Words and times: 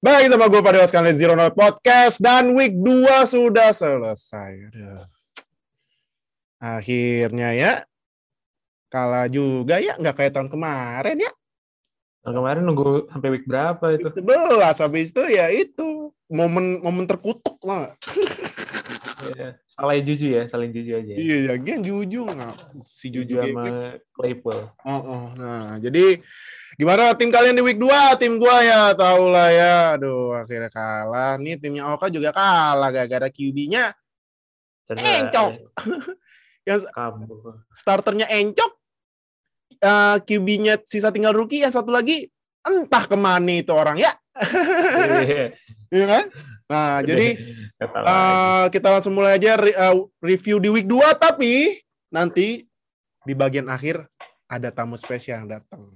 Baik 0.00 0.32
sama 0.32 0.48
gue 0.48 0.64
pada 0.64 0.80
sekali 0.88 1.12
Zero 1.12 1.36
Note 1.36 1.52
Podcast 1.52 2.24
dan 2.24 2.56
week 2.56 2.72
2 2.72 3.04
sudah 3.28 3.68
selesai. 3.68 4.72
Aduh. 4.72 5.04
Akhirnya 6.56 7.52
ya 7.52 7.72
kalah 8.88 9.28
juga 9.28 9.76
ya 9.76 10.00
nggak 10.00 10.16
kayak 10.16 10.32
tahun 10.32 10.48
kemarin 10.48 11.20
ya. 11.20 11.28
Tahun 12.24 12.32
kemarin 12.32 12.64
nunggu 12.64 13.12
sampai 13.12 13.28
week 13.28 13.44
berapa 13.44 13.92
itu? 13.92 14.08
Week 14.24 14.24
11 14.24 14.80
habis 14.80 15.12
itu 15.12 15.22
ya 15.28 15.52
itu 15.52 16.16
momen 16.32 16.80
momen 16.80 17.04
terkutuk 17.04 17.60
lah. 17.68 17.92
Iya. 19.36 19.60
Salah 19.68 20.00
Juju 20.00 20.32
ya, 20.32 20.48
saling 20.48 20.72
Juju 20.72 20.96
aja. 20.96 21.12
Iya, 21.12 21.36
ya, 21.44 21.54
yang 21.60 21.84
Juju 21.84 22.24
nggak 22.24 22.56
si 22.88 23.12
Juju 23.12 23.36
Juju 23.36 23.52
sama 23.52 24.00
Claypool. 24.16 24.64
Oh, 24.80 25.00
oh, 25.04 25.24
nah 25.36 25.76
jadi 25.76 26.24
gimana 26.80 27.12
tim 27.12 27.28
kalian 27.28 27.60
di 27.60 27.60
week 27.60 27.76
2? 27.76 28.16
Tim 28.16 28.40
gua 28.40 28.64
ya 28.64 28.96
tau 28.96 29.28
lah 29.28 29.52
ya. 29.52 29.76
Aduh, 30.00 30.32
akhirnya 30.32 30.72
kalah. 30.72 31.36
Nih 31.36 31.60
timnya 31.60 31.92
Oka 31.92 32.08
juga 32.08 32.32
kalah 32.32 32.88
gara-gara 32.88 33.28
QB-nya 33.28 33.92
encok. 34.96 35.50
yang 36.68 36.80
Kabur. 36.90 37.62
starternya 37.76 38.26
encok. 38.26 38.72
Uh, 39.80 40.20
QB-nya 40.24 40.76
sisa 40.84 41.08
tinggal 41.08 41.32
rookie, 41.32 41.64
yang 41.64 41.72
satu 41.72 41.88
lagi 41.88 42.28
entah 42.60 43.04
ke 43.08 43.16
mana 43.16 43.60
itu 43.60 43.72
orang 43.72 44.00
ya. 44.00 44.12
Iya. 45.20 45.52
Iya 45.90 46.06
kan? 46.06 46.24
Nah, 46.70 47.02
jadi 47.02 47.34
uh, 47.82 48.70
kita 48.70 48.94
langsung 48.94 49.18
mulai 49.18 49.42
aja 49.42 49.58
re- 49.58 49.74
uh, 49.74 50.06
review 50.22 50.62
di 50.62 50.70
week 50.70 50.86
2 50.86 51.18
tapi 51.18 51.82
nanti 52.14 52.62
di 53.26 53.34
bagian 53.34 53.66
akhir 53.66 54.06
ada 54.46 54.70
tamu 54.70 54.94
spesial 54.94 55.42
yang 55.42 55.58
datang. 55.58 55.90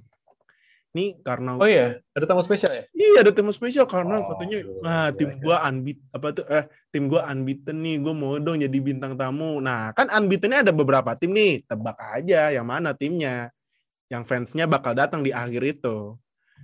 Ini 0.95 1.19
karena 1.27 1.59
Oh 1.59 1.67
iya, 1.67 1.99
ada 2.15 2.23
tamu 2.23 2.39
spesial 2.39 2.71
ya? 2.71 2.85
Iya 2.95 3.27
ada 3.27 3.35
tim 3.35 3.51
spesial 3.51 3.83
karena 3.83 4.23
Oh, 4.23 4.31
katanya 4.31 4.63
aduh, 4.63 4.79
nah 4.79 5.11
tim 5.11 5.27
gila, 5.35 5.43
gua 5.43 5.57
unbeat 5.67 5.99
apa 6.15 6.27
tuh 6.31 6.47
eh 6.47 6.65
tim 6.95 7.11
gua 7.11 7.27
unbeaten 7.35 7.77
nih 7.83 7.99
gua 7.99 8.15
mau 8.15 8.39
dong 8.39 8.63
jadi 8.63 8.79
bintang 8.79 9.19
tamu. 9.19 9.59
Nah, 9.59 9.91
kan 9.91 10.07
unbeatennya 10.07 10.63
ada 10.63 10.71
beberapa 10.71 11.19
tim 11.19 11.35
nih. 11.35 11.67
Tebak 11.67 11.99
aja 11.99 12.55
yang 12.55 12.63
mana 12.63 12.95
timnya. 12.95 13.51
Yang 14.07 14.23
fansnya 14.31 14.71
bakal 14.71 14.95
datang 14.95 15.27
di 15.27 15.35
akhir 15.35 15.67
itu. 15.67 16.15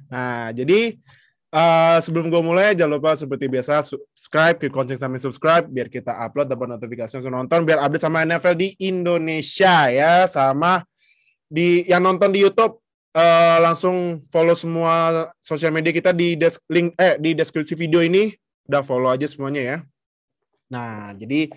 Nah, 0.06 0.54
jadi 0.54 0.94
eh, 1.50 1.98
sebelum 1.98 2.30
gua 2.30 2.38
mulai 2.46 2.78
jangan 2.78 3.02
lupa 3.02 3.18
seperti 3.18 3.50
biasa 3.50 3.82
subscribe, 3.82 4.62
klik 4.62 4.70
lonceng 4.70 4.94
sampai 4.94 5.18
subscribe 5.18 5.66
biar 5.66 5.90
kita 5.90 6.14
upload 6.14 6.46
dapat 6.46 6.78
notifikasi 6.78 7.18
langsung 7.18 7.34
nonton 7.34 7.66
biar 7.66 7.82
update 7.82 8.06
sama 8.06 8.22
NFL 8.22 8.54
di 8.54 8.78
Indonesia 8.78 9.90
ya 9.90 10.30
sama 10.30 10.86
di 11.50 11.82
yang 11.90 12.06
nonton 12.06 12.30
di 12.30 12.46
YouTube 12.46 12.78
eh, 13.14 13.58
langsung 13.62 14.22
follow 14.30 14.54
semua 14.54 15.28
sosial 15.42 15.74
media 15.74 15.90
kita 15.90 16.14
di 16.14 16.38
des- 16.38 16.60
link 16.70 16.94
eh 16.98 17.18
di 17.18 17.34
deskripsi 17.34 17.74
video 17.74 18.02
ini 18.02 18.30
udah 18.70 18.82
follow 18.86 19.10
aja 19.10 19.26
semuanya 19.26 19.62
ya. 19.62 19.76
Nah, 20.70 21.10
jadi 21.18 21.50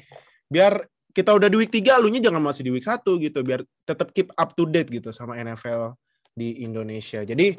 biar 0.50 0.90
kita 1.14 1.30
udah 1.30 1.45
di 1.45 1.58
week 1.62 1.70
3, 1.70 2.02
lu 2.02 2.10
jangan 2.10 2.42
masih 2.42 2.66
di 2.66 2.72
week 2.73 2.86
1 2.86 3.06
gitu 3.22 3.45
biar 3.45 3.62
tetap 3.86 4.10
keep 4.10 4.34
up 4.34 4.58
to 4.58 4.66
date 4.66 4.90
gitu 4.90 5.14
sama 5.14 5.38
NFL 5.38 5.94
di 6.34 6.66
Indonesia. 6.66 7.22
Jadi 7.22 7.54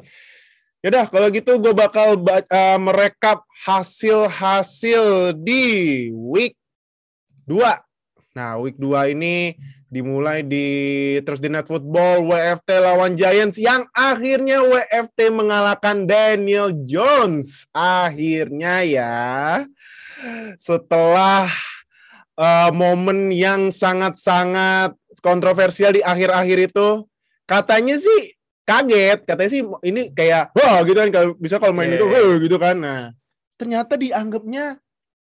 yaudah 0.83 1.07
kalau 1.07 1.31
gitu 1.31 1.55
gue 1.57 1.71
bakal 1.71 2.19
ba- 2.19 2.43
eh, 2.43 2.77
merekap 2.77 3.47
hasil-hasil 3.63 5.31
di 5.39 6.11
week 6.11 6.59
2. 7.47 7.79
Nah, 8.35 8.59
week 8.59 8.75
2 8.75 9.15
ini 9.15 9.55
dimulai 9.95 10.43
di 10.43 10.67
Thursday 11.23 11.47
Night 11.47 11.71
Football 11.71 12.27
WFT 12.27 12.67
lawan 12.83 13.15
Giants 13.15 13.55
yang 13.55 13.87
akhirnya 13.95 14.59
WFT 14.59 15.31
mengalahkan 15.31 16.03
Daniel 16.03 16.75
Jones. 16.83 17.63
Akhirnya 17.71 18.83
ya 18.83 19.15
setelah 20.59 21.47
eh, 22.35 22.71
momen 22.75 23.31
yang 23.31 23.71
sangat-sangat 23.71 24.99
kontroversial 25.23 25.95
di 25.95 26.03
akhir-akhir 26.03 26.75
itu 26.75 27.07
katanya 27.47 27.95
sih 27.95 28.35
kaget, 28.67 29.23
katanya 29.23 29.51
sih 29.55 29.63
ini 29.87 30.11
kayak 30.11 30.51
wah 30.59 30.83
gitu 30.83 30.99
kan 30.99 31.09
kalau 31.13 31.29
bisa 31.39 31.55
kalau 31.55 31.71
main 31.71 31.95
Iya, 31.95 32.03
itu 32.03 32.05
iya. 32.11 32.19
"Wah," 32.19 32.35
gitu 32.43 32.57
kan. 32.59 32.75
Nah, 32.83 33.03
ternyata 33.55 33.95
dianggapnya 33.95 34.75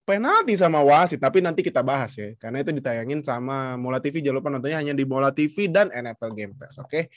penalti 0.05 0.53
sama 0.53 0.79
wasit 0.85 1.17
tapi 1.17 1.41
nanti 1.41 1.65
kita 1.65 1.81
bahas 1.81 2.13
ya. 2.15 2.31
Karena 2.37 2.61
itu 2.61 2.71
ditayangin 2.71 3.25
sama 3.25 3.73
Mola 3.75 3.97
TV 3.97 4.21
jangan 4.21 4.37
lupa 4.39 4.49
nontonnya 4.53 4.77
hanya 4.79 4.93
di 4.93 5.03
Mola 5.03 5.33
TV 5.33 5.65
dan 5.67 5.89
NFL 5.89 6.31
Game 6.37 6.53
Pass 6.55 6.77
oke? 6.77 7.09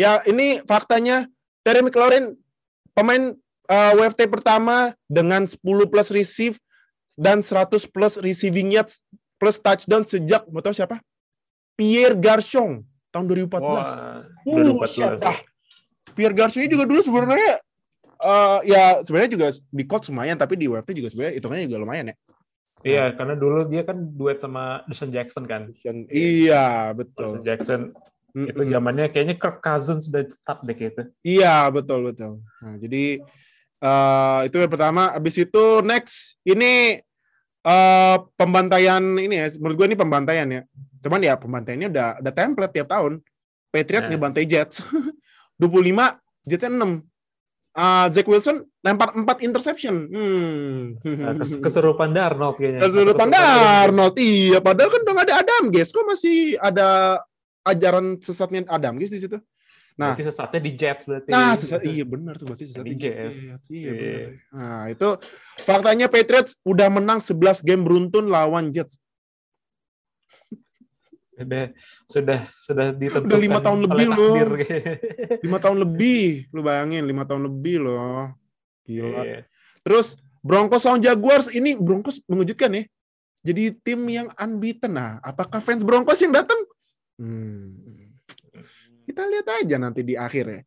Ya 0.00 0.24
ini 0.24 0.64
faktanya 0.64 1.28
Terry 1.60 1.84
McLaurin 1.84 2.32
pemain 2.96 3.36
uh, 3.68 3.92
WFT 4.00 4.32
pertama 4.32 4.96
dengan 5.06 5.44
10 5.44 5.60
plus 5.62 6.08
receive 6.10 6.56
dan 7.16 7.44
100 7.44 7.88
plus 7.92 8.16
receiving 8.20 8.72
yards 8.72 9.04
plus 9.36 9.60
touchdown 9.60 10.04
sejak 10.08 10.48
mau 10.48 10.64
tahu 10.64 10.72
siapa? 10.72 10.96
Pierre 11.76 12.16
Garçon 12.16 12.80
tahun 13.12 13.24
2014 13.28 13.60
Wah, 13.60 14.24
Uh, 14.48 14.80
2014. 14.80 14.88
shit, 14.88 15.12
ah. 15.20 15.36
Pierre 16.16 16.32
Garçon 16.32 16.64
juga 16.64 16.88
dulu 16.88 17.04
sebenarnya 17.04 17.60
eh, 18.20 18.58
ya 18.72 18.84
sebenarnya 19.04 19.30
juga 19.32 19.46
di 19.52 19.84
Colts 19.84 20.08
lumayan 20.08 20.36
tapi 20.40 20.56
di 20.56 20.66
WFT 20.66 20.90
juga 20.96 21.08
sebenarnya 21.12 21.34
hitungannya 21.40 21.66
juga 21.68 21.80
lumayan 21.82 22.06
ya. 22.12 22.16
Iya, 22.86 23.04
karena 23.18 23.34
dulu 23.34 23.66
dia 23.66 23.82
kan 23.82 23.98
duet 23.98 24.38
sama 24.38 24.84
Deshaun 24.86 25.10
Jackson 25.10 25.48
kan. 25.48 25.74
Iya 26.12 26.94
betul. 26.94 27.26
Deshaun 27.26 27.42
Jackson 27.42 27.80
Mm-mm. 28.36 28.52
itu 28.52 28.62
zamannya 28.68 29.06
kayaknya 29.10 29.34
Kirk 29.40 29.58
Cousins 29.64 30.06
udah 30.06 30.22
start 30.28 30.60
deh 30.62 30.76
kayak 30.76 30.92
itu. 30.94 31.02
Iya 31.40 31.66
betul 31.72 32.12
betul. 32.12 32.44
Nah, 32.62 32.76
jadi 32.78 33.24
eh, 33.80 34.40
itu 34.46 34.56
yang 34.60 34.70
pertama. 34.70 35.10
Abis 35.16 35.40
itu 35.40 35.64
next 35.82 36.38
ini 36.46 37.00
eh 37.66 38.16
pembantaian 38.38 39.02
ini 39.18 39.34
ya. 39.34 39.50
Menurut 39.58 39.76
gue 39.82 39.86
ini 39.90 39.98
pembantaian 39.98 40.46
ya. 40.46 40.62
Cuman 41.02 41.20
ya 41.24 41.34
pembantaiannya 41.34 41.88
udah 41.90 42.08
udah 42.22 42.32
template 42.36 42.74
tiap 42.76 42.86
tahun. 42.92 43.18
Patriots 43.74 44.08
Nah. 44.08 44.14
ngebantai 44.14 44.46
Jets 44.46 44.84
25, 45.58 46.14
Jets 46.46 46.64
6. 46.70 47.02
Ah, 47.76 48.08
Zach 48.08 48.24
Wilson 48.24 48.64
lempar 48.80 49.12
4 49.12 49.44
interception. 49.44 50.08
Hmm. 50.08 50.96
Nah, 51.04 51.36
kes- 51.36 51.60
keserupan 51.60 52.08
Darnold 52.08 52.56
kayaknya. 52.56 52.80
Keserupan 52.82 53.28
Darnold. 53.28 54.16
Iya, 54.16 54.58
padahal 54.58 54.88
kan 54.88 55.00
udah 55.04 55.14
ada 55.20 55.34
Adam 55.38 55.68
Gaze. 55.68 55.92
Kok 55.92 56.08
masih 56.08 56.56
ada 56.56 57.20
ajaran 57.62 58.16
sesatnya 58.18 58.64
Adam 58.66 58.96
Gaze 58.96 59.12
di 59.12 59.20
situ? 59.20 59.36
Nah, 59.96 60.12
Berarti 60.12 60.24
sesatnya 60.24 60.60
di 60.60 60.72
Jets 60.72 61.04
berarti. 61.04 61.28
Nah, 61.28 61.52
sesat, 61.52 61.80
iya 61.82 62.04
benar 62.04 62.36
tuh 62.36 62.44
berarti 62.46 62.64
sesat 62.64 62.84
Di 62.84 62.92
di 62.92 62.96
Jets. 62.96 63.32
Jets. 63.34 63.66
Iya, 63.66 63.80
Iya. 63.80 63.92
benar. 63.92 64.28
Nah, 64.52 64.82
itu 64.88 65.08
faktanya 65.58 66.06
Patriots 66.06 66.52
udah 66.62 66.88
menang 66.88 67.18
11 67.18 67.60
game 67.60 67.80
beruntun 67.80 68.28
lawan 68.28 68.68
Jets. 68.68 69.00
Sudah 71.36 71.64
sudah 72.08 72.40
sudah 72.48 72.86
ditentukan. 72.96 73.28
Udah 73.28 73.40
lima 73.40 73.60
tahun 73.60 73.80
lebih 73.84 74.06
loh. 74.08 74.16
takdir. 74.16 74.48
lima 75.44 75.58
tahun 75.60 75.78
lebih, 75.84 76.24
lu 76.50 76.60
bayangin 76.64 77.04
lima 77.04 77.24
tahun 77.28 77.42
lebih 77.44 77.76
loh. 77.84 78.32
Gila. 78.88 79.20
Iya. 79.22 79.40
Terus 79.84 80.16
Broncos 80.40 80.86
lawan 80.88 81.02
Jaguars 81.02 81.52
ini 81.52 81.76
Broncos 81.76 82.22
mengejutkan 82.24 82.72
ya. 82.72 82.82
Jadi 83.46 83.78
tim 83.84 84.00
yang 84.10 84.28
unbeaten. 84.34 84.90
Nah, 84.90 85.22
apakah 85.22 85.62
fans 85.62 85.86
Broncos 85.86 86.18
yang 86.18 86.34
datang? 86.34 86.58
Hmm. 87.20 87.78
Kita 89.06 89.22
lihat 89.22 89.46
aja 89.62 89.76
nanti 89.78 90.02
di 90.02 90.18
akhir 90.18 90.44
ya. 90.50 90.60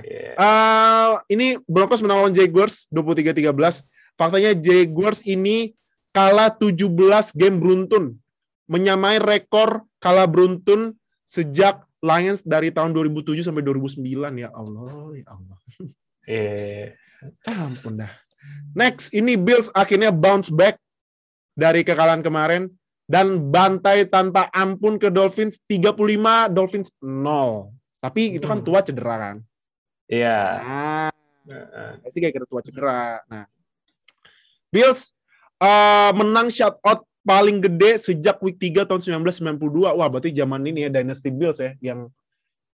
Iya. 0.00 0.32
Eh, 0.40 1.12
ini 1.36 1.60
Broncos 1.68 2.00
menang 2.00 2.24
lawan 2.24 2.34
Jaguars 2.36 2.88
23-13. 2.88 3.84
Faktanya 4.16 4.56
Jaguars 4.56 5.20
ini 5.28 5.76
kalah 6.16 6.48
17 6.48 7.36
game 7.36 7.60
beruntun. 7.60 8.16
Menyamai 8.64 9.20
rekor 9.20 9.84
kalah 10.04 10.28
beruntun 10.28 10.92
sejak 11.24 11.80
Lions 12.04 12.44
dari 12.44 12.68
tahun 12.68 12.92
2007 12.92 13.48
sampai 13.48 13.64
2009 13.64 14.04
ya 14.36 14.52
Allah, 14.52 15.08
ya 15.16 15.26
Allah. 15.32 15.58
Ah, 17.48 17.64
ampun 17.64 17.96
dah. 17.96 18.12
Next, 18.76 19.16
ini 19.16 19.40
Bills 19.40 19.72
akhirnya 19.72 20.12
bounce 20.12 20.52
back 20.52 20.76
dari 21.56 21.80
kekalahan 21.80 22.20
kemarin 22.20 22.68
dan 23.08 23.40
bantai 23.48 24.04
tanpa 24.04 24.52
ampun 24.52 25.00
ke 25.00 25.08
Dolphins 25.08 25.64
35, 25.64 26.52
Dolphins 26.52 26.92
0. 27.00 27.72
Tapi 28.04 28.36
itu 28.36 28.44
kan 28.44 28.60
Hmm. 28.60 28.66
tua 28.68 28.84
cedera 28.84 29.16
kan. 29.16 29.36
Iya. 30.04 30.40
Nah, 30.60 31.12
Heeh. 31.44 31.90
Saya 32.04 32.10
sih 32.12 32.20
kayak 32.24 32.34
kira 32.36 32.46
tua 32.48 32.60
cedera. 32.64 33.20
Nah, 33.28 33.44
Bills 34.68 35.12
eh, 35.60 36.10
menang 36.12 36.52
shutout 36.52 37.08
paling 37.24 37.56
gede 37.58 37.96
sejak 37.98 38.36
week 38.38 38.60
3 38.60 38.84
tahun 38.84 39.00
1992. 39.00 39.96
Wah, 39.96 40.08
berarti 40.08 40.30
zaman 40.30 40.60
ini 40.62 40.84
ya 40.86 40.90
Dynasty 40.92 41.32
Bills 41.32 41.58
ya 41.58 41.72
yang 41.80 42.12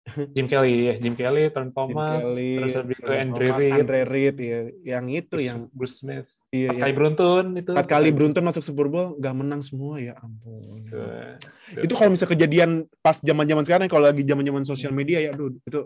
Jim 0.34 0.48
Kelly 0.48 0.88
ya, 0.88 0.94
Jim 0.96 1.12
Kelly, 1.12 1.52
Turn 1.52 1.68
Thomas, 1.68 2.24
Kelly, 2.24 2.56
terus 2.56 2.80
habis 2.80 2.96
itu 2.96 3.10
Andre 3.12 3.46
Reid, 3.52 3.72
Andre 3.76 4.00
Reid 4.08 4.36
ya, 4.40 4.60
yang 4.96 5.04
itu 5.12 5.28
terus 5.28 5.44
yang 5.44 5.68
Bruce 5.68 6.00
Smith, 6.00 6.32
Iya, 6.48 6.72
empat 6.72 6.72
yang- 6.72 6.80
kali 6.80 6.92
beruntun 6.96 7.44
itu. 7.52 7.70
empat 7.76 7.86
kali 7.86 8.08
beruntun 8.08 8.40
masuk 8.40 8.64
Super 8.64 8.88
Bowl 8.88 9.20
gak 9.20 9.36
menang 9.36 9.60
semua 9.60 10.00
ya 10.00 10.16
ampun. 10.16 10.80
Tuh. 10.88 11.36
Itu 11.84 11.92
kalau 11.92 12.16
bisa 12.16 12.24
kejadian 12.24 12.88
pas 13.04 13.20
zaman-zaman 13.20 13.68
sekarang 13.68 13.84
kalau 13.84 14.08
lagi 14.08 14.24
zaman-zaman 14.24 14.64
sosial 14.64 14.96
media 14.96 15.20
ya 15.20 15.36
aduh 15.36 15.52
itu 15.52 15.80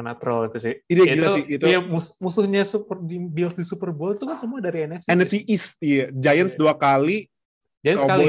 kena 0.00 0.16
troll 0.16 0.48
itu 0.48 0.58
sih. 0.58 0.74
Ini 0.88 1.00
Ya, 1.04 1.12
gila 1.12 1.28
sih 1.36 1.44
itu. 1.46 1.64
ya, 1.68 1.78
mus- 1.78 2.16
musuhnya 2.16 2.64
super 2.64 2.96
di 2.98 3.20
Bills 3.20 3.52
di 3.52 3.62
Super 3.62 3.92
Bowl 3.92 4.16
itu 4.16 4.24
kan 4.24 4.34
semua 4.34 4.58
dari 4.58 4.88
NFC. 4.88 5.06
NFC 5.06 5.34
East, 5.44 5.76
iya. 5.78 6.08
Giants 6.10 6.56
Iya. 6.56 6.58
dua 6.58 6.74
kali. 6.74 7.28
Cowboys. 7.80 8.00
sekali 8.00 8.28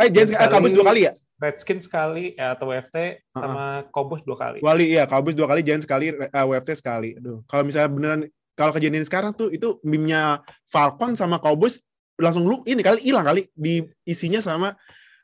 Eh, 0.00 0.08
Giants 0.08 0.32
eh, 0.32 0.48
Cowboys 0.48 0.72
dua 0.72 0.86
kali 0.86 1.00
ya? 1.04 1.12
Redskins 1.40 1.84
sekali 1.84 2.24
ya, 2.36 2.52
atau 2.52 2.68
WFT 2.68 2.96
sama 3.32 3.84
Cowboys 3.88 4.20
dua 4.20 4.36
kali. 4.36 4.58
Dua 4.60 4.72
kali, 4.72 4.84
iya. 4.88 5.04
Cowboys 5.04 5.36
dua 5.36 5.48
kali, 5.48 5.60
Giants 5.60 5.84
sekali, 5.84 6.12
eh, 6.12 6.44
WFT 6.44 6.70
sekali. 6.74 7.16
Aduh, 7.16 7.44
kalau 7.44 7.64
misalnya 7.64 7.88
beneran 7.88 8.20
kalau 8.52 8.72
kejadian 8.72 9.04
sekarang 9.04 9.32
tuh 9.32 9.48
itu 9.48 9.80
meme-nya 9.80 10.40
Falcon 10.68 11.16
sama 11.16 11.36
Cowboys 11.36 11.80
langsung 12.16 12.44
lu 12.44 12.60
ini 12.64 12.84
kali 12.84 13.00
hilang 13.00 13.24
kali 13.24 13.48
di 13.56 13.80
isinya 14.04 14.36
sama 14.36 14.76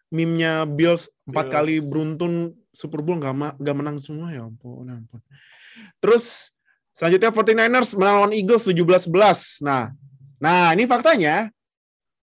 meme-nya 0.08 0.64
Bills 0.64 1.12
empat 1.28 1.52
kali 1.52 1.84
beruntun 1.84 2.56
Super 2.72 3.04
Bowl 3.04 3.20
nggak 3.20 3.36
ma- 3.36 3.56
menang 3.56 4.00
semua 4.00 4.32
ya 4.32 4.44
ampun, 4.44 4.88
ya 4.88 4.96
ampun. 4.96 5.20
Terus 5.98 6.50
selanjutnya 6.92 7.30
49ers 7.32 7.90
menang 7.96 8.16
lawan 8.24 8.34
Eagles 8.34 8.64
17-11. 8.68 9.64
Nah, 9.64 9.92
nah 10.40 10.72
ini 10.72 10.84
faktanya 10.84 11.50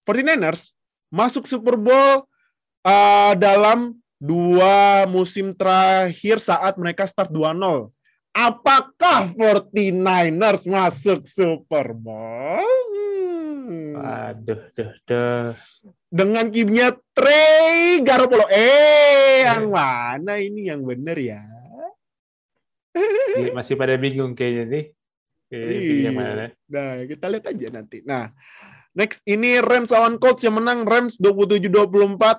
49ers 0.05 0.75
masuk 1.11 1.45
Super 1.47 1.75
Bowl 1.75 2.27
eh, 2.87 3.33
dalam 3.37 3.99
dua 4.21 5.09
musim 5.09 5.57
terakhir 5.57 6.39
saat 6.39 6.77
mereka 6.77 7.09
start 7.09 7.33
2-0. 7.33 7.89
Apakah 8.31 9.27
49ers 9.35 10.63
masuk 10.71 11.27
Super 11.27 11.91
Bowl? 11.97 12.63
Hmm. 13.67 13.99
Aduh, 13.99 14.63
duh, 14.71 14.93
duh. 15.07 15.55
Dengan 16.11 16.47
kimnya 16.51 16.95
Trey 17.15 18.03
Garoppolo. 18.07 18.47
Eh, 18.51 19.47
yang 19.47 19.71
mana 19.71 20.39
ini 20.39 20.71
yang 20.71 20.83
bener 20.87 21.19
ya? 21.19 21.43
Masih- 22.95 23.55
Masih 23.55 23.75
pada 23.75 23.95
bingung 23.97 24.33
kayaknya 24.33 24.65
nih. 24.67 24.85
Kayaknya 25.47 25.75
Iya. 25.75 26.03
yang 26.07 26.17
mana. 26.17 26.45
Nah, 26.71 26.91
kita 27.05 27.27
lihat 27.27 27.45
aja 27.47 27.67
nanti. 27.71 27.99
Nah, 28.07 28.31
next 28.93 29.23
ini 29.25 29.59
Rams 29.59 29.91
lawan 29.91 30.17
Colts 30.17 30.43
yang 30.43 30.55
menang 30.57 30.87
Rams 30.87 31.19
27-24. 31.19 32.39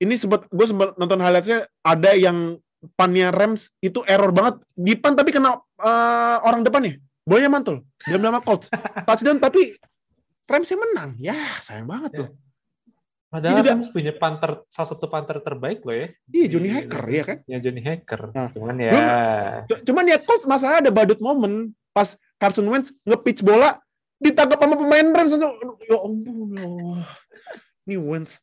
Ini 0.00 0.14
sempat 0.16 0.48
gue 0.48 0.66
sempat 0.66 0.96
nonton 0.96 1.20
highlightsnya 1.20 1.68
ada 1.80 2.12
yang 2.12 2.56
pannya 2.96 3.28
Rams 3.28 3.76
itu 3.78 4.00
error 4.04 4.32
banget 4.32 4.56
di 4.72 4.96
pan 4.96 5.12
tapi 5.12 5.28
kena 5.30 5.56
eh, 5.56 6.36
orang 6.40 6.64
depannya. 6.64 6.96
Bolanya 7.20 7.52
mantul. 7.52 7.84
Dalam 8.00 8.20
nama 8.22 8.40
Colts. 8.40 8.68
Touchdown 9.08 9.36
tapi 9.36 9.76
Ramsnya 10.44 10.76
menang. 10.76 11.10
Ya, 11.16 11.36
sayang 11.60 11.86
banget 11.86 12.12
loh. 12.16 12.30
Padahal 13.30 13.62
juga- 13.62 13.70
Rams 13.78 13.88
punya 13.94 14.12
panter, 14.18 14.66
salah 14.66 14.88
satu 14.90 15.06
panter 15.06 15.38
terbaik 15.38 15.86
loh 15.86 15.94
ya. 15.94 16.06
Iya, 16.34 16.46
Johnny 16.50 16.70
Hacker 16.74 17.02
ya 17.06 17.22
kan. 17.22 17.38
Ya 17.46 17.58
Johnny 17.62 17.82
Hacker. 17.86 18.20
Nah, 18.34 18.50
Cuman 18.50 18.74
ya. 18.82 18.90
Cuman 19.86 20.04
ya 20.10 20.18
Colts 20.18 20.50
masalah 20.50 20.82
ada 20.82 20.90
badut 20.90 21.22
momen 21.22 21.70
pas 21.94 22.18
Carson 22.42 22.66
Wentz 22.66 22.90
nge-pitch 23.06 23.46
bola 23.46 23.78
ditangkap 24.18 24.58
sama 24.58 24.74
pemain 24.74 25.06
Rams 25.14 25.30
ya 25.30 25.46
ampun 26.02 26.58
ya 26.58 26.66
Allah. 26.66 27.06
Ini 27.86 27.96
Wentz. 28.02 28.42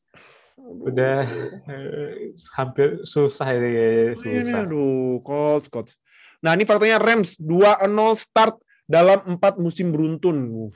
Udah 0.58 1.22
eh, 1.70 2.32
hampir 2.56 3.04
susah 3.04 3.48
ini 3.54 3.70
ya. 3.70 3.88
Ini 4.16 4.42
Susah. 4.48 4.64
aduh, 4.66 5.20
Colts, 5.22 5.68
Colts. 5.68 5.94
Nah, 6.42 6.56
ini 6.56 6.64
faktanya 6.64 6.98
Rams 6.98 7.36
2-0 7.38 7.92
start 8.16 8.56
dalam 8.88 9.20
empat 9.36 9.60
musim 9.60 9.92
beruntun. 9.92 10.38
Uh, 10.50 10.72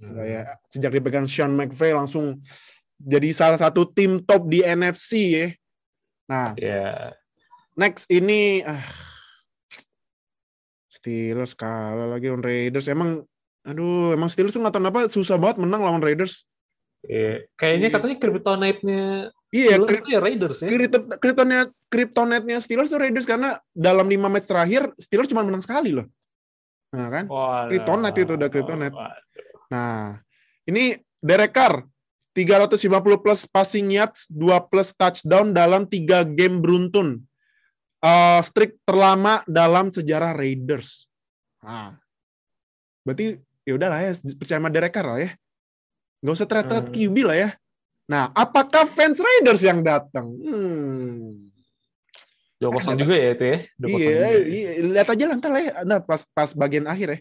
gila 0.00 0.24
ya. 0.26 0.42
Sejak 0.66 0.90
dipegang 0.90 1.28
Sean 1.30 1.54
McVay 1.54 1.94
langsung 1.94 2.42
jadi 3.02 3.28
salah 3.34 3.58
satu 3.58 3.82
tim 3.84 4.22
top 4.22 4.46
di 4.46 4.62
NFC 4.62 5.10
ya. 5.34 5.46
Nah, 6.30 6.54
Ya. 6.54 7.12
next 7.74 8.06
ini 8.08 8.62
ah, 8.62 8.80
Steelers 10.86 11.56
kalah 11.56 12.06
lagi 12.08 12.30
on 12.30 12.40
Raiders. 12.40 12.86
Emang 12.86 13.24
aduh, 13.62 14.14
emang 14.14 14.30
Steelers 14.30 14.54
tuh 14.54 14.62
nggak 14.62 14.74
tahu 14.74 14.82
kenapa 14.82 15.00
susah 15.08 15.36
banget 15.40 15.62
menang 15.62 15.82
lawan 15.82 16.02
Raiders. 16.02 16.46
Iya. 17.02 17.42
Kayaknya 17.58 17.88
Iya. 17.90 17.94
katanya 17.98 18.16
kryptonite-nya 18.22 19.02
Iya, 19.52 19.68
Steelers 19.76 19.88
kri- 19.90 20.06
ya 20.08 20.18
Raiders 20.22 20.58
ya. 20.62 20.68
kryptonite 21.18 21.70
kryptonite-nya 21.90 22.58
Steelers 22.62 22.88
tuh 22.88 23.00
Raiders 23.02 23.26
karena 23.26 23.58
dalam 23.74 24.06
lima 24.06 24.30
match 24.30 24.46
terakhir 24.46 24.88
Steelers 24.96 25.28
cuma 25.28 25.42
menang 25.42 25.60
sekali 25.60 25.90
loh. 25.90 26.06
Nah, 26.92 27.08
kan? 27.08 27.24
Waduh. 27.26 27.68
Kryptonite 27.72 28.18
itu 28.22 28.32
udah 28.36 28.48
kryptonite. 28.48 28.94
Waduh. 28.94 29.20
Nah, 29.72 30.20
ini 30.64 30.96
Derek 31.18 31.52
Carr 31.52 31.82
350 32.32 33.20
plus 33.20 33.44
passing 33.44 33.92
yards, 33.92 34.24
2 34.32 34.68
plus 34.72 34.96
touchdown 34.96 35.52
dalam 35.52 35.84
3 35.84 36.24
game 36.32 36.60
beruntun. 36.60 37.20
Eh, 38.02 38.40
streak 38.42 38.82
terlama 38.82 39.46
dalam 39.46 39.92
sejarah 39.92 40.34
Raiders. 40.34 41.06
Nah, 41.62 41.94
berarti 43.06 43.38
ya 43.62 43.72
udahlah 43.78 44.02
ya, 44.02 44.10
percaya 44.34 44.58
sama 44.58 44.72
Derek 44.74 44.90
Carr 44.90 45.06
lah 45.06 45.20
ya. 45.22 45.30
Nggak 46.18 46.34
usah 46.34 46.46
teriak-teriak 46.50 46.86
Hmm. 46.90 46.94
QB 46.98 47.16
lah 47.22 47.36
ya. 47.38 47.48
Nah, 48.10 48.24
apakah 48.34 48.90
fans 48.90 49.22
Raiders 49.22 49.62
yang 49.62 49.86
datang? 49.86 50.34
Hmm. 50.34 51.46
Dua 52.58 52.70
kosong 52.74 52.94
juga 52.94 53.14
ya 53.18 53.34
itu 53.34 53.44
ya. 53.46 53.58
Iya, 53.82 54.28
iya, 54.46 54.70
lihat 54.86 55.08
aja 55.10 55.24
lah 55.26 55.34
ntar 55.38 55.50
lah 55.50 55.62
ya. 55.62 55.72
Nah, 55.82 55.98
pas 55.98 56.22
pas 56.30 56.50
bagian 56.54 56.86
akhir 56.86 57.08
ya. 57.10 57.18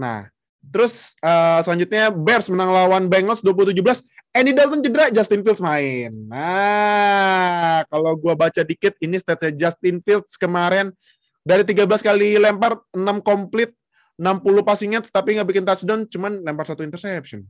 Nah, 0.00 0.28
terus 0.60 1.16
eh, 1.20 1.60
selanjutnya 1.64 2.08
Bears 2.12 2.48
menang 2.48 2.72
lawan 2.72 3.04
Bengals 3.08 3.44
27-11. 3.44 4.04
Andy 4.30 4.54
Dalton 4.54 4.78
cedera, 4.78 5.10
Justin 5.10 5.42
Fields 5.42 5.58
main. 5.58 6.14
Nah, 6.30 7.82
kalau 7.90 8.14
gua 8.14 8.38
baca 8.38 8.62
dikit 8.62 8.94
ini 9.02 9.18
statsnya 9.18 9.50
Justin 9.50 9.98
Fields 10.06 10.38
kemarin 10.38 10.94
dari 11.42 11.66
13 11.66 11.98
kali 11.98 12.38
lempar 12.38 12.78
6 12.94 13.18
komplit 13.26 13.74
60 14.20 14.62
passing 14.62 14.94
yards 14.94 15.08
tapi 15.08 15.34
nggak 15.34 15.48
bikin 15.48 15.64
touchdown 15.66 16.06
cuman 16.06 16.46
lempar 16.46 16.62
satu 16.62 16.86
interception. 16.86 17.42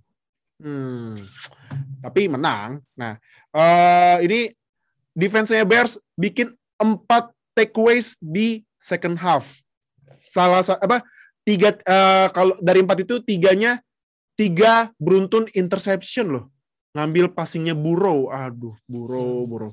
Hmm. 0.56 1.12
Tapi 2.00 2.32
menang. 2.32 2.81
Nah, 2.97 3.21
eh 3.53 4.17
ini 4.25 4.41
defense-nya 5.12 5.69
Bears 5.69 6.00
bikin 6.17 6.55
empat 6.81 7.29
takeaways 7.53 8.17
di 8.23 8.65
second 8.81 9.21
half. 9.21 9.61
Salah 10.25 10.65
sa- 10.65 10.81
apa? 10.81 11.05
Tiga 11.44 11.77
eh, 11.77 12.29
kalau 12.32 12.56
dari 12.62 12.81
empat 12.81 13.05
itu 13.05 13.21
tiganya 13.21 13.82
tiga 14.38 14.88
beruntun 14.97 15.44
interception 15.53 16.32
loh. 16.32 16.44
Ngambil 16.90 17.31
passingnya 17.31 17.75
Burrow. 17.76 18.28
Aduh, 18.28 18.75
Burrow, 18.84 19.46
Burrow. 19.46 19.72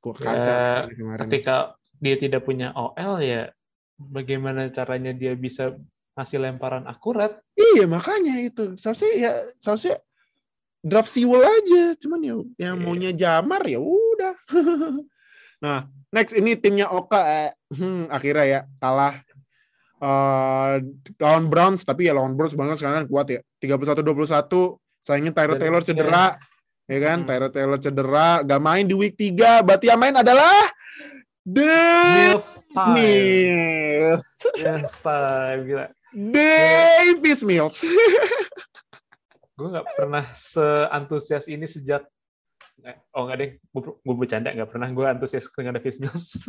Gua 0.00 0.14
kaca 0.16 0.88
Ya, 0.88 0.94
kemarin. 0.94 1.20
Ketika 1.28 1.76
dia 2.00 2.16
tidak 2.16 2.44
punya 2.44 2.72
OL 2.72 3.20
ya 3.20 3.50
bagaimana 3.96 4.68
caranya 4.72 5.12
dia 5.12 5.32
bisa 5.36 5.72
ngasih 6.16 6.40
lemparan 6.40 6.84
akurat? 6.88 7.36
Iya, 7.52 7.84
makanya 7.84 8.40
itu. 8.40 8.76
Seharusnya 8.80 9.12
ya 9.16 9.32
seharusnya 9.60 10.00
draft 10.80 11.12
Sewell 11.12 11.44
aja. 11.44 11.92
Cuman 12.00 12.20
ya 12.24 12.34
yang 12.56 12.76
Iya. 12.80 12.84
maunya 12.84 13.10
Jamar 13.12 13.66
ya 13.68 13.76
udah. 13.82 14.32
nah, 15.64 15.88
next 16.08 16.32
ini 16.32 16.56
timnya 16.56 16.88
Oka 16.88 17.20
eh, 17.20 17.52
hmm, 17.74 18.08
akhirnya 18.08 18.44
ya 18.48 18.60
kalah 18.80 19.20
eh 19.96 20.76
lawan 21.16 21.48
Browns 21.48 21.80
tapi 21.80 22.04
ya 22.04 22.12
lawan 22.12 22.36
Browns 22.36 22.52
banget 22.56 22.80
sekarang 22.80 23.08
kuat 23.08 23.28
ya. 23.28 23.40
31-21 23.60 24.76
sayangnya 25.06 25.30
Tyrod 25.30 25.54
Dan- 25.56 25.62
Taylor 25.62 25.82
cedera. 25.86 26.26
Ya 26.86 26.98
kan, 27.02 27.18
Hmm. 27.26 27.50
Taylor 27.50 27.78
cedera, 27.78 28.28
gak 28.42 28.62
main 28.62 28.86
di 28.86 28.94
week 28.94 29.14
3. 29.14 29.58
Berarti 29.62 29.86
yang 29.90 29.98
main 29.98 30.14
adalah 30.14 30.70
The 31.42 31.78
Mills. 32.30 32.46
Mills 32.90 34.26
time. 34.98 35.60
Gila. 35.62 35.86
Davis 36.10 37.40
Mills. 37.42 37.78
Gue 39.56 39.68
nggak 39.72 39.88
pernah 39.96 40.24
seantusias 40.36 41.48
ini 41.48 41.64
sejak 41.64 42.04
eh, 42.84 42.96
Oh 43.16 43.24
enggak 43.24 43.38
deh, 43.40 43.50
gue 43.72 44.14
bercanda 44.14 44.52
nggak 44.52 44.68
pernah 44.68 44.84
gue 44.92 45.04
antusias 45.08 45.48
dengan 45.48 45.80
Davis 45.80 45.96
Mills. 45.96 46.44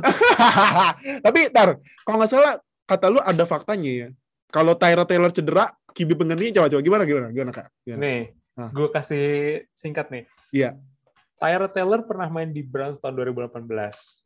Tapi 1.26 1.48
tar, 1.50 1.80
kalau 2.04 2.18
nggak 2.20 2.28
salah 2.30 2.60
kata 2.84 3.06
lu 3.08 3.20
ada 3.24 3.48
faktanya 3.48 3.92
ya. 4.06 4.08
Kalau 4.52 4.76
Tyra 4.76 5.08
Taylor 5.08 5.32
cedera, 5.32 5.66
QB 5.96 6.20
penggantinya 6.20 6.62
coba-coba 6.62 6.82
gimana 6.84 7.04
gimana 7.08 7.28
gimana 7.32 7.52
kak? 7.56 7.68
Gimana? 7.84 8.00
nih, 8.04 8.20
Ah. 8.58 8.74
gue 8.74 8.90
kasih 8.90 9.26
singkat 9.78 10.10
nih. 10.10 10.26
Iya. 10.50 10.70
Tyra 11.38 11.70
Taylor 11.70 12.02
pernah 12.10 12.26
main 12.34 12.50
di 12.50 12.66
Browns 12.66 12.98
tahun 12.98 13.14
2018. 13.14 13.70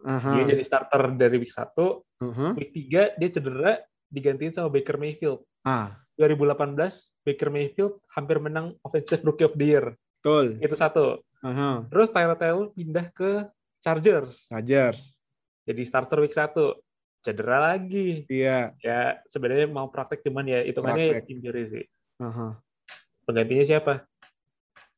Aha. 0.07 0.31
Dia 0.39 0.43
jadi 0.55 0.63
starter 0.63 1.11
dari 1.19 1.35
week 1.35 1.51
1, 1.51 1.75
Aha. 2.23 2.55
week 2.55 2.71
3 2.71 3.19
dia 3.19 3.29
cedera 3.29 3.73
digantiin 4.07 4.55
sama 4.55 4.71
Baker 4.71 4.95
Mayfield. 4.95 5.43
Ah, 5.67 5.99
2018 6.15 7.11
Baker 7.27 7.49
Mayfield 7.51 7.99
hampir 8.15 8.39
menang 8.39 8.79
Offensive 8.87 9.19
Rookie 9.27 9.43
of 9.43 9.59
the 9.59 9.67
Year. 9.67 9.85
betul. 10.21 10.61
Itu 10.63 10.75
satu. 10.79 11.05
Aha. 11.43 11.83
Terus 11.91 12.13
Tyra 12.13 12.37
Taylor 12.39 12.71
pindah 12.71 13.11
ke 13.11 13.49
Chargers. 13.83 14.47
Chargers. 14.47 15.11
Jadi 15.67 15.81
starter 15.83 16.21
week 16.23 16.31
1. 16.31 16.55
Cedera 17.21 17.73
lagi. 17.73 18.23
Iya. 18.31 18.71
Ya 18.79 19.19
sebenarnya 19.27 19.67
mau 19.67 19.89
praktek 19.91 20.23
cuman 20.23 20.47
ya 20.47 20.63
hitungannya 20.63 21.25
injury 21.27 21.63
sih. 21.67 21.85
Aha. 22.21 22.55
Penggantinya 23.25 23.65
siapa? 23.65 24.05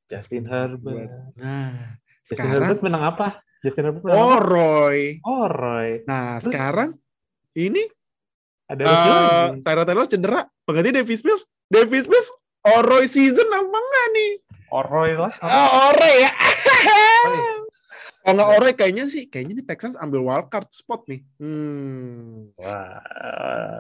Justin 0.06 0.44
Herbert. 0.46 1.10
Nah, 1.36 1.96
Justin 2.20 2.28
sekarang 2.28 2.52
Herbert 2.54 2.82
menang 2.82 3.04
apa? 3.06 3.28
Justin 3.60 3.84
Herbert 3.88 4.04
menang 4.04 4.18
Oh 4.18 4.34
apa? 4.34 4.44
Roy. 4.44 4.98
Oh, 5.22 5.46
Roy. 5.46 5.90
Nah, 6.04 6.38
Terus- 6.38 6.46
sekarang 6.50 6.90
ini 7.54 7.84
Ada 8.64 8.84
Uh, 8.84 8.90
lagi. 8.90 9.60
Tyra 9.62 9.84
Taylor 9.84 10.08
cedera. 10.08 10.42
Pengganti 10.64 10.92
Davis 10.92 11.22
Mills. 11.22 11.44
Davis 11.68 12.08
Mills 12.08 12.30
Oroy 12.64 13.06
season 13.06 13.46
apa 13.46 13.60
enggak 13.76 14.08
nih? 14.10 14.32
Oroy 14.72 15.12
lah. 15.14 15.34
Oh, 15.38 15.70
Oroy 15.92 16.16
ya. 16.20 16.32
Oroy. 16.32 17.40
Kalau 18.24 18.34
nggak 18.34 18.52
Oroy 18.56 18.74
kayaknya 18.74 19.04
sih, 19.06 19.28
kayaknya 19.28 19.60
nih 19.60 19.68
Texans 19.68 20.00
ambil 20.00 20.24
wildcard 20.24 20.72
spot 20.72 21.04
nih. 21.12 21.28
Hmm. 21.38 22.56
Wah. 22.56 23.04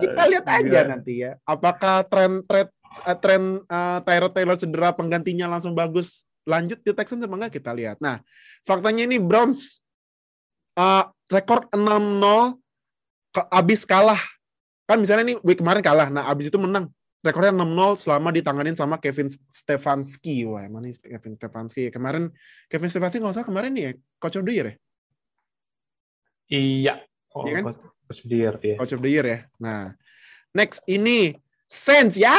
Kita 0.04 0.22
lihat 0.28 0.46
aja 0.46 0.68
Gila. 0.84 0.92
nanti 0.92 1.24
ya. 1.24 1.40
Apakah 1.48 2.04
tren 2.04 2.44
tren 2.44 2.68
eh, 3.08 3.18
tren 3.18 3.62
uh, 3.66 4.00
Tyra 4.06 4.30
Taylor 4.30 4.58
cedera 4.58 4.90
penggantinya 4.94 5.50
langsung 5.50 5.74
bagus 5.74 6.24
lanjut 6.44 6.80
di 6.84 6.92
Texans 6.92 7.24
apa 7.24 7.36
enggak 7.36 7.54
kita 7.60 7.72
lihat. 7.72 7.98
Nah, 8.04 8.20
faktanya 8.68 9.08
ini 9.08 9.18
Browns 9.20 9.80
uh, 10.76 11.08
rekor 11.32 11.68
6-0 11.72 12.60
ke, 13.34 13.42
abis 13.50 13.82
kalah. 13.88 14.20
Kan 14.84 15.00
misalnya 15.00 15.34
nih 15.34 15.38
week 15.42 15.64
kemarin 15.64 15.80
kalah. 15.80 16.12
Nah, 16.12 16.28
abis 16.28 16.52
itu 16.52 16.60
menang. 16.60 16.92
Rekornya 17.24 17.56
6-0 17.56 18.04
selama 18.04 18.36
ditanganin 18.36 18.76
sama 18.76 19.00
Kevin 19.00 19.32
Stefanski. 19.32 20.44
Wah, 20.44 20.68
emang 20.68 20.84
nih 20.84 21.00
Kevin 21.00 21.40
Stefanski. 21.40 21.88
Kemarin 21.88 22.28
Kevin 22.68 22.92
Stefanski 22.92 23.24
nggak 23.24 23.40
salah 23.40 23.48
kemarin 23.48 23.72
nih 23.72 23.84
ya, 23.88 23.92
coach 24.20 24.36
of 24.36 24.44
the 24.44 24.52
year 24.52 24.68
ya? 24.68 24.76
Iya. 26.52 26.94
Oh, 27.32 27.48
Iya 27.48 27.54
kan? 27.64 27.64
Coach 28.04 28.22
Deer, 28.28 28.54
ya. 28.60 28.76
Coach 28.78 28.94
of 28.94 29.02
the 29.02 29.10
Year 29.10 29.26
ya. 29.26 29.40
Nah, 29.58 29.96
next 30.54 30.84
ini 30.86 31.40
Saints 31.74 32.22
ya 32.22 32.38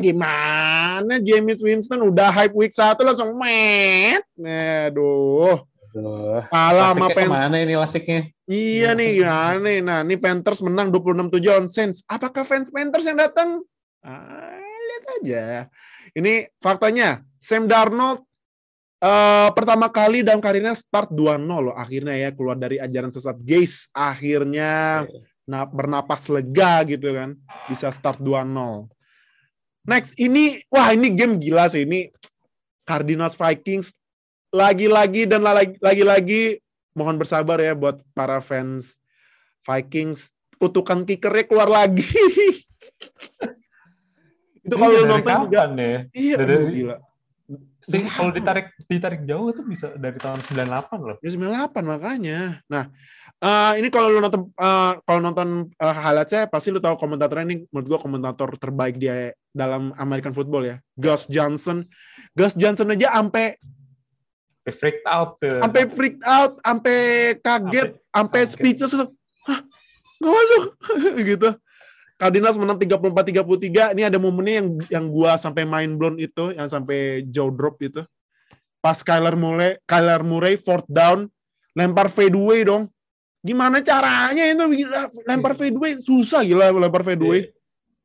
gimana 0.00 1.20
James 1.20 1.60
Winston 1.60 2.00
udah 2.08 2.32
hype 2.32 2.56
week 2.56 2.72
1 2.72 2.96
langsung 3.04 3.36
met. 3.36 4.24
Aduh, 4.40 5.60
kalah 6.48 6.96
sama 6.96 7.12
ke 7.12 7.28
mana 7.28 7.60
ini 7.60 7.76
lasiknya? 7.76 8.32
Iya 8.48 8.96
nih 8.96 9.20
gimana 9.20 9.60
nih. 9.60 9.78
Nah, 9.84 10.00
ini 10.00 10.16
Panthers 10.16 10.64
menang 10.64 10.88
26-7 10.88 11.60
on 11.60 11.66
Saints. 11.68 12.00
Apakah 12.08 12.48
fans 12.48 12.72
Panthers 12.72 13.04
yang 13.04 13.20
datang? 13.20 13.60
Ah, 14.00 14.56
lihat 14.64 15.04
aja. 15.20 15.44
Ini 16.16 16.48
faktanya 16.56 17.20
Sam 17.36 17.68
Darnold 17.68 18.24
eh, 19.04 19.48
pertama 19.52 19.92
kali 19.92 20.24
dalam 20.24 20.40
karirnya 20.40 20.72
start 20.72 21.12
2-0 21.12 21.36
loh 21.44 21.76
akhirnya 21.76 22.16
ya 22.16 22.32
keluar 22.32 22.56
dari 22.56 22.80
ajaran 22.80 23.12
sesat 23.12 23.36
Gaze 23.44 23.92
akhirnya 23.92 25.04
na- 25.44 25.66
bernapas 25.66 26.30
lega 26.30 26.84
gitu 26.86 27.12
kan 27.12 27.34
bisa 27.66 27.90
start 27.90 28.18
2-0 28.18 28.86
next 29.82 30.14
ini 30.16 30.62
wah 30.70 30.94
ini 30.94 31.10
game 31.10 31.38
gila 31.38 31.66
sih 31.66 31.82
ini 31.82 32.10
Cardinals 32.82 33.34
Vikings 33.34 33.94
lagi-lagi 34.50 35.26
dan 35.26 35.42
la- 35.42 35.78
lagi-lagi 35.80 36.58
mohon 36.92 37.16
bersabar 37.16 37.56
ya 37.58 37.72
buat 37.72 38.02
para 38.12 38.38
fans 38.38 38.98
Vikings 39.64 40.30
kutukan 40.58 41.02
kickernya 41.02 41.44
keluar 41.48 41.66
lagi 41.70 42.04
itu 44.62 44.74
Ini 44.74 44.78
kalau 44.78 44.94
lu 44.94 45.04
nonton 45.10 45.34
juga 45.50 45.62
ya? 45.74 45.98
iya 46.14 46.36
Dari- 46.38 46.54
aduh, 46.54 46.70
gila 46.70 46.96
Sih, 47.82 47.98
kalau 48.06 48.30
ditarik 48.30 48.70
ditarik 48.86 49.26
jauh 49.26 49.50
itu 49.50 49.58
bisa 49.66 49.90
dari 49.98 50.14
tahun 50.14 50.38
98 50.38 51.02
loh. 51.02 51.18
Ya 51.18 51.34
98 51.34 51.82
makanya. 51.82 52.62
Nah, 52.70 52.94
eh, 53.42 53.72
ini 53.82 53.88
kalau 53.90 54.08
lu 54.08 54.22
nonton 54.22 54.48
eh, 54.54 54.92
kalau 55.02 55.20
nonton 55.20 55.48
uh, 55.76 55.94
highlightsnya 55.94 56.46
pasti 56.46 56.70
lu 56.70 56.78
tahu 56.78 56.94
komentatornya 56.94 57.44
ini 57.50 57.56
menurut 57.68 57.86
gua 57.90 58.00
komentator 58.00 58.54
terbaik 58.54 58.96
dia 58.96 59.34
dalam 59.50 59.90
American 59.98 60.30
football 60.30 60.62
ya. 60.64 60.76
Gus 60.94 61.26
Johnson. 61.26 61.82
Gus 62.32 62.54
Johnson 62.54 62.94
aja 62.94 63.18
sampai 63.18 63.58
Sampai 64.62 64.78
freaked 64.78 65.06
out 65.10 65.30
sampai 65.42 65.82
freaked 65.90 66.22
out, 66.22 66.52
sampai 66.62 66.98
kaget, 67.42 67.90
sampai 68.14 68.40
speechless. 68.46 68.94
Hah? 68.94 69.60
Nggak 70.22 70.32
masuk 70.38 70.62
gitu. 71.34 71.48
Cardinals 72.14 72.54
menang 72.54 72.78
34-33. 72.78 73.98
Ini 73.98 74.06
ada 74.06 74.18
momennya 74.22 74.62
yang 74.62 74.68
yang 74.86 75.04
gua 75.10 75.34
sampai 75.34 75.66
main 75.66 75.90
blown 75.98 76.14
itu, 76.22 76.54
yang 76.54 76.70
sampai 76.70 77.26
jaw 77.26 77.50
drop 77.50 77.82
itu. 77.82 78.06
Pas 78.78 79.02
Kyler 79.02 79.34
Murray, 79.34 79.82
Kyler 79.82 80.22
Murray 80.22 80.54
fourth 80.54 80.86
down, 80.86 81.26
lempar 81.74 82.06
fadeaway 82.06 82.62
dong. 82.62 82.86
Gimana 83.42 83.82
caranya 83.82 84.46
itu 84.46 84.86
gila, 84.86 85.10
lempar 85.26 85.58
fadeaway 85.58 85.98
susah 85.98 86.46
gila 86.46 86.70
lempar 86.70 87.02
fadeaway. 87.02 87.50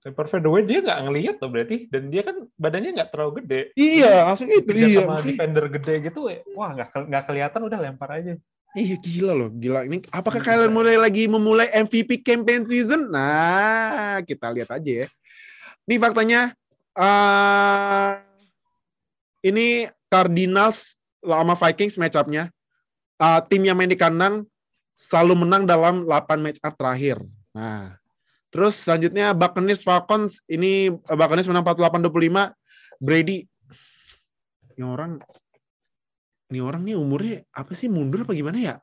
Lempar 0.01 0.25
fadeaway 0.25 0.65
dia 0.65 0.81
nggak 0.81 0.99
ngelihat 1.05 1.35
tuh 1.37 1.49
berarti 1.53 1.85
dan 1.93 2.09
dia 2.09 2.25
kan 2.25 2.41
badannya 2.57 2.97
nggak 2.97 3.09
terlalu 3.13 3.31
gede. 3.45 3.61
Iya, 3.77 4.25
langsung 4.25 4.49
itu 4.49 4.65
Dia 4.73 4.89
iya. 4.89 5.01
sama 5.05 5.21
defender 5.21 5.65
gede 5.69 5.93
gitu, 6.09 6.25
eh, 6.33 6.41
wah 6.57 6.73
nggak 6.73 6.89
nggak 6.89 7.23
kelihatan 7.29 7.61
udah 7.69 7.79
lempar 7.79 8.09
aja. 8.17 8.33
Iya 8.73 8.95
gila 8.97 9.33
loh, 9.37 9.49
gila. 9.53 9.85
Ini 9.85 10.09
apakah 10.09 10.41
Kyler 10.41 10.73
Murray 10.73 10.97
lagi 10.97 11.29
memulai 11.29 11.69
MVP 11.69 12.25
campaign 12.25 12.65
season? 12.65 13.13
Nah, 13.13 14.21
kita 14.25 14.49
lihat 14.49 14.73
aja 14.73 15.05
ya. 15.05 15.07
Ini 15.85 15.95
faktanya 16.01 16.51
eh 16.97 18.11
ini 19.45 19.85
Cardinals 20.09 20.97
sama 21.21 21.53
Vikings 21.53 22.01
match 22.01 22.17
up-nya. 22.17 22.49
Eh, 23.21 23.39
tim 23.49 23.61
yang 23.61 23.77
main 23.77 23.89
di 23.89 23.97
kandang 23.97 24.49
selalu 24.97 25.45
menang 25.45 25.69
dalam 25.69 26.03
8 26.09 26.41
match 26.41 26.59
up 26.65 26.73
terakhir. 26.73 27.21
Nah, 27.53 27.95
terus 28.49 28.81
selanjutnya 28.81 29.31
Buccaneers 29.37 29.85
Falcons 29.85 30.41
ini 30.49 30.89
eh, 30.89 31.17
Buccaneers 31.17 31.47
menang 31.47 31.61
48-25. 31.63 32.51
Brady 32.97 33.45
ini 34.73 34.81
orang 34.81 35.21
ini 36.49 36.59
orang 36.63 36.81
nih 36.81 36.97
umurnya 36.97 37.45
apa 37.53 37.77
sih 37.77 37.85
mundur 37.87 38.25
apa 38.25 38.33
gimana 38.33 38.57
ya? 38.57 38.75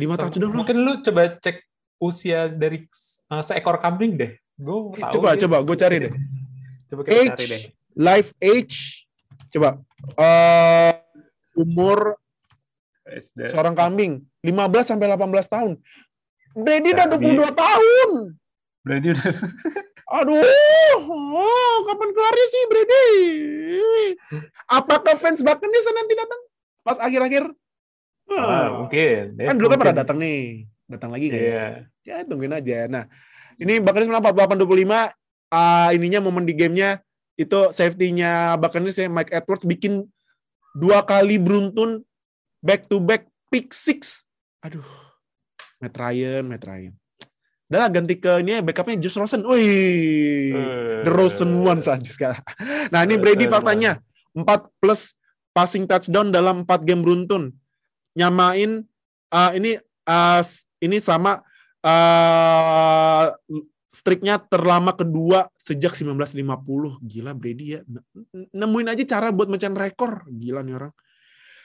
Lima 0.00 0.16
touchdown 0.16 0.48
loh. 0.48 0.64
Mungkin 0.64 0.80
lu 0.80 1.04
coba 1.04 1.36
cek 1.38 1.60
usia 2.00 2.48
dari 2.48 2.88
uh, 3.28 3.44
seekor 3.44 3.76
kambing 3.78 4.16
deh. 4.16 4.32
Gue 4.56 4.96
Eh, 4.96 5.10
coba, 5.12 5.36
coba, 5.36 5.56
gua 5.60 5.76
cari 5.76 6.08
deh. 6.08 6.12
Coba 6.88 7.00
kita 7.04 7.20
Age. 7.20 7.28
cari 7.36 7.46
deh. 7.46 7.62
Life 7.94 8.34
age 8.42 9.06
coba 9.54 9.78
eh 10.18 10.92
umur 11.54 12.18
seorang 13.44 13.72
kambing 13.72 14.12
15 14.40 14.56
sampai 14.86 15.06
18 15.06 15.46
tahun. 15.46 15.72
Brady 16.54 16.90
udah 16.90 17.06
Jadi- 17.10 17.36
22 17.36 17.50
tahun. 17.52 18.10
Berarti 18.84 19.08
udah 19.10 19.26
Aduh, 20.20 20.36
oh, 21.00 21.76
kapan 21.82 22.10
kelarnya 22.12 22.46
sih 22.46 22.62
Brady? 22.68 23.06
Apakah 24.66 25.16
fans 25.16 25.40
Buccaneers 25.40 25.88
nanti 25.88 26.12
datang 26.12 26.40
pas 26.80 26.98
akhir-akhir? 26.98 27.48
Ah, 28.24 28.36
Ah, 28.36 28.66
mungkin. 28.78 29.36
kan 29.36 29.56
dulu 29.56 29.68
kan 29.68 29.78
pernah 29.80 29.96
datang 29.96 30.16
nih, 30.16 30.64
datang 30.86 31.10
lagi 31.10 31.28
kan? 31.28 31.40
Iya. 31.40 31.64
ya 32.04 32.16
tungguin 32.22 32.52
aja. 32.52 32.84
Nah, 32.86 33.04
ini 33.56 33.80
Buccaneers 33.80 34.08
menang 34.08 34.24
48-25. 34.24 35.12
Ah, 35.48 35.90
ininya 35.90 36.20
momen 36.20 36.44
di 36.44 36.52
gamenya 36.52 37.00
itu 37.34 37.72
safety-nya 37.72 38.54
Buccaneers 38.56 38.96
ya 38.96 39.08
Mike 39.08 39.32
Edwards 39.32 39.64
bikin 39.64 40.04
dua 40.74 41.00
kali 41.02 41.40
beruntun 41.40 42.04
back 42.64 42.88
to 42.88 42.96
back 42.96 43.28
pick 43.52 43.76
six. 43.76 44.24
Aduh. 44.64 44.84
Matt 45.84 46.00
Ryan, 46.00 46.48
Matt 46.48 46.64
Ryan. 46.64 46.96
Udah 47.68 47.78
lah 47.84 47.90
ganti 47.92 48.16
ke 48.16 48.40
ini 48.40 48.56
ya 48.56 48.60
backupnya 48.64 48.96
Josh 49.04 49.20
Rosen. 49.20 49.44
Wih. 49.44 50.56
The 51.04 51.12
Rosen 51.12 51.60
one 51.60 51.84
saja 51.84 52.08
sekarang. 52.08 52.40
Nah, 52.88 53.04
ini 53.04 53.20
Brady 53.20 53.44
Rosen 53.44 53.54
faktanya 53.60 53.92
4 54.32 54.80
plus 54.80 55.12
passing 55.52 55.84
touchdown 55.84 56.32
dalam 56.32 56.64
4 56.64 56.88
game 56.88 57.04
beruntun. 57.04 57.52
Nyamain 58.16 58.84
uh, 59.32 59.50
ini 59.52 59.76
uh, 60.08 60.42
ini 60.80 60.96
sama 61.00 61.44
uh, 61.84 63.26
streaknya 63.92 64.40
terlama 64.40 64.96
kedua 64.96 65.48
sejak 65.56 65.92
1950. 65.96 67.00
Gila 67.04 67.32
Brady 67.36 67.76
ya. 67.76 67.80
Nemuin 68.52 68.92
aja 68.92 69.02
cara 69.18 69.32
buat 69.32 69.48
mecahin 69.50 69.76
rekor. 69.76 70.24
Gila 70.30 70.60
nih 70.62 70.74
orang. 70.78 70.92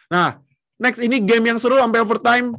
Nah, 0.10 0.42
next 0.80 1.04
ini 1.04 1.20
game 1.20 1.52
yang 1.52 1.60
seru 1.60 1.78
sampai 1.78 2.02
overtime. 2.02 2.56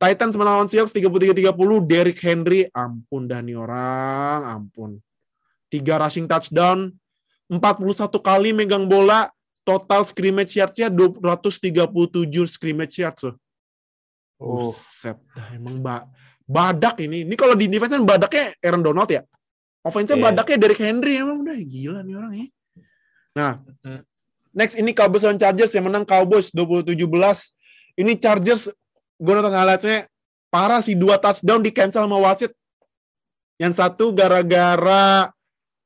Titans 0.00 0.32
menang 0.32 0.64
lawan 0.64 0.68
Seahawks 0.72 0.96
33-30. 0.96 1.84
Derrick 1.84 2.20
Henry, 2.24 2.64
ampun 2.72 3.28
dah 3.28 3.44
nih 3.44 3.52
orang, 3.52 4.48
ampun. 4.48 4.96
Tiga 5.68 6.00
rushing 6.00 6.24
touchdown, 6.24 6.88
41 7.52 8.16
kali 8.18 8.56
megang 8.56 8.88
bola, 8.88 9.28
total 9.60 10.08
scrimmage 10.08 10.56
yards-nya 10.56 10.88
237 10.88 12.48
scrimmage 12.48 12.96
yards. 12.96 13.28
Oh, 14.40 14.72
dah 15.04 15.48
emang 15.52 15.84
ba 15.84 16.08
badak 16.48 17.04
ini. 17.04 17.28
Ini 17.28 17.34
kalau 17.36 17.52
di 17.54 17.68
defense 17.68 17.94
kan 17.94 18.02
badaknya 18.02 18.56
Aaron 18.64 18.82
Donald 18.82 19.06
ya. 19.12 19.22
Offense-nya 19.84 20.16
Iya. 20.16 20.24
badaknya 20.32 20.56
Derrick 20.58 20.80
Henry 20.82 21.20
emang 21.20 21.44
udah 21.44 21.56
gila 21.60 22.00
nih 22.02 22.14
orang 22.16 22.32
ya. 22.34 22.46
Nah, 23.36 23.52
Mm. 23.86 24.02
Next 24.54 24.74
ini 24.78 24.90
Cowboys 24.94 25.22
lawan 25.26 25.38
Chargers 25.38 25.72
yang 25.74 25.86
menang 25.86 26.06
Cowboys 26.06 26.50
27-11. 26.52 27.54
Ini 27.98 28.12
Chargers 28.18 28.70
gue 29.20 29.32
nonton 29.36 29.52
highlights-nya 29.52 30.08
parah 30.50 30.80
sih 30.82 30.98
dua 30.98 31.20
touchdown 31.20 31.62
di 31.62 31.70
cancel 31.70 32.04
sama 32.04 32.18
wasit. 32.18 32.52
Yang 33.60 33.76
satu 33.76 34.16
gara-gara 34.16 35.28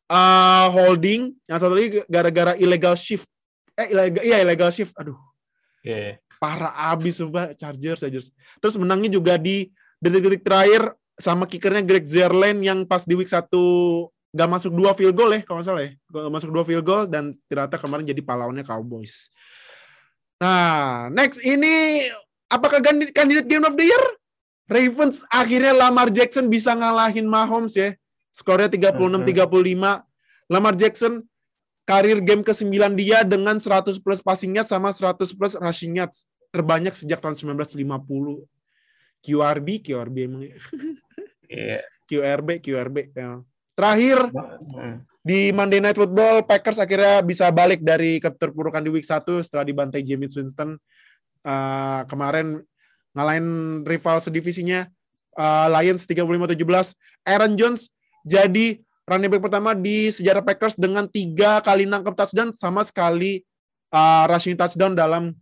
uh, 0.07 0.67
holding, 0.71 1.35
yang 1.51 1.59
satu 1.59 1.75
lagi 1.75 2.07
gara-gara 2.07 2.55
illegal 2.55 2.95
shift. 2.95 3.27
Eh, 3.75 3.91
illegal, 3.91 4.23
iya 4.23 4.39
illegal 4.41 4.71
shift. 4.71 4.95
Aduh, 4.95 5.19
iya. 5.83 6.23
parah 6.39 6.71
abis 6.95 7.19
sumpah 7.19 7.51
Chargers 7.59 8.07
Chargers. 8.07 8.31
Terus 8.63 8.79
menangnya 8.79 9.11
juga 9.19 9.35
di 9.35 9.75
detik-detik 9.99 10.47
terakhir 10.47 10.95
sama 11.19 11.47
kickernya 11.51 11.83
Greg 11.83 12.07
Zerlin 12.07 12.63
yang 12.63 12.87
pas 12.87 13.03
di 13.03 13.15
week 13.19 13.31
1 13.31 13.51
gak 14.35 14.51
masuk 14.51 14.75
dua 14.75 14.91
field 14.99 15.15
goal 15.15 15.31
ya 15.31 15.47
kalau 15.47 15.63
nggak 15.63 15.69
salah 15.71 15.83
ya. 15.87 15.93
Gak 16.11 16.33
masuk 16.35 16.51
dua 16.51 16.65
field 16.67 16.83
goal 16.83 17.07
dan 17.07 17.39
ternyata 17.47 17.79
kemarin 17.79 18.03
jadi 18.03 18.19
pahlawannya 18.19 18.67
Cowboys. 18.67 19.31
Nah, 20.43 21.07
next 21.15 21.39
ini 21.47 22.05
apakah 22.51 22.83
kandidat 22.83 23.47
Game 23.47 23.63
of 23.63 23.79
the 23.79 23.87
Year? 23.87 24.05
Ravens 24.67 25.23
akhirnya 25.31 25.71
Lamar 25.77 26.11
Jackson 26.11 26.51
bisa 26.51 26.75
ngalahin 26.75 27.29
Mahomes 27.31 27.79
ya. 27.79 27.95
Skornya 28.35 28.67
36-35. 28.67 30.03
Lamar 30.51 30.75
Jackson 30.75 31.23
karir 31.85 32.19
game 32.25 32.41
ke-9 32.41 32.73
dia 32.97 33.23
dengan 33.23 33.61
100 33.61 34.01
plus 34.01 34.25
passing 34.25 34.57
yards 34.57 34.73
sama 34.73 34.91
100 34.91 35.21
plus 35.37 35.55
rushing 35.55 36.01
yards. 36.01 36.27
Terbanyak 36.51 36.97
sejak 36.97 37.21
tahun 37.23 37.37
1950. 37.37 38.43
QRB, 39.25 39.69
QRB 39.85 40.17
emang 40.27 40.43
ya. 40.45 40.57
Iya. 41.49 41.81
QRB, 42.05 42.49
QRB. 42.61 42.97
Ya. 43.17 43.41
Terakhir, 43.75 44.31
di 45.27 45.51
Monday 45.51 45.83
Night 45.83 45.99
Football, 45.99 46.47
Packers 46.47 46.79
akhirnya 46.79 47.19
bisa 47.27 47.51
balik 47.51 47.83
dari 47.83 48.23
keterpurukan 48.23 48.85
di 48.85 48.91
week 48.95 49.03
1 49.03 49.43
setelah 49.43 49.67
dibantai 49.67 50.07
James 50.07 50.31
Winston. 50.35 50.79
Uh, 51.45 52.01
kemarin 52.09 52.65
ngalahin 53.13 53.81
rival 53.85 54.23
sedivisinya 54.23 54.87
uh, 55.35 55.67
Lions 55.75 56.07
35-17. 56.07 56.95
Aaron 57.27 57.59
Jones 57.59 57.91
jadi 58.23 58.79
running 59.05 59.31
back 59.33 59.43
pertama 59.45 59.77
di 59.77 60.09
sejarah 60.09 60.41
Packers 60.41 60.79
dengan 60.79 61.05
tiga 61.11 61.61
kali 61.61 61.85
nangkep 61.85 62.15
touchdown 62.17 62.51
sama 62.57 62.87
sekali 62.87 63.45
uh, 63.93 64.25
rushing 64.31 64.57
touchdown 64.57 64.97
dalam 64.97 65.35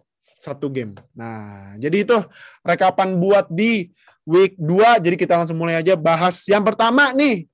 satu 0.43 0.67
game. 0.67 0.99
Nah, 1.15 1.79
jadi 1.79 2.03
itu 2.03 2.19
rekapan 2.67 3.15
buat 3.15 3.47
di 3.47 3.95
week 4.27 4.59
2. 4.59 4.99
Jadi 4.99 5.15
kita 5.15 5.39
langsung 5.39 5.55
mulai 5.55 5.79
aja 5.79 5.95
bahas 5.95 6.43
yang 6.51 6.67
pertama 6.67 7.15
nih. 7.15 7.47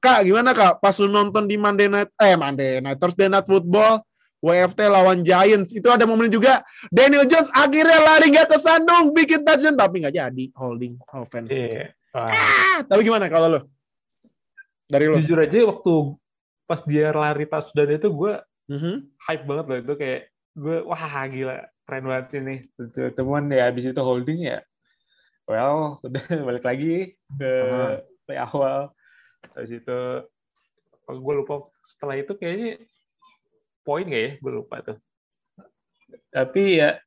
Kak, 0.00 0.24
gimana 0.24 0.56
Kak? 0.56 0.80
Pas 0.80 0.96
lu 0.96 1.12
nonton 1.12 1.44
di 1.44 1.60
Monday 1.60 1.86
Night, 1.86 2.08
eh 2.16 2.32
Monday 2.32 2.80
Night, 2.80 2.96
Thursday 2.96 3.28
Night 3.28 3.44
Football, 3.44 4.00
WFT 4.40 4.88
lawan 4.88 5.20
Giants, 5.20 5.76
itu 5.76 5.84
ada 5.92 6.08
momen 6.08 6.32
juga. 6.32 6.64
Daniel 6.88 7.28
Jones 7.28 7.52
akhirnya 7.52 8.00
lari 8.00 8.32
gak 8.32 8.48
tersandung, 8.48 9.12
bikin 9.12 9.44
touchdown, 9.44 9.76
tapi 9.76 10.00
nggak 10.00 10.16
jadi. 10.16 10.44
Holding 10.56 10.96
offense. 11.12 11.52
Iya. 11.52 11.92
Wah. 12.16 12.32
Ah, 12.32 12.78
tapi 12.88 13.04
gimana 13.04 13.28
kalau 13.28 13.46
lu? 13.46 13.60
Dari 14.88 15.04
lu? 15.06 15.20
Jujur 15.20 15.38
aja 15.44 15.58
waktu 15.68 15.94
pas 16.64 16.80
dia 16.88 17.12
lari 17.12 17.44
touchdown 17.46 17.90
itu 17.94 18.08
gue 18.08 18.34
Mhm. 18.70 18.94
hype 19.26 19.44
banget 19.50 19.64
loh 19.66 19.78
itu 19.82 19.92
kayak 19.98 20.20
gue 20.54 20.76
wah 20.86 21.26
gila 21.26 21.56
keren 21.82 22.04
banget 22.06 22.26
sih 22.30 22.40
nih. 22.40 22.58
Teman 23.14 23.50
ya 23.50 23.66
habis 23.68 23.84
itu 23.86 23.98
holding 24.00 24.46
ya. 24.46 24.62
Well, 25.50 25.98
udah 26.06 26.22
balik 26.46 26.64
lagi 26.64 27.18
ke 27.34 27.52
play 28.24 28.38
awal. 28.38 28.94
Habis 29.54 29.82
itu 29.82 29.98
gue 31.10 31.34
lupa 31.34 31.66
setelah 31.82 32.14
itu 32.18 32.32
kayaknya 32.38 32.80
poin 33.82 34.06
gak 34.06 34.22
ya? 34.22 34.32
Gue 34.38 34.52
lupa 34.62 34.76
tuh. 34.84 34.98
Tapi 36.30 36.78
ya 36.78 36.98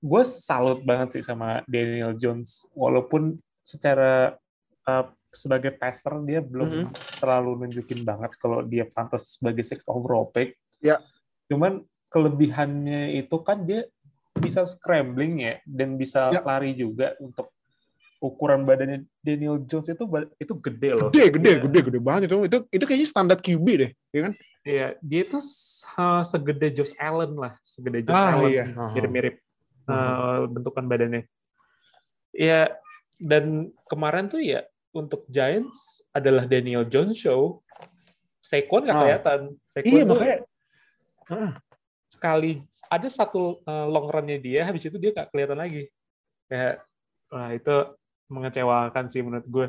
gue 0.00 0.22
salut 0.24 0.80
banget 0.84 1.20
sih 1.20 1.24
sama 1.24 1.64
Daniel 1.66 2.14
Jones 2.16 2.64
walaupun 2.76 3.36
secara 3.66 4.36
uh, 4.86 5.06
sebagai 5.32 5.74
passer 5.76 6.16
dia 6.24 6.40
belum 6.40 6.88
terlalu 7.20 7.66
nunjukin 7.66 8.06
banget 8.06 8.38
kalau 8.40 8.64
dia 8.64 8.88
pantas 8.88 9.36
sebagai 9.36 9.64
six 9.66 9.84
overall 9.84 10.30
pick. 10.32 10.56
Ya. 10.80 10.96
Cuman 11.50 11.84
kelebihannya 12.08 13.18
itu 13.20 13.36
kan 13.44 13.66
dia 13.66 13.84
bisa 14.36 14.64
scrambling 14.64 15.44
ya 15.44 15.54
dan 15.64 15.96
bisa 15.96 16.28
Ya. 16.32 16.40
lari 16.44 16.76
juga 16.76 17.16
untuk 17.20 17.52
ukuran 18.26 18.66
badannya 18.66 19.06
Daniel 19.22 19.62
Jones 19.62 19.86
itu 19.86 20.04
itu 20.36 20.54
gede 20.58 20.90
loh. 20.92 21.08
Gede, 21.14 21.26
gede, 21.38 21.50
Iya. 21.50 21.60
gede, 21.62 21.78
gede 21.86 21.98
banget 22.02 22.22
itu. 22.26 22.36
Itu 22.44 22.58
itu 22.68 22.84
kayaknya 22.84 23.08
standar 23.08 23.38
QB 23.38 23.66
deh, 23.78 23.90
ya 24.10 24.20
kan? 24.26 24.32
Iya, 24.66 24.86
dia 24.98 25.22
tuh 25.24 25.38
se- 25.40 26.26
segede 26.26 26.74
Josh 26.74 26.98
Allen 26.98 27.38
lah, 27.38 27.54
segede 27.62 28.02
Josh 28.02 28.18
Ah, 28.18 28.34
Allen, 28.34 28.50
iya. 28.50 28.64
Mirip-mirip 28.92 29.38
Aha. 29.86 29.94
uh, 29.94 30.38
bentukan 30.50 30.82
badannya. 30.84 31.22
Ya, 32.34 32.74
dan 33.16 33.70
kemarin 33.86 34.26
tuh 34.26 34.42
ya 34.42 34.66
untuk 34.90 35.22
Giants 35.30 36.02
adalah 36.10 36.44
Daniel 36.44 36.82
Jones 36.82 37.14
show. 37.16 37.62
Saquon 38.42 38.84
nggak 38.84 38.94
Ah. 38.94 39.02
kelihatan. 39.06 39.40
Saquon 39.70 39.90
Iya, 39.94 40.04
makanya 40.04 40.36
sekali 42.06 42.62
ada 42.86 43.08
satu 43.10 43.60
uh, 43.62 43.86
long 43.86 44.06
run-nya 44.06 44.38
dia, 44.38 44.60
habis 44.64 44.82
itu 44.82 44.96
dia 44.96 45.10
nggak 45.12 45.30
kelihatan 45.30 45.58
lagi. 45.58 45.90
Kayak, 46.46 46.82
wah 47.26 47.50
itu 47.50 47.76
mengecewakan 48.28 49.06
sih 49.10 49.22
menurut 49.22 49.46
gue. 49.46 49.66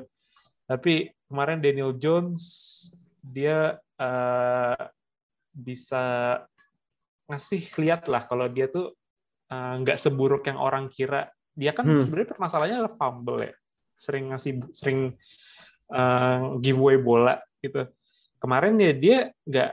Tapi 0.67 1.07
kemarin 1.29 1.63
Daniel 1.63 1.95
Jones 1.95 2.43
dia 3.23 3.75
uh, 3.99 4.83
bisa 5.51 6.37
ngasih 7.27 7.61
lihat 7.83 8.07
lah 8.07 8.23
kalau 8.23 8.47
dia 8.47 8.67
tuh 8.71 8.95
uh, 9.51 9.73
nggak 9.81 9.99
seburuk 9.99 10.43
yang 10.47 10.59
orang 10.59 10.87
kira. 10.87 11.27
Dia 11.57 11.73
kan 11.73 11.89
Hmm. 11.89 12.03
sebenarnya 12.05 12.29
permasalahannya 12.37 12.77
adalah 12.85 12.95
fumble 12.95 13.41
ya, 13.41 13.53
sering 13.97 14.29
ngasih 14.29 14.53
sering 14.77 14.99
uh, 15.89 16.55
giveaway 16.61 17.01
bola 17.01 17.41
gitu. 17.59 17.89
Kemarin 18.37 18.77
ya 18.77 18.93
dia 18.93 19.17
nggak 19.47 19.71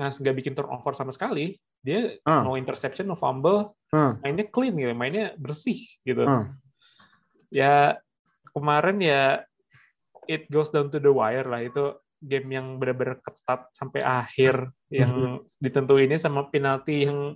nggak 0.00 0.34
bikin 0.42 0.54
turnover 0.58 0.92
sama 0.96 1.14
sekali. 1.14 1.54
Dia 1.80 2.18
Ah. 2.28 2.44
no 2.44 2.60
interception, 2.60 3.08
no 3.08 3.16
fumble, 3.16 3.72
Ah. 3.94 4.18
mainnya 4.20 4.44
clean 4.50 4.76
gitu, 4.76 4.92
mainnya 4.92 5.32
bersih 5.40 5.80
gitu. 6.04 6.26
Ah. 6.28 6.50
Ya 7.48 7.96
kemarin 8.54 8.98
ya 9.02 9.42
it 10.30 10.46
goes 10.50 10.70
down 10.70 10.90
to 10.90 11.02
the 11.02 11.10
wire 11.10 11.46
lah 11.46 11.62
itu 11.62 11.94
game 12.20 12.52
yang 12.52 12.76
benar-benar 12.76 13.18
ketat 13.24 13.72
sampai 13.72 14.04
akhir 14.04 14.68
yang 14.92 15.40
ditentuinnya 15.56 16.20
sama 16.20 16.46
penalti 16.52 17.08
yang 17.08 17.34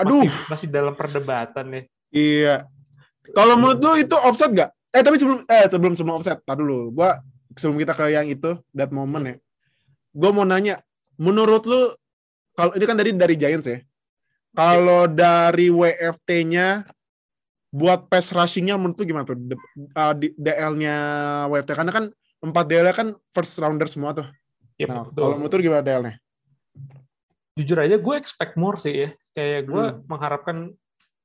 Aduh, 0.00 0.24
masih 0.24 0.48
masih 0.48 0.68
dalam 0.72 0.94
perdebatan 0.96 1.66
ya. 1.68 1.82
iya. 2.08 2.56
Kalau 3.36 3.54
menurut 3.60 3.78
lu 3.84 3.92
itu 4.00 4.16
offset 4.16 4.50
gak? 4.56 4.70
Eh 4.90 5.04
tapi 5.04 5.20
sebelum 5.20 5.44
eh 5.44 5.68
sebelum 5.68 5.94
semua 5.94 6.16
offset, 6.16 6.40
tar 6.42 6.56
dulu. 6.56 6.90
Gua 6.90 7.20
sebelum 7.52 7.76
kita 7.78 7.92
ke 7.92 8.08
yang 8.10 8.26
itu 8.26 8.56
that 8.72 8.88
moment 8.90 9.22
ya. 9.22 9.36
Gua 10.16 10.30
mau 10.32 10.48
nanya, 10.48 10.80
menurut 11.20 11.68
lu 11.68 11.92
kalau 12.56 12.72
ini 12.74 12.84
kan 12.88 12.96
dari 12.96 13.12
dari 13.12 13.36
Giants 13.36 13.68
ya. 13.68 13.78
Kalau 14.50 15.06
dari 15.06 15.70
WFT-nya 15.70 16.82
buat 17.70 18.10
pass 18.10 18.34
rushing-nya 18.34 18.74
menurut 18.74 18.98
lu 18.98 19.06
gimana 19.06 19.24
tuh? 19.24 19.38
D- 19.38 19.54
uh, 19.94 20.14
DL-nya 20.14 20.96
WFT 21.46 21.70
karena 21.72 21.92
kan 21.94 22.04
empat 22.40 22.64
DL 22.66 22.86
kan 22.90 23.08
first 23.30 23.54
rounder 23.58 23.86
semua 23.86 24.10
tuh. 24.12 24.26
Ya, 24.74 24.88
Nah, 24.90 25.06
betul. 25.06 25.22
kalau 25.22 25.34
menurut 25.38 25.54
lu 25.54 25.62
gimana 25.64 25.82
DL-nya? 25.82 26.14
jujur 27.50 27.76
aja 27.76 28.00
gue 28.00 28.14
expect 28.16 28.56
more 28.56 28.80
sih 28.80 28.94
ya. 28.96 29.08
Kayak 29.36 29.60
gue 29.68 29.84
Hmm. 29.84 30.00
mengharapkan 30.08 30.56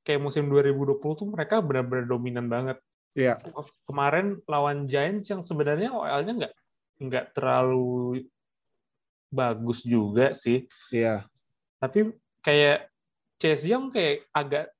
kayak 0.04 0.20
musim 0.20 0.46
2020 0.46 1.16
tuh 1.16 1.26
mereka 1.26 1.64
benar-benar 1.64 2.04
dominan 2.04 2.46
banget. 2.46 2.76
Iya. 3.16 3.40
Kemarin 3.88 4.44
lawan 4.44 4.84
Giants 4.84 5.32
yang 5.32 5.40
sebenarnya 5.40 5.88
OL-nya 5.88 6.32
nggak 6.36 6.54
nggak 7.00 7.26
terlalu 7.32 8.28
bagus 9.32 9.80
juga 9.80 10.36
sih. 10.36 10.68
Iya. 10.92 11.24
Tapi 11.80 12.12
kayak 12.44 12.92
Chase 13.40 13.72
Young 13.72 13.88
kayak 13.88 14.28
agak 14.30 14.75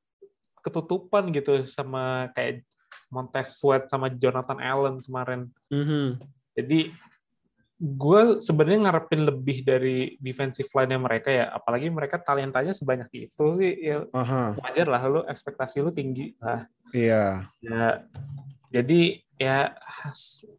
ketutupan 0.66 1.31
gitu 1.31 1.62
sama 1.70 2.35
kayak 2.35 2.66
Montez 3.07 3.55
Sweat 3.62 3.87
sama 3.87 4.11
Jonathan 4.11 4.59
Allen 4.59 4.98
kemarin. 5.07 5.46
Mhm. 5.70 6.18
Jadi 6.59 6.90
gue 7.76 8.40
sebenarnya 8.40 8.88
ngarepin 8.88 9.29
lebih 9.29 9.61
dari 9.61 10.16
defensive 10.16 10.72
line-nya 10.72 10.96
mereka 10.96 11.29
ya, 11.29 11.52
apalagi 11.52 11.92
mereka 11.92 12.16
talentanya 12.16 12.72
sebanyak 12.72 13.07
itu 13.12 13.46
sih, 13.52 13.72
ya 13.92 14.00
Aha. 14.16 14.57
wajar 14.57 14.88
lah 14.88 15.02
lu 15.05 15.20
ekspektasi 15.29 15.85
lu 15.85 15.92
tinggi 15.92 16.33
lah. 16.40 16.64
Iya. 16.96 17.52
Ya, 17.61 18.09
jadi 18.72 19.20
ya 19.37 19.76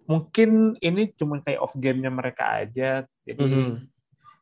mungkin 0.05 0.77
ini 0.77 1.09
cuma 1.17 1.41
kayak 1.41 1.57
off 1.57 1.73
game-nya 1.73 2.13
mereka 2.13 2.61
aja, 2.61 3.09
jadi 3.25 3.41
Mhm. 3.41 3.89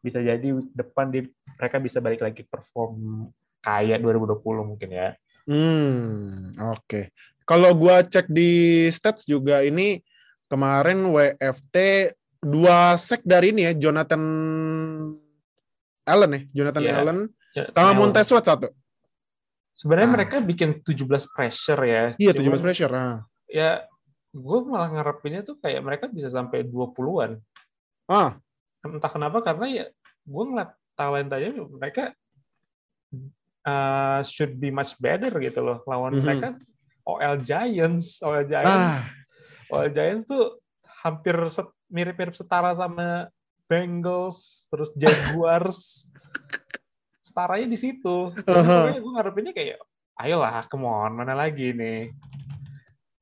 bisa 0.04 0.20
jadi 0.20 0.48
depan 0.76 1.08
di, 1.16 1.24
mereka 1.56 1.80
bisa 1.80 2.04
balik 2.04 2.20
lagi 2.20 2.44
perform 2.44 3.32
kayak 3.64 4.04
2020 4.04 4.68
mungkin 4.68 4.92
ya. 4.92 5.16
Hmm, 5.46 6.58
oke. 6.58 7.14
Kalau 7.46 7.70
gua 7.78 8.02
cek 8.02 8.26
di 8.28 8.86
stats 8.90 9.24
juga 9.24 9.62
ini 9.62 10.02
kemarin 10.50 11.06
WFT 11.06 11.76
dua 12.42 12.98
sack 12.98 13.22
dari 13.22 13.54
ini 13.54 13.70
ya 13.70 13.74
Jonathan 13.78 14.22
Allen 16.06 16.32
ya, 16.34 16.42
Jonathan 16.54 16.82
Iya. 16.86 16.94
Allen 17.02 17.20
Ya, 17.56 17.64
sama. 17.72 17.96
Montez 17.96 18.28
Sweat 18.28 18.44
satu. 18.44 18.68
Sebenarnya 19.72 20.10
Ah. 20.12 20.16
mereka 20.20 20.36
bikin 20.44 20.84
17 20.84 21.24
pressure 21.26 21.82
ya. 21.88 22.04
Iya, 22.20 22.36
Cuman 22.36 22.52
17 22.52 22.62
pressure. 22.62 22.92
Nah. 22.92 23.24
Ya, 23.48 23.88
gue 24.30 24.58
malah 24.68 24.92
ngarepinnya 24.92 25.40
tuh 25.42 25.56
kayak 25.64 25.80
mereka 25.80 26.06
bisa 26.12 26.28
sampai 26.28 26.68
20-an. 26.68 27.40
Ah, 28.06 28.36
entah 28.84 29.08
kenapa 29.08 29.40
karena 29.40 29.66
ya 29.66 29.86
gue 30.26 30.44
ngeliat 30.46 30.76
talentanya 30.94 31.50
mereka 31.64 32.12
uh, 33.66 34.22
should 34.22 34.56
be 34.56 34.70
much 34.70 34.96
better 34.98 35.34
gitu 35.38 35.60
loh 35.60 35.82
lawan 35.84 36.16
Mhm. 36.16 36.22
mereka 36.22 36.50
OL 37.04 37.42
Giants 37.42 38.22
OL 38.22 38.46
Giants 38.46 38.70
ah. 38.70 39.02
Oh, 39.66 39.82
Giants 39.90 40.30
tuh 40.30 40.62
hampir 41.02 41.34
set- 41.50 41.74
mirip-mirip 41.90 42.38
setara 42.38 42.70
sama 42.78 43.34
Bengals, 43.66 44.70
terus 44.70 44.94
Jaguars. 44.94 46.06
Setaranya 47.26 47.66
di 47.66 47.74
situ. 47.74 48.30
Aha. 48.46 48.94
Makanya 48.94 49.02
gue 49.02 49.12
ngarepinnya 49.18 49.54
kayak, 49.58 49.78
ayolah, 50.22 50.62
come 50.70 50.86
on, 50.86 51.18
mana 51.18 51.34
lagi 51.34 51.74
nih. 51.74 52.14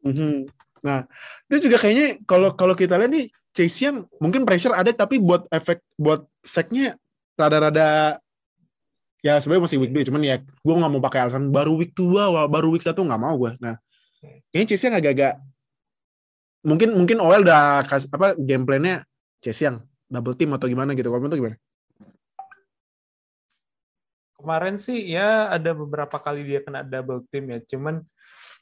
Mhm. 0.04 0.52
Nah, 0.84 1.08
itu 1.48 1.72
juga 1.72 1.80
kayaknya 1.80 2.20
kalau 2.28 2.52
kalau 2.52 2.76
kita 2.76 3.00
lihat 3.00 3.08
nih 3.08 3.32
Chase 3.56 3.88
Young 3.88 4.04
mungkin 4.20 4.44
pressure 4.44 4.76
ada 4.76 4.92
tapi 4.92 5.16
buat 5.24 5.48
efek 5.48 5.80
buat 5.96 6.28
sacknya 6.44 7.00
rada-rada 7.40 8.20
ya 9.24 9.40
sebenarnya 9.40 9.64
masih 9.72 9.80
week 9.80 9.96
2 9.96 10.12
cuman 10.12 10.22
ya 10.22 10.36
gue 10.44 10.74
nggak 10.76 10.92
mau 10.92 11.02
pakai 11.02 11.20
alasan 11.24 11.48
baru 11.48 11.80
week 11.80 11.96
2 11.96 12.12
wah, 12.12 12.46
baru 12.52 12.76
week 12.76 12.84
1 12.84 12.92
nggak 12.92 13.22
mau 13.24 13.34
gue. 13.40 13.56
Nah, 13.64 13.80
kayaknya 14.52 14.68
Chase 14.76 14.84
Young 14.92 14.96
agak-agak 15.00 15.34
mungkin 16.68 16.90
mungkin 17.00 17.18
OL 17.24 17.42
udah 17.48 17.88
kas, 17.88 18.08
apa 18.12 18.36
game 18.36 18.68
plan-nya 18.68 19.08
Chase 19.40 19.64
Young 19.64 19.80
double 20.12 20.36
team 20.36 20.52
atau 20.52 20.68
gimana 20.68 20.92
gitu. 20.92 21.08
Kalau 21.08 21.24
lu 21.24 21.40
gimana? 21.40 21.58
Kemarin 24.36 24.76
sih 24.76 25.00
ya 25.08 25.48
ada 25.48 25.72
beberapa 25.72 26.20
kali 26.20 26.44
dia 26.44 26.60
kena 26.60 26.84
double 26.84 27.24
team 27.32 27.48
ya, 27.48 27.64
cuman 27.64 28.04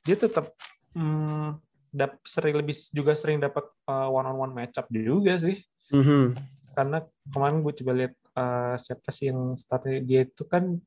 dia 0.05 0.13
tetap 0.13 0.53
hmm, 0.93 1.57
dap, 1.89 2.21
sering 2.21 2.53
lebih 2.53 2.77
juga 2.93 3.17
sering 3.17 3.41
dapat 3.41 3.65
one 3.89 4.29
on 4.29 4.37
one 4.37 4.53
matchup 4.53 4.85
juga 4.93 5.41
sih. 5.41 5.57
Mhm. 5.89 6.37
Karena 6.77 7.01
kemarin 7.33 7.65
gue 7.65 7.73
coba 7.81 7.91
lihat 7.97 8.13
eh, 8.41 8.75
siapa 8.81 9.09
sih 9.13 9.29
yang 9.29 9.53
startnya 9.53 10.01
dia 10.01 10.21
itu 10.25 10.43
kan 10.49 10.81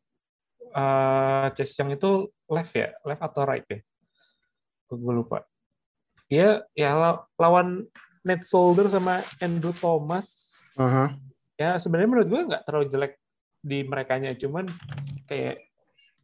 eh 0.75 1.47
Chase 1.55 1.79
Young 1.79 1.95
itu 1.95 2.11
left 2.51 2.75
ya, 2.75 2.91
left 3.07 3.23
atau 3.23 3.43
right 3.47 3.67
ya? 3.71 3.79
Gue 4.91 5.15
lupa. 5.15 5.47
Dia 6.27 6.67
ya 6.75 6.91
la- 6.95 7.23
lawan 7.39 7.87
Ned 8.25 8.43
Solder 8.43 8.89
sama 8.89 9.21
Andrew 9.39 9.71
Thomas 9.71 10.57
Aha. 10.81 11.13
ya 11.55 11.77
sebenarnya 11.77 12.09
menurut 12.09 12.29
gue 12.33 12.41
nggak 12.51 12.65
terlalu 12.65 12.87
jelek 12.89 13.15
di 13.61 13.85
merekanya 13.85 14.33
cuman 14.33 14.65
kayak 15.29 15.61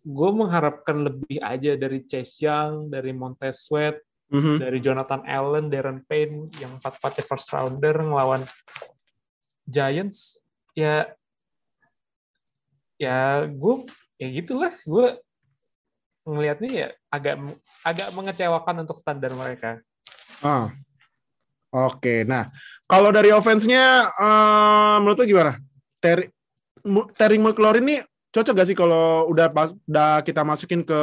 gue 0.00 0.30
mengharapkan 0.32 0.96
lebih 1.04 1.36
aja 1.44 1.76
dari 1.76 2.00
Chase 2.08 2.40
Young 2.40 2.88
dari 2.88 3.12
Montez 3.12 3.68
Sweat 3.68 4.00
Mhm. 4.32 4.62
dari 4.62 4.78
Jonathan 4.80 5.22
Allen 5.26 5.66
Darren 5.68 6.00
Payne 6.08 6.48
yang 6.62 6.78
empat 6.80 7.02
empatnya 7.02 7.24
first 7.28 7.50
rounder 7.52 7.98
ngelawan 8.00 8.42
Giants 9.68 10.38
ya 10.72 11.04
ya 13.00 13.48
gue 13.48 13.74
ya 14.20 14.28
gitulah 14.28 14.72
gue 14.84 15.06
ngelihatnya 16.28 16.70
ya 16.70 16.88
agak 17.08 17.40
agak 17.80 18.08
mengecewakan 18.12 18.84
untuk 18.84 19.00
standar 19.00 19.32
mereka 19.32 19.80
Ah. 20.40 20.72
Oke, 21.70 22.26
nah 22.26 22.50
kalau 22.90 23.14
dari 23.14 23.30
offense-nya 23.30 24.10
eh, 24.10 24.96
menurut 24.98 25.22
lu 25.22 25.26
gimana? 25.30 25.54
Terry 26.02 26.26
Terry 27.14 27.38
McLaurin 27.38 27.86
ini 27.86 27.96
cocok 28.34 28.54
gak 28.58 28.68
sih 28.72 28.74
kalau 28.74 29.30
udah 29.30 29.46
pas 29.54 29.70
udah 29.86 30.18
kita 30.26 30.42
masukin 30.42 30.82
ke 30.82 31.02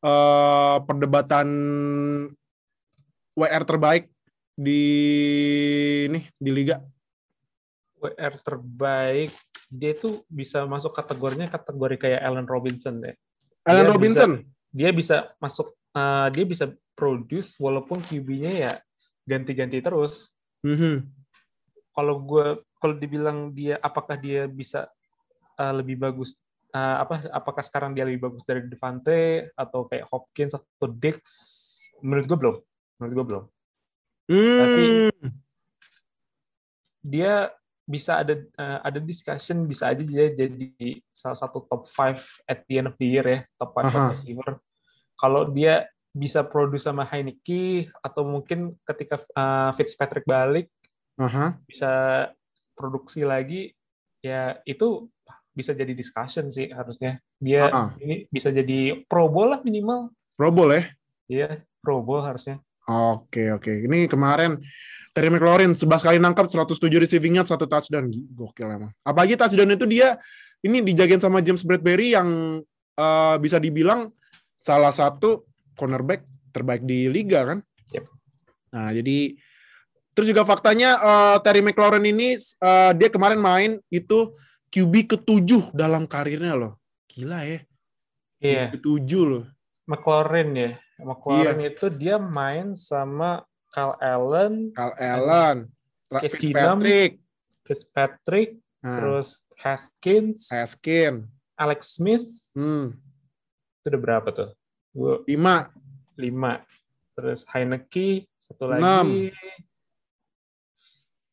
eh, 0.00 0.76
perdebatan 0.80 1.48
WR 3.36 3.64
terbaik 3.68 4.08
di 4.56 4.82
ini 6.08 6.24
di 6.40 6.50
liga? 6.56 6.80
WR 8.00 8.40
terbaik 8.40 9.34
dia 9.70 9.94
tuh 9.94 10.26
bisa 10.26 10.66
masuk 10.66 10.90
kategorinya 10.90 11.46
kategori 11.46 11.96
kayak 11.96 12.20
Allen 12.26 12.50
Robinson 12.50 12.98
deh 12.98 13.14
Allen 13.64 13.86
Dia 13.86 13.92
Robinson. 13.92 14.30
dia 14.72 14.90
bisa 14.90 15.16
masuk 15.38 15.74
eh, 15.94 16.28
dia 16.34 16.44
bisa 16.46 16.64
produce 16.96 17.56
walaupun 17.60 18.00
QB-nya 18.04 18.52
ya 18.52 18.72
ganti-ganti 19.24 19.80
terus. 19.80 20.32
Mhm. 20.64 21.06
Kalau 21.94 22.14
gue 22.24 22.60
kalau 22.80 22.94
dibilang 22.96 23.52
dia 23.52 23.76
apakah 23.80 24.16
dia 24.16 24.48
bisa 24.48 24.88
eh, 25.60 25.74
lebih 25.74 26.00
bagus 26.00 26.36
eh, 26.72 26.96
apa 27.04 27.28
apakah 27.30 27.62
sekarang 27.64 27.92
dia 27.92 28.06
lebih 28.08 28.30
bagus 28.30 28.42
dari 28.48 28.64
Devante 28.64 29.50
atau 29.54 29.86
kayak 29.88 30.08
Hopkins 30.08 30.56
atau 30.56 30.88
Dix? 30.88 31.20
Menurut 32.00 32.26
gue 32.26 32.38
belum. 32.38 32.56
Menurut 32.96 33.14
gue 33.14 33.26
belum. 33.26 33.44
Hmm. 34.30 35.10
Dia 37.00 37.50
bisa 37.90 38.22
ada 38.22 38.38
eh, 38.38 38.78
ada 38.86 38.98
discussion 39.02 39.66
bisa 39.66 39.90
aja 39.90 40.06
dia 40.06 40.30
jadi 40.30 41.02
salah 41.10 41.34
satu 41.34 41.66
top 41.66 41.82
5 41.90 42.46
at 42.46 42.62
the 42.70 42.78
end 42.78 42.88
of 42.88 42.94
the 43.02 43.06
year 43.10 43.26
ya, 43.26 43.38
top 43.58 43.74
5 43.74 43.82
Aha. 43.90 44.14
receiver. 44.14 44.62
Kalau 45.18 45.50
dia 45.50 45.90
bisa 46.10 46.46
produce 46.46 46.86
sama 46.86 47.02
Heineke 47.06 47.90
atau 48.02 48.22
mungkin 48.26 48.74
ketika 48.86 49.18
uh, 49.34 49.70
Fitzpatrick 49.74 50.26
balik 50.26 50.66
Aha. 51.18 51.58
bisa 51.66 51.90
produksi 52.74 53.22
lagi 53.22 53.70
ya 54.18 54.58
itu 54.66 55.06
bisa 55.54 55.70
jadi 55.70 55.94
discussion 55.94 56.50
sih 56.50 56.70
harusnya 56.70 57.18
dia 57.38 57.68
Ah. 57.70 57.90
ini 58.02 58.26
bisa 58.26 58.50
jadi 58.50 59.06
Pro 59.06 59.30
Bowl 59.30 59.54
lah 59.54 59.60
minimal 59.62 60.10
Pro 60.34 60.50
Bowl 60.50 60.70
ya? 60.74 60.82
ya 61.30 61.50
Pro 61.78 62.02
Bowl 62.02 62.22
harusnya 62.26 62.58
Oke 62.90 63.54
oke. 63.54 63.70
Ini 63.86 64.10
kemarin 64.10 64.58
Terry 65.14 65.30
McLaurin 65.30 65.74
11 65.74 65.86
kali 66.02 66.18
nangkap 66.18 66.50
107 66.50 66.90
receiving 66.98 67.38
yard 67.38 67.46
satu 67.46 67.70
touchdown. 67.70 68.10
Gokil 68.10 68.66
emang. 68.66 68.90
Apalagi 69.06 69.38
touchdown 69.38 69.70
itu 69.78 69.86
dia 69.86 70.18
ini 70.66 70.82
dijagain 70.82 71.22
sama 71.22 71.38
James 71.38 71.62
Bradbury 71.62 72.18
yang 72.18 72.60
eh, 72.98 73.36
bisa 73.38 73.62
dibilang 73.62 74.10
salah 74.58 74.90
satu 74.90 75.46
cornerback 75.78 76.26
terbaik 76.50 76.82
di 76.82 77.06
liga 77.06 77.46
kan. 77.46 77.58
Yep. 77.94 78.04
Nah, 78.74 78.90
jadi 78.90 79.38
terus 80.10 80.26
juga 80.26 80.42
faktanya 80.42 80.98
eh, 80.98 81.36
Terry 81.46 81.62
McLaurin 81.62 82.06
ini 82.06 82.34
eh, 82.38 82.92
dia 82.98 83.08
kemarin 83.10 83.38
main 83.38 83.78
itu 83.86 84.34
QB 84.70 85.14
ketujuh 85.14 85.74
dalam 85.74 86.10
karirnya 86.10 86.58
loh. 86.58 86.78
Gila 87.10 87.42
ya. 87.46 87.58
iya 88.42 88.70
Ketujuh 88.74 89.22
loh. 89.26 89.44
McLaurin 89.90 90.50
ya 90.54 90.70
McLaurin 91.02 91.60
itu 91.64 91.86
dia 91.88 92.16
main 92.16 92.72
sama 92.72 93.42
Kyle 93.70 93.94
Allen 93.98 94.74
Kyle 94.74 94.96
Allen, 94.98 95.56
Case 96.18 96.34
Fitzpatrick, 96.36 97.12
Fitzpatrick 97.62 98.50
nah, 98.82 98.96
terus 98.98 99.28
Haskins 99.60 100.50
Haskin. 100.50 101.28
Alex 101.54 102.00
Smith 102.00 102.26
Hmm, 102.56 102.96
itu 103.80 103.86
udah 103.92 104.00
berapa 104.00 104.28
tuh 104.32 104.50
Gua 104.90 105.22
lima. 105.24 105.70
lima 106.16 106.64
terus 107.14 107.46
Heineke 107.46 108.26
satu 108.36 108.66
Enam. 108.66 109.06
lagi 109.06 109.30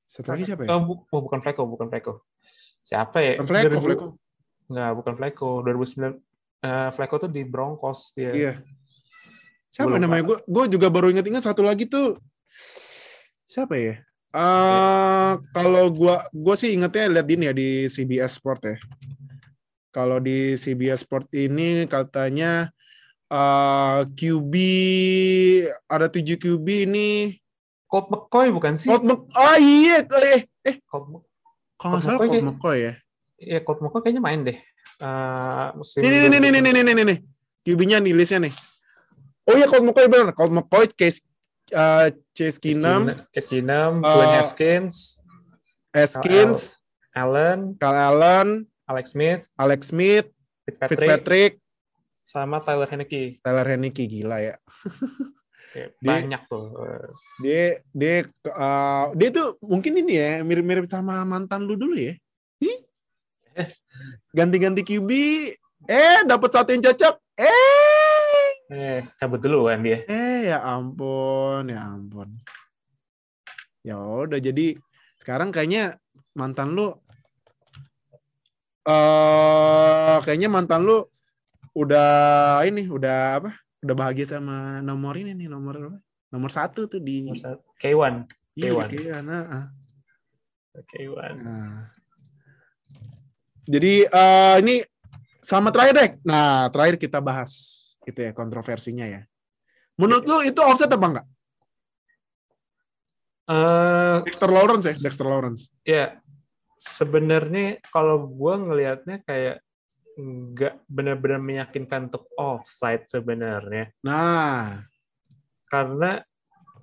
Satu 0.08 0.34
lagi 0.34 0.44
siapa 0.46 0.64
ya? 0.66 0.74
Oh, 0.74 0.82
bu- 0.82 1.04
oh, 1.10 1.22
bukan 1.22 1.40
Flacco, 1.44 1.68
bukan 1.68 1.88
Flacco. 1.92 2.26
Siapa 2.82 3.18
ya? 3.22 3.34
Bukan 3.38 3.48
Flacco, 3.50 3.70
2000 3.70 3.86
Flacco. 3.86 4.08
Nggak, 4.68 4.92
bukan 4.98 5.14
Flacco. 5.16 5.50
2009 5.62 6.14
eh 6.58 6.90
Flacco 6.90 7.16
tuh 7.22 7.30
di 7.30 7.42
Broncos 7.46 8.00
dia. 8.18 8.32
Iya. 8.34 8.54
Siapa 9.78 10.02
namanya? 10.02 10.24
Gue 10.26 10.38
gue 10.42 10.64
juga 10.74 10.90
baru 10.90 11.14
inget-inget 11.14 11.46
satu 11.46 11.62
lagi 11.62 11.86
tuh. 11.86 12.18
Siapa 13.46 13.78
ya? 13.78 14.02
Eh 14.34 15.32
kalau 15.56 15.88
gua 15.94 16.28
gua 16.36 16.56
sih 16.60 16.74
ingetnya 16.76 17.10
lihat 17.10 17.28
ini 17.32 17.44
ya 17.48 17.54
di 17.54 17.70
CBS 17.88 18.42
Sport 18.42 18.62
ya. 18.66 18.76
Kalau 19.94 20.18
di 20.20 20.54
CBS 20.60 21.06
Sport 21.08 21.32
ini 21.32 21.88
katanya 21.88 22.74
eh 23.30 24.02
QB 24.04 24.54
ada 25.88 26.12
7 26.12 26.36
QB 26.38 26.68
ini. 26.90 27.38
Colt 27.88 28.12
McCoy 28.12 28.52
bukan 28.52 28.76
sih? 28.76 28.92
Colt 28.92 29.06
Mc- 29.08 29.32
oh 29.32 29.58
iya, 29.64 30.04
eh, 30.04 30.44
eh 30.68 30.76
Colt, 30.84 31.08
Mc- 31.08 31.28
kalau 31.80 31.90
nggak 31.96 32.04
salah 32.04 32.20
McCoy 32.20 32.28
Colt 32.28 32.46
McCoy 32.52 32.78
ya. 32.84 32.94
ya, 33.40 33.60
Colt 33.64 33.80
McCoy 33.80 34.02
kayaknya 34.04 34.22
main 34.26 34.40
deh. 34.44 34.58
Eh, 35.00 35.68
musim 35.72 36.04
Nih 36.04 36.10
nih 36.12 36.20
nih 36.20 36.40
nih 36.44 36.50
nih 36.52 36.62
nih 36.62 36.74
nih 36.84 36.94
nih 36.94 37.06
nih. 37.08 37.18
QB-nya 37.64 37.98
nih 38.04 38.12
listnya 38.12 38.40
nih. 38.44 38.54
Oh 39.48 39.56
iya 39.56 39.66
Colt 39.66 39.84
McCoy 39.84 40.12
benar. 40.12 40.36
Colt 40.36 40.52
McCoy, 40.52 40.92
Case 40.92 41.24
uh, 41.72 42.12
Chase 42.36 42.60
Keenum, 42.60 43.08
Case 43.32 43.48
Keenum, 43.48 44.04
Eh, 44.04 44.12
Dwayne 44.12 44.36
Haskins, 44.38 44.96
Haskins, 45.96 46.84
Allen, 47.16 47.80
Kyle 47.80 47.96
Allen, 48.12 48.68
Alex 48.84 49.16
Smith, 49.16 49.48
Alex 49.56 49.82
Smith, 49.90 50.28
Fitzpatrick, 50.68 51.00
Fitzpatrick, 51.00 51.54
sama 52.20 52.60
Tyler 52.60 52.86
Heineke. 52.86 53.40
Tyler 53.40 53.66
Heineke 53.66 54.04
gila 54.06 54.38
ya. 54.44 54.56
Kayak 55.72 55.90
Dia- 56.00 56.12
banyak 56.12 56.42
tuh. 56.48 56.66
Dia 57.40 57.64
dia 57.92 58.16
uh, 58.52 59.12
dia 59.16 59.30
tuh 59.32 59.56
mungkin 59.64 59.96
ini 59.96 60.14
ya 60.16 60.32
mirip-mirip 60.44 60.88
sama 60.88 61.24
mantan 61.24 61.64
lu 61.64 61.80
dulu 61.80 61.96
ya. 61.96 62.16
Ganti-ganti 64.32 64.86
QB, 64.86 65.10
eh 65.90 66.20
dapat 66.30 66.50
satu 66.54 66.70
yang 66.72 66.84
cocok. 66.86 67.16
Eh, 67.42 67.97
Eh, 68.68 69.00
cabut 69.16 69.40
dulu 69.40 69.72
kan 69.72 69.80
dia. 69.80 70.04
eh 70.12 70.52
ya 70.52 70.60
ampun, 70.60 71.72
ya 71.72 71.88
ampun. 71.88 72.36
Ya 73.80 73.96
udah 73.96 74.36
jadi 74.44 74.76
sekarang 75.24 75.56
kayaknya 75.56 75.96
mantan 76.36 76.76
lu 76.76 76.92
eh 78.84 80.18
kayaknya 80.28 80.52
mantan 80.52 80.84
lu 80.84 81.08
udah 81.72 82.60
ini 82.68 82.92
udah 82.92 83.40
apa? 83.40 83.52
Udah 83.88 83.96
bahagia 83.96 84.28
sama 84.28 84.84
nomor 84.84 85.16
ini 85.16 85.32
nih, 85.32 85.48
nomor 85.48 85.76
apa? 85.80 86.00
nomor 86.28 86.52
satu 86.52 86.92
tuh 86.92 87.00
di 87.00 87.24
Nomor 87.24 87.40
satu. 87.40 87.64
K1. 87.80 88.28
iya, 88.60 88.76
K1. 88.76 88.88
di 88.92 88.98
K1, 89.08 89.24
nah, 89.24 89.44
ah. 89.48 89.66
K1. 90.92 91.34
Nah. 91.40 91.88
Jadi 93.64 93.94
eh, 94.04 94.56
ini 94.60 94.76
sama 95.40 95.72
terakhir 95.72 95.94
deh. 95.96 96.12
Nah, 96.28 96.68
terakhir 96.68 97.00
kita 97.00 97.24
bahas 97.24 97.87
itu 98.08 98.20
ya 98.24 98.32
kontroversinya 98.32 99.04
ya. 99.04 99.22
Menurut 100.00 100.24
lu 100.24 100.38
itu 100.48 100.62
offset 100.64 100.88
apa 100.88 101.06
enggak? 101.06 101.28
Eh, 103.48 104.18
Dexter 104.28 104.52
Lawrence 104.52 104.86
ya, 104.88 104.96
Dexter 105.00 105.28
Lawrence. 105.28 105.64
ya 105.88 106.06
sebenarnya 106.76 107.80
kalau 107.90 108.28
gue 108.28 108.54
ngelihatnya 108.60 109.24
kayak 109.24 109.64
nggak 110.18 110.84
benar-benar 110.90 111.40
meyakinkan 111.40 112.10
untuk 112.12 112.26
offside 112.36 113.06
sebenarnya 113.08 113.94
Nah, 114.04 114.84
karena 115.72 116.20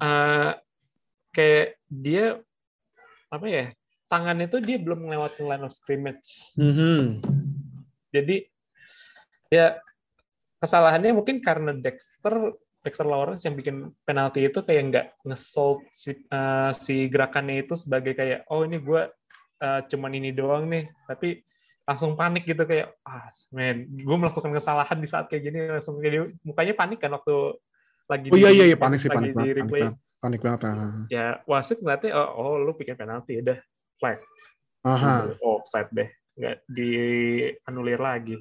eh, 0.00 0.52
kayak 1.34 1.68
dia 1.90 2.38
apa 3.28 3.46
ya 3.50 3.66
tangan 4.06 4.38
itu 4.46 4.62
dia 4.62 4.78
belum 4.78 5.04
melewati 5.10 5.42
line 5.42 5.66
of 5.66 5.74
scrimmage 5.74 6.54
mhm. 6.54 7.18
jadi 8.14 8.46
ya 9.50 9.76
kesalahannya 10.64 11.12
mungkin 11.12 11.44
karena 11.44 11.76
Dexter 11.76 12.56
Dexter 12.84 13.04
Lawrence 13.08 13.44
yang 13.48 13.56
bikin 13.56 13.92
penalti 14.04 14.44
itu 14.44 14.60
kayak 14.60 14.82
nggak 14.92 15.06
nge-solve 15.24 15.80
si, 15.92 16.12
eh, 16.12 16.70
si 16.76 17.08
gerakannya 17.08 17.64
itu 17.64 17.76
sebagai 17.76 18.12
kayak 18.16 18.48
oh 18.52 18.64
ini 18.64 18.80
gue 18.80 19.08
eh, 19.60 19.80
cuman 19.88 20.12
ini 20.16 20.32
doang 20.32 20.68
nih 20.68 20.84
tapi 21.08 21.40
langsung 21.84 22.16
panik 22.16 22.48
gitu 22.48 22.64
kayak 22.64 22.96
ah 23.04 23.28
men 23.52 23.88
gue 23.92 24.16
melakukan 24.16 24.52
kesalahan 24.56 24.96
di 24.96 25.08
saat 25.08 25.28
kayak 25.28 25.42
gini 25.44 25.58
langsung 25.68 26.00
kayak 26.00 26.12
dia- 26.12 26.32
mukanya 26.44 26.74
panik 26.76 26.98
kan 27.00 27.12
waktu 27.12 27.36
lagi 28.08 28.28
oh 28.32 28.36
iya 28.40 28.50
di- 28.52 28.56
iya 28.56 28.64
iya 28.72 28.76
panik 28.80 28.98
sih 29.00 29.08
panik 29.12 29.36
banget, 29.36 29.64
panik 29.68 29.92
panik 30.20 30.40
banget. 30.40 30.60
ah. 30.64 31.04
ya 31.12 31.26
wasit 31.44 31.80
ngeliatnya 31.84 32.16
oh, 32.16 32.28
oh 32.40 32.52
lu 32.56 32.72
bikin 32.72 32.96
penalti 32.96 33.40
udah 33.40 33.60
flag 34.00 34.20
Aha. 34.84 35.36
offside 35.44 35.92
deh 35.92 36.08
nggak 36.40 36.56
dianulir 36.68 38.00
lagi 38.00 38.36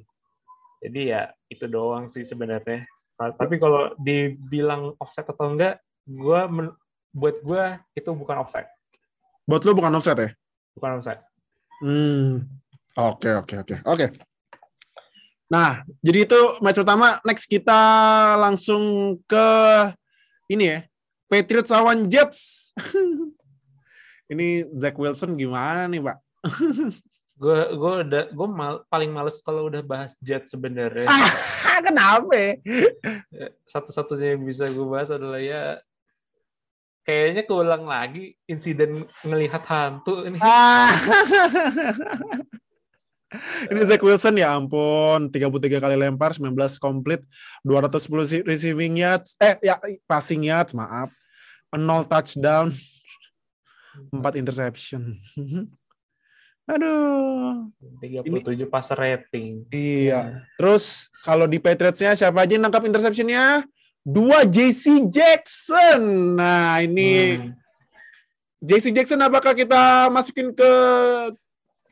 jadi 0.83 1.01
ya 1.07 1.21
itu 1.47 1.65
doang 1.65 2.11
sih 2.11 2.23
sebenarnya 2.27 2.83
Nah, 3.13 3.29
tapi 3.29 3.61
kalau 3.61 3.93
dibilang 4.01 4.97
offside 4.97 5.29
atau 5.29 5.45
enggak 5.53 5.77
gua 6.03 6.49
men- 6.49 6.75
buat 7.13 7.37
gua 7.45 7.77
itu 7.93 8.09
bukan 8.09 8.41
offside 8.41 8.67
Buat 9.45 9.63
lu 9.63 9.77
bukan 9.77 9.93
offset 9.95 10.17
ya? 10.17 10.29
bukan 10.73 10.97
offside 10.99 11.21
Hmm. 11.83 12.47
Oke, 12.95 13.27
oke, 13.33 13.59
oke. 13.59 13.75
Oke. 13.83 14.05
Nah, 15.51 15.83
jadi 15.99 16.23
itu 16.23 16.39
match 16.63 16.79
pertama. 16.79 17.19
Next 17.27 17.49
kita 17.49 17.81
langsung 18.39 19.17
ke 19.27 19.47
ini 20.47 20.71
ya. 20.71 20.79
Patriots 21.27 21.73
lawan 21.73 22.07
Jets. 22.07 22.71
ini 24.31 24.63
Zach 24.77 24.95
Wilson 24.95 25.35
gimana 25.35 25.89
nih, 25.89 25.99
Pak? 26.05 26.17
gue 27.43 27.59
gue 27.75 27.93
udah 28.07 28.23
gue 28.31 28.47
mal, 28.47 28.73
paling 28.87 29.11
males 29.11 29.43
kalau 29.43 29.67
udah 29.67 29.83
bahas 29.83 30.15
jet 30.17 30.47
sebenarnya 30.47 31.11
Ah, 31.11 31.27
kenapa? 31.85 32.55
satu-satunya 33.65 34.39
yang 34.39 34.47
bisa 34.47 34.63
gue 34.65 34.87
bahas 34.87 35.11
adalah 35.11 35.37
ya 35.37 35.83
kayaknya 37.03 37.43
keulang 37.43 37.83
lagi 37.83 38.39
insiden 38.47 39.03
ngelihat 39.21 39.59
hantu 39.67 40.23
ini 40.23 40.39
Ah. 40.39 40.95
Ini 43.65 43.81
Zach 43.89 43.97
Wilson 43.97 44.37
ya 44.37 44.53
ampun, 44.53 45.25
33 45.33 45.49
kali 45.81 45.97
lempar, 45.97 46.37
19 46.37 46.53
komplit, 46.77 47.25
210 47.65 48.29
si- 48.29 48.45
receiving 48.45 49.01
yards, 49.01 49.33
eh 49.41 49.57
ya 49.57 49.81
passing 50.05 50.45
yards, 50.45 50.77
maaf. 50.77 51.09
0 51.73 51.81
touchdown, 52.05 52.69
4 54.13 54.37
interception. 54.37 55.17
Aduh. 56.63 57.67
37 57.99 58.67
passer 58.67 58.95
rating 58.95 59.67
Iya. 59.67 60.47
Terus 60.55 61.11
kalau 61.21 61.43
di 61.43 61.59
Patriots-nya 61.59 62.15
siapa 62.15 62.43
aja 62.43 62.55
yang 62.55 62.63
nangkap 62.63 62.87
interception-nya? 62.87 63.67
Dua 64.03 64.43
JC 64.43 65.07
Jackson. 65.07 66.35
Nah, 66.35 66.79
ini 66.79 67.39
Hmm. 67.39 67.51
JC 68.63 68.95
Jackson 68.95 69.19
apakah 69.19 69.51
kita 69.51 70.07
masukin 70.07 70.55
ke 70.55 70.71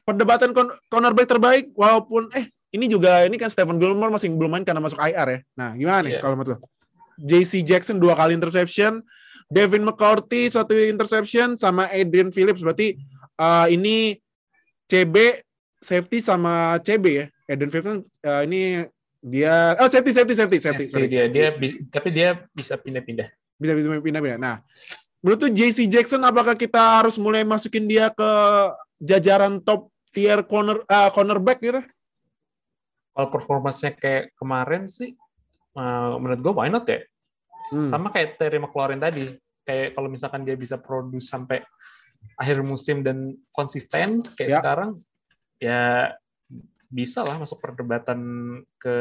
perdebatan 0.03 0.55
cornerback 0.87 1.27
terbaik 1.27 1.65
walaupun 1.75 2.31
eh 2.31 2.47
ini 2.71 2.87
juga 2.87 3.27
ini 3.27 3.35
kan 3.35 3.51
Stephen 3.51 3.75
Gilmore 3.75 4.11
masih 4.11 4.31
belum 4.31 4.47
main 4.55 4.63
karena 4.63 4.79
masuk 4.79 4.99
IR 4.99 5.27
ya. 5.27 5.39
Nah, 5.55 5.75
gimana 5.75 5.99
nih 6.07 6.11
Iya. 6.15 6.21
kalau 6.23 6.35
menurut 6.39 6.55
lo? 6.55 6.67
JC 7.21 7.61
Jackson 7.61 7.99
dua 7.99 8.15
kali 8.15 8.33
interception, 8.33 9.03
Devin 9.51 9.83
McCourty 9.83 10.47
satu 10.47 10.73
interception 10.73 11.59
sama 11.59 11.91
Adrian 11.91 12.31
Phillips 12.31 12.63
berarti 12.63 12.95
uh, 13.35 13.67
ini 13.67 14.15
CB 14.91 15.15
safety 15.79 16.19
sama 16.19 16.75
CB 16.83 17.05
ya. 17.07 17.25
Adrian 17.47 17.71
Phillips 17.71 17.87
kan, 17.87 17.99
uh, 18.27 18.41
ini 18.43 18.83
dia 19.23 19.79
oh 19.79 19.87
safety 19.87 20.11
safety 20.11 20.35
safety 20.35 20.57
safety, 20.59 20.85
Safety 20.89 21.07
dia 21.07 21.29
dia 21.29 21.47
tapi 21.87 22.09
dia 22.11 22.43
bisa 22.51 22.75
pindah-pindah 22.75 23.31
bisa 23.55 23.71
bisa 23.77 23.87
pindah-pindah. 24.01 24.39
Nah, 24.41 24.59
menurut 25.23 25.47
tuh 25.47 25.51
JC 25.53 25.87
Jackson 25.87 26.25
apakah 26.27 26.57
kita 26.57 26.99
harus 26.99 27.15
mulai 27.21 27.47
masukin 27.47 27.87
dia 27.87 28.11
ke 28.11 28.31
jajaran 28.99 29.63
top 29.63 29.87
tier 30.11 30.43
corner 30.43 30.83
ah, 30.91 31.07
cornerback 31.13 31.63
gitu? 31.63 31.79
kalau 33.11 33.27
performanya 33.27 33.91
kayak 33.91 34.31
kemarin 34.39 34.87
sih 34.87 35.13
eh, 35.75 36.11
menurut 36.15 36.39
gue 36.39 36.53
why 36.55 36.71
not 36.71 36.87
ya 36.87 37.03
Hmm. 37.71 37.87
sama 37.87 38.11
kayak 38.11 38.35
Terry 38.35 38.59
McLaurin 38.59 38.99
tadi 38.99 39.31
kayak 39.63 39.95
kalau 39.95 40.11
misalkan 40.11 40.43
dia 40.43 40.59
bisa 40.59 40.75
produce 40.75 41.31
sampai 41.31 41.63
akhir 42.35 42.61
musim 42.61 43.01
dan 43.01 43.33
konsisten 43.51 44.21
kayak 44.35 44.49
Ya. 44.49 44.57
sekarang 44.59 44.91
ya 45.57 45.81
bisa 46.87 47.21
lah 47.21 47.37
masuk 47.37 47.59
perdebatan 47.59 48.19
ke 48.75 48.95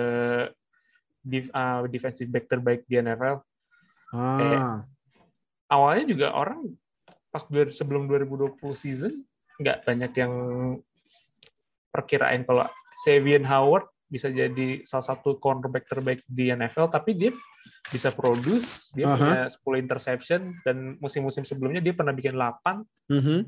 uh, 1.51 1.83
defensive 1.87 2.29
back 2.29 2.47
terbaik 2.47 2.85
di 2.85 2.97
NFL 2.97 3.41
Ah. 4.11 4.83
awalnya 5.67 6.05
juga 6.05 6.35
orang 6.35 6.67
pas 7.31 7.47
dua- 7.47 7.71
sebelum 7.71 8.07
2020 8.07 8.59
season 8.75 9.15
nggak 9.57 9.87
banyak 9.87 10.13
yang 10.19 10.33
perkirain 11.91 12.43
kalau 12.43 12.67
Savion 12.99 13.47
Howard 13.47 13.87
bisa 14.11 14.27
jadi 14.27 14.83
salah 14.83 15.07
satu 15.15 15.39
cornerback 15.39 15.87
terbaik 15.87 16.21
di 16.27 16.51
NFL 16.51 16.91
tapi 16.91 17.15
dia 17.15 17.31
bisa 17.95 18.11
produce 18.11 18.91
dia 18.91 19.07
Aha. 19.07 19.15
punya 19.15 19.41
10 19.79 19.87
interception 19.87 20.41
dan 20.67 20.99
musim-musim 20.99 21.47
sebelumnya 21.47 21.79
dia 21.79 21.95
pernah 21.95 22.11
bikin 22.11 22.35
8 22.35 22.83
Mhm. 23.07 23.47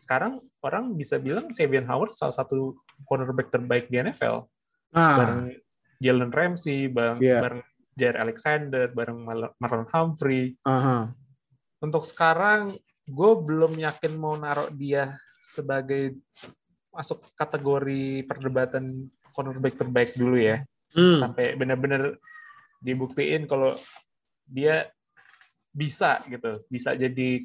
sekarang 0.00 0.40
orang 0.64 0.96
bisa 0.96 1.20
bilang 1.20 1.52
Savion 1.52 1.84
Howard 1.84 2.16
salah 2.16 2.32
satu 2.32 2.80
cornerback 3.04 3.52
terbaik 3.52 3.92
di 3.92 4.00
NFL 4.00 4.48
Ah. 4.96 5.16
bareng 5.20 5.40
Jalen 6.00 6.32
Ramsey 6.32 6.88
bareng 6.88 7.20
Iya. 7.20 7.38
bareng 7.44 7.62
Jair 7.94 8.16
Alexander 8.18 8.88
bareng 8.88 9.20
Marlon 9.60 9.88
Humphrey 9.92 10.56
Aha. 10.64 11.12
untuk 11.84 12.08
sekarang 12.08 12.80
gue 13.04 13.32
belum 13.36 13.76
yakin 13.76 14.16
mau 14.16 14.32
naruh 14.32 14.72
dia 14.72 15.12
sebagai 15.44 16.16
masuk 16.88 17.20
kategori 17.36 18.24
perdebatan 18.24 19.04
cornerback 19.34 19.74
terbaik 19.74 20.14
dulu 20.14 20.38
ya 20.38 20.62
Hmm. 20.94 21.18
sampai 21.18 21.58
benar-benar 21.58 22.14
dibuktiin 22.78 23.50
kalau 23.50 23.74
dia 24.46 24.86
bisa 25.74 26.22
gitu 26.30 26.62
bisa 26.70 26.94
jadi 26.94 27.42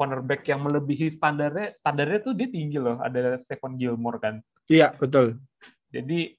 cornerback 0.00 0.48
yang 0.48 0.64
melebihi 0.64 1.12
standarnya 1.12 1.76
standarnya 1.76 2.24
tuh 2.24 2.32
dia 2.32 2.48
tinggi 2.48 2.80
loh 2.80 2.96
ada 3.04 3.36
Stephon 3.36 3.76
Gilmore 3.76 4.16
kan 4.16 4.34
Iya, 4.64 4.96
betul. 4.96 5.36
jadi 5.92 6.34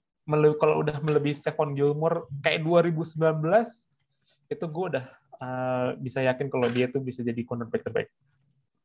kalau 0.58 0.82
udah 0.82 0.98
melebihi 0.98 1.38
Stephon 1.38 1.78
Gilmore 1.78 2.26
kayak 2.42 2.66
2019 2.66 3.22
itu 4.50 4.66
gue 4.66 4.86
udah 4.98 5.06
uh, 5.38 5.88
bisa 6.02 6.26
yakin 6.26 6.50
kalau 6.50 6.68
dia 6.74 6.90
tuh 6.90 7.06
bisa 7.06 7.22
jadi 7.22 7.38
cornerback 7.46 7.86
terbaik 7.86 8.10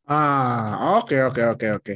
Ah, 0.03 0.99
oke 0.99 1.15
oke 1.31 1.43
oke 1.55 1.67
oke. 1.79 1.95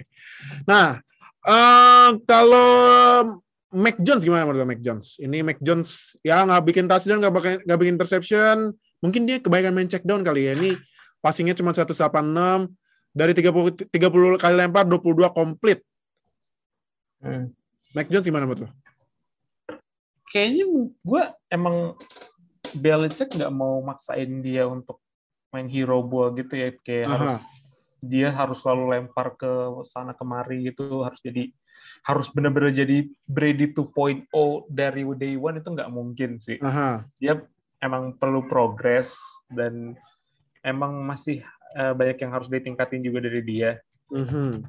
Nah, 0.71 1.03
eh 1.43 2.11
kalau 2.23 3.43
Mac 3.75 3.99
Jones 3.99 4.23
gimana 4.23 4.47
menurut 4.47 4.63
Mac 4.63 4.81
Jones? 4.83 5.19
Ini 5.19 5.43
Mac 5.43 5.59
Jones 5.59 6.15
ya 6.23 6.47
nggak 6.47 6.63
bikin 6.71 6.87
touchdown, 6.87 7.19
nggak 7.19 7.35
bikin 7.35 7.57
nggak 7.67 7.79
bikin 7.83 7.95
interception. 7.99 8.57
Mungkin 9.03 9.27
dia 9.27 9.43
kebanyakan 9.43 9.75
main 9.75 9.91
check 9.91 10.07
down 10.07 10.23
kali 10.23 10.47
ya. 10.47 10.55
Ini 10.55 10.79
passingnya 11.19 11.59
cuma 11.59 11.75
186 11.75 11.99
dari 13.11 13.33
30 13.35 13.91
30 13.91 14.43
kali 14.43 14.55
lempar 14.55 14.87
22 14.87 15.33
komplit. 15.35 15.83
Mac 17.97 18.07
Jones 18.07 18.27
gimana 18.29 18.47
menurut 18.47 18.69
lo? 18.69 18.71
Kayaknya 20.31 20.65
gue 21.03 21.23
emang 21.51 21.77
Belichick 22.77 23.33
nggak 23.35 23.53
mau 23.55 23.81
maksain 23.81 24.43
dia 24.45 24.69
untuk 24.69 25.01
main 25.55 25.71
hero 25.71 26.05
ball 26.05 26.35
gitu 26.37 26.55
ya, 26.55 26.69
kayak 26.85 27.07
Aha. 27.09 27.15
harus 27.17 27.35
dia 28.05 28.29
harus 28.29 28.59
selalu 28.61 28.85
lempar 28.93 29.33
ke 29.39 29.49
sana 29.89 30.13
kemari 30.13 30.69
gitu, 30.69 31.01
harus 31.01 31.19
jadi 31.25 31.49
harus 32.07 32.31
benar-benar 32.31 32.71
jadi 32.71 33.11
Brady 33.27 33.75
2.0 33.75 34.31
dari 34.71 35.03
day 35.19 35.35
one 35.35 35.59
itu 35.59 35.69
nggak 35.75 35.91
mungkin 35.91 36.39
sih. 36.39 36.59
Aha. 36.63 37.03
Dia 37.19 37.43
emang 37.83 38.15
perlu 38.15 38.47
progres 38.47 39.19
dan 39.51 39.99
emang 40.63 41.03
masih 41.03 41.43
uh, 41.75 41.93
banyak 41.93 42.19
yang 42.23 42.33
harus 42.33 42.47
ditingkatin 42.47 43.03
juga 43.03 43.27
dari 43.27 43.43
dia. 43.43 43.83
Mhm. 44.11 44.63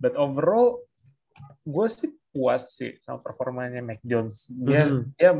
But 0.00 0.16
overall, 0.16 0.80
gue 1.64 1.86
sih 1.92 2.10
puas 2.30 2.78
sih 2.78 2.94
sama 3.02 3.18
performanya 3.20 3.82
Mac 3.82 4.00
Jones. 4.06 4.48
Dia 4.48 4.86
Mhm. 4.86 5.02
dia 5.18 5.30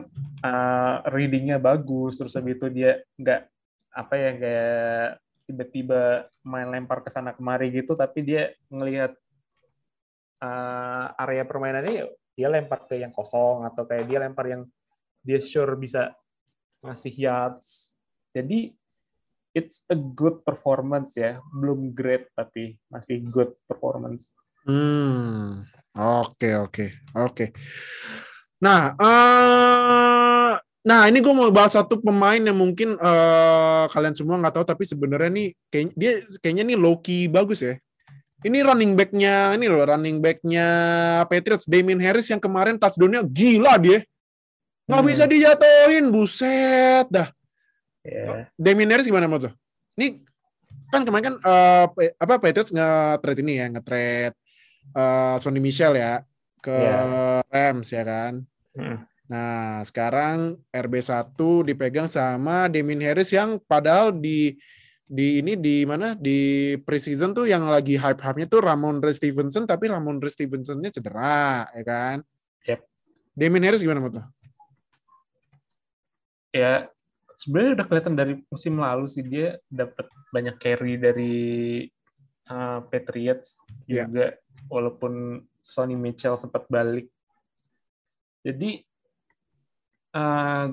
uh, 0.42 0.96
readingnya 1.08 1.56
bagus, 1.56 2.18
terus 2.18 2.34
habis 2.34 2.58
itu 2.58 2.66
dia 2.68 3.00
nggak 3.16 3.40
apa 3.90 4.14
ya 4.14 4.30
kayak 4.38 5.06
tiba-tiba 5.50 6.30
main 6.46 6.70
lempar 6.70 7.02
ke 7.02 7.10
sana 7.10 7.34
kemari 7.34 7.74
gitu, 7.74 7.98
tapi 7.98 8.22
dia 8.22 8.54
ngelihat 8.70 9.14
uh, 10.40 11.06
area 11.20 11.44
permainannya 11.44 11.92
ya 11.92 12.06
dia 12.40 12.48
lempar 12.48 12.88
ke 12.88 12.96
yang 12.96 13.12
kosong 13.12 13.68
atau 13.68 13.84
kayak 13.84 14.08
dia 14.08 14.18
lempar 14.24 14.48
yang 14.48 14.62
dia 15.20 15.38
sure 15.44 15.76
bisa 15.76 16.16
ngasih 16.80 17.12
yards. 17.12 17.92
Jadi 18.32 18.72
it's 19.52 19.84
a 19.92 19.98
good 19.98 20.40
performance 20.46 21.18
ya, 21.20 21.42
belum 21.52 21.92
great 21.92 22.32
tapi 22.32 22.80
masih 22.88 23.20
good 23.28 23.52
performance. 23.68 24.32
Hmm. 24.64 25.68
Oke, 25.92 26.54
oke, 26.56 26.86
oke. 27.18 27.46
Nah, 28.62 28.94
eh 28.96 30.54
nah 30.80 31.04
ini 31.12 31.20
gue 31.20 31.34
mau 31.36 31.52
bahas 31.52 31.76
satu 31.76 32.00
pemain 32.00 32.40
yang 32.40 32.56
mungkin 32.56 32.96
eh 32.96 33.84
kalian 33.92 34.16
semua 34.16 34.40
nggak 34.40 34.54
tahu, 34.56 34.64
tapi 34.64 34.84
sebenarnya 34.88 35.28
nih 35.28 35.48
kayak 35.68 35.86
dia 35.98 36.12
kayaknya 36.40 36.64
nih 36.72 36.78
Loki 36.78 37.28
bagus 37.28 37.60
ya. 37.60 37.76
Ini 38.40 38.64
running 38.64 38.96
back-nya, 38.96 39.52
ini 39.52 39.68
loh 39.68 39.84
running 39.84 40.16
back-nya 40.18 40.66
Patriots, 41.28 41.68
Damien 41.68 42.00
Harris 42.00 42.28
yang 42.28 42.40
kemarin 42.40 42.80
touchdown-nya 42.80 43.20
gila 43.22 43.76
dia. 43.76 44.00
Nggak 44.88 45.00
Hmm. 45.04 45.10
bisa 45.12 45.24
dijatuhin, 45.28 46.04
buset 46.08 47.06
dah. 47.12 47.28
Ya. 48.00 48.48
Damien 48.56 48.88
Harris 48.88 49.04
gimana 49.04 49.28
menurut 49.28 49.48
lo? 49.48 49.52
Ini 49.94 50.24
kan 50.88 51.04
kemarin 51.04 51.24
kan 51.30 51.36
Pa- 51.92 52.16
apa 52.16 52.34
Patriots 52.40 52.72
nge-trade 52.72 53.40
ini 53.44 53.60
ya, 53.60 53.66
nge-trade 53.68 54.34
eh, 54.90 55.36
Sonny 55.38 55.60
Michel 55.60 55.94
ya 55.94 56.24
ke 56.58 56.72
Iya. 56.72 57.44
Rams 57.46 57.88
ya 57.92 58.02
kan. 58.02 58.32
Mm. 58.72 58.98
Nah, 59.30 59.84
sekarang 59.86 60.58
RB1 60.74 61.38
dipegang 61.62 62.10
sama 62.10 62.66
Damien 62.66 62.98
Harris 62.98 63.30
yang 63.30 63.60
padahal 63.62 64.10
di 64.10 64.58
di 65.10 65.42
ini 65.42 65.58
di 65.58 65.82
mana 65.82 66.14
di 66.14 66.78
preseason 66.78 67.34
tuh 67.34 67.50
yang 67.50 67.66
lagi 67.66 67.98
hype-hype-nya 67.98 68.46
tuh 68.46 68.62
Ramondre 68.62 69.10
Stevenson 69.10 69.66
tapi 69.66 69.90
Ramondre 69.90 70.30
Stevenson-nya 70.30 70.94
cedera 70.94 71.66
ya 71.74 71.82
kan. 71.82 72.16
Yep. 72.62 72.80
Damien 73.34 73.66
Harris 73.66 73.82
gimana 73.82 73.98
menurut 73.98 74.22
lo? 74.22 74.24
ya 76.50 76.90
sebenarnya 77.38 77.78
udah 77.78 77.86
kelihatan 77.86 78.14
dari 78.18 78.34
musim 78.50 78.74
lalu 78.78 79.06
sih 79.06 79.22
dia 79.22 79.58
dapat 79.70 80.10
banyak 80.34 80.58
carry 80.58 80.98
dari 80.98 81.34
uh, 82.50 82.82
Patriots 82.90 83.62
Iya. 83.86 84.06
juga 84.06 84.26
walaupun 84.66 85.38
Sonny 85.62 85.94
Mitchell 85.94 86.34
sempat 86.34 86.66
balik 86.66 87.06
jadi 88.42 88.82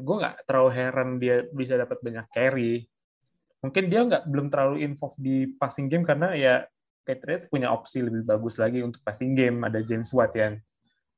gue 0.01 0.15
nggak 0.17 0.49
terlalu 0.49 0.71
heran 0.73 1.09
dia 1.21 1.45
bisa 1.53 1.77
dapat 1.77 2.01
banyak 2.01 2.25
carry 2.33 2.89
mungkin 3.67 3.83
dia 3.87 4.01
nggak 4.01 4.23
belum 4.25 4.47
terlalu 4.47 4.81
involved 4.81 5.19
di 5.19 5.51
passing 5.53 5.87
game 5.87 6.01
karena 6.01 6.31
ya 6.33 6.63
Patriots 7.03 7.47
punya 7.47 7.71
opsi 7.71 7.99
lebih 7.99 8.23
bagus 8.23 8.55
lagi 8.57 8.79
untuk 8.79 8.99
passing 8.99 9.31
game 9.31 9.63
ada 9.63 9.79
James 9.79 10.07
Watt 10.11 10.31
ya 10.31 10.55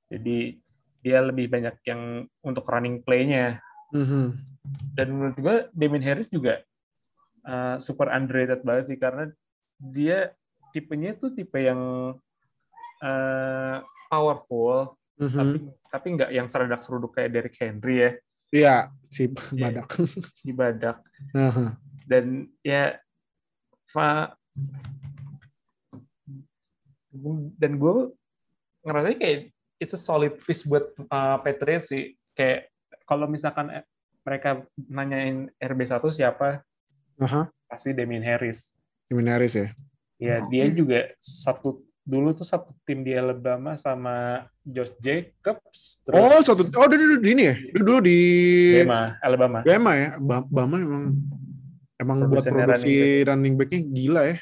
jadi 0.09 0.57
dia 0.99 1.17
lebih 1.21 1.47
banyak 1.47 1.77
yang 1.85 2.01
untuk 2.41 2.65
running 2.65 2.99
play-nya 3.01 3.62
Mhm. 3.89 4.38
dan 4.93 5.07
menurut 5.09 5.38
gue 5.38 5.55
Damien 5.73 6.03
Harris 6.03 6.29
juga 6.29 6.62
uh, 7.41 7.77
super 7.77 8.05
underrated 8.07 8.62
banget 8.62 8.85
sih 8.88 8.97
karena 8.97 9.29
dia 9.79 10.29
tipenya 10.69 11.13
tuh 11.13 11.33
tipe 11.33 11.57
yang 11.57 12.13
uh, 13.01 13.77
powerful 14.07 14.93
Mhm. 15.17 15.35
tapi 15.35 15.57
tapi 15.89 16.07
nggak 16.15 16.31
yang 16.31 16.47
seredak 16.47 16.79
seruduk 16.79 17.12
kayak 17.12 17.29
Derrick 17.29 17.57
Henry 17.57 17.97
ya 17.99 18.12
Iya, 18.49 18.75
si 19.05 19.29
Iya. 19.53 19.69
badak. 19.69 19.88
si 20.33 20.49
badak 20.49 20.97
Aha. 21.38 21.75
Dan 22.09 22.49
ya 22.65 22.97
fa 23.85 24.33
dan 27.61 27.77
gue 27.77 27.93
ngerasa 28.81 29.13
kayak 29.13 29.53
it's 29.77 29.93
a 29.93 29.99
solid 30.01 30.33
piece 30.41 30.65
buat 30.65 30.89
uh, 31.09 31.37
Patriots 31.45 31.93
sih 31.93 32.17
kayak 32.33 32.73
kalau 33.05 33.29
misalkan 33.29 33.69
eh, 33.69 33.85
mereka 34.25 34.65
nanyain 34.89 35.49
RB1 35.61 36.01
siapa 36.09 36.65
Aha. 37.21 37.49
pasti 37.69 37.93
Damien 37.93 38.25
Harris 38.25 38.73
Damien 39.05 39.29
Harris 39.37 39.53
ya. 39.53 39.67
ya 40.17 40.35
dia 40.49 40.65
juga 40.73 41.13
satu 41.21 41.81
dulu 42.09 42.33
tuh 42.33 42.47
satu 42.47 42.73
tim 42.89 43.05
di 43.05 43.13
Alabama 43.13 43.77
sama 43.77 44.47
Josh 44.65 44.97
Jacobs 44.97 46.01
terus 46.01 46.17
Oh, 46.17 46.41
satu 46.41 46.65
oh 46.73 46.87
dulu, 46.89 47.05
dulu 47.05 47.15
di 47.21 47.29
ini 47.37 47.43
ya. 47.45 47.55
Dulu, 47.69 47.97
di 48.01 48.19
Bama 48.81 49.01
Alabama 49.21 49.59
Bama 49.61 49.91
ya. 49.93 50.09
Ba- 50.17 50.47
Bama 50.49 50.75
emang 50.81 51.13
emang 51.99 52.25
buat 52.25 52.41
Produsennya 52.41 52.65
produksi 52.65 52.95
running 53.27 53.55
back-nya 53.59 53.81
gila 53.83 54.21
ya. 54.23 54.38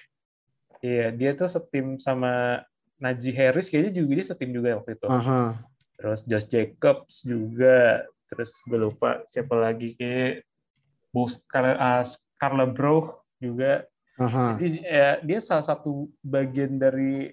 iya 0.85 1.07
dia 1.09 1.31
tuh 1.33 1.49
setim 1.49 1.97
sama 1.97 2.61
Najee 3.01 3.33
Harris 3.33 3.69
kayaknya 3.69 3.93
juga 3.97 4.11
dia 4.17 4.25
setim 4.29 4.49
juga 4.53 4.77
waktu 4.77 4.93
itu. 4.97 5.07
Aha. 5.09 5.41
terus 5.97 6.21
Josh 6.29 6.45
Jacobs 6.49 7.25
juga. 7.25 8.05
Terus 8.29 8.51
gue 8.69 8.77
lupa 8.77 9.25
siapa 9.25 9.57
lagi 9.57 9.97
kayak 9.97 10.45
Bos 11.09 11.41
Carla, 11.49 11.73
uh, 11.73 12.05
Carla 12.37 12.65
Bro 12.69 13.25
juga. 13.41 13.85
Aha. 14.17 14.57
jadi 14.57 14.77
ya, 14.81 15.09
dia 15.21 15.39
salah 15.41 15.61
satu 15.65 16.09
bagian 16.25 16.77
dari 16.81 17.29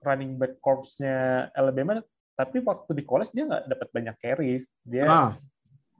running 0.00 0.36
back 0.40 0.56
corps-nya 0.64 1.48
Alabama 1.52 2.00
tapi 2.36 2.60
waktu 2.64 2.92
di 2.96 3.04
college 3.04 3.32
dia 3.32 3.44
nggak 3.48 3.64
dapat 3.68 3.88
banyak 3.92 4.16
carries. 4.20 4.72
Dia 4.84 5.04
Ah, 5.08 5.30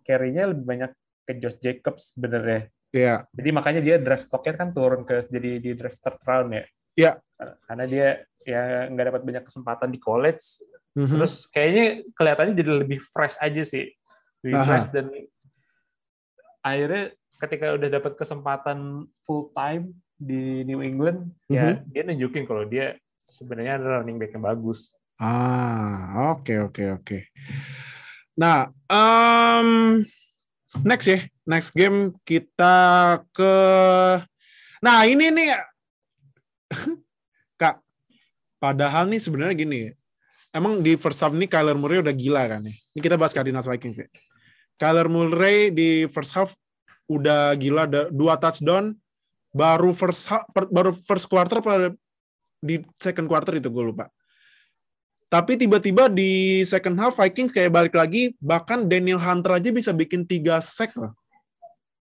carry-nya 0.05 0.53
lebih 0.53 0.65
banyak 0.69 0.93
ke 1.25 1.33
Josh 1.41 1.57
Jacobs 1.61 2.13
sebenarnya 2.13 2.69
iya. 2.95 3.25
jadi 3.35 3.51
makanya 3.55 3.81
dia 3.83 3.97
draft 3.99 4.27
stock-nya 4.29 4.55
kan 4.55 4.69
turun 4.75 5.03
ke 5.03 5.25
jadi 5.31 5.51
di 5.63 5.71
draft 5.75 5.99
third 6.03 6.21
round 6.27 6.51
ya 6.55 6.65
Iya. 6.97 7.13
karena 7.69 7.85
dia 7.85 8.09
ya 8.47 8.89
nggak 8.89 9.07
dapat 9.13 9.23
banyak 9.27 9.45
kesempatan 9.45 9.93
di 9.93 10.01
college 10.01 10.65
Mhm. 10.97 11.13
Terus 11.13 11.35
kayaknya 11.53 11.87
kelihatannya 12.17 12.55
jadi 12.57 12.71
lebih 12.81 13.05
fresh 13.05 13.37
aja 13.45 13.63
sih. 13.69 13.93
Lebih 14.41 14.57
Aha. 14.57 14.65
fresh 14.65 14.89
dan 14.97 15.07
akhirnya 16.65 17.13
ketika 17.37 17.77
udah 17.77 17.89
dapat 17.93 18.13
kesempatan 18.17 19.05
full 19.21 19.53
time 19.53 19.93
di 20.17 20.65
New 20.65 20.81
England, 20.81 21.37
ya 21.53 21.85
dia 21.85 22.03
nunjukin 22.09 22.49
kalau 22.49 22.65
dia 22.65 22.97
sebenarnya 23.29 23.77
ada 23.77 24.01
running 24.01 24.17
back 24.17 24.33
yang 24.33 24.49
bagus. 24.49 24.97
Ah, 25.21 26.33
oke 26.33 26.73
oke 26.73 26.85
oke. 26.97 27.19
Nah, 28.41 28.73
um, 28.89 30.01
next 30.83 31.07
ya, 31.09 31.19
next 31.49 31.71
game 31.73 32.13
kita 32.27 32.75
ke. 33.33 33.53
Nah 34.83 35.07
ini 35.09 35.33
nih, 35.33 35.49
kak. 37.61 37.81
Padahal 38.61 39.09
nih 39.09 39.21
sebenarnya 39.21 39.55
gini, 39.57 39.81
emang 40.53 40.81
di 40.81 40.97
first 40.97 41.21
half 41.23 41.33
nih 41.33 41.49
Kyler 41.49 41.77
Murray 41.77 42.01
udah 42.01 42.13
gila 42.13 42.43
kan 42.49 42.61
ya. 42.67 42.75
Ini 42.97 43.01
kita 43.01 43.17
bahas 43.17 43.33
Cardinals 43.33 43.69
Vikings 43.69 43.99
ya. 44.05 44.09
Kyler 44.77 45.09
Murray 45.09 45.73
di 45.73 46.05
first 46.09 46.37
half 46.37 46.53
udah 47.09 47.55
gila, 47.57 47.89
ada 47.89 48.09
dua 48.13 48.37
touchdown. 48.37 48.97
Baru 49.57 49.97
first 49.97 50.29
half, 50.29 50.45
baru 50.53 50.93
first 50.93 51.33
quarter 51.33 51.65
pada 51.65 51.97
di 52.61 52.85
second 53.01 53.25
quarter 53.25 53.57
itu 53.57 53.73
gue 53.73 53.85
lupa. 53.89 54.13
Tapi 55.27 55.59
tiba-tiba 55.59 56.07
di 56.07 56.63
second 56.63 56.95
half 57.03 57.19
Vikings 57.19 57.51
kayak 57.51 57.75
balik 57.75 57.95
lagi, 57.99 58.39
bahkan 58.39 58.87
Daniel 58.87 59.19
Hunter 59.19 59.59
aja 59.59 59.75
bisa 59.75 59.91
bikin 59.91 60.23
tiga 60.23 60.63
sack 60.63 60.95
loh. 60.95 61.13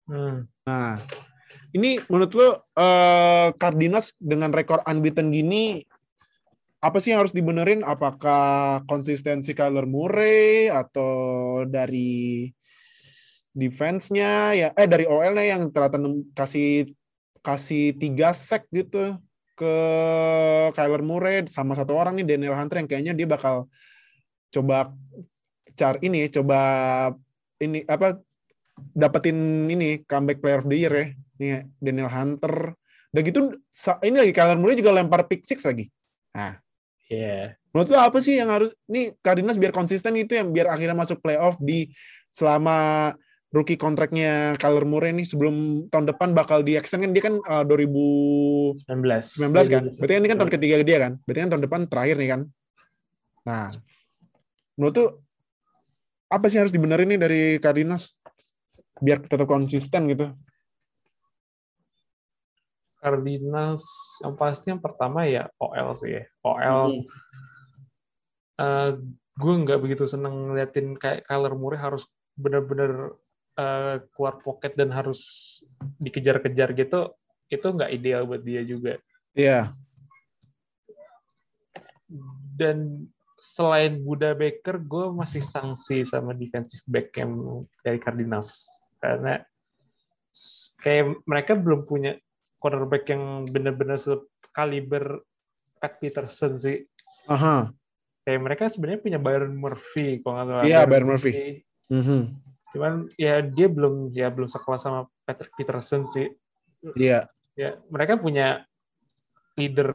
Hmm. 0.04 0.44
Nah, 0.68 1.00
ini 1.72 2.04
menurut 2.12 2.32
lo 2.36 2.48
eh, 2.76 3.48
Cardinals 3.56 4.12
dengan 4.20 4.52
rekor 4.52 4.84
unbeaten 4.84 5.32
gini, 5.32 5.80
apa 6.84 7.00
sih 7.00 7.16
yang 7.16 7.24
harus 7.24 7.32
dibenerin? 7.32 7.80
Apakah 7.80 8.84
konsistensi 8.84 9.56
Kyler 9.56 9.88
Murray 9.88 10.68
atau 10.68 11.64
dari 11.64 12.52
defense-nya 13.56 14.52
ya 14.52 14.68
eh 14.74 14.84
dari 14.90 15.08
OL-nya 15.08 15.56
yang 15.56 15.70
ternyata 15.70 15.96
kasih 16.36 16.90
kasih 17.40 17.94
tiga 17.96 18.34
sack 18.34 18.66
gitu 18.74 19.16
ke 19.54 19.74
Kyler 20.74 21.02
Murray 21.02 21.46
sama 21.46 21.78
satu 21.78 21.94
orang 21.94 22.18
nih 22.18 22.36
Daniel 22.36 22.58
Hunter 22.58 22.82
yang 22.82 22.88
kayaknya 22.90 23.12
dia 23.14 23.26
bakal 23.30 23.70
coba 24.50 24.94
car 25.74 25.98
ini 26.02 26.30
coba 26.30 26.58
ini 27.58 27.82
apa 27.86 28.18
dapetin 28.94 29.70
ini 29.70 30.02
comeback 30.06 30.42
player 30.42 30.60
of 30.62 30.66
the 30.66 30.78
year 30.78 30.92
ya. 30.94 31.06
Nih 31.38 31.50
Daniel 31.78 32.10
Hunter. 32.10 32.74
Udah 33.14 33.22
gitu 33.22 33.54
ini 34.02 34.16
lagi 34.18 34.32
Kyler 34.34 34.58
Murray 34.58 34.78
juga 34.78 34.94
lempar 34.94 35.26
pick 35.30 35.46
six 35.46 35.62
lagi. 35.62 35.86
Nah 36.34 36.58
Iya. 37.04 37.60
menurut 37.70 37.88
lo 37.92 37.98
apa 38.00 38.18
sih 38.22 38.38
yang 38.40 38.48
harus 38.48 38.72
nih 38.88 39.12
Cardinals 39.20 39.60
biar 39.60 39.74
konsisten 39.74 40.16
itu 40.16 40.32
yang 40.38 40.48
biar 40.54 40.72
akhirnya 40.72 40.96
masuk 40.96 41.20
playoff 41.20 41.60
di 41.60 41.92
selama 42.32 43.12
rookie 43.54 43.78
kontraknya 43.78 44.58
Kyler 44.58 44.82
Murray 44.82 45.14
nih 45.14 45.22
sebelum 45.30 45.86
tahun 45.86 46.10
depan 46.10 46.34
bakal 46.34 46.66
di 46.66 46.74
extend 46.74 47.06
kan 47.06 47.14
dia 47.14 47.22
kan 47.22 47.38
uh, 47.46 47.62
2019 47.62 48.82
19. 48.90 49.70
kan. 49.70 49.84
Berarti 49.94 50.12
kan 50.12 50.20
ini 50.20 50.28
kan 50.28 50.38
tahun 50.42 50.52
ketiga 50.58 50.74
dia 50.82 50.98
kan. 50.98 51.12
Berarti 51.22 51.40
kan 51.46 51.50
tahun 51.54 51.62
depan 51.62 51.80
terakhir 51.86 52.16
nih 52.18 52.30
kan. 52.34 52.40
Nah, 53.46 53.70
menurut 54.74 54.94
tuh 54.98 55.08
apa 56.26 56.50
sih 56.50 56.58
harus 56.58 56.74
dibenerin 56.74 57.06
nih 57.14 57.20
dari 57.22 57.42
Cardinals 57.62 58.18
biar 58.98 59.22
tetap 59.22 59.46
konsisten 59.46 60.10
gitu? 60.10 60.34
Cardinals 62.98 63.86
yang 64.26 64.34
pasti 64.34 64.74
yang 64.74 64.82
pertama 64.82 65.30
ya 65.30 65.46
OL 65.62 65.94
sih 65.94 66.10
ya. 66.10 66.26
OL 66.42 67.06
eh 68.54 68.90
gue 69.34 69.54
nggak 69.66 69.82
begitu 69.82 70.06
seneng 70.06 70.50
ngeliatin 70.50 70.94
kayak 70.98 71.26
Kyler 71.26 71.54
Murray 71.58 71.78
harus 71.78 72.06
benar-benar 72.34 73.14
eh, 73.54 73.96
keluar 74.14 74.40
pocket 74.42 74.74
dan 74.74 74.90
harus 74.90 75.20
dikejar-kejar 75.98 76.74
gitu. 76.74 77.14
Itu 77.48 77.66
nggak 77.74 77.90
ideal 77.94 78.26
buat 78.26 78.42
dia 78.42 78.62
juga. 78.66 78.98
Iya. 79.34 79.74
Dan 82.54 83.08
selain 83.38 84.00
Buda 84.00 84.32
Baker, 84.32 84.80
gue 84.80 85.06
masih 85.12 85.42
sanksi 85.42 86.06
sama 86.06 86.32
defensive 86.32 86.84
back 86.86 87.12
yang 87.18 87.64
dari 87.82 87.98
Cardinals 87.98 88.64
karena 89.02 89.44
kayak 90.80 91.20
mereka 91.28 91.52
belum 91.54 91.84
punya 91.84 92.16
cornerback 92.56 93.04
yang 93.12 93.44
benar-benar 93.44 94.00
sekaliber 94.00 95.20
Pat 95.76 96.00
Peterson 96.00 96.56
sih. 96.56 96.88
Aha. 97.28 97.68
Kayak 98.24 98.40
mereka 98.40 98.64
sebenarnya 98.72 99.00
punya 99.04 99.18
Byron 99.20 99.52
Murphy 99.52 100.24
kalau 100.24 100.40
nggak 100.40 100.46
salah. 100.48 100.64
Iya, 100.64 100.80
Byron 100.88 101.08
Murphy. 101.12 101.60
Mhm. 101.92 102.20
Cuman 102.74 103.06
ya 103.14 103.38
dia 103.40 103.70
belum 103.70 104.10
ya 104.10 104.28
belum 104.28 104.50
sekelas 104.50 104.82
sama 104.82 105.06
Patrick 105.22 105.54
Peterson 105.54 106.10
sih. 106.10 106.28
Iya. 106.94 107.30
Ya 107.54 107.78
mereka 107.86 108.18
punya 108.18 108.66
leader 109.54 109.94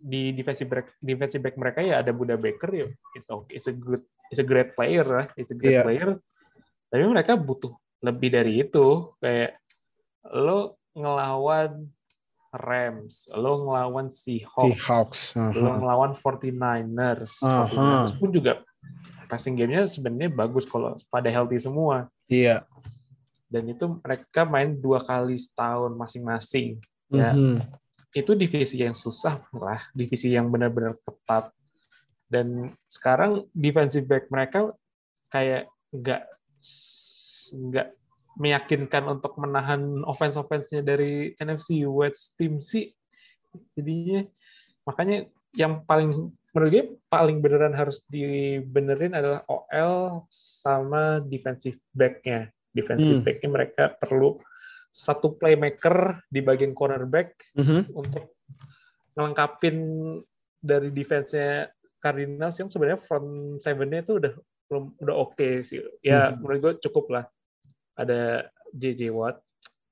di 0.00 0.32
defensive 0.32 0.70
back 0.70 0.96
defensive 0.96 1.42
back 1.42 1.58
mereka 1.58 1.82
ya 1.82 2.00
ada 2.00 2.14
Buda 2.14 2.38
Baker 2.38 2.70
ya 2.72 2.86
it's 3.12 3.28
okay 3.28 3.58
it's 3.58 3.68
a 3.68 3.74
good 3.74 4.00
it's 4.32 4.40
a 4.40 4.46
great 4.46 4.72
player 4.72 5.04
lah 5.04 5.26
it's 5.36 5.52
a 5.52 5.58
great 5.58 5.76
Iya. 5.76 5.84
player 5.84 6.08
tapi 6.88 7.04
mereka 7.04 7.36
butuh 7.36 7.74
lebih 8.00 8.32
dari 8.32 8.64
itu 8.64 9.12
kayak 9.20 9.60
lo 10.32 10.80
ngelawan 10.96 11.84
Rams 12.50 13.28
lo 13.30 13.68
ngelawan 13.68 14.08
Seahawks, 14.08 14.80
Seahawks. 14.80 15.20
lo 15.36 15.68
Aha. 15.68 15.76
ngelawan 15.76 16.12
49ers 16.16 17.32
Aha. 17.44 17.68
49ers 17.68 18.14
pun 18.16 18.30
juga 18.32 18.52
passing 19.30 19.54
gamenya 19.54 19.86
sebenarnya 19.86 20.34
bagus 20.34 20.66
kalau 20.66 20.98
pada 21.06 21.30
healthy 21.30 21.62
semua 21.62 22.10
Iya. 22.26 22.66
dan 23.46 23.62
itu 23.70 23.86
mereka 24.02 24.42
main 24.42 24.74
dua 24.74 24.98
kali 24.98 25.38
setahun 25.38 25.94
masing-masing 25.94 26.82
Ya. 27.10 27.34
Mhm. 27.34 27.58
itu 28.10 28.34
divisi 28.34 28.74
yang 28.82 28.94
susah 28.94 29.38
lah, 29.54 29.78
divisi 29.94 30.34
yang 30.34 30.50
benar-benar 30.50 30.98
ketat. 30.98 31.54
Dan 32.26 32.74
sekarang 32.86 33.46
defensive 33.54 34.06
back 34.06 34.26
mereka 34.30 34.74
kayak 35.30 35.66
nggak 35.94 36.22
nggak 37.54 37.88
meyakinkan 38.38 39.04
untuk 39.10 39.34
menahan 39.38 40.06
offense 40.06 40.38
offense-nya 40.38 40.82
dari 40.86 41.34
NFC 41.38 41.82
West 41.86 42.38
team 42.38 42.62
sih. 42.62 42.90
Jadinya 43.74 44.26
makanya 44.86 45.26
yang 45.54 45.82
paling 45.82 46.30
menurut 46.50 46.70
gue 46.70 46.84
paling 47.06 47.38
beneran 47.38 47.74
harus 47.74 48.02
dibenerin 48.06 49.14
adalah 49.14 49.46
OL 49.46 50.26
sama 50.30 51.22
defensive 51.22 51.78
back-nya. 51.94 52.50
Defensive 52.70 53.22
Hmm. 53.22 53.26
back-nya 53.26 53.48
mereka 53.50 53.84
perlu 53.94 54.38
satu 54.90 55.38
playmaker 55.38 56.26
di 56.26 56.42
bagian 56.42 56.74
cornerback 56.74 57.54
Mhm. 57.54 57.94
untuk 57.94 58.34
ngelengkapin 59.14 59.76
dari 60.58 60.90
defense-nya 60.90 61.70
Cardinals 62.00 62.56
yang 62.58 62.70
sebenarnya 62.72 62.98
front 62.98 63.60
seven-nya 63.60 64.02
itu 64.02 64.18
udah 64.18 64.32
belum 64.66 64.84
udah 64.98 65.16
oke 65.18 65.48
sih. 65.62 65.82
Ya 66.00 66.30
Mhm. 66.30 66.42
menurut 66.42 66.58
gue 66.58 66.72
cukup 66.88 67.06
lah. 67.10 67.24
Ada 67.94 68.48
JJ 68.70 69.10
Watt, 69.10 69.42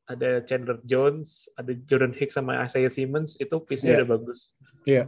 ada 0.07 0.41
Chandler 0.43 0.79
Jones, 0.83 1.51
ada 1.55 1.75
Jordan 1.75 2.15
Hicks 2.15 2.39
sama 2.39 2.63
Isaiah 2.63 2.89
Simmons 2.89 3.37
itu 3.37 3.59
piece-nya 3.61 3.95
Iya. 3.95 3.99
udah 4.03 4.09
bagus. 4.09 4.41
Iya. 4.83 5.05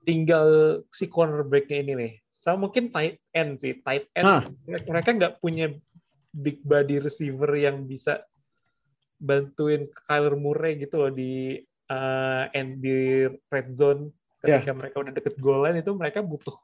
Tinggal 0.00 0.48
si 0.88 1.06
cornerback-nya 1.06 1.78
ini 1.82 1.92
nih. 1.96 2.12
Sama 2.30 2.68
mungkin 2.68 2.88
tight 2.88 3.20
end 3.30 3.60
sih. 3.60 3.76
Tight 3.78 4.08
end 4.16 4.26
Ah. 4.26 4.42
mereka 4.66 5.12
nggak 5.12 5.34
punya 5.38 5.72
big 6.30 6.62
body 6.62 7.02
receiver 7.02 7.50
yang 7.52 7.84
bisa 7.84 8.22
bantuin 9.20 9.84
Kyler 10.08 10.32
Murray 10.34 10.80
gitu 10.80 11.04
loh 11.04 11.12
di 11.12 11.60
uh, 11.90 12.48
end 12.54 12.80
di 12.80 13.28
red 13.52 13.68
zone 13.74 14.08
ketika 14.40 14.72
mereka 14.72 14.96
udah 15.04 15.12
deket 15.12 15.36
goal 15.36 15.60
line 15.60 15.84
itu 15.84 15.92
mereka 15.92 16.24
butuh 16.24 16.56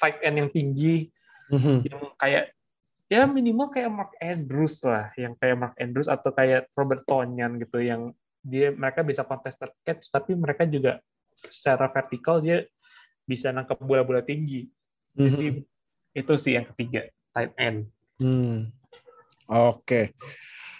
tight 0.00 0.16
end 0.24 0.40
yang 0.40 0.50
tinggi 0.50 1.12
Mhm. 1.44 1.84
yang 1.84 2.00
kayak 2.16 2.56
ya 3.04 3.28
minimal 3.28 3.68
kayak 3.68 3.92
Mark 3.92 4.16
Andrews 4.16 4.80
lah 4.80 5.12
yang 5.20 5.36
kayak 5.36 5.56
Mark 5.60 5.76
Andrews 5.76 6.08
atau 6.08 6.32
kayak 6.32 6.72
Robert 6.72 7.04
Tonyan 7.04 7.60
gitu 7.60 7.84
yang 7.84 8.16
dia 8.40 8.72
mereka 8.72 9.04
bisa 9.04 9.28
contested 9.28 9.68
catch 9.84 10.08
tapi 10.08 10.32
mereka 10.32 10.64
juga 10.64 11.04
secara 11.36 11.90
vertikal 11.90 12.38
dia 12.38 12.64
bisa 13.24 13.50
nangkep 13.50 13.78
bola-bola 13.80 14.22
tinggi 14.22 14.66
jadi 15.14 15.60
Mhm. 15.60 15.64
itu 16.14 16.34
sih 16.38 16.54
yang 16.54 16.66
ketiga 16.70 17.06
tight 17.30 17.52
end 17.58 17.90
Hmm. 18.14 18.70
Oke. 19.50 20.14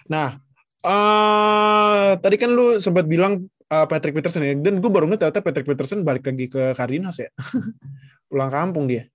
Nah, 0.07 0.39
eh 0.87 2.11
tadi 2.23 2.37
kan 2.39 2.47
lu 2.47 2.79
sempat 2.79 3.11
bilang 3.11 3.43
eh, 3.67 3.87
Patrick 3.91 4.15
Peterson 4.15 4.47
ya, 4.47 4.55
dan 4.55 4.79
gue 4.79 4.87
baru 4.87 5.11
ngeliat 5.11 5.19
ternyata 5.27 5.43
Patrick 5.43 5.67
Peterson 5.67 6.07
balik 6.07 6.23
lagi 6.23 6.47
ke 6.47 6.73
Cardinals 6.79 7.19
ya. 7.19 7.27
Pulang 8.31 8.51
kampung 8.55 8.87
dia. 8.87 9.11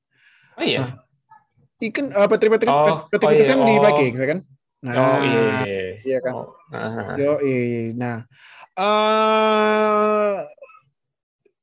oh 0.60 0.66
iya 0.68 1.00
Ikan 1.80 2.12
eh, 2.12 2.28
Patrick 2.28 2.52
Peterson, 2.60 2.76
Oh, 2.76 3.08
Patrick 3.08 3.24
oh 3.24 3.32
iya, 3.32 3.40
Peterson 3.40 3.60
di 3.64 3.72
oh. 3.72 3.82
Vikings 3.88 4.20
ya 4.20 4.28
kan? 4.28 4.40
Nah, 4.84 4.94
oh 5.00 5.20
iya 5.24 5.40
iya 5.40 5.84
iya 6.04 6.18
kan? 6.20 6.34
Oh, 6.36 6.48
ah. 6.76 7.16
Yo, 7.16 7.32
nah, 7.96 8.18
eh 8.76 10.34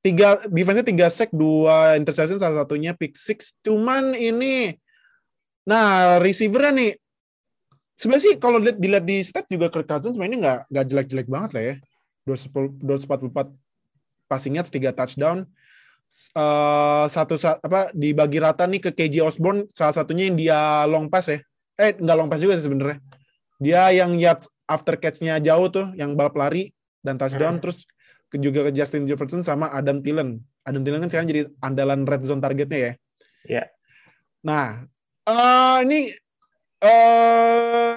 tiga 0.07 0.39
defense 0.47 0.87
tiga 0.87 1.11
sack, 1.11 1.35
dua 1.35 1.99
interception, 1.99 2.39
salah 2.39 2.63
satunya 2.63 2.95
pick 2.95 3.19
six. 3.19 3.59
Cuman 3.67 4.15
ini, 4.15 4.79
nah 5.67 6.23
receivernya 6.23 6.71
nih, 6.71 6.91
sebenarnya 7.99 8.25
sih 8.31 8.35
kalau 8.39 8.63
dilihat, 8.63 8.79
dilihat 8.79 9.05
di 9.05 9.19
stat 9.27 9.51
juga 9.51 9.67
Kirk 9.67 9.91
Cousins 9.91 10.15
mainnya 10.15 10.39
nggak 10.39 10.61
nggak 10.71 10.85
jelek-jelek 10.87 11.27
banget 11.27 11.51
lah 11.59 11.63
ya. 11.75 11.75
244 12.27 13.51
passing 14.31 14.55
yards, 14.59 14.71
tiga 14.71 14.95
touchdown. 14.95 15.43
Eh, 16.39 17.05
satu 17.11 17.35
sa- 17.35 17.59
apa 17.59 17.91
dibagi 17.91 18.39
rata 18.39 18.63
nih 18.63 18.79
ke 18.79 18.91
KJ 18.95 19.27
Osborne, 19.27 19.67
salah 19.75 19.91
satunya 19.91 20.31
yang 20.31 20.39
dia 20.39 20.59
long 20.87 21.11
pass 21.11 21.35
ya. 21.35 21.43
Eh 21.75 21.99
nggak 21.99 22.15
long 22.15 22.31
pass 22.31 22.47
juga 22.47 22.55
sih 22.55 22.71
sebenarnya. 22.71 23.03
Dia 23.59 23.91
yang 23.91 24.15
yards 24.15 24.47
after 24.71 24.95
catch-nya 24.95 25.43
jauh 25.43 25.67
tuh, 25.67 25.91
yang 25.99 26.15
balap 26.15 26.39
lari 26.39 26.71
dan 27.03 27.19
touchdown, 27.19 27.59
Hmm. 27.59 27.63
terus 27.63 27.83
juga 28.35 28.67
ke 28.69 28.73
Justin 28.75 29.07
Jefferson 29.07 29.47
sama 29.47 29.71
Adam 29.71 30.03
Thielen. 30.03 30.43
Adam 30.67 30.83
Thielen 30.83 31.01
kan 31.07 31.11
sekarang 31.11 31.29
jadi 31.31 31.43
andalan 31.63 32.03
red 32.03 32.23
zone 32.27 32.43
targetnya 32.43 32.79
ya. 32.79 32.93
Iya. 33.47 33.65
Nah, 34.43 34.83
eh 35.27 35.79
ini 35.87 36.01
eh 36.83 37.93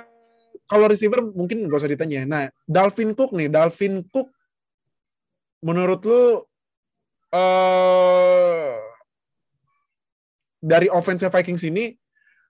kalau 0.70 0.86
receiver 0.86 1.26
mungkin 1.34 1.66
nggak 1.66 1.82
usah 1.82 1.90
ditanya. 1.90 2.22
Nah, 2.30 2.44
Dalvin 2.70 3.18
Cook 3.18 3.34
nih, 3.34 3.50
Dalvin 3.50 4.06
Cook 4.06 4.30
menurut 5.66 6.02
lu 6.06 6.24
eh 7.34 8.78
dari 10.60 10.88
offense 10.92 11.26
Vikings 11.26 11.64
ini 11.66 11.96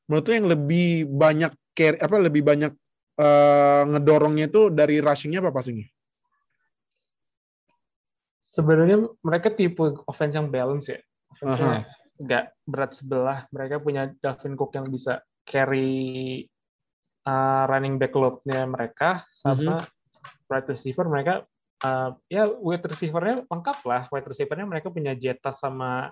menurut 0.10 0.26
lu 0.28 0.34
yang 0.36 0.50
lebih 0.50 1.08
banyak 1.08 1.52
carry 1.78 1.98
apa 2.02 2.16
lebih 2.20 2.44
banyak 2.44 2.74
eh, 3.20 3.84
ngedorongnya 3.88 4.52
itu 4.52 4.68
dari 4.68 5.00
rushingnya 5.00 5.40
apa 5.40 5.56
passingnya? 5.56 5.88
Sebenarnya 8.60 9.08
mereka 9.24 9.48
tipe 9.56 10.04
offense 10.04 10.36
yang 10.36 10.52
balance 10.52 10.92
ya. 10.92 11.00
Offense-nya 11.32 11.88
nggak 12.20 12.46
berat 12.68 12.92
sebelah. 12.92 13.40
Mereka 13.56 13.80
punya 13.80 14.12
Dalvin 14.20 14.60
Cook 14.60 14.76
yang 14.76 14.92
bisa 14.92 15.24
carry 15.48 16.44
uh, 17.24 17.64
running 17.72 17.96
back 17.96 18.12
load-nya 18.12 18.68
mereka 18.68 19.24
sama 19.32 19.88
wide 20.52 20.68
receiver 20.68 21.08
mereka 21.08 21.48
uh, 21.88 22.12
ya 22.28 22.52
wide 22.52 22.84
receiver-nya 22.84 23.48
lengkap 23.48 23.80
lah. 23.88 24.02
Wide 24.12 24.28
receiver-nya 24.28 24.68
mereka 24.68 24.92
punya 24.92 25.16
Jetta 25.16 25.56
sama 25.56 26.12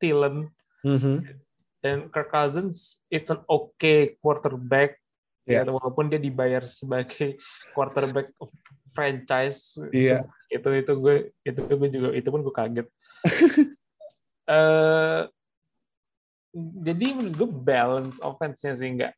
Thielen. 0.00 0.48
Mhm. 0.86 1.42
dan 1.84 2.10
Kirk 2.10 2.30
Cousins 2.30 2.98
it's 3.10 3.30
an 3.30 3.42
okay 3.46 4.18
quarterback 4.18 4.98
Iya. 5.46 5.62
ya, 5.62 5.70
walaupun 5.70 6.10
dia 6.10 6.18
dibayar 6.18 6.66
sebagai 6.66 7.38
quarterback 7.74 8.34
of 8.42 8.50
franchise 8.90 9.78
Iya. 9.94 10.26
itu 10.50 10.68
itu 10.74 10.92
gue 10.98 11.16
itu 11.46 11.60
gue 11.62 11.88
juga 11.88 12.08
itu 12.14 12.28
pun 12.28 12.40
gue 12.42 12.54
kaget 12.54 12.88
Eh 14.46 15.22
jadi 16.56 17.06
menurut 17.18 17.34
gue 17.34 17.50
balance 17.66 18.16
offense-nya 18.22 18.78
sih 18.78 18.88
nggak 18.94 19.12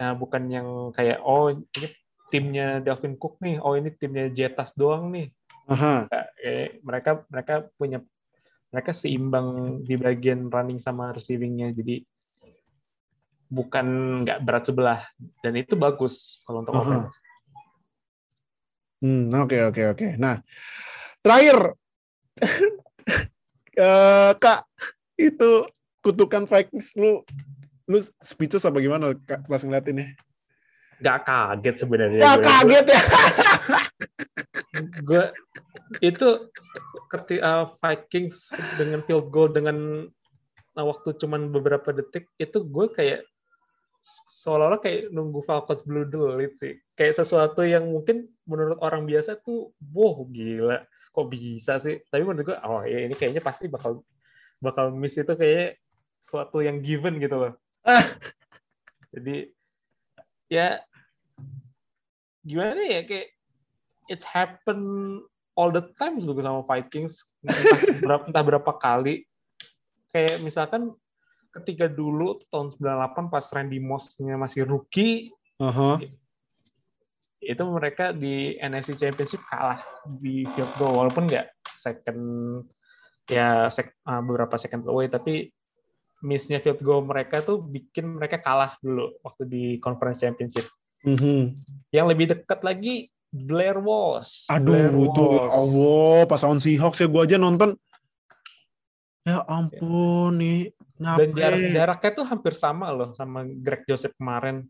uh, 0.00 0.14
bukan 0.16 0.42
yang 0.48 0.68
kayak 0.96 1.20
oh 1.20 1.52
ini 1.52 1.88
timnya 2.30 2.78
Dalvin 2.80 3.18
Cook 3.18 3.42
nih, 3.42 3.58
oh 3.58 3.74
ini 3.74 3.90
timnya 3.92 4.30
Jetas 4.30 4.72
doang 4.78 5.10
nih. 5.10 5.28
Aha. 5.66 6.06
Eh, 6.40 6.78
mereka 6.80 7.26
mereka 7.26 7.66
punya 7.74 7.98
mereka 8.70 8.94
seimbang 8.94 9.82
di 9.82 9.98
bagian 9.98 10.46
running 10.46 10.78
sama 10.78 11.10
receivingnya, 11.10 11.74
jadi 11.74 12.06
bukan 13.50 13.86
nggak 14.22 14.38
berat 14.46 14.64
sebelah 14.64 15.00
dan 15.42 15.58
itu 15.58 15.74
bagus 15.74 16.38
kalau 16.46 16.62
untuk 16.62 16.74
Aha. 16.78 16.82
offense. 16.86 17.16
Hmm, 19.00 19.32
oke 19.34 19.58
oke 19.74 19.82
oke. 19.96 20.06
Nah, 20.16 20.38
terakhir 21.24 21.74
Eh, 23.80 24.32
Kak, 24.36 24.68
itu 25.16 25.50
kutukan 26.04 26.44
Vikings 26.44 26.92
lu 27.00 27.24
lu 27.88 27.98
speechless 28.22 28.68
apa 28.68 28.76
gimana 28.82 29.14
Kak 29.14 29.48
pas 29.48 29.62
ngeliat 29.64 29.86
ini? 29.88 30.04
Gak 31.00 31.24
kaget 31.24 31.76
sebenarnya. 31.86 32.20
Gue. 32.20 32.44
kaget 32.44 32.86
ya. 32.92 33.02
gue 35.00 35.24
itu 36.04 36.28
ketika 37.10 37.66
Vikings 37.80 38.52
dengan 38.76 39.00
field 39.08 39.32
goal 39.32 39.48
dengan 39.50 40.06
uh, 40.76 40.86
waktu 40.86 41.16
cuman 41.16 41.48
beberapa 41.48 41.90
detik 41.90 42.28
itu 42.36 42.60
gue 42.60 42.86
kayak 42.92 43.20
seolah-olah 44.02 44.80
kayak 44.80 45.12
nunggu 45.12 45.44
Falcons 45.44 45.84
Blue 45.84 46.08
Delit 46.08 46.56
sih. 46.56 46.80
Kayak 46.96 47.20
sesuatu 47.20 47.64
yang 47.64 47.84
mungkin 47.88 48.28
menurut 48.48 48.80
orang 48.80 49.04
biasa 49.04 49.36
tuh 49.40 49.72
wow 49.92 50.24
gila 50.28 50.84
kok 51.12 51.26
bisa 51.28 51.76
sih? 51.76 52.00
Tapi 52.08 52.22
menurut 52.24 52.54
gue 52.54 52.58
oh 52.64 52.82
ya 52.84 53.04
ini 53.04 53.14
kayaknya 53.14 53.44
pasti 53.44 53.68
bakal 53.68 54.00
bakal 54.60 54.92
miss 54.92 55.16
itu 55.16 55.32
kayak 55.36 55.76
suatu 56.20 56.64
yang 56.64 56.80
given 56.80 57.20
gitu 57.20 57.36
loh. 57.36 57.52
Ah. 57.84 58.04
jadi 59.16 59.48
ya 60.52 60.84
gimana 62.44 62.80
ya 62.84 63.02
kayak 63.04 63.28
it 64.10 64.22
happen 64.26 64.80
all 65.54 65.70
the 65.72 65.84
time 65.96 66.16
gitu 66.16 66.36
sama 66.40 66.64
Vikings. 66.64 67.28
Entah 67.44 67.58
berapa, 68.00 68.24
entah 68.28 68.44
berapa 68.44 68.72
kali. 68.80 69.24
Kayak 70.10 70.42
misalkan 70.42 70.90
ketika 71.50 71.90
dulu 71.90 72.38
tahun 72.46 72.78
98 72.78 73.26
pas 73.32 73.44
Randy 73.50 73.82
Moss-nya 73.82 74.38
masih 74.38 74.62
rookie 74.64 75.34
Aha. 75.58 75.98
itu 77.42 77.62
mereka 77.66 78.14
di 78.14 78.54
NFC 78.56 78.94
Championship 78.94 79.42
kalah 79.50 79.82
di 80.06 80.46
field 80.54 80.70
goal 80.78 80.94
walaupun 80.94 81.26
nggak 81.26 81.50
second 81.66 82.22
ya 83.26 83.66
sek, 83.66 83.98
uh, 84.06 84.22
beberapa 84.22 84.54
seconds 84.54 84.86
away 84.86 85.10
tapi 85.10 85.50
missnya 86.20 86.60
field 86.60 86.78
goal 86.80 87.02
mereka 87.02 87.40
tuh 87.40 87.58
bikin 87.58 88.20
mereka 88.20 88.38
kalah 88.38 88.76
dulu 88.78 89.10
waktu 89.24 89.42
di 89.48 89.64
Conference 89.80 90.20
Championship 90.20 90.68
Mhm. 91.00 91.56
yang 91.90 92.12
lebih 92.12 92.28
dekat 92.28 92.60
lagi 92.60 93.08
Blair 93.32 93.80
Walsh 93.80 94.44
Aduh, 94.52 94.74
Blair 94.74 94.92
itu 94.92 95.22
ya. 95.32 95.42
Allah, 95.48 96.18
pas 96.26 96.42
lawan 96.44 96.60
Seahawks 96.60 97.00
ya 97.00 97.06
gua 97.06 97.22
aja 97.24 97.38
nonton. 97.38 97.78
Ya 99.22 99.38
ampun 99.46 100.34
nih. 100.34 100.74
Kenapa? 101.00 101.16
dan 101.24 101.28
jarak 101.32 101.60
jaraknya 101.72 102.10
tuh 102.12 102.26
hampir 102.28 102.52
sama 102.52 102.92
loh 102.92 103.16
sama 103.16 103.40
Greg 103.48 103.88
Joseph 103.88 104.12
kemarin 104.20 104.68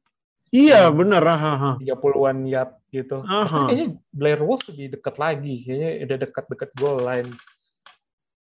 Iya, 0.51 0.91
bener. 0.91 1.23
Aha, 1.23 1.51
aha. 1.55 1.71
30-an 1.79 2.43
yard 2.43 2.75
gitu. 2.91 3.23
Aha. 3.23 3.71
kayaknya 3.71 3.87
Blair 4.11 4.43
Walsh 4.43 4.67
lebih 4.67 4.99
dekat 4.99 5.15
lagi, 5.23 5.55
kayaknya 5.63 5.91
udah 6.11 6.19
dekat-dekat 6.27 6.71
goal 6.75 6.99
line. 7.07 7.31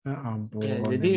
Ya 0.06 0.14
ampun. 0.22 0.62
Ya, 0.62 0.78
jadi 0.86 1.12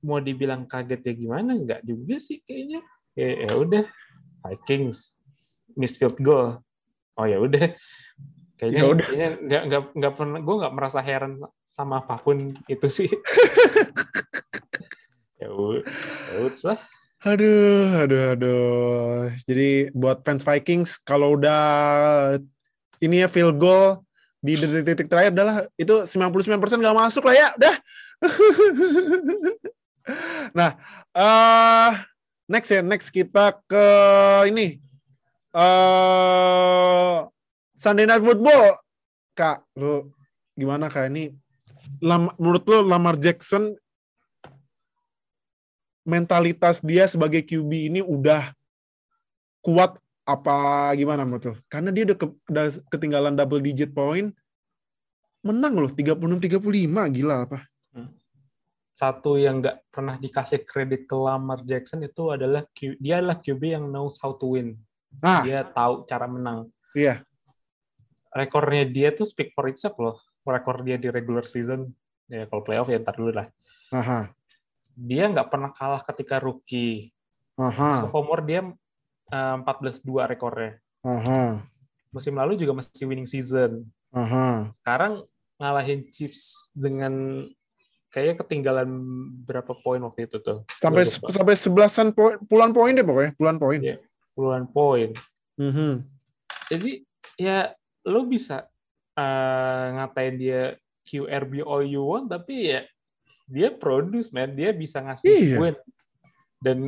mau 0.00 0.16
dibilang 0.16 0.64
kaget 0.64 1.04
ya 1.04 1.12
gimana? 1.12 1.52
Enggak 1.52 1.84
juga 1.84 2.16
sih 2.16 2.40
kayaknya. 2.40 2.80
Ya, 3.12 3.28
ya 3.44 3.52
udah 3.52 3.84
Vikings 4.48 5.20
miss 5.76 6.00
field 6.00 6.16
goal. 6.24 6.56
Oh 7.20 7.28
ya 7.28 7.36
udah. 7.36 7.76
Kayaknya 8.56 8.80
Ya 8.80 8.84
udah. 8.88 9.04
kayaknya 9.04 9.30
nggak 9.44 9.62
nggak 9.68 9.82
nggak 9.92 10.12
pernah 10.16 10.38
gue 10.40 10.54
nggak 10.64 10.74
merasa 10.74 10.98
heran 11.04 11.32
sama 11.68 12.00
apa 12.00 12.16
pun 12.16 12.56
itu 12.64 12.88
sih. 12.88 13.12
ya 15.36 15.48
udah, 15.52 15.84
ya 16.32 16.48
lah. 16.72 16.78
Aduh, 17.26 18.06
aduh, 18.06 18.22
aduh. 18.36 19.32
Jadi 19.48 19.90
buat 19.96 20.22
fans 20.22 20.44
Vikings, 20.44 21.00
kalau 21.02 21.34
udah 21.34 22.38
ini 23.02 23.24
ya 23.24 23.28
field 23.28 23.58
goal 23.58 24.04
di 24.38 24.54
detik-detik 24.54 25.10
terakhir 25.10 25.34
adalah 25.34 25.66
itu 25.74 26.06
99% 26.06 26.78
nggak 26.78 26.96
masuk 26.96 27.26
lah 27.26 27.34
ya, 27.34 27.48
udah. 27.56 27.76
nah, 30.58 30.70
eh 31.16 31.92
next 32.46 32.70
ya, 32.70 32.80
next 32.84 33.08
kita 33.10 33.58
ke 33.66 33.84
ini. 34.52 34.78
eh 35.56 37.16
Sunday 37.80 38.06
Night 38.06 38.24
Football. 38.24 38.76
Kak, 39.36 39.64
lu 39.76 40.12
gimana 40.56 40.88
kak 40.88 41.12
ini? 41.12 41.36
Lam, 42.00 42.32
menurut 42.40 42.64
lu 42.64 42.78
Lamar 42.84 43.20
Jackson 43.20 43.76
mentalitas 46.06 46.78
dia 46.80 47.04
sebagai 47.10 47.42
QB 47.42 47.90
ini 47.90 48.00
udah 48.00 48.54
kuat 49.60 49.98
apa 50.22 50.90
gimana 50.94 51.26
menurut 51.26 51.44
lo? 51.44 51.54
Karena 51.66 51.90
dia 51.90 52.06
udah, 52.06 52.16
ke, 52.18 52.26
udah 52.46 52.66
ketinggalan 52.88 53.34
double 53.34 53.58
digit 53.58 53.90
point, 53.90 54.30
menang 55.42 55.74
loh 55.74 55.90
36-35 55.90 56.62
gila 57.10 57.46
apa? 57.46 57.66
Satu 58.96 59.36
yang 59.36 59.60
nggak 59.60 59.92
pernah 59.92 60.16
dikasih 60.16 60.64
kredit 60.64 61.04
ke 61.04 61.12
Lamar 61.12 61.60
Jackson 61.60 62.00
itu 62.00 62.32
adalah 62.32 62.64
Q- 62.72 62.96
dia 62.96 63.20
adalah 63.20 63.36
QB 63.36 63.62
yang 63.76 63.84
knows 63.92 64.16
how 64.22 64.32
to 64.32 64.56
win. 64.56 64.72
Ah, 65.20 65.44
Dia 65.44 65.66
tahu 65.68 66.06
cara 66.08 66.24
menang. 66.24 66.70
iya. 66.96 67.20
rekornya 68.36 68.84
dia 68.84 69.08
tuh 69.16 69.24
speak 69.24 69.52
for 69.56 69.64
itself 69.68 69.96
loh. 69.96 70.16
Rekor 70.44 70.84
dia 70.84 71.00
di 71.00 71.08
regular 71.08 71.48
season, 71.48 71.88
ya 72.28 72.44
kalau 72.46 72.60
playoff 72.60 72.86
ya 72.88 73.00
ntar 73.00 73.16
dulu 73.16 73.32
lah. 73.32 73.48
Aha. 73.90 74.28
Dia 74.96 75.28
nggak 75.28 75.52
pernah 75.52 75.70
kalah 75.76 76.00
ketika 76.00 76.40
rookie. 76.40 77.12
Aha. 77.60 78.00
Sophomore 78.00 78.42
dia 78.42 78.64
eh, 79.28 79.56
14-2 79.60 80.32
rekornya. 80.32 80.80
Aha. 81.04 81.60
Musim 82.10 82.32
lalu 82.32 82.56
juga 82.56 82.72
masih 82.72 83.04
winning 83.04 83.28
season. 83.28 83.84
Aha. 84.16 84.72
Sekarang 84.80 85.28
ngalahin 85.60 86.00
Chiefs 86.08 86.72
dengan 86.72 87.44
kayaknya 88.12 88.40
ketinggalan 88.40 88.88
berapa 89.44 89.76
poin 89.84 90.00
waktu 90.00 90.24
itu 90.24 90.40
tuh. 90.40 90.64
Sampai 90.80 91.04
sampai 91.04 91.54
sebelasan 91.56 92.16
poin, 92.16 92.40
puluhan 92.48 92.72
poin 92.72 92.96
deh 92.96 93.04
pokoknya, 93.04 93.32
puluhan 93.36 93.58
poin. 93.60 93.80
Iya. 93.84 93.96
puluhan 94.36 94.68
poin. 94.68 95.16
Mhm. 95.56 96.04
Jadi 96.68 97.00
ya 97.40 97.72
lo 98.04 98.28
bisa 98.28 98.68
eh, 99.16 99.86
ngatain 99.96 100.36
dia 100.36 100.76
QRB 101.08 101.64
all 101.64 101.88
you 101.88 102.04
want 102.04 102.28
tapi 102.28 102.76
ya 102.76 102.84
dia 103.46 103.70
produce 103.70 104.34
man. 104.34 104.52
Dia 104.52 104.74
bisa 104.74 104.98
ngasih 105.00 105.30
Iya. 105.30 105.56
win 105.62 105.76
dan 106.60 106.78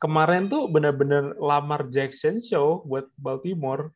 kemarin 0.00 0.48
tuh 0.48 0.70
benar-benar 0.70 1.36
Lamar 1.36 1.90
Jackson 1.92 2.40
show 2.40 2.80
buat 2.86 3.10
Baltimore. 3.18 3.92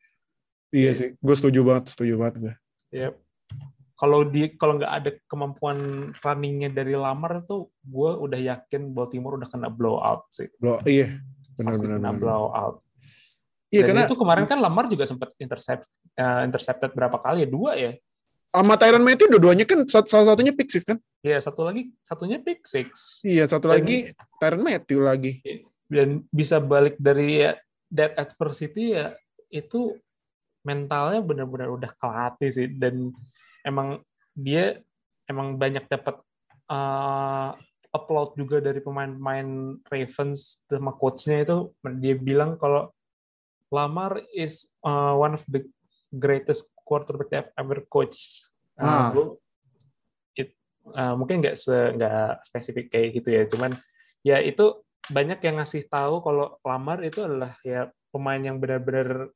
Iya 0.69 0.91
sih, 0.91 1.09
gue 1.15 1.35
setuju 1.35 1.63
banget, 1.63 1.95
setuju 1.95 2.13
banget 2.19 2.35
gue. 2.43 2.55
ya 2.93 3.11
kalau 3.95 4.27
di 4.27 4.51
kalau 4.59 4.75
nggak 4.75 4.91
ada 4.91 5.11
kemampuan 5.31 5.77
runningnya 6.19 6.67
dari 6.71 6.95
Lamar 6.99 7.43
tuh 7.47 7.71
gue 7.79 8.11
udah 8.11 8.35
yakin 8.39 8.91
Baltimore 8.91 9.39
udah 9.39 9.47
kena 9.47 9.71
blowout 9.71 10.27
sih. 10.35 10.51
Bro, 10.59 10.83
iya, 10.83 11.15
benar-benar. 11.55 11.99
kena 12.03 12.11
blowout. 12.11 12.83
Iya 13.71 13.81
Dan 13.87 13.87
karena 13.95 14.01
itu 14.07 14.15
kemarin 14.19 14.45
kan 14.45 14.59
Lamar 14.59 14.85
juga 14.91 15.07
sempat 15.07 15.31
intercept 15.39 15.87
eh, 16.15 16.41
intercepted 16.43 16.91
berapa 16.91 17.17
kali 17.19 17.43
ya? 17.43 17.49
Dua 17.49 17.71
ya 17.75 17.95
sama 18.55 18.79
Tyron 18.79 19.03
Matthew 19.03 19.27
dua-duanya 19.27 19.65
kan 19.67 19.83
salah 19.87 20.31
satunya 20.31 20.55
pick 20.55 20.71
six 20.71 20.87
kan? 20.87 20.97
Ya, 21.19 21.37
satu 21.43 21.67
lagi, 21.67 21.91
satunya 22.07 22.39
pick 22.39 22.63
six. 22.63 23.19
Iya, 23.27 23.43
satu 23.45 23.67
Dan- 23.67 23.83
lagi 23.83 23.97
Tyron 24.39 24.63
Matthew 24.63 24.99
lagi. 25.03 25.31
Dan 25.91 26.23
bisa 26.31 26.63
balik 26.63 26.95
dari 26.95 27.43
ya, 27.43 27.59
that 27.91 28.15
adversity 28.15 28.95
ya, 28.95 29.13
itu 29.51 29.99
mentalnya 30.65 31.21
benar-benar 31.21 31.69
udah 31.69 31.91
kelatih 31.99 32.49
sih. 32.49 32.67
Dan 32.71 33.11
emang 33.67 33.99
dia 34.31 34.79
emang 35.27 35.59
banyak 35.59 35.85
dapat 35.89 36.21
uh, 36.69 37.53
upload 37.95 38.35
juga 38.35 38.59
dari 38.59 38.83
pemain-pemain 38.83 39.79
Ravens 39.87 40.59
sama 40.67 40.91
coachnya 40.91 41.47
itu 41.47 41.57
dia 42.03 42.15
bilang 42.19 42.59
kalau 42.59 42.91
Lamar 43.71 44.21
is 44.35 44.69
uh, 44.83 45.15
one 45.15 45.33
of 45.33 45.43
the 45.47 45.63
greatest 46.13 46.74
quarterback 46.85 47.51
ever 47.57 47.81
coached. 47.89 48.53
Ah. 48.77 49.09
Uh, 49.09 49.33
it- 50.37 50.53
uh, 50.93 51.17
mungkin 51.17 51.41
nggak 51.41 51.57
se 51.57 51.73
nggak 51.97 52.45
spesifik 52.45 52.93
kayak 52.93 53.09
gitu 53.17 53.29
ya, 53.33 53.43
cuman 53.49 53.73
ya 54.21 54.37
itu 54.39 54.85
banyak 55.09 55.41
yang 55.41 55.61
ngasih 55.61 55.85
tahu 55.89 56.21
kalau 56.21 56.57
Lamar 56.65 57.01
itu 57.01 57.25
adalah 57.25 57.53
ya 57.61 57.89
pemain 58.13 58.41
yang 58.41 58.57
benar-benar 58.61 59.29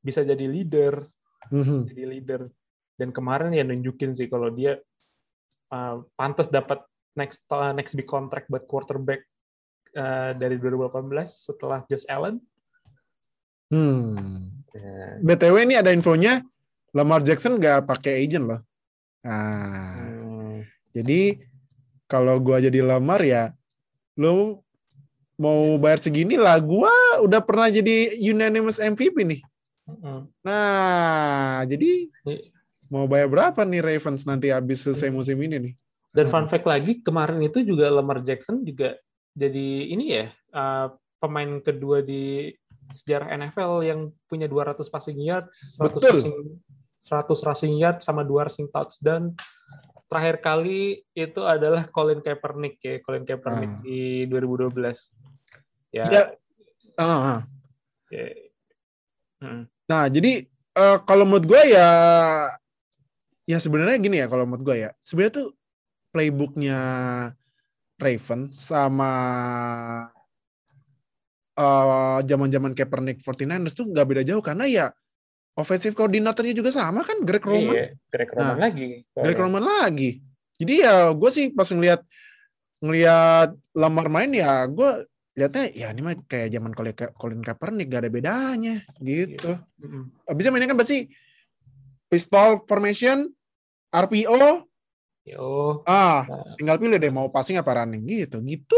bisa 0.00 0.24
jadi 0.24 0.44
leader, 0.48 1.04
Mhm. 1.52 1.88
jadi 1.92 2.04
leader. 2.08 2.40
Dan 2.96 3.16
kemarin 3.16 3.52
ya 3.56 3.64
nunjukin 3.64 4.12
sih 4.12 4.28
kalau 4.28 4.52
dia 4.52 4.76
uh, 5.72 6.04
pantas 6.16 6.52
dapat 6.52 6.84
next 7.16 7.48
uh, 7.52 7.72
next 7.72 7.96
big 7.96 8.08
contract 8.08 8.48
buat 8.48 8.64
quarterback 8.68 9.24
uh, 9.96 10.36
dari 10.36 10.56
2018 10.60 11.08
setelah 11.26 11.84
Josh 11.88 12.04
Allen. 12.08 12.36
Hmm. 13.70 14.50
Ya. 14.74 15.18
BTW 15.22 15.56
ini 15.66 15.74
ada 15.78 15.90
infonya 15.94 16.42
Lamar 16.90 17.22
Jackson 17.22 17.56
nggak 17.58 17.86
pakai 17.86 18.22
agent 18.24 18.44
loh. 18.50 18.60
Nah, 19.22 19.94
Hmm. 19.94 20.64
jadi 20.90 21.38
kalau 22.10 22.36
gua 22.42 22.58
jadi 22.58 22.82
Lamar 22.82 23.22
ya, 23.22 23.54
lo 24.18 24.64
mau 25.38 25.78
bayar 25.78 26.02
segini 26.02 26.34
lah. 26.36 26.58
Gua 26.58 26.90
udah 27.22 27.40
pernah 27.40 27.70
jadi 27.70 28.16
unanimous 28.18 28.82
MVP 28.82 29.22
nih. 29.24 29.40
Mm-mm. 29.88 30.28
Nah, 30.44 31.64
jadi 31.64 32.10
mau 32.90 33.06
bayar 33.06 33.30
berapa 33.30 33.62
nih 33.62 33.80
Ravens 33.82 34.26
nanti 34.26 34.50
habis 34.50 34.82
selesai 34.82 35.08
musim 35.08 35.38
ini 35.40 35.56
nih? 35.70 35.74
Dan 36.10 36.26
fun 36.26 36.50
fact 36.50 36.66
lagi, 36.66 36.98
kemarin 36.98 37.38
itu 37.38 37.62
juga 37.62 37.86
Lamar 37.86 38.18
Jackson 38.26 38.66
juga 38.66 38.98
jadi 39.30 39.94
ini 39.94 40.04
ya, 40.10 40.26
uh, 40.50 40.90
pemain 41.22 41.62
kedua 41.62 42.02
di 42.02 42.50
sejarah 42.92 43.30
NFL 43.30 43.86
yang 43.86 44.00
punya 44.26 44.46
200 44.46 44.82
passing 44.86 45.18
yards, 45.18 45.78
100 45.78 45.94
Betul. 45.94 46.10
rushing, 46.16 46.36
100 47.00 47.46
rushing 47.48 47.74
yards 47.78 48.02
sama 48.04 48.22
2 48.22 48.46
rushing 48.46 48.68
touchdown. 48.68 49.32
Terakhir 50.10 50.42
kali 50.42 51.06
itu 51.14 51.40
adalah 51.46 51.86
Colin 51.86 52.18
Kaepernick 52.18 52.82
ya, 52.82 52.98
Colin 52.98 53.22
Kaepernick 53.22 53.70
Ah. 53.70 53.80
di 53.80 54.26
2012. 54.26 55.14
Ya, 55.90 56.04
Ya. 56.10 56.22
Ah, 56.98 57.06
ah. 57.06 57.40
ya. 58.10 58.26
Hmm. 59.40 59.64
Nah, 59.86 60.10
jadi 60.10 60.44
eh, 60.50 60.98
kalau 61.06 61.24
menurut 61.24 61.46
gue 61.46 61.62
ya 61.72 61.88
ya 63.46 63.58
sebenarnya 63.58 63.98
gini 63.98 64.16
ya 64.18 64.26
kalau 64.26 64.44
menurut 64.46 64.66
gue 64.66 64.76
ya. 64.86 64.90
Sebenarnya 64.98 65.34
tuh 65.42 65.48
playbooknya 66.10 66.78
Raven 67.96 68.50
sama 68.50 69.12
eh, 71.60 72.18
zaman-zaman 72.24 72.72
Kaepernick 72.72 73.20
49ers 73.20 73.76
tuh 73.76 73.84
nggak 73.92 74.06
beda 74.08 74.22
jauh 74.24 74.40
karena 74.40 74.64
ya 74.64 74.86
offensive 75.54 75.92
koordinatornya 75.92 76.56
juga 76.56 76.72
sama 76.72 77.04
kan 77.04 77.20
Greg 77.20 77.44
Roman. 77.44 77.74
Iya, 77.76 77.86
Greg 78.08 78.30
Roman 78.32 78.56
Nah, 78.56 78.58
lagi. 78.64 78.88
Greg 79.12 79.36
Roman 79.36 79.64
lagi. 79.66 80.10
Jadi 80.56 80.74
ya 80.80 81.12
gue 81.12 81.30
sih 81.32 81.52
pas 81.52 81.68
ngelihat 81.68 82.00
ngelihat 82.80 83.52
Lamar 83.76 84.08
main 84.08 84.32
ya 84.32 84.64
gue 84.64 85.04
lihatnya 85.36 85.68
ya 85.72 85.92
ini 85.92 86.00
mah 86.00 86.16
kayak 86.24 86.48
zaman 86.48 86.72
Colin 86.72 86.96
Ka- 86.96 87.12
Colin 87.12 87.44
Kaepernick 87.44 87.88
gak 87.88 88.02
ada 88.08 88.10
bedanya 88.12 88.74
gitu. 89.00 89.56
Mm-mm. 89.78 90.10
Bisa 90.32 90.48
mainnya 90.48 90.72
kan 90.72 90.80
pasti 90.80 91.12
pistol 92.08 92.64
formation, 92.66 93.28
RPO, 93.90 94.66
Yo, 95.20 95.84
ah 95.84 96.24
Nah. 96.24 96.56
tinggal 96.56 96.80
pilih 96.80 96.96
deh 96.96 97.12
mau 97.12 97.28
passing 97.28 97.60
apa 97.60 97.84
running 97.84 98.02
gitu 98.08 98.40
gitu. 98.40 98.74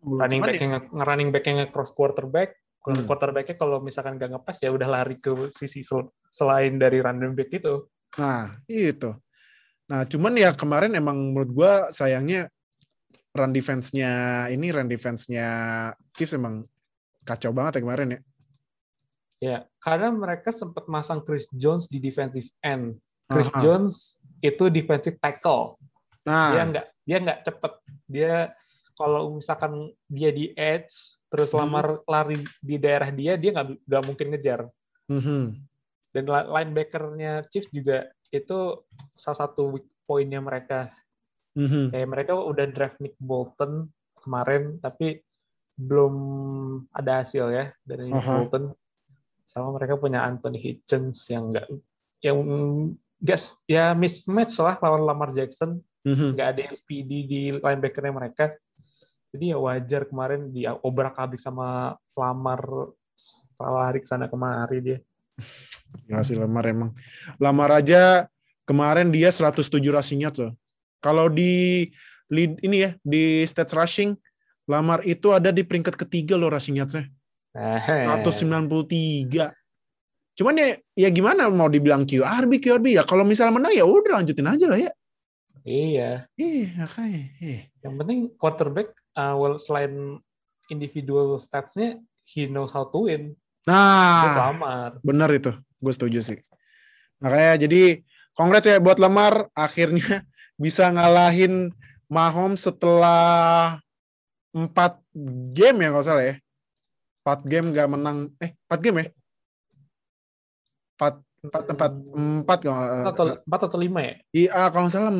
Running 0.00 0.40
Cuman 0.40 0.48
back 0.48 0.56
ya- 0.56 0.64
yang 0.64 0.74
running 1.04 1.28
back 1.30 1.44
yang 1.46 1.58
cross 1.68 1.92
quarterback 1.92 2.56
Hmm. 2.80 3.04
quarterbacknya 3.04 3.60
kalau 3.60 3.76
misalkan 3.84 4.16
nggak 4.16 4.32
ngepas 4.32 4.56
ya 4.56 4.72
udah 4.72 4.88
lari 4.88 5.12
ke 5.12 5.52
sisi 5.52 5.84
sel- 5.84 6.16
selain 6.32 6.80
dari 6.80 7.04
running 7.04 7.36
back 7.36 7.52
itu 7.52 7.84
Nah, 8.16 8.56
itu. 8.66 9.12
Nah, 9.86 10.02
cuman 10.02 10.32
ya 10.34 10.50
kemarin 10.56 10.96
emang 10.96 11.30
menurut 11.30 11.50
gua 11.52 11.72
sayangnya 11.92 12.48
run 13.30 13.52
defense-nya 13.52 14.10
ini 14.48 14.72
run 14.72 14.88
defense-nya 14.88 15.46
Chiefs 16.16 16.34
emang 16.34 16.64
kacau 17.22 17.52
banget 17.52 17.78
ya 17.78 17.82
kemarin 17.84 18.08
ya. 18.10 18.20
ya 19.40 19.58
karena 19.78 20.08
mereka 20.10 20.48
sempat 20.50 20.84
masang 20.84 21.20
Chris 21.22 21.46
Jones 21.52 21.86
di 21.86 21.96
defensive 21.96 22.48
end 22.60 22.96
Chris 23.24 23.48
Aha. 23.52 23.60
Jones 23.60 24.16
itu 24.40 24.68
defensive 24.68 25.16
tackle 25.16 25.76
Nah, 26.24 26.52
dia 26.52 26.62
nggak 26.64 26.86
dia 27.04 27.18
nggak 27.20 27.38
cepet 27.44 27.72
dia 28.04 28.34
kalau 29.00 29.40
misalkan 29.40 29.88
dia 30.04 30.28
di 30.28 30.52
edge 30.52 31.16
terus 31.32 31.56
Hmm. 31.56 31.64
lamar 31.64 32.04
lari 32.04 32.36
di 32.60 32.76
daerah 32.76 33.08
dia 33.08 33.40
dia 33.40 33.56
nggak 33.56 33.88
nggak 33.88 34.02
mungkin 34.04 34.26
ngejar 34.28 34.60
mhm. 35.08 35.56
dan 36.12 36.24
li- 36.28 36.48
linebackernya 36.52 37.48
Chiefs 37.48 37.72
juga 37.72 38.04
itu 38.28 38.76
salah 39.16 39.48
satu 39.48 39.80
weak 39.80 39.88
pointnya 40.04 40.44
mereka 40.44 40.92
Mhm. 41.56 41.96
kayak 41.96 42.08
mereka 42.12 42.32
udah 42.36 42.66
draft 42.68 43.00
Nick 43.00 43.16
Bolton 43.16 43.88
kemarin 44.20 44.76
tapi 44.76 45.24
belum 45.80 46.14
ada 46.92 47.24
hasil 47.24 47.48
ya 47.48 47.72
dari 47.80 48.12
Aha. 48.12 48.20
Bolton 48.20 48.68
sama 49.48 49.72
mereka 49.74 49.96
punya 49.96 50.28
Anthony 50.28 50.60
Hitchens 50.60 51.24
yang 51.32 51.48
enggak 51.50 51.66
yang 52.20 52.36
gas 53.16 53.64
ya 53.64 53.96
mismatch 53.96 54.60
lah 54.60 54.76
lawan 54.76 55.08
Lamar 55.08 55.32
Jackson 55.32 55.80
Mhm. 56.04 56.36
nggak 56.36 56.48
ada 56.52 56.60
yang 56.68 56.76
speedy 56.76 57.18
di 57.24 57.40
linebackernya 57.56 58.12
mereka 58.12 58.52
jadi 59.30 59.54
ya 59.54 59.58
wajar 59.58 60.02
kemarin 60.06 60.50
dia 60.50 60.74
obrak 60.82 61.14
abrik 61.18 61.42
sama 61.42 61.98
Lamar 62.18 62.60
lari 63.60 64.00
sana 64.02 64.26
kemari 64.26 64.78
dia 64.82 64.98
Gila 66.06 66.22
sih 66.22 66.36
Lamar 66.36 66.64
emang. 66.68 66.90
Lamar 67.40 67.80
aja 67.80 68.28
kemarin 68.68 69.08
dia 69.10 69.32
107 69.32 69.80
rushing 69.90 70.22
yards 70.22 70.40
loh. 70.40 70.54
Kalau 71.00 71.32
di 71.32 71.88
lead 72.30 72.60
ini 72.62 72.76
ya 72.86 72.90
di 73.02 73.42
stats 73.48 73.74
rushing 73.74 74.14
Lamar 74.70 75.02
itu 75.02 75.34
ada 75.34 75.50
di 75.50 75.66
peringkat 75.66 75.98
ketiga 75.98 76.38
loh 76.38 76.52
rushing 76.52 76.78
yards-nya. 76.78 77.10
nah, 78.06 78.22
193. 78.22 79.50
Cuman 80.38 80.54
ya 80.54 80.78
ya 80.94 81.08
gimana 81.10 81.50
mau 81.50 81.66
dibilang 81.66 82.06
QRB 82.06 82.62
QRB 82.62 82.94
ya 82.94 83.02
kalau 83.02 83.26
misalnya 83.26 83.58
menang 83.58 83.74
ya 83.74 83.82
udah 83.82 84.22
lanjutin 84.22 84.46
aja 84.46 84.70
lah 84.70 84.78
ya. 84.78 84.92
iya 85.66 86.30
Iya 86.38 86.86
kayak 86.86 87.26
eh. 87.42 87.60
Yang 87.82 87.94
penting 87.98 88.18
quarterback, 88.38 88.94
uh, 89.14 89.34
well, 89.34 89.56
selain 89.56 90.18
individual 90.68 91.38
stats-nya, 91.38 91.98
he 92.26 92.46
knows 92.46 92.70
how 92.70 92.86
to 92.86 93.10
win. 93.10 93.34
Dia 93.66 93.74
Nah, 93.74 94.50
Lamar. 94.50 94.90
bener 95.02 95.30
itu. 95.34 95.52
Gue 95.78 95.92
setuju 95.92 96.20
sih. 96.24 96.38
Makanya 97.20 97.66
jadi 97.68 98.00
congrats 98.32 98.66
ya 98.66 98.80
buat 98.80 98.96
Lamar 98.96 99.52
akhirnya 99.52 100.24
bisa 100.64 100.88
ngalahin 100.88 101.70
Mahomes 102.10 102.64
setelah 102.66 103.78
empat 104.50 104.98
game 105.54 105.78
ya 105.84 105.88
kalau 105.94 106.04
salah 106.06 106.24
ya. 106.26 106.34
Empat 107.22 107.40
game 107.46 107.70
gak 107.70 107.88
menang. 107.92 108.32
Eh, 108.40 108.56
empat 108.66 108.80
game 108.80 108.96
ya? 108.98 109.06
Empat, 110.96 111.14
empat, 111.44 111.62
empat, 111.72 111.92
empat 112.16 112.58
kalau 112.64 112.78
Empat 112.80 113.14
atau, 113.14 113.26
empat 113.46 113.60
atau 113.68 113.78
lima 113.78 114.00
ya? 114.04 114.14
Iya, 114.32 114.50
kalau 114.72 114.84
nggak 114.88 114.94
salah 114.94 115.12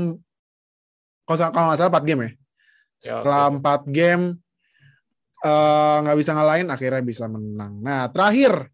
kalau 1.25 1.37
nggak- 1.39 1.53
kalau 1.55 1.67
nggak 1.71 1.79
salah 1.79 1.93
empat 1.93 2.05
game 2.09 2.21
ya. 2.27 2.31
Ya, 3.01 3.21
Setelah 3.21 3.49
empat 3.49 3.89
game 3.89 4.37
eh, 5.41 5.97
nggak 6.05 6.19
bisa 6.21 6.37
ngalahin, 6.37 6.69
akhirnya 6.69 7.01
bisa 7.01 7.25
menang. 7.25 7.81
Nah, 7.81 8.13
terakhir, 8.13 8.69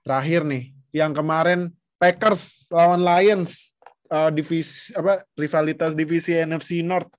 terakhir 0.00 0.40
nih, 0.48 0.72
yang 0.96 1.12
kemarin 1.12 1.68
Packers 2.00 2.64
lawan 2.72 3.04
Lions 3.04 3.76
eh, 4.08 4.30
divisi 4.32 4.96
apa 4.96 5.20
rivalitas 5.36 5.92
divisi 5.92 6.32
NFC 6.32 6.80
North, 6.80 7.12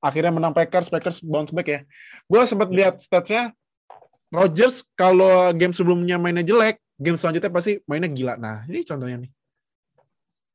akhirnya 0.00 0.32
menang 0.32 0.56
Packers, 0.56 0.88
Packers 0.88 1.20
bounce 1.20 1.52
back 1.52 1.68
ya. 1.68 1.80
Gue 2.24 2.40
sempat 2.48 2.72
lihat 2.72 2.98
statsnya, 3.04 3.52
Rodgers 4.32 4.80
kalau 4.96 5.52
game 5.52 5.76
sebelumnya 5.76 6.16
mainnya 6.16 6.40
jelek, 6.40 6.80
game 6.96 7.20
selanjutnya 7.20 7.52
pasti 7.52 7.84
mainnya 7.84 8.08
gila. 8.08 8.34
Nah, 8.40 8.64
ini 8.64 8.80
contohnya 8.80 9.20
nih, 9.20 9.30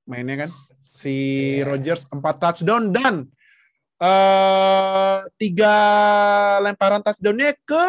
mainnya 0.09 0.35
kan 0.47 0.49
si 0.89 1.13
Iya. 1.61 1.69
Rodgers 1.69 2.09
4 2.09 2.25
touchdown 2.41 2.89
dan 2.89 3.29
eh 3.97 5.17
tiga 5.41 5.75
lemparan 6.61 7.01
touchdownnya 7.01 7.57
ke 7.65 7.85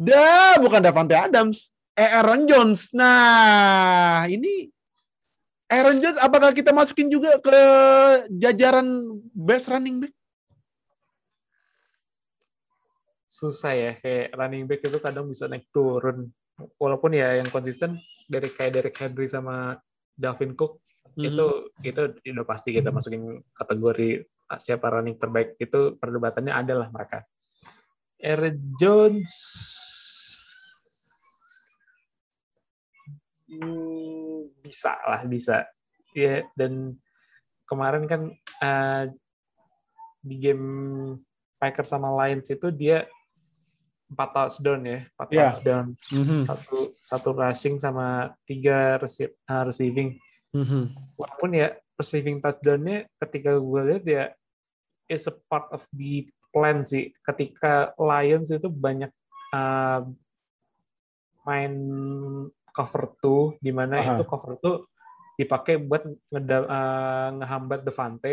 dah 0.00 0.56
bukan 0.58 0.80
Davante 0.80 1.14
Adams, 1.14 1.70
eh 1.92 2.08
Aaron 2.08 2.48
Jones. 2.48 2.90
Nah, 2.96 4.24
ini 4.26 4.72
Aaron 5.68 6.00
Jones 6.00 6.20
apakah 6.20 6.52
kita 6.52 6.72
masukin 6.72 7.08
juga 7.12 7.36
ke 7.40 7.60
jajaran 8.36 9.20
best 9.32 9.68
running 9.72 10.04
back? 10.04 10.12
Susah 13.32 13.72
ya, 13.72 13.92
kayak 14.00 14.36
running 14.36 14.64
back 14.68 14.80
itu 14.84 14.98
kadang 15.00 15.28
bisa 15.28 15.48
naik 15.48 15.68
turun. 15.72 16.28
Walaupun 16.76 17.16
ya 17.16 17.40
yang 17.40 17.48
konsisten 17.48 17.96
dari 18.28 18.52
kayak 18.52 18.72
Derek 18.76 18.96
Henry 19.00 19.26
sama 19.26 19.80
Dalvin 20.12 20.52
Cook, 20.52 20.84
itu 21.16 21.72
itu 21.80 22.02
udah 22.32 22.46
pasti 22.46 22.76
kita 22.76 22.92
masukin 22.92 23.40
kategori 23.56 24.24
siapa 24.60 24.86
running 24.92 25.16
terbaik 25.16 25.56
itu 25.56 25.96
perdebatannya 25.96 26.52
adalah 26.52 26.88
mereka. 26.92 27.24
Aaron 28.22 28.56
Jones 28.78 29.34
Hmm, 33.52 34.48
bisa 34.64 34.96
lah 35.04 35.28
bisa 35.28 35.68
ya 36.16 36.40
dan 36.56 36.96
kemarin 37.68 38.08
kan 38.08 38.32
eh, 38.64 39.12
di 40.24 40.40
game 40.40 40.64
Packers 41.60 41.92
sama 41.92 42.08
Lions 42.16 42.48
itu 42.48 42.72
dia 42.72 43.04
empat 44.08 44.30
touchdown 44.32 44.80
ya 44.88 44.98
empat 45.04 45.28
Iya. 45.28 45.40
touchdown 45.52 45.86
Mhm, 46.08 46.38
satu 46.48 46.78
satu 47.04 47.28
rushing 47.36 47.76
sama 47.76 48.32
tiga 48.48 48.96
uh, 48.96 49.62
receiving 49.68 50.16
mhm. 50.56 50.96
walaupun 51.16 51.50
ya 51.52 51.76
receiving 52.02 52.42
touchdownnya 52.42 53.06
ketika 53.22 53.54
gue 53.56 53.80
lihat 53.86 54.04
ya 54.04 54.24
is 55.06 55.24
a 55.30 55.34
part 55.46 55.70
of 55.70 55.86
the 55.94 56.26
plan 56.50 56.82
sih 56.82 57.14
ketika 57.22 57.94
Lions 57.96 58.50
itu 58.50 58.66
banyak 58.66 59.08
uh, 59.54 60.02
main 61.42 61.74
cover 62.72 63.14
tuh 63.18 63.56
di 63.58 63.70
mana 63.74 64.00
Aha. 64.00 64.14
itu 64.16 64.24
cover 64.24 64.58
tuh 64.58 64.76
dipakai 65.36 65.80
buat 65.80 66.04
ngeda- 66.28 66.68
eh, 66.68 67.28
ngehambat 67.40 67.80
Devante. 67.82 68.32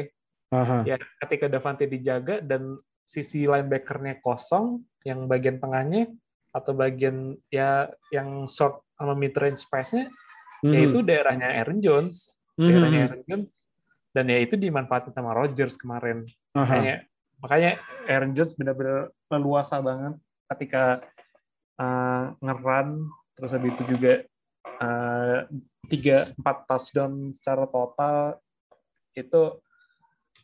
Aha. 0.52 0.84
Ya, 0.86 0.98
ketika 1.26 1.48
Devante 1.50 1.88
dijaga 1.88 2.44
dan 2.44 2.78
sisi 3.08 3.50
linebackernya 3.50 4.22
kosong, 4.22 4.84
yang 5.08 5.26
bagian 5.26 5.58
tengahnya 5.58 6.12
atau 6.52 6.74
bagian 6.76 7.38
ya 7.50 7.88
yang 8.12 8.46
short 8.50 8.84
sama 8.98 9.16
mid 9.16 9.32
range 9.38 9.64
pass-nya 9.70 10.10
Mhm. 10.60 10.74
yaitu 10.76 11.00
daerahnya 11.06 11.48
Aaron 11.56 11.80
Jones. 11.80 12.36
Daerahnya 12.60 13.02
Aaron 13.08 13.24
Jones 13.24 13.52
dan 14.12 14.26
ya 14.28 14.38
itu 14.42 14.56
dimanfaatin 14.60 15.14
sama 15.16 15.32
Rodgers 15.32 15.80
kemarin. 15.80 16.28
Aha. 16.58 16.66
Makanya 16.66 16.96
Makanya 17.40 17.80
Aaron 18.04 18.36
Jones 18.36 18.52
benar-benar 18.52 19.16
leluasa 19.32 19.80
banget 19.80 20.20
ketika 20.56 21.00
uh, 21.80 22.36
ngeran 22.44 23.08
terus 23.40 23.56
habis 23.56 23.72
itu 23.80 23.84
juga 23.96 24.14
uh, 24.84 25.48
tiga 25.88 26.28
empat 26.36 26.68
touchdown 26.68 27.32
secara 27.32 27.64
total 27.64 28.36
itu 29.16 29.42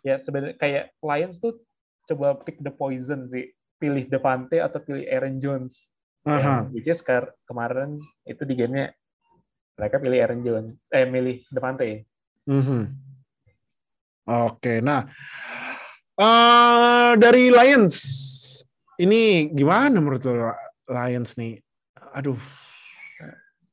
ya 0.07 0.16
sebenarnya 0.16 0.55
kayak 0.55 0.86
Lions 1.03 1.38
tuh 1.43 1.59
coba 2.07 2.39
pick 2.39 2.63
the 2.63 2.72
poison 2.72 3.28
sih 3.28 3.51
pilih 3.76 4.07
Devante 4.07 4.63
atau 4.63 4.80
pilih 4.80 5.03
Aaron 5.11 5.36
Jones 5.36 5.91
Aha. 6.24 6.39
yang 6.39 6.72
which 6.72 6.88
is 6.88 7.03
kar- 7.03 7.36
kemarin 7.43 7.99
itu 8.24 8.47
di 8.47 8.55
gamenya 8.55 8.95
mereka 9.76 9.95
pilih 9.99 10.19
Aaron 10.23 10.41
Jones. 10.41 10.76
Eh 10.89 11.05
milih 11.05 11.43
Devante. 11.51 12.07
Mhm. 12.47 12.82
Oke, 14.26 14.82
nah 14.82 15.05
eh 16.15 17.11
dari 17.19 17.51
Lions. 17.51 17.95
Ini 18.95 19.51
gimana 19.51 19.99
menurut 19.99 20.23
lo 20.23 20.55
Lions 20.88 21.36
nih? 21.36 21.59
Aduh, 22.15 22.39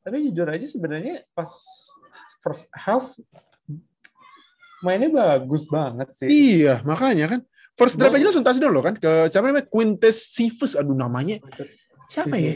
tapi 0.03 0.26
jujur 0.26 0.50
aja 0.50 0.66
sebenarnya 0.66 1.22
pas 1.30 1.46
first 2.42 2.66
half 2.74 3.14
mainnya 4.82 5.07
bagus 5.14 5.62
banget 5.62 6.11
sih. 6.11 6.26
Iya 6.26 6.82
makanya 6.82 7.38
kan. 7.38 7.40
First 7.72 7.96
drive 7.96 8.18
aja 8.18 8.26
langsung 8.28 8.44
touchdown 8.44 8.72
lo 8.74 8.82
kan 8.84 8.94
ke 8.98 9.30
siapa 9.32 9.48
namanya? 9.48 9.64
Quintes 9.70 10.34
Sifus, 10.34 10.76
aduh 10.76 10.92
namanya. 10.92 11.40
Terus 11.57 11.88
Siapa 12.11 12.36
ya? 12.36 12.53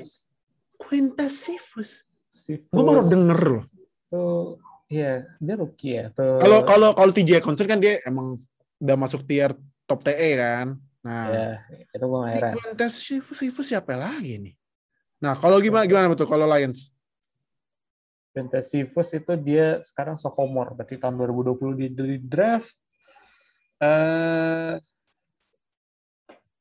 Quintes 0.76 1.32
Sifus. 1.32 2.04
Sifus 2.36 2.76
Gue 2.76 2.84
baru 2.84 3.00
denger 3.00 3.40
loh. 3.56 3.64
tuh 4.12 4.60
iya 4.92 5.24
dia 5.40 5.54
rookie 5.56 5.96
ya 5.96 6.12
tuh 6.12 6.38
Kalau 6.44 6.58
kalau 6.68 6.88
kalau 6.92 7.10
TJ 7.10 7.40
Concern 7.40 7.66
kan 7.66 7.80
dia 7.80 8.04
emang 8.04 8.36
udah 8.76 8.96
masuk 9.00 9.24
tier 9.24 9.56
top 9.88 10.04
TE 10.04 10.30
kan. 10.36 10.76
Nah, 11.00 11.24
ya 11.30 11.48
itu 11.94 12.04
gue 12.04 12.20
heran 12.28 12.52
Sifus, 12.92 13.38
Sifus 13.40 13.66
siapa 13.70 13.96
lagi 13.96 14.36
nih? 14.42 14.54
Nah, 15.22 15.32
kalau 15.32 15.56
gimana 15.62 15.88
gimana 15.88 16.12
betul 16.12 16.28
kalau 16.28 16.44
Lions? 16.44 16.92
Fantasy 18.36 18.84
Fus 18.84 19.16
itu 19.16 19.32
dia 19.40 19.80
sekarang 19.80 20.20
sophomore 20.20 20.76
berarti 20.76 21.00
tahun 21.00 21.16
2020 21.16 21.72
di, 21.80 21.86
di 21.88 22.16
draft 22.20 22.76
eh 23.80 24.76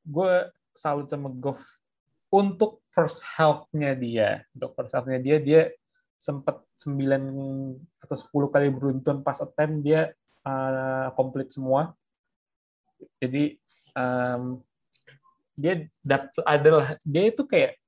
gue 0.07 0.33
salut 0.71 1.11
sama 1.11 1.27
Goff 1.35 1.59
untuk 2.35 2.83
first 2.91 3.23
half-nya 3.39 3.95
dia 3.95 4.43
untuk 4.51 4.75
first 4.75 4.91
half-nya 4.91 5.19
dia 5.23 5.39
dia 5.39 5.61
sempat 6.19 6.59
9 6.83 6.99
atau 8.03 8.15
10 8.51 8.53
kali 8.53 8.67
beruntun 8.67 9.23
pas 9.23 9.39
attempt 9.39 9.79
dia 9.87 10.11
komplit 11.15 11.47
semua 11.49 11.95
jadi 13.23 13.55
em, 13.95 14.43
dia 15.55 15.87
adalah 16.43 16.99
dia 17.01 17.31
itu 17.31 17.47
kayak 17.47 17.79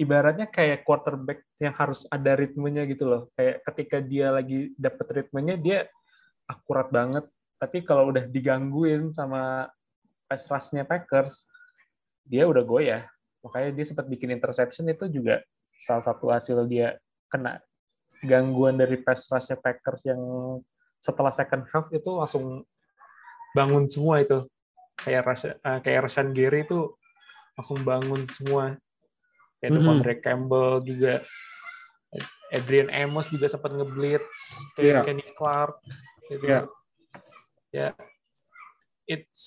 ibaratnya 0.00 0.46
kayak 0.48 0.86
quarterback 0.86 1.44
yang 1.60 1.74
harus 1.74 2.06
ada 2.08 2.38
ritmenya 2.38 2.86
gitu 2.88 3.04
loh. 3.04 3.22
Kayak 3.34 3.66
ketika 3.66 3.98
dia 4.00 4.32
lagi 4.32 4.72
dapet 4.78 5.06
ritmenya 5.10 5.58
dia 5.58 5.78
akurat 6.48 6.88
banget. 6.88 7.26
Tapi 7.58 7.82
kalau 7.82 8.14
udah 8.14 8.24
digangguin 8.24 9.10
sama 9.10 9.66
pass 10.30 10.46
rush-nya 10.46 10.86
Packers, 10.86 11.50
dia 12.22 12.46
udah 12.46 12.62
goyah. 12.62 13.04
Makanya 13.48 13.72
dia 13.72 13.86
sempat 13.88 14.04
bikin 14.04 14.36
interception 14.36 14.84
itu 14.92 15.08
juga 15.08 15.40
salah 15.80 16.04
satu 16.04 16.28
hasil 16.28 16.68
dia 16.68 17.00
kena 17.32 17.64
gangguan 18.20 18.76
dari 18.76 19.00
pass 19.00 19.30
rush-nya 19.32 19.56
Packers 19.56 20.04
yang 20.04 20.20
setelah 21.00 21.32
second 21.32 21.64
half 21.72 21.88
itu 21.94 22.10
langsung 22.12 22.66
bangun 23.56 23.88
semua 23.88 24.20
itu. 24.20 24.44
Kayak 25.00 25.22
Rasha, 25.32 25.48
eh, 25.56 25.78
kayak 25.80 26.10
Rashan 26.10 26.36
Gary 26.36 26.68
itu 26.68 26.92
langsung 27.56 27.80
bangun 27.86 28.28
semua. 28.36 28.76
Kayak 29.62 29.70
Mhm. 29.72 29.76
Devondre 29.80 30.14
Campbell 30.20 30.72
juga. 30.84 31.14
Adrian 32.48 32.88
Amos 32.88 33.28
juga 33.28 33.48
sempat 33.48 33.72
ngeblitz. 33.72 34.64
Kayak 34.76 35.04
Kenny 35.08 35.26
Clark. 35.36 35.80
Gitu. 36.28 36.44
Iya. 36.44 36.60
Ya. 37.72 37.88
It's 39.08 39.44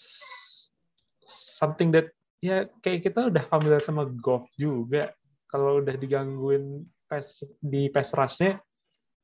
something 1.25 1.93
that 1.93 2.13
ya 2.41 2.65
kayak 2.81 3.05
kita 3.05 3.29
udah 3.29 3.43
familiar 3.45 3.79
sama 3.85 4.09
golf 4.09 4.49
juga. 4.57 5.13
Kalau 5.45 5.79
udah 5.83 5.95
digangguin 5.95 6.83
pass 7.05 7.45
di 7.61 7.87
pass 7.93 8.11
rush-nya, 8.17 8.57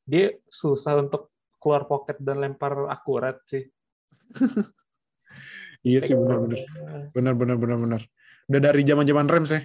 dia 0.05 0.38
susah 0.45 1.01
untuk 1.01 1.34
keluar 1.57 1.89
pocket 1.89 2.22
dan 2.22 2.39
lempar 2.39 2.88
akurat 2.88 3.41
sih. 3.49 3.65
Iya 5.86 5.99
sih 6.03 6.18
benar-benar. 6.18 6.59
Benar-benar 7.13 7.55
benar-benar. 7.55 8.01
Udah 8.49 8.59
dari 8.59 8.82
zaman-zaman 8.82 9.30
Rams 9.30 9.51
ya. 9.53 9.61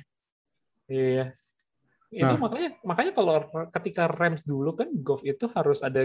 Iya. 0.86 1.24
Itu 2.12 2.34
Nah. 2.36 2.38
makanya 2.38 2.70
makanya 2.84 3.12
kalau 3.16 3.34
ketika 3.80 4.04
Rams 4.06 4.44
dulu 4.44 4.76
kan 4.76 4.92
golf 5.00 5.24
itu 5.24 5.48
harus 5.50 5.80
ada 5.80 6.04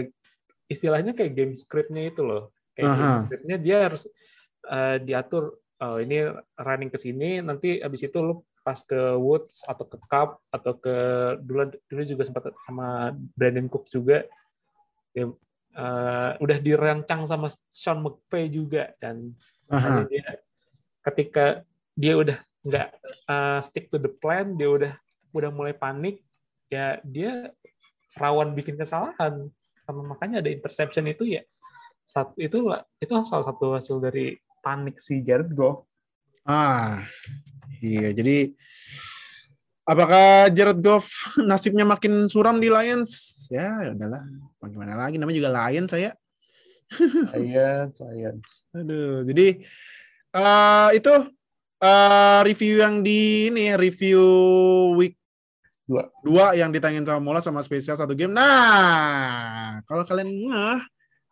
istilahnya 0.66 1.12
kayak 1.12 1.36
game 1.36 1.52
script-nya 1.52 2.08
itu 2.08 2.24
loh. 2.24 2.56
Kayak 2.72 2.88
Aha. 2.88 2.96
game 2.98 3.20
script-nya 3.28 3.56
dia 3.60 3.76
harus 3.84 4.02
eh, 4.68 4.96
diatur 5.04 5.60
oh, 5.82 5.96
ini 6.02 6.26
running 6.58 6.90
ke 6.90 6.98
sini 6.98 7.42
nanti 7.42 7.78
abis 7.78 8.06
itu 8.06 8.18
lu 8.18 8.42
pas 8.66 8.78
ke 8.84 9.16
Woods 9.16 9.64
atau 9.64 9.84
ke 9.88 9.96
Cup 10.10 10.42
atau 10.52 10.72
ke 10.76 10.96
dulu 11.40 11.72
dulu 11.88 12.02
juga 12.04 12.22
sempat 12.26 12.52
sama 12.68 13.16
Brandon 13.32 13.70
Cook 13.70 13.88
juga. 13.88 14.28
Ya, 15.16 15.24
eh, 15.72 16.30
udah 16.38 16.58
dirancang 16.60 17.24
sama 17.24 17.48
Sean 17.72 18.04
McVay 18.04 18.52
juga 18.52 18.92
dan 19.00 19.32
dia 20.12 20.40
ketika 21.04 21.64
dia 21.96 22.14
udah 22.14 22.38
nggak 22.68 22.88
uh, 23.30 23.58
stick 23.64 23.88
to 23.88 23.96
the 23.96 24.10
plan, 24.10 24.54
dia 24.58 24.68
udah 24.68 24.92
udah 25.32 25.50
mulai 25.52 25.72
panik, 25.72 26.20
ya 26.68 27.00
dia 27.06 27.52
rawan 28.18 28.52
bikin 28.52 28.76
kesalahan. 28.76 29.48
Sama 29.88 30.04
makanya 30.04 30.44
ada 30.44 30.52
interception 30.52 31.08
itu 31.08 31.24
ya. 31.24 31.42
Satu 32.04 32.36
itu 32.36 32.68
itu 33.00 33.12
salah 33.24 33.46
satu 33.48 33.76
hasil 33.76 33.96
dari 34.04 34.36
panik 34.68 35.00
si 35.00 35.24
Jared 35.24 35.48
Goff. 35.56 35.88
Ah. 36.44 37.00
Iya, 37.80 38.12
jadi 38.12 38.52
apakah 39.88 40.52
Jared 40.52 40.84
Goff 40.84 41.08
nasibnya 41.40 41.88
makin 41.88 42.28
suram 42.28 42.60
di 42.60 42.68
Lions? 42.68 43.48
Ya, 43.48 43.96
udahlah. 43.96 44.28
Mau 44.60 44.68
Gimana 44.68 44.92
lagi 45.00 45.16
namanya 45.16 45.40
juga 45.40 45.50
Lions 45.56 45.88
saya. 45.88 46.12
Science, 47.32 47.96
science. 47.96 48.68
Aduh, 48.76 49.24
jadi 49.24 49.64
eh 50.36 50.88
itu 50.92 51.14
eh 51.80 52.40
review 52.44 52.84
yang 52.84 53.00
di 53.00 53.48
ini 53.48 53.72
review 53.72 54.20
week 55.00 55.16
Dua. 55.88 56.04
dua 56.20 56.46
yang 56.52 56.68
ditangin 56.68 57.00
sama 57.00 57.16
Mola 57.16 57.40
sama 57.40 57.64
spesial 57.64 57.96
satu 57.96 58.12
game. 58.12 58.36
Nah, 58.36 59.80
kalau 59.88 60.04
kalian 60.04 60.28
ngeh, 60.28 60.80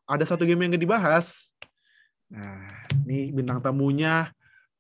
ada 0.08 0.24
satu 0.24 0.48
game 0.48 0.64
yang 0.64 0.72
gak 0.72 0.84
dibahas. 0.88 1.52
Nah, 2.32 2.85
ini 3.04 3.34
bintang 3.34 3.60
tamunya 3.60 4.30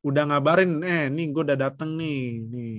udah 0.06 0.22
ngabarin, 0.30 0.80
eh, 0.86 1.10
nih 1.10 1.26
gue 1.34 1.42
udah 1.42 1.58
dateng 1.58 1.98
nih, 1.98 2.38
nih, 2.46 2.74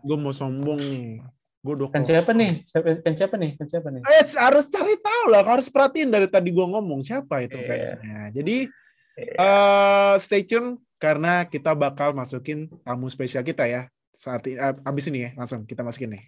gue 0.00 0.16
mau 0.16 0.32
sombong 0.32 0.80
nih, 0.80 1.20
gue 1.60 1.72
udah 1.76 1.88
kan 1.92 2.00
siapa 2.00 2.32
nih? 2.32 2.64
Siapa, 2.64 2.96
kan 3.04 3.12
siapa 3.12 3.34
nih? 3.36 3.50
Kan 3.60 3.66
siapa 3.68 3.88
nih? 3.92 4.00
Eh, 4.02 4.24
harus 4.40 4.64
cari 4.72 4.96
tahu 4.96 5.24
lah, 5.28 5.44
harus 5.44 5.68
perhatiin 5.68 6.08
dari 6.08 6.24
tadi 6.32 6.48
gue 6.48 6.64
ngomong 6.64 7.04
siapa 7.04 7.44
itu 7.44 7.60
Iya. 7.60 7.66
fansnya. 7.68 8.18
Jadi 8.32 8.56
Iya. 9.20 9.32
eh 9.36 10.14
stay 10.16 10.40
tune 10.48 10.80
karena 10.96 11.44
kita 11.44 11.76
bakal 11.76 12.16
masukin 12.16 12.72
tamu 12.80 13.12
spesial 13.12 13.44
kita 13.44 13.68
ya 13.68 13.92
saat 14.16 14.40
ini, 14.48 14.56
eh, 14.56 14.72
abis 14.88 15.04
ini 15.12 15.18
ya 15.28 15.30
langsung 15.36 15.68
kita 15.68 15.84
masukin 15.84 16.16
nih. 16.16 16.22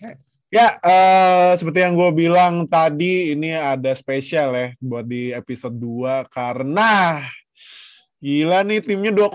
Ya, 0.52 0.76
eh, 0.84 1.56
seperti 1.56 1.80
yang 1.80 1.96
gue 1.96 2.10
bilang 2.12 2.68
tadi 2.68 3.32
ini 3.32 3.56
ada 3.56 3.96
spesial 3.96 4.52
ya 4.52 4.68
buat 4.76 5.08
di 5.08 5.32
episode 5.32 5.72
2 5.72 6.28
karena 6.28 7.24
gila 8.24 8.64
nih 8.64 8.80
timnya 8.80 9.12
2-0 9.12 9.28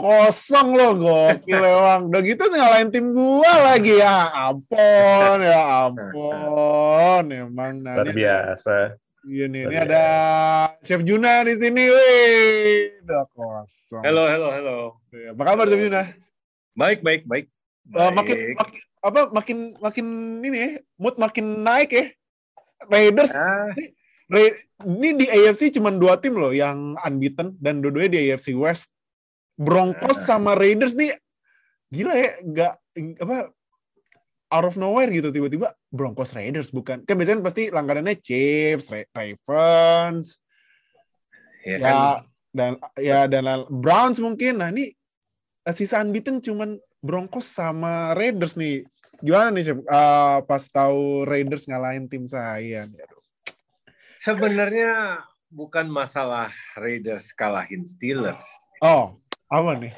loh 0.74 0.92
gokil 0.98 1.62
emang. 1.62 2.10
Udah 2.10 2.22
gitu 2.26 2.44
ngalahin 2.50 2.90
tim 2.90 3.14
gua 3.14 3.54
lagi 3.70 4.02
ya 4.02 4.34
ampun 4.34 5.38
ya 5.46 5.86
ampun 5.86 7.24
emang 7.30 7.86
nah, 7.86 8.02
Luar 8.02 8.10
biasa. 8.10 8.98
Iya 9.30 9.46
nih, 9.52 9.68
ini 9.68 9.76
ada 9.78 10.06
Chef 10.80 11.04
Juna 11.04 11.44
di 11.44 11.54
sini, 11.60 11.92
wih, 11.92 13.04
udah 13.04 13.28
kosong. 13.36 14.00
Halo, 14.00 14.26
halo, 14.26 14.48
halo. 14.48 14.78
Apa 15.12 15.44
kabar 15.44 15.68
Chef 15.68 15.76
Juna? 15.76 16.16
Baik, 16.74 17.04
baik, 17.04 17.28
baik. 17.28 17.46
Eh, 17.94 18.12
makin, 18.16 18.56
makin 18.56 18.82
apa 19.04 19.20
makin 19.36 19.58
makin 19.84 20.06
ini 20.40 20.58
ya, 20.58 20.70
mood 20.96 21.20
makin 21.20 21.68
naik 21.68 21.92
ya. 21.92 22.06
Raiders 22.88 23.36
Ah, 23.36 23.76
ini 24.86 25.10
di 25.18 25.26
AFC 25.26 25.74
cuma 25.74 25.90
dua 25.90 26.22
tim 26.22 26.38
loh 26.38 26.54
yang 26.54 26.94
unbeaten 27.02 27.58
dan 27.58 27.82
dua-duanya 27.82 28.12
di 28.14 28.20
AFC 28.30 28.54
West. 28.54 28.94
Broncos 29.60 30.24
sama 30.24 30.56
Raiders 30.56 30.96
nih 30.96 31.12
gila 31.92 32.14
ya, 32.16 32.32
nggak 32.40 32.74
apa 33.20 33.38
out 34.50 34.66
of 34.66 34.80
nowhere 34.80 35.10
gitu 35.12 35.34
tiba-tiba 35.34 35.74
Broncos 35.90 36.32
Raiders 36.38 36.70
bukan. 36.72 37.04
Kan 37.04 37.18
biasanya 37.18 37.44
pasti 37.44 37.74
langganannya 37.74 38.16
Chiefs, 38.22 38.94
Ra- 38.94 39.10
Ravens, 39.14 40.40
ya 41.66 41.76
ya 41.76 41.78
kan 41.82 41.98
dan 42.50 42.72
ya 42.98 43.20
dan 43.30 43.46
Browns 43.70 44.18
mungkin. 44.18 44.62
Nah, 44.62 44.74
ini 44.74 44.94
sisa 45.70 46.02
unbeaten 46.02 46.42
cuman 46.42 46.78
Broncos 47.04 47.46
sama 47.46 48.18
Raiders 48.18 48.58
nih. 48.58 48.86
Gimana 49.20 49.52
nih, 49.52 49.64
Chef? 49.68 49.80
Eh, 49.84 50.38
pas 50.48 50.64
tahu 50.72 51.28
Raiders 51.28 51.68
ngalahin 51.68 52.08
tim 52.08 52.24
saya. 52.24 52.88
Aduh. 52.88 53.19
Sebenarnya 54.20 55.24
bukan 55.48 55.88
masalah 55.88 56.52
Raiders 56.76 57.32
kalahin 57.32 57.88
Steelers. 57.88 58.46
Oh, 58.84 59.16
apa 59.48 59.80
nih? 59.80 59.96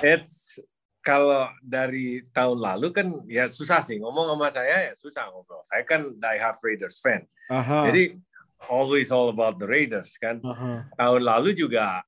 It's 0.00 0.62
kalau 1.02 1.48
dari 1.64 2.22
tahun 2.30 2.58
lalu 2.60 2.88
kan 2.94 3.08
ya 3.26 3.48
susah 3.48 3.80
sih 3.82 3.98
ngomong 3.98 4.28
sama 4.36 4.48
saya 4.54 4.90
ya 4.90 4.92
susah 4.94 5.26
ngobrol. 5.32 5.64
Saya 5.66 5.82
kan 5.82 6.14
die 6.14 6.38
hard 6.38 6.58
Raiders 6.62 7.02
fan. 7.02 7.26
Aha. 7.50 7.90
Jadi 7.90 8.14
always 8.70 9.10
all 9.10 9.32
about 9.32 9.58
the 9.58 9.66
Raiders 9.66 10.14
kan. 10.20 10.38
Aha. 10.44 10.86
Tahun 10.94 11.22
lalu 11.22 11.56
juga 11.58 12.04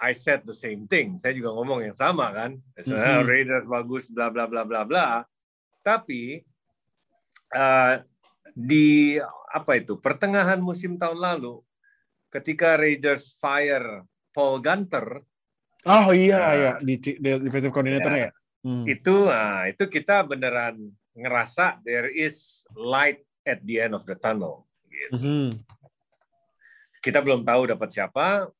I 0.00 0.16
said 0.16 0.48
the 0.48 0.56
same 0.56 0.88
thing. 0.88 1.20
Saya 1.20 1.36
juga 1.36 1.52
ngomong 1.52 1.84
yang 1.84 1.94
sama 1.94 2.32
kan. 2.32 2.56
Misalnya 2.74 3.20
Mhm. 3.22 3.28
Raiders 3.28 3.66
bagus 3.68 4.08
bla 4.08 4.32
bla 4.32 4.48
bla 4.48 4.64
bla 4.64 4.82
bla. 4.88 5.06
Tapi 5.84 6.40
eh, 7.50 7.94
di 8.54 9.18
apa 9.50 9.78
itu 9.78 9.98
pertengahan 9.98 10.62
musim 10.62 10.96
tahun 10.96 11.18
lalu 11.18 11.62
ketika 12.30 12.78
Raiders 12.78 13.34
fire 13.38 14.06
Paul 14.30 14.62
Gunter 14.62 15.26
Oh 15.88 16.12
iya 16.12 16.36
Nah. 16.36 16.52
ya 16.52 16.72
di, 16.84 16.94
di 17.00 17.30
defensive 17.40 17.72
coordinator 17.72 18.12
ya. 18.12 18.30
Hmm. 18.60 18.84
itu 18.84 19.24
nah, 19.24 19.64
itu 19.72 19.88
kita 19.88 20.20
beneran 20.28 20.92
ngerasa 21.16 21.80
there 21.80 22.12
is 22.12 22.60
light 22.76 23.24
at 23.48 23.64
the 23.64 23.80
end 23.80 23.96
of 23.96 24.04
the 24.04 24.12
tunnel. 24.12 24.68
Gitu. 24.84 25.16
Mhm. 25.16 25.48
Kita 27.00 27.24
belum 27.24 27.40
tahu 27.48 27.72
dapat 27.72 27.88
siapa 27.88 28.52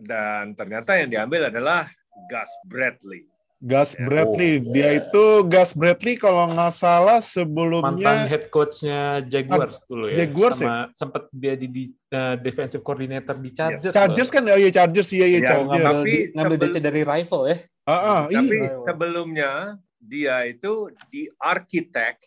dan 0.00 0.56
ternyata 0.56 0.96
yang 0.96 1.12
diambil 1.12 1.52
adalah 1.52 1.92
Gus 2.32 2.52
Bradley. 2.64 3.28
Gus 3.60 3.92
Ya. 3.92 4.08
Bradley, 4.08 4.56
Oh, 4.56 4.72
dia 4.72 4.88
ya. 4.88 5.04
itu 5.04 5.24
Gus 5.44 5.76
Bradley 5.76 6.16
kalau 6.16 6.48
nggak 6.48 6.72
salah 6.72 7.20
mantan 7.20 7.28
sebelumnya 7.28 8.24
head 8.24 8.48
coachnya 8.48 9.20
Jaguars 9.22 9.84
dulu 9.84 10.08
ya. 10.08 10.16
Jaguars 10.18 10.58
ya? 10.58 10.64
sama 10.64 10.80
sempat 10.96 11.22
dia 11.28 11.54
di, 11.54 11.66
di 11.68 11.82
uh, 12.08 12.40
defensive 12.40 12.80
coordinator 12.80 13.36
di 13.36 13.52
Chargers. 13.52 13.92
Chargers 13.92 14.28
kan 14.28 14.48
oh 14.48 14.56
iya 14.56 14.72
Chargers 14.72 15.12
iya 15.12 15.28
iya 15.28 15.40
Ya, 15.40 15.46
Chargers. 15.46 15.76
tapi 15.76 15.92
Ngambil, 15.92 16.32
ngambil 16.32 16.56
sebelum- 16.56 16.72
DC 16.72 16.76
dari 16.80 17.02
rival 17.04 17.42
ya. 17.44 17.56
Ah, 17.84 17.92
ah, 17.92 18.20
Tapi 18.26 18.54
iya. 18.54 18.70
sebelumnya 18.80 19.50
dia 19.98 20.36
itu 20.46 20.72
the 21.10 21.28
architect 21.36 22.24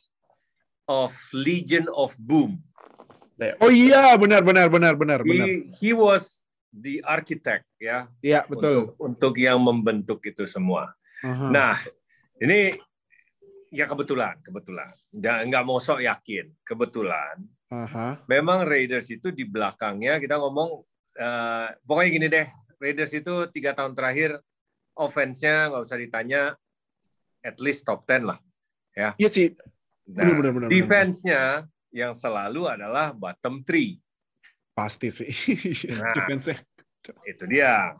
of 0.85 1.09
Legion 1.33 1.89
of 1.89 2.13
Boom. 2.15 2.61
Oh 3.57 3.67
iya 3.67 4.13
benar 4.15 4.39
benar 4.39 4.69
benar 4.69 4.93
benar 4.93 5.19
benar. 5.19 5.47
He, 5.49 5.65
he 5.81 5.91
was 5.91 6.45
the 6.69 7.01
architect 7.03 7.65
ya 7.75 8.05
Iya 8.19 8.45
betul. 8.45 8.93
untuk 8.93 9.01
untuk 9.01 9.33
yang 9.35 9.57
membentuk 9.57 10.21
itu 10.21 10.45
semua. 10.45 10.93
Aha. 11.23 11.47
Nah, 11.49 11.75
ini 12.43 12.75
ya 13.71 13.87
kebetulan, 13.87 14.37
kebetulan. 14.43 14.91
Nggak, 15.09 15.37
nggak 15.49 15.63
mau 15.63 15.79
sok 15.79 16.03
yakin, 16.03 16.51
kebetulan. 16.67 17.39
Aha. 17.73 18.21
Memang 18.29 18.67
Raiders 18.67 19.09
itu 19.09 19.33
di 19.33 19.47
belakangnya 19.47 20.21
kita 20.21 20.37
ngomong, 20.37 20.83
eh, 21.17 21.67
pokoknya 21.87 22.09
gini 22.11 22.27
deh, 22.29 22.47
Raiders 22.77 23.15
itu 23.15 23.49
tiga 23.49 23.73
tahun 23.73 23.97
terakhir 23.97 24.37
offense-nya 24.93 25.73
nggak 25.73 25.83
usah 25.89 25.97
ditanya, 25.97 26.53
at 27.41 27.57
least 27.57 27.87
top 27.87 28.05
10 28.05 28.29
lah. 28.29 28.39
Iya 29.17 29.29
sih. 29.31 29.49
Nah, 30.05 30.27
Benar, 30.27 30.35
benar, 30.37 30.51
benar, 30.53 30.67
defense-nya 30.69 31.41
yang 31.89 32.13
selalu 32.13 32.67
adalah 32.69 33.15
bottom 33.15 33.65
three. 33.65 33.97
Pasti 34.73 35.09
sih. 35.09 35.31
Nah. 35.93 36.13
Defense-nya. 36.17 36.57
Itu 37.25 37.43
dia. 37.49 37.93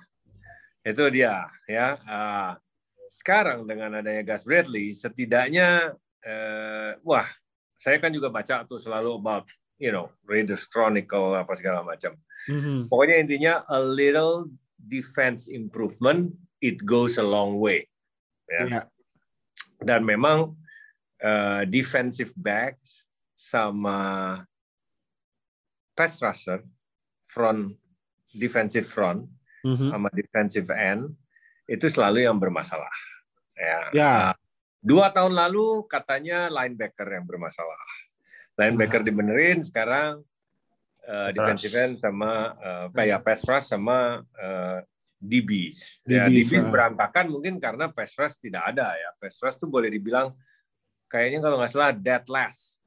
Itu 0.84 1.03
dia 1.09 1.47
ya. 1.65 1.97
Ah, 2.05 2.59
sekarang 3.14 3.70
dengan 3.70 4.01
adanya 4.01 4.26
Gus 4.26 4.41
Bradley 4.41 4.97
setidaknya 4.97 5.93
eh, 6.26 6.97
wah, 7.05 7.30
saya 7.78 8.01
kan 8.01 8.09
juga 8.09 8.34
baca 8.34 8.66
tuh 8.66 8.82
selalu 8.82 9.14
about 9.22 9.45
you 9.78 9.91
know, 9.93 10.09
Raiders 10.26 10.66
Chronicle 10.66 11.36
apa 11.38 11.53
segala 11.53 11.84
macam. 11.86 12.16
Mhm. 12.49 12.88
Pokoknya 12.89 13.16
intinya 13.22 13.53
a 13.70 13.78
little 13.78 14.49
defense 14.80 15.45
improvement 15.51 16.34
it 16.64 16.82
goes 16.88 17.20
a 17.20 17.26
long 17.26 17.59
way. 17.61 17.86
Ya. 18.49 18.64
Iya. 18.66 18.82
Dan 19.84 20.07
memang 20.07 20.55
eh, 21.22 21.64
defensive 21.70 22.32
backs 22.36 23.03
sama 23.36 24.39
pass 25.93 26.18
rusher 26.24 26.64
front 27.28 27.76
defensive 28.34 28.88
front 28.88 29.30
Mhm. 29.64 29.91
sama 29.93 30.07
defensive 30.11 30.68
end 30.74 31.16
itu 31.68 31.86
selalu 31.88 32.28
yang 32.28 32.38
bermasalah. 32.38 32.95
Ya. 33.55 33.80
Ya. 33.93 34.14
Uh, 34.14 34.34
dua 34.84 35.09
tahun 35.14 35.34
lalu 35.34 35.88
katanya 35.88 36.51
linebacker 36.51 37.07
yang 37.07 37.24
bermasalah. 37.24 37.82
Linebacker 38.59 39.01
Ah. 39.01 39.05
dibenerin 39.05 39.59
sekarang 39.64 40.22
uh, 41.07 41.30
defensive 41.34 41.74
end 41.74 41.97
sama 41.97 42.53
uh, 42.59 42.86
kayak 42.93 43.24
pass 43.26 43.41
rush 43.47 43.68
sama 43.72 44.22
uh, 44.38 44.80
DBs. 45.24 46.03
Ya, 46.03 46.28
DBs, 46.28 46.51
DBs 46.51 46.66
ah. 46.68 46.72
berantakan 46.72 47.26
mungkin 47.32 47.57
karena 47.57 47.88
pass 47.89 48.14
rush 48.20 48.38
tidak 48.43 48.76
ada 48.76 48.93
ya. 48.93 49.09
Pass 49.18 49.39
rush 49.39 49.57
tuh 49.57 49.72
boleh 49.72 49.88
dibilang 49.88 50.36
kayaknya 51.07 51.39
kalau 51.41 51.57
nggak 51.61 51.72
salah 51.72 51.91
dead 51.95 52.26
last. 52.28 52.78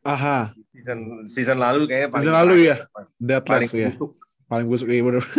Aha. 0.00 0.56
Season 0.72 1.28
season 1.28 1.58
lalu 1.60 1.84
kayaknya 1.84 2.08
paling 2.08 2.24
Season 2.24 2.36
lalu 2.36 2.54
ya? 2.64 2.76
paling 2.88 3.10
Deadless 3.20 3.72
ya. 3.72 3.88
busuk. 3.92 4.12
Paling 4.48 4.66
busuk 4.66 4.88
iya 4.88 5.02
benar. 5.04 5.24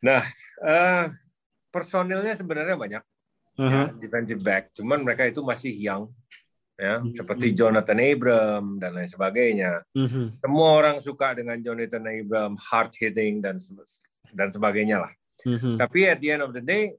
Eh, 0.00 1.04
personilnya 1.70 2.34
sebenarnya 2.34 2.76
banyak. 2.76 3.04
Aha. 3.60 3.68
ya, 3.68 3.84
defensive 3.98 4.40
back. 4.40 4.72
Cuman 4.72 5.04
mereka 5.04 5.28
itu 5.28 5.44
masih 5.44 5.74
young, 5.74 6.08
ya, 6.80 6.96
Hmm. 6.96 7.12
seperti 7.12 7.52
Jonathan 7.52 8.00
Abram 8.00 8.64
dan 8.80 8.96
lain 8.96 9.10
sebagainya. 9.10 9.84
Mhm. 9.92 10.40
Semua 10.40 10.68
orang 10.80 10.96
suka 11.02 11.36
dengan 11.36 11.60
Jonathan 11.60 12.08
Abram, 12.08 12.56
hard 12.56 12.96
hitting 12.96 13.44
dan 13.44 13.60
dan 14.32 14.48
sebagainya 14.48 15.04
lah. 15.04 15.12
Mhm. 15.44 15.76
Tapi 15.76 16.00
at 16.08 16.18
the 16.24 16.30
end 16.32 16.42
of 16.46 16.56
the 16.56 16.64
day, 16.64 16.96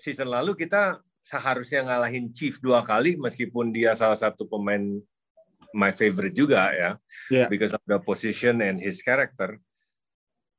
season 0.00 0.26
lalu 0.26 0.58
kita 0.58 0.98
seharusnya 1.22 1.86
ngalahin 1.86 2.34
Chief 2.34 2.58
dua 2.58 2.82
kali, 2.82 3.14
meskipun 3.14 3.70
dia 3.70 3.94
salah 3.94 4.18
satu 4.18 4.44
pemain 4.50 4.98
my 5.70 5.94
favorite 5.94 6.34
juga 6.34 6.70
ya, 6.74 6.90
Yeah. 7.30 7.46
because 7.46 7.70
of 7.70 7.82
the 7.86 8.02
position 8.02 8.58
and 8.58 8.82
his 8.82 8.98
character. 9.06 9.58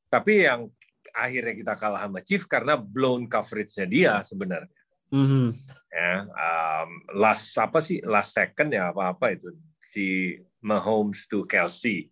Tapi 0.07 0.47
yang 0.47 0.71
akhirnya 1.15 1.55
kita 1.55 1.73
kalah 1.79 2.03
sama 2.03 2.19
Chief 2.19 2.43
karena 2.43 2.75
blown 2.75 3.25
coverage-nya 3.31 3.87
dia 3.87 4.13
sebenarnya 4.27 4.71
Mhm. 5.15 5.53
ya 5.95 6.13
um, 6.27 6.89
last 7.15 7.55
apa 7.55 7.79
sih 7.79 8.03
last 8.03 8.35
second 8.35 8.73
ya 8.73 8.91
apa 8.91 9.15
apa 9.15 9.31
itu 9.31 9.53
si 9.79 10.35
Mahomes 10.59 11.23
to 11.31 11.47
Kelsey 11.47 12.09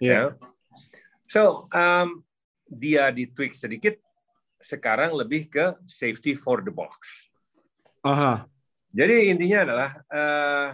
Iya. 0.00 0.14
ya 0.14 0.22
so 1.28 1.66
um, 1.68 2.22
dia 2.64 3.10
di 3.12 3.26
tweak 3.28 3.52
sedikit 3.52 3.98
sekarang 4.62 5.12
lebih 5.18 5.50
ke 5.50 5.76
safety 5.84 6.32
for 6.38 6.62
the 6.64 6.70
box 6.72 7.26
Aha. 8.06 8.46
jadi 8.94 9.28
intinya 9.34 9.58
adalah 9.66 9.90
uh, 10.08 10.68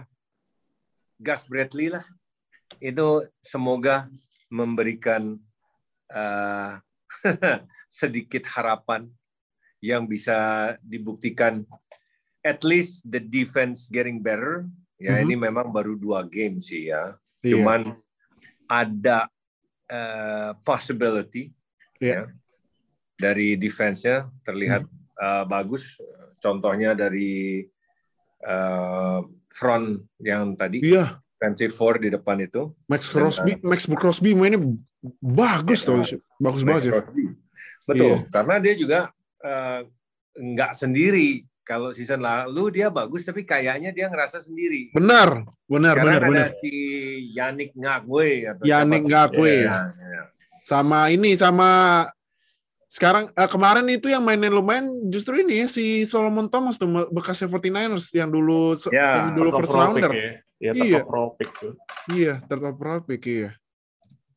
Gus 1.17 1.43
Bradley 1.49 1.89
lah 1.91 2.05
itu 2.77 3.25
semoga 3.41 4.05
memberikan 4.53 5.35
uh, 6.13 6.77
sedikit 8.01 8.43
harapan 8.49 9.07
yang 9.81 10.05
bisa 10.05 10.73
dibuktikan 10.81 11.61
at 12.41 12.61
least 12.61 13.05
the 13.05 13.19
defense 13.19 13.89
getting 13.89 14.21
better. 14.21 14.65
Ya 14.95 15.19
Mhm. 15.19 15.23
ini 15.27 15.35
memang 15.35 15.67
baru 15.69 15.99
dua 15.99 16.23
game 16.23 16.63
sih 16.63 16.87
ya. 16.89 17.17
Iya. 17.43 17.51
Cuman 17.51 17.81
ada 18.65 19.27
eh, 19.85 20.51
possibility 20.65 21.53
Iya. 22.01 22.25
ya, 22.25 22.33
dari 23.15 23.53
defense-nya 23.53 24.29
terlihat 24.41 24.81
eh, 25.15 25.43
bagus. 25.45 25.99
Contohnya 26.41 26.97
dari 26.97 27.61
eh, 28.41 29.19
front 29.49 29.87
yang 30.19 30.53
tadi 30.53 30.81
Iya. 30.81 31.17
Defensive 31.35 31.75
four 31.75 31.99
di 31.99 32.07
depan 32.07 32.39
itu. 32.39 32.71
Max 32.87 33.11
Crosby, 33.11 33.59
Max 33.59 33.83
Crosby 33.85 34.31
mainnya 34.31 34.63
bagus 35.19 35.83
tuh. 35.83 35.99
Bagus 36.39 36.63
Max 36.63 36.81
banget 36.81 36.83
ya. 36.87 36.91
Crosby. 36.95 37.23
Betul, 37.85 38.07
Iya. 38.07 38.17
karena 38.31 38.55
dia 38.57 38.73
juga 38.73 38.99
nggak 40.35 40.71
sendiri 40.73 41.43
kalau 41.61 41.89
season 41.89 42.21
lalu 42.21 42.77
dia 42.77 42.89
bagus 42.89 43.25
tapi 43.25 43.41
kayaknya 43.41 43.89
dia 43.89 44.07
ngerasa 44.07 44.37
sendiri. 44.39 44.93
Benar, 44.93 45.43
benar, 45.65 45.93
Sekarang 45.97 46.05
benar, 46.05 46.21
ada 46.21 46.29
benar. 46.29 46.49
si 46.61 46.71
Yannick 47.33 47.71
Ngakwe 47.73 48.29
atau 48.47 48.63
Yannick. 48.63 49.03
Ngakwe. 49.05 49.53
Ya, 49.65 49.91
ya. 49.91 50.21
Sama 50.61 51.09
ini 51.09 51.33
sama 51.33 51.69
sekarang 52.85 53.27
eh, 53.33 53.49
kemarin 53.49 53.85
itu 53.91 54.07
yang 54.07 54.21
mainin 54.23 54.53
lumayan 54.53 54.87
justru 55.09 55.41
ini 55.41 55.65
ya 55.65 55.67
si 55.67 56.05
Solomon 56.05 56.47
Thomas 56.47 56.77
tuh 56.77 56.87
bekas 57.11 57.41
49ers 57.43 58.07
yang 58.13 58.29
dulu 58.29 58.77
Ya, 58.93 59.25
yang 59.25 59.35
dulu 59.35 59.49
first 59.57 59.73
rounder. 59.73 60.09
pick 60.13 60.44
ya. 60.65 60.73
Iya, 60.73 60.81
Iya. 60.81 60.93
top 60.99 61.05
overall 61.05 61.29
pick 61.37 61.51
tuh. 61.53 61.73
Iya, 62.09 62.33
third 62.45 62.63
overall 62.65 63.01
pick 63.05 63.23
iya. 63.25 63.51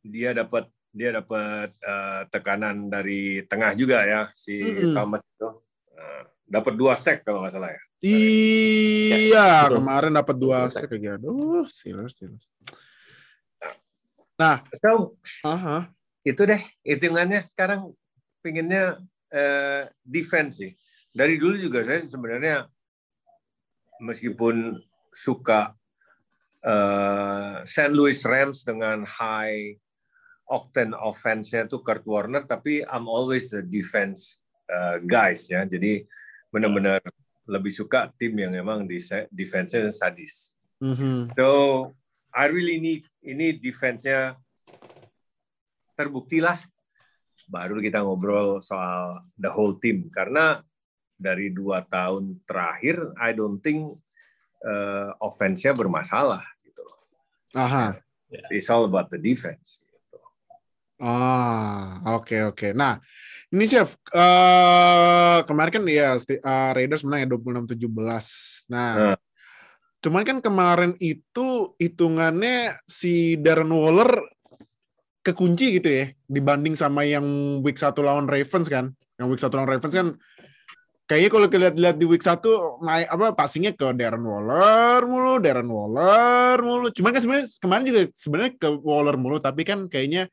Dia 0.05 0.31
dapat 0.37 0.65
dia 0.89 1.11
dapat 1.13 1.69
eh, 1.79 2.23
tekanan 2.33 2.89
dari 2.89 3.45
tengah 3.45 3.73
juga 3.73 4.03
ya 4.05 4.29
si 4.37 4.57
Mm-mm. 4.61 4.93
Thomas 4.97 5.23
itu. 5.25 5.49
Eh, 5.93 6.23
dapat 6.49 6.73
dua 6.77 6.95
sack 6.97 7.25
kalau 7.25 7.45
nggak 7.45 7.55
salah 7.55 7.71
ya. 7.73 7.83
Iya, 7.99 9.47
betul. 9.67 9.77
kemarin 9.83 10.13
dapat 10.15 10.37
dua 10.39 10.59
sack 10.71 10.87
kayak 10.89 11.19
Aduh, 11.19 11.67
Steelers, 11.67 12.15
Steelers. 12.15 12.47
So 14.79 15.19
Aha. 15.43 15.91
itu 16.23 16.43
deh 16.47 16.63
hitungannya 16.87 17.43
sekarang 17.43 17.91
pinginnya 18.39 19.03
eh, 19.35 19.91
defense 20.07 20.63
sih. 20.63 20.73
Dari 21.11 21.35
dulu 21.43 21.59
juga 21.59 21.83
saya 21.83 22.07
sebenarnya 22.07 22.71
meskipun 23.99 24.79
suka 25.11 25.75
eh, 26.65 27.55
St. 27.67 27.93
Louis 27.93 28.19
Rams 28.27 28.63
dengan 28.67 29.05
high 29.07 29.77
octane 30.49 30.97
offense-nya 30.97 31.69
tuh 31.69 31.85
Kurt 31.85 32.05
Warner, 32.09 32.49
tapi 32.49 32.81
I'm 32.87 33.07
always 33.07 33.53
the 33.53 33.61
defense 33.61 34.41
eh, 34.67 34.99
guys 35.05 35.47
ya. 35.47 35.69
Jadi 35.69 36.03
benar-benar 36.49 37.05
lebih 37.49 37.73
suka 37.73 38.13
tim 38.17 38.37
yang 38.37 38.53
emang 38.57 38.85
di 38.85 39.01
defense-nya 39.33 39.93
sadis. 39.93 40.57
Mhm. 40.81 41.33
So 41.37 41.49
I 42.33 42.49
really 42.49 42.81
need 42.81 43.03
ini 43.25 43.57
defense-nya 43.57 44.37
terbuktilah 45.99 46.61
baru 47.49 47.81
kita 47.81 48.05
ngobrol 48.05 48.61
soal 48.61 49.25
the 49.41 49.49
whole 49.49 49.81
team 49.81 50.13
karena 50.13 50.61
dari 51.19 51.51
dua 51.51 51.83
tahun 51.83 52.39
terakhir 52.47 53.17
I 53.19 53.35
don't 53.35 53.59
think 53.59 53.99
uh, 54.65 55.11
offense-nya 55.23 55.75
bermasalah 55.75 56.43
gitu 56.65 56.83
loh. 56.83 56.99
Aha. 57.55 57.99
It's 58.53 58.69
all 58.69 58.85
about 58.85 59.09
the 59.09 59.17
defense. 59.17 59.81
Gitu. 59.81 60.19
Ah, 61.01 62.03
oke 62.19 62.53
oke. 62.53 62.77
Nah, 62.77 63.01
ini 63.55 63.65
chef 63.65 63.97
eh 64.13 65.39
kemarin 65.47 65.73
kan 65.73 65.85
ya 65.89 66.19
eh, 66.19 66.71
Raiders 66.75 67.07
menang 67.07 67.25
ya 67.25 67.29
26-17. 67.33 68.69
Nah, 68.69 69.15
Nah. 69.15 69.17
cuman 69.99 70.23
kan 70.23 70.39
kemarin 70.45 70.93
itu 71.01 71.75
hitungannya 71.81 72.77
si 72.87 73.35
Darren 73.41 73.73
Waller 73.73 74.23
kekunci 75.25 75.81
gitu 75.81 75.89
ya 75.91 76.05
dibanding 76.31 76.73
sama 76.79 77.03
yang 77.05 77.59
week 77.65 77.81
1 77.81 77.97
lawan 78.05 78.29
Ravens 78.29 78.69
kan. 78.69 78.93
Yang 79.17 79.27
week 79.33 79.41
1 79.43 79.57
lawan 79.57 79.71
Ravens 79.73 79.95
kan 79.95 80.09
kayaknya 81.09 81.31
kalau 81.33 81.47
kita 81.49 81.73
lihat 81.73 81.97
di 81.97 82.05
week 82.05 82.21
1 82.21 82.39
naik 82.85 83.07
apa 83.09 83.27
passingnya 83.33 83.73
ke 83.73 83.89
Darren 83.97 84.21
Waller 84.23 85.01
mulu, 85.09 85.41
Darren 85.41 85.67
Waller 85.73 86.61
mulu. 86.61 86.93
Cuman 86.93 87.17
kan 87.17 87.21
sebenarnya 87.25 87.47
kemarin 87.59 87.85
juga 87.89 88.01
sebenarnya 88.13 88.53
ke 88.61 88.69
Waller 88.85 89.17
mulu 89.17 89.41
tapi 89.41 89.65
kan 89.65 89.89
kayaknya 89.89 90.29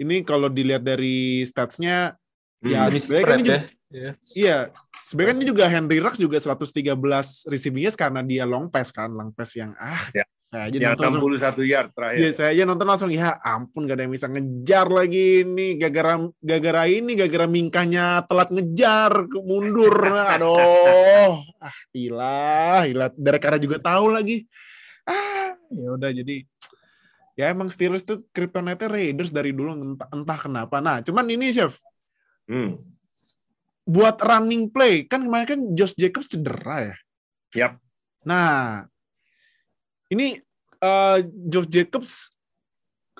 ini 0.00 0.24
kalau 0.24 0.48
dilihat 0.48 0.80
dari 0.82 1.44
statsnya 1.44 2.16
Ya, 2.64 2.88
Hmm. 2.88 2.96
sebenarnya 2.98 3.26
kan 3.28 3.40
ya. 3.44 3.60
Iya. 3.86 4.10
Iya, 4.34 4.56
sebenarnya 5.04 5.30
kan 5.30 5.38
ini 5.38 5.46
juga 5.46 5.64
Henry 5.70 5.98
Rux 6.02 6.16
juga 6.18 6.40
113 6.40 7.46
receivingnya 7.46 7.92
karena 7.94 8.20
dia 8.24 8.42
long 8.48 8.66
pass 8.66 8.90
kan, 8.90 9.12
long 9.12 9.30
pass 9.30 9.54
yang 9.54 9.76
ah, 9.78 10.00
Ya. 10.10 10.24
Saya 10.46 10.70
aja 10.70 10.78
Yang 10.78 10.94
nonton 10.94 11.04
langsung, 11.10 11.22
61 11.58 11.74
yard 11.74 11.90
terakhir. 11.90 12.18
Iya, 12.22 12.30
saya 12.30 12.48
aja 12.54 12.62
nonton 12.62 12.86
langsung. 12.86 13.10
Ya 13.10 13.34
ampun 13.42 13.82
gak 13.90 13.98
ada 13.98 14.02
yang 14.06 14.14
bisa 14.14 14.30
ngejar 14.30 14.86
lagi 14.86 15.42
ini. 15.42 15.74
Gara-gara 15.74 16.14
gara-gara 16.38 16.82
ini 16.86 17.12
gara-gara 17.18 17.46
mingkahnya 17.50 18.04
telat 18.30 18.54
ngejar 18.54 19.26
mundur. 19.42 19.90
Aduh. 20.38 21.42
Ah 21.58 21.76
gila 21.90 22.86
gila. 22.86 23.06
Derek 23.18 23.42
Carr 23.42 23.58
juga 23.58 23.82
tahu 23.82 24.06
lagi. 24.14 24.46
Ah 25.02 25.58
ya 25.74 25.98
udah 25.98 26.14
jadi 26.14 26.46
ya 27.34 27.50
emang 27.50 27.66
Steelers 27.66 28.06
tuh 28.06 28.22
kryptonite 28.30 28.86
Raiders 28.86 29.34
dari 29.34 29.50
dulu 29.50 29.74
entah, 29.74 30.06
entah 30.14 30.38
kenapa. 30.38 30.78
Nah 30.78 31.02
cuman 31.02 31.26
ini 31.26 31.50
chef. 31.50 31.74
Hmm. 32.46 32.78
buat 33.82 34.18
running 34.22 34.70
play 34.70 35.02
kan 35.06 35.26
kemarin 35.26 35.46
kan 35.46 35.60
Josh 35.74 35.98
Jacobs 35.98 36.30
cedera 36.30 36.94
ya. 36.94 36.96
Yap. 37.54 37.72
Nah, 38.26 38.82
ini 40.12 40.38
eh, 40.82 41.18
Josh 41.50 41.70
Jacobs 41.70 42.36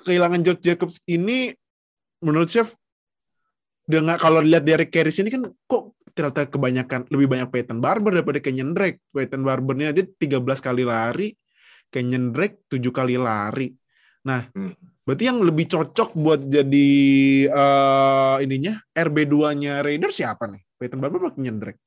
kehilangan 0.03 0.39
Josh 0.45 0.61
Jacobs 0.63 0.97
ini 1.09 1.51
menurut 2.23 2.47
chef 2.47 2.73
dengan 3.87 4.19
kalau 4.19 4.43
lihat 4.43 4.67
dari 4.67 4.83
Harris 4.83 5.19
ini 5.23 5.31
kan 5.31 5.47
kok 5.47 5.95
ternyata 6.11 6.49
kebanyakan 6.49 7.07
lebih 7.07 7.27
banyak 7.31 7.47
Peyton 7.53 7.79
Barber 7.79 8.19
daripada 8.19 8.43
Kenyon 8.43 8.75
Drake. 8.75 8.99
Peyton 9.15 9.47
Barbernya 9.47 9.95
aja 9.95 10.03
13 10.03 10.59
kali 10.59 10.83
lari, 10.83 11.31
Kenyon 11.87 12.35
Drake 12.35 12.67
7 12.67 12.91
kali 12.91 13.15
lari. 13.15 13.71
Nah, 14.27 14.43
Hmm. 14.51 14.75
berarti 15.07 15.23
yang 15.23 15.39
lebih 15.39 15.71
cocok 15.71 16.19
buat 16.19 16.41
jadi 16.51 16.89
eh, 17.47 18.35
ininya 18.43 18.81
RB2-nya 18.91 19.79
Raiders 19.85 20.19
siapa 20.19 20.51
nih? 20.51 20.59
Peyton 20.75 20.99
Barber 20.99 21.23
atau 21.23 21.33
Kenyon 21.39 21.57
Drake? 21.61 21.79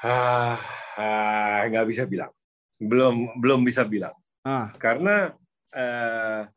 Ah, 0.00 0.56
ah, 0.96 1.60
nggak 1.68 1.84
bisa 1.84 2.08
bilang. 2.08 2.32
Belum 2.80 3.36
belum 3.36 3.60
bisa 3.62 3.84
bilang. 3.84 4.16
Ah, 4.40 4.72
karena 4.80 5.36
eh, 5.70 6.48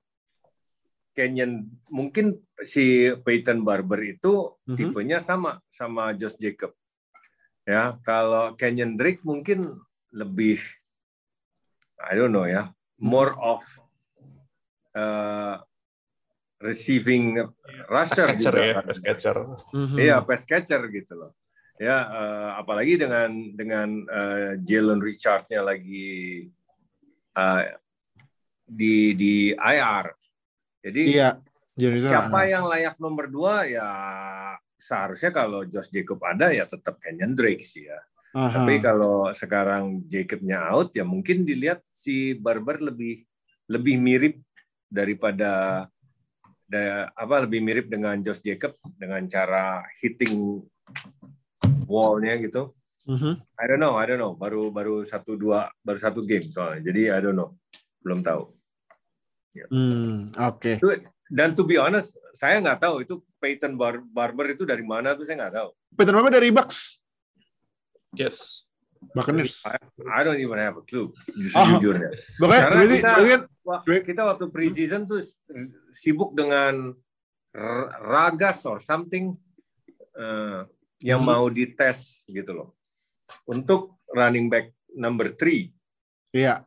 Kenyon 1.13 1.69
mungkin 1.93 2.41
si 2.65 3.11
Peyton 3.21 3.61
Barber 3.61 4.01
itu 4.01 4.57
Mhm. 4.65 4.77
tipenya 4.79 5.19
sama 5.21 5.61
sama 5.69 6.15
Josh 6.17 6.39
Jacob. 6.41 6.73
Ya, 7.67 7.99
kalau 8.01 8.55
Kenyon 8.57 8.97
Drake 8.97 9.21
mungkin 9.21 9.77
lebih 10.09 10.57
I 12.01 12.17
don't 12.17 12.33
know 12.33 12.47
ya, 12.47 12.73
more 12.97 13.31
of 13.37 13.61
eh, 14.95 15.55
receiving 16.59 17.35
rusher 17.91 18.27
Pass 18.31 18.39
catcher 18.39 18.55
juga 18.55 18.63
ya, 18.63 18.73
kan. 18.79 18.85
pass 18.87 18.99
catcher. 19.03 19.37
mhm. 19.75 19.97
Iya, 19.99 20.15
pass 20.23 20.43
catcher 20.47 20.81
gitu 20.89 21.13
loh. 21.13 21.31
Ya, 21.83 21.97
eh, 22.07 22.49
apalagi 22.63 22.95
dengan 22.95 23.29
dengan 23.51 23.89
eh, 24.07 24.51
Jalen 24.63 25.03
Richard-nya 25.03 25.59
lagi 25.59 26.47
eh, 27.35 27.63
di 28.63 29.11
di 29.19 29.33
IR. 29.51 30.07
Jadi 30.79 31.03
Iya. 31.19 31.43
Siapa 31.73 32.45
yang 32.45 32.69
layak 32.69 33.01
nomor 33.01 33.25
dua 33.27 33.65
ya 33.65 33.89
seharusnya 34.77 35.33
kalau 35.33 35.65
Josh 35.65 35.89
Jacob 35.89 36.21
ada 36.21 36.53
ya 36.53 36.69
tetap 36.69 37.01
Kenyon 37.01 37.33
Drake 37.33 37.65
sih 37.65 37.89
ya. 37.89 37.99
Aha. 38.33 38.61
Tapi 38.61 38.77
kalau 38.77 39.29
sekarang 39.33 40.05
Jacobnya 40.05 40.69
out 40.69 40.93
ya 40.93 41.01
mungkin 41.01 41.41
dilihat 41.45 41.81
si 41.89 42.37
Barber 42.37 42.77
lebih 42.81 43.25
lebih 43.69 43.95
mirip 43.97 44.35
daripada 44.85 45.85
da- 46.69 47.09
apa 47.13 47.45
lebih 47.45 47.61
mirip 47.65 47.85
dengan 47.89 48.21
Josh 48.21 48.45
Jacob 48.45 48.77
dengan 48.97 49.25
cara 49.25 49.81
hitting 49.97 50.61
wall-nya 51.85 52.35
gitu. 52.39 52.71
Mhm. 53.03 53.35
I 53.59 53.65
don't 53.67 53.81
know, 53.81 53.99
I 53.99 54.05
don't 54.07 54.17
know. 54.17 54.33
Baru 54.33 54.71
baru 54.71 55.03
satu 55.03 55.35
dua 55.35 55.67
baru 55.83 55.99
satu 55.99 56.23
game 56.23 56.47
soalnya. 56.47 56.87
Jadi 56.87 57.11
I 57.11 57.19
don't 57.19 57.35
know, 57.35 57.59
belum 57.99 58.23
tahu. 58.23 58.51
Hmm, 59.69 60.33
oke. 60.33 60.81
Dan 61.29 61.53
to 61.53 61.61
be 61.61 61.77
honest, 61.77 62.17
saya 62.33 62.57
nggak 62.57 62.81
tahu 62.81 63.05
itu 63.05 63.21
Peyton 63.37 63.75
Bar- 63.75 64.05
Barber 64.05 64.53
itu 64.53 64.65
dari 64.65 64.81
mana 64.81 65.13
tuh 65.13 65.25
saya 65.25 65.45
nggak 65.45 65.55
tahu. 65.55 65.69
Peyton 65.93 66.15
Barber 66.15 66.33
dari 66.33 66.49
Bucks. 66.49 67.01
Yes. 68.13 68.69
Buccaneers. 69.11 69.59
I 70.07 70.23
don't 70.23 70.39
even 70.39 70.55
have 70.55 70.79
a 70.79 70.83
clue. 70.87 71.11
Justru 71.35 71.59
Oh. 71.59 71.67
jujurnya. 71.75 72.07
Makanya 72.39 72.63
Karena 72.71 72.85
kita- 72.87 73.43
kan 73.83 73.99
kita 73.99 74.21
waktu 74.23 74.45
preseason 74.47 75.03
tuh 75.03 75.19
sibuk 75.91 76.31
dengan 76.33 76.95
ragas 77.99 78.63
or 78.63 78.79
something 78.79 79.35
eh, 80.15 80.61
yang 80.99 81.21
Hmm. 81.21 81.29
mau 81.33 81.45
dites 81.47 82.21
gitu 82.25 82.51
loh. 82.51 82.69
Untuk 83.45 83.97
running 84.09 84.47
back 84.47 84.69
number 84.93 85.33
three. 85.33 85.73
iya. 86.31 86.65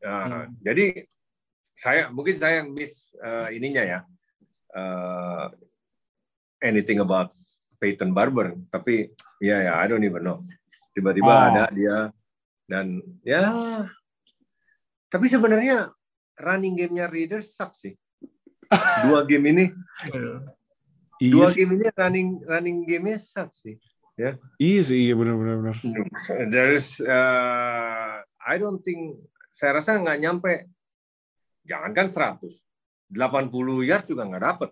Nah, 0.00 0.48
Hmm. 0.48 0.56
Jadi 0.60 1.04
saya 1.76 2.08
mungkin 2.08 2.34
saya 2.34 2.64
yang 2.64 2.72
miss 2.72 3.12
eh, 3.16 3.54
ininya 3.54 3.84
ya. 3.84 4.00
eh, 4.70 5.46
anything 6.62 7.02
about 7.02 7.34
Peyton 7.76 8.12
Barber, 8.12 8.54
tapi 8.70 9.10
ya 9.42 9.58
ya 9.60 9.72
I 9.76 9.88
don't 9.88 10.04
even 10.04 10.22
know. 10.22 10.46
Tiba-tiba 10.94 11.26
Oh. 11.26 11.46
ada 11.50 11.64
dia 11.74 12.14
dan 12.64 13.02
ya. 13.26 13.42
Tapi 15.08 15.26
sebenarnya 15.26 15.90
running 16.38 16.78
game-nya 16.78 17.10
Raiders 17.10 17.50
suck 17.50 17.74
sih. 17.74 17.98
Dua 19.10 19.26
game 19.26 19.50
ini, 19.50 19.64
Iya 21.20 21.32
dua 21.36 21.46
sih. 21.52 21.62
game 21.62 21.76
ini 21.76 21.86
running 21.92 22.28
running 22.48 22.78
game-nya 22.88 23.20
suck 23.20 23.52
sih. 23.52 23.76
Iya 24.60 24.80
sih, 24.84 24.98
iya 25.08 25.14
benar-benar. 25.16 25.56
benar. 25.60 25.76
There's, 26.52 27.00
uh, 27.00 28.20
I 28.24 28.54
don't 28.60 28.84
think, 28.84 29.16
saya 29.48 29.80
rasa 29.80 29.96
nggak 29.96 30.20
nyampe, 30.20 30.52
jangankan 31.64 32.08
100, 32.36 32.60
80 33.08 33.88
yard 33.88 34.04
juga 34.04 34.28
nggak 34.28 34.44
dapet 34.44 34.70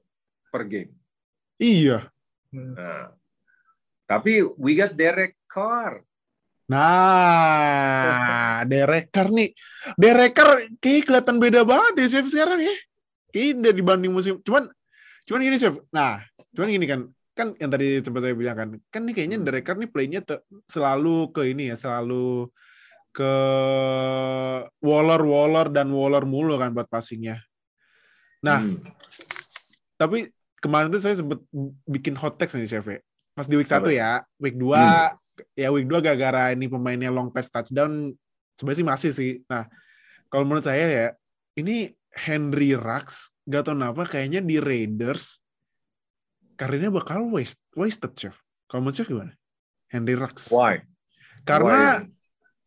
per 0.52 0.62
game. 0.68 0.92
Iya. 1.56 2.12
Nah, 2.52 3.12
tapi 4.04 4.44
we 4.60 4.76
got 4.76 4.92
Derek 4.92 5.40
Carr. 5.48 6.04
Nah, 6.68 8.60
Derek 8.68 9.08
Carr 9.08 9.32
nih. 9.32 9.56
Derek 9.96 10.36
Carr 10.36 10.68
kayak 10.76 11.08
kelihatan 11.08 11.36
beda 11.40 11.64
banget 11.64 12.04
ya, 12.04 12.20
Chef, 12.20 12.28
sekarang 12.28 12.60
ya. 12.60 12.76
Kayaknya 13.32 13.72
dibanding 13.72 14.12
musim. 14.12 14.36
Cuman, 14.44 14.68
cuman 15.24 15.40
gini, 15.40 15.56
Chef. 15.56 15.80
Nah, 15.88 16.20
cuman 16.58 16.74
gini 16.74 16.86
kan, 16.90 17.00
kan 17.38 17.54
yang 17.62 17.70
tadi 17.70 18.02
sempat 18.02 18.26
saya 18.26 18.34
bilang 18.34 18.58
kan, 18.58 18.68
kan 18.90 19.06
nih 19.06 19.14
kayaknya 19.14 19.38
Derek 19.46 19.62
Carr 19.62 19.78
nih 19.78 19.86
playnya 19.86 20.26
selalu 20.66 21.30
ke 21.30 21.54
ini 21.54 21.70
ya, 21.70 21.78
selalu 21.78 22.50
ke 23.14 23.32
Waller, 24.82 25.22
Waller, 25.22 25.66
dan 25.70 25.94
Waller 25.94 26.26
mulu 26.26 26.58
kan 26.58 26.74
buat 26.74 26.90
passingnya. 26.90 27.38
Nah, 28.42 28.62
Hmm. 28.62 28.82
tapi 29.98 30.30
kemarin 30.58 30.90
tuh 30.90 31.02
saya 31.02 31.14
sempat 31.18 31.38
bikin 31.86 32.18
hot 32.18 32.38
text 32.38 32.58
nih 32.58 32.66
Chef 32.66 32.86
ya. 32.86 32.98
Pas 33.38 33.46
di 33.46 33.54
week 33.54 33.70
1 33.70 33.86
Apa? 33.86 33.94
ya, 33.94 34.12
week 34.42 34.58
2 34.58 35.14
ya 35.54 35.70
week 35.70 35.86
2 35.86 36.02
gara-gara 36.02 36.50
ini 36.50 36.66
pemainnya 36.66 37.14
long 37.14 37.30
pass 37.30 37.46
touchdown 37.50 38.10
sebenarnya 38.58 38.78
sih 38.82 38.86
masih 38.86 39.10
sih. 39.14 39.32
Nah, 39.46 39.70
kalau 40.26 40.42
menurut 40.42 40.66
saya 40.66 40.86
ya, 40.86 41.06
ini 41.54 41.94
Henry 42.10 42.74
Rux 42.74 43.30
gak 43.46 43.62
tau 43.66 43.78
kenapa 43.78 44.02
kayaknya 44.10 44.42
di 44.42 44.58
Raiders 44.58 45.38
karirnya 46.58 46.90
bakal 46.90 47.22
waste 47.30 47.62
wasted 47.78 48.12
Chef. 48.18 48.34
Kalau 48.66 48.82
menurut 48.82 48.98
Chef 48.98 49.06
gimana? 49.06 49.32
Henry 49.88 50.18
Rux. 50.18 50.50
Why? 50.50 50.82
Karena 51.46 52.02
Why? 52.02 52.10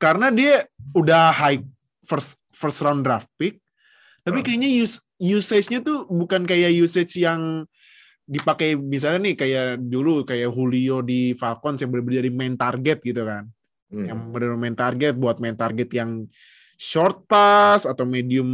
karena 0.01 0.27
dia 0.33 0.65
udah 0.95 1.29
high 1.29 1.61
first 2.07 2.39
first 2.49 2.81
round 2.81 3.05
draft 3.05 3.29
pick 3.37 3.61
tapi 4.25 4.41
kayaknya 4.41 4.69
use 4.69 4.97
usage-nya 5.17 5.81
tuh 5.81 6.09
bukan 6.09 6.45
kayak 6.45 6.73
usage 6.73 7.21
yang 7.21 7.65
dipakai 8.25 8.73
misalnya 8.73 9.29
nih 9.29 9.35
kayak 9.37 9.67
dulu 9.81 10.25
kayak 10.25 10.49
Julio 10.49 11.05
di 11.05 11.33
Falcons 11.37 11.81
yang 11.81 11.89
benar-benar 11.93 12.17
jadi 12.21 12.31
main 12.33 12.55
target 12.57 12.97
gitu 13.05 13.21
kan 13.25 13.45
Hmm. 13.91 14.07
yang 14.07 14.19
benar-benar 14.31 14.55
main 14.55 14.77
target 14.79 15.19
buat 15.19 15.43
main 15.43 15.51
target 15.59 15.91
yang 15.91 16.23
short 16.79 17.27
pass 17.27 17.83
atau 17.83 18.07
medium 18.07 18.47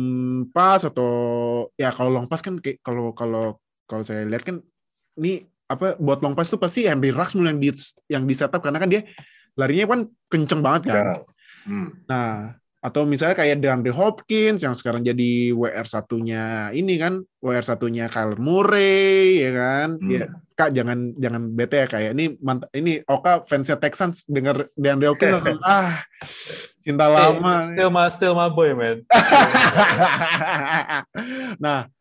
pass 0.49 0.81
atau 0.81 1.69
ya 1.77 1.93
kalau 1.93 2.09
long 2.09 2.25
pass 2.25 2.41
kan 2.41 2.57
kayak 2.57 2.81
kalau 2.81 3.13
kalau 3.13 3.61
kalau 3.85 4.01
saya 4.01 4.25
lihat 4.25 4.41
kan 4.41 4.65
ini 5.17 5.41
apa 5.67 5.99
buat 5.99 6.23
long 6.23 6.33
pass 6.33 6.47
tuh 6.47 6.61
pasti 6.61 6.87
Henry 6.87 7.11
Rux 7.11 7.35
mulai 7.35 7.51
yang 7.51 7.59
di 7.59 7.69
yang 8.07 8.23
di 8.23 8.33
setup 8.33 8.63
karena 8.63 8.79
kan 8.79 8.87
dia 8.87 9.03
larinya 9.59 9.85
kan 9.89 10.01
kenceng 10.31 10.61
banget 10.63 10.93
kan. 10.93 11.05
Hmm. 11.67 11.89
Nah, 12.07 12.55
atau 12.77 13.03
misalnya 13.03 13.35
kayak 13.35 13.59
DeAndre 13.59 13.91
Hopkins 13.91 14.63
yang 14.63 14.77
sekarang 14.77 15.03
jadi 15.03 15.51
WR 15.51 15.83
satunya 15.83 16.71
ini 16.71 16.95
kan, 16.95 17.19
WR 17.43 17.65
satunya 17.65 18.07
Kyler 18.07 18.39
Murray 18.39 19.43
ya 19.43 19.51
kan. 19.51 19.89
Hmm. 19.99 20.11
Ya, 20.13 20.25
Kak 20.57 20.73
jangan 20.73 21.13
jangan 21.19 21.53
bete 21.53 21.83
ya 21.83 21.87
kayak 21.89 22.11
ini 22.17 22.33
mant- 22.41 22.69
ini 22.73 23.01
Oka 23.05 23.45
fansnya 23.45 23.77
Texans 23.77 24.23
dengar 24.29 24.71
DeAndre 24.77 25.11
Hopkins 25.11 25.41
langsung 25.41 25.59
ah 25.67 26.05
cinta 26.85 27.11
lama. 27.11 27.65
Eh, 27.65 27.75
still 27.75 27.91
my 27.91 28.07
still 28.07 28.35
my 28.37 28.47
boy 28.47 28.71
man. 28.71 29.03
nah, 31.65 31.91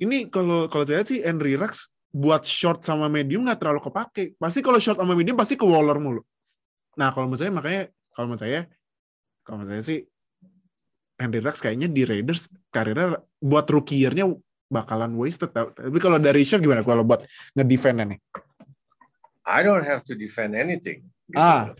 ini 0.00 0.32
kalau 0.32 0.70
kalau 0.72 0.88
saya 0.88 1.02
lihat 1.02 1.08
sih 1.12 1.20
Henry 1.20 1.58
Rux 1.58 1.92
buat 2.12 2.44
short 2.44 2.84
sama 2.84 3.08
medium 3.08 3.48
nggak 3.48 3.58
terlalu 3.58 3.80
kepake. 3.80 4.24
Pasti 4.36 4.60
kalau 4.60 4.76
short 4.76 5.00
sama 5.00 5.16
medium 5.16 5.34
pasti 5.34 5.56
ke 5.56 5.64
Waller 5.64 5.96
mulu. 5.96 6.20
Nah, 7.00 7.08
kalau 7.16 7.26
menurut 7.26 7.40
saya 7.40 7.50
makanya 7.50 7.82
kalau 8.12 8.26
menurut 8.28 8.42
saya 8.44 8.60
kalau 9.42 9.56
menurut 9.64 9.72
saya 9.72 9.82
sih 9.82 10.00
Henry 11.16 11.40
Rux 11.40 11.56
kayaknya 11.64 11.88
di 11.88 12.04
Raiders 12.04 12.52
karirnya 12.68 13.16
buat 13.40 13.64
rookie 13.72 14.04
year-nya 14.04 14.28
bakalan 14.68 15.16
wasted. 15.16 15.52
Tapi 15.56 15.98
kalau 15.98 16.20
dari 16.20 16.44
Chef 16.44 16.60
gimana 16.60 16.84
kalau 16.84 17.00
buat 17.02 17.24
ngedefend 17.56 18.04
nih? 18.12 18.20
I 19.48 19.64
don't 19.64 19.82
have 19.82 20.04
to 20.06 20.14
defend 20.14 20.54
anything. 20.54 21.08
gitu. 21.32 21.40
Ah. 21.40 21.72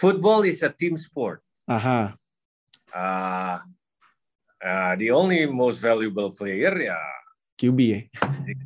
Football 0.00 0.48
is 0.48 0.64
a 0.66 0.72
team 0.72 0.98
sport. 0.98 1.44
Aha. 1.70 2.18
Uh, 2.90 3.56
uh, 4.58 4.92
the 4.98 5.14
only 5.14 5.46
most 5.46 5.78
valuable 5.78 6.34
player 6.34 6.74
ya 6.90 6.98
QB 7.62 7.78
ya. 7.78 8.00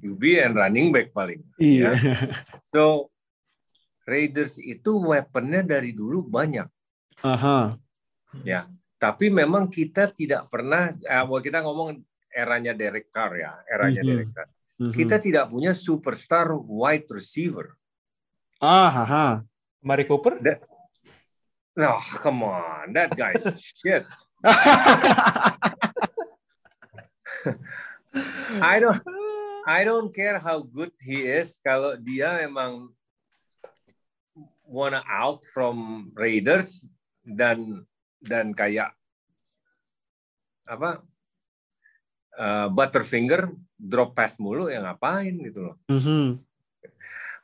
QB 0.00 0.22
and 0.40 0.54
running 0.56 0.88
back 0.88 1.12
paling. 1.12 1.44
Iya. 1.60 1.92
So 2.72 3.12
Raiders 4.08 4.56
itu 4.56 4.96
weaponnya 5.02 5.60
dari 5.60 5.92
dulu 5.92 6.24
banyak. 6.24 6.64
Aha. 7.20 7.76
Tapi 8.96 9.28
memang 9.28 9.68
kita 9.68 10.08
tidak 10.08 10.48
pernah, 10.48 10.88
eh, 10.88 11.24
well, 11.28 11.44
kita 11.44 11.60
ngomong 11.60 12.00
eranya 12.32 12.72
Derek 12.72 13.12
Carr 13.12 13.36
ya, 13.36 13.52
eranya 13.68 14.00
Mhm. 14.00 14.08
Derek 14.08 14.30
Carr. 14.32 14.48
Mhm. 14.80 14.92
Kita 14.96 15.16
tidak 15.20 15.44
punya 15.52 15.76
superstar 15.76 16.56
wide 16.56 17.04
receiver. 17.12 17.76
Ah, 18.56 19.04
aha. 19.04 19.26
Mari 19.84 20.08
Cooper? 20.08 20.40
No, 21.76 22.00
come 22.24 22.48
on, 22.48 22.96
that 22.96 23.12
guy's 23.12 23.44
shit. 23.60 24.08
I 28.62 28.76
don't, 28.80 29.02
I 29.66 29.80
don't 29.84 30.10
care 30.14 30.38
how 30.38 30.62
good 30.62 30.92
he 31.02 31.26
is. 31.26 31.58
Kalau 31.60 31.98
dia 31.98 32.44
emang 32.44 32.90
wanna 34.66 35.02
out 35.06 35.46
from 35.54 36.08
Raiders 36.18 36.84
dan 37.22 37.86
dan 38.18 38.50
kayak 38.50 38.90
apa 40.66 41.02
uh, 42.34 42.66
Butterfinger 42.70 43.54
drop 43.78 44.18
pass 44.18 44.38
mulu 44.42 44.66
ya 44.66 44.82
ngapain 44.82 45.34
gitu 45.46 45.70
loh. 45.70 45.76
Mhm. 45.86 46.42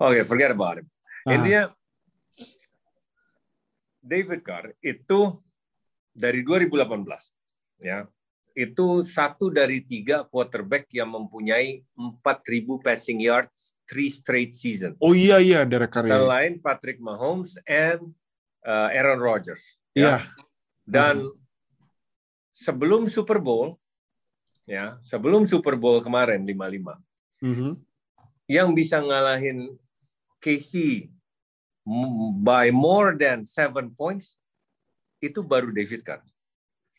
Oke, 0.02 0.26
forget 0.26 0.50
about 0.50 0.82
it. 0.82 0.86
Ah. 1.22 1.38
Intinya 1.38 1.62
David 4.02 4.42
Carr 4.42 4.74
itu 4.82 5.38
dari 6.10 6.42
2018 6.42 7.86
ya 7.86 8.02
itu 8.52 9.02
satu 9.02 9.48
dari 9.48 9.80
tiga 9.80 10.24
quarterback 10.24 10.88
yang 10.92 11.08
mempunyai 11.08 11.80
4.000 11.96 12.20
passing 12.80 13.20
yards 13.20 13.72
three 13.88 14.08
straight 14.08 14.52
season. 14.52 14.96
Oh 15.00 15.12
iya 15.12 15.36
iya 15.40 15.64
Derek 15.64 15.92
Carr 15.92 16.08
ya. 16.08 16.16
Selain 16.20 16.52
Patrick 16.58 16.96
Mahomes 16.96 17.56
and 17.64 18.12
uh, 18.64 18.88
Aaron 18.92 19.20
Rodgers. 19.20 19.60
Iya. 19.92 20.28
Dan 20.84 21.28
sebelum 22.52 23.08
Super 23.08 23.36
Bowl 23.40 23.76
ya, 24.64 24.96
sebelum 25.04 25.44
Super 25.44 25.76
Bowl 25.76 26.00
kemarin 26.00 26.40
55 26.44 26.96
Mhm. 27.42 27.70
yang 28.46 28.70
bisa 28.70 29.02
ngalahin 29.02 29.74
KC 30.38 31.04
m- 31.82 32.38
by 32.38 32.70
more 32.70 33.18
than 33.18 33.42
seven 33.42 33.90
points 33.90 34.38
itu 35.18 35.42
baru 35.42 35.70
David 35.70 36.02
Carr. 36.02 36.22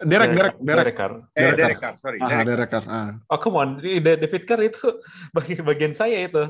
Derek 0.03 0.29
Derek 0.31 0.55
Derek. 0.59 0.77
Derek 0.77 0.95
Carr. 0.95 1.13
Eh, 1.31 1.41
Derek 1.41 1.57
Derek 1.57 1.79
Carr, 1.79 1.95
sorry. 1.97 2.17
Ah, 2.19 2.27
Derek 2.29 2.45
Derek 2.47 2.69
Carr. 2.69 2.85
Ah. 2.85 3.09
Oh 3.27 3.37
come 3.37 3.57
on, 3.57 3.69
Ini 3.79 3.99
David 3.99 4.43
Carr 4.43 4.61
itu 4.61 4.85
bagian 5.35 5.63
bagian 5.63 5.93
saya 5.93 6.17
itu. 6.21 6.43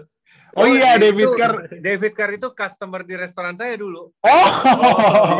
Oh 0.53 0.69
iya, 0.69 0.95
itu- 0.95 1.09
David 1.09 1.29
Carr. 1.33 1.55
David 1.71 2.13
Carr 2.13 2.31
itu 2.33 2.47
customer 2.51 3.01
di 3.01 3.15
restoran 3.17 3.57
saya 3.57 3.73
dulu. 3.73 4.13
Oh. 4.21 4.49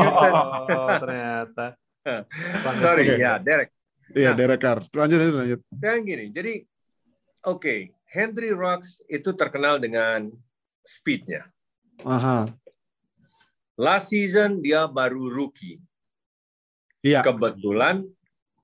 Houston. 0.02 0.32
Oh, 0.34 0.90
ternyata. 0.98 1.66
Sorry, 2.84 3.16
ya 3.16 3.38
Derek. 3.38 3.70
Iya, 4.14 4.34
Nah. 4.34 4.38
Derek 4.38 4.60
Carr. 4.60 4.80
Lanjut 4.84 5.18
lanjut 5.18 5.36
lanjut. 5.38 5.60
Sekarang 5.70 6.02
gini, 6.04 6.26
jadi 6.30 6.54
oke, 7.46 7.76
Henry 8.06 8.52
Rocks 8.54 9.02
itu 9.06 9.34
terkenal 9.34 9.78
dengan 9.78 10.30
speednya. 10.82 11.48
Aha. 12.04 12.46
Last 13.74 14.14
season 14.14 14.62
dia 14.62 14.86
baru 14.86 15.30
rookie. 15.30 15.82
Iya. 17.04 17.20
Kebetulan 17.22 18.08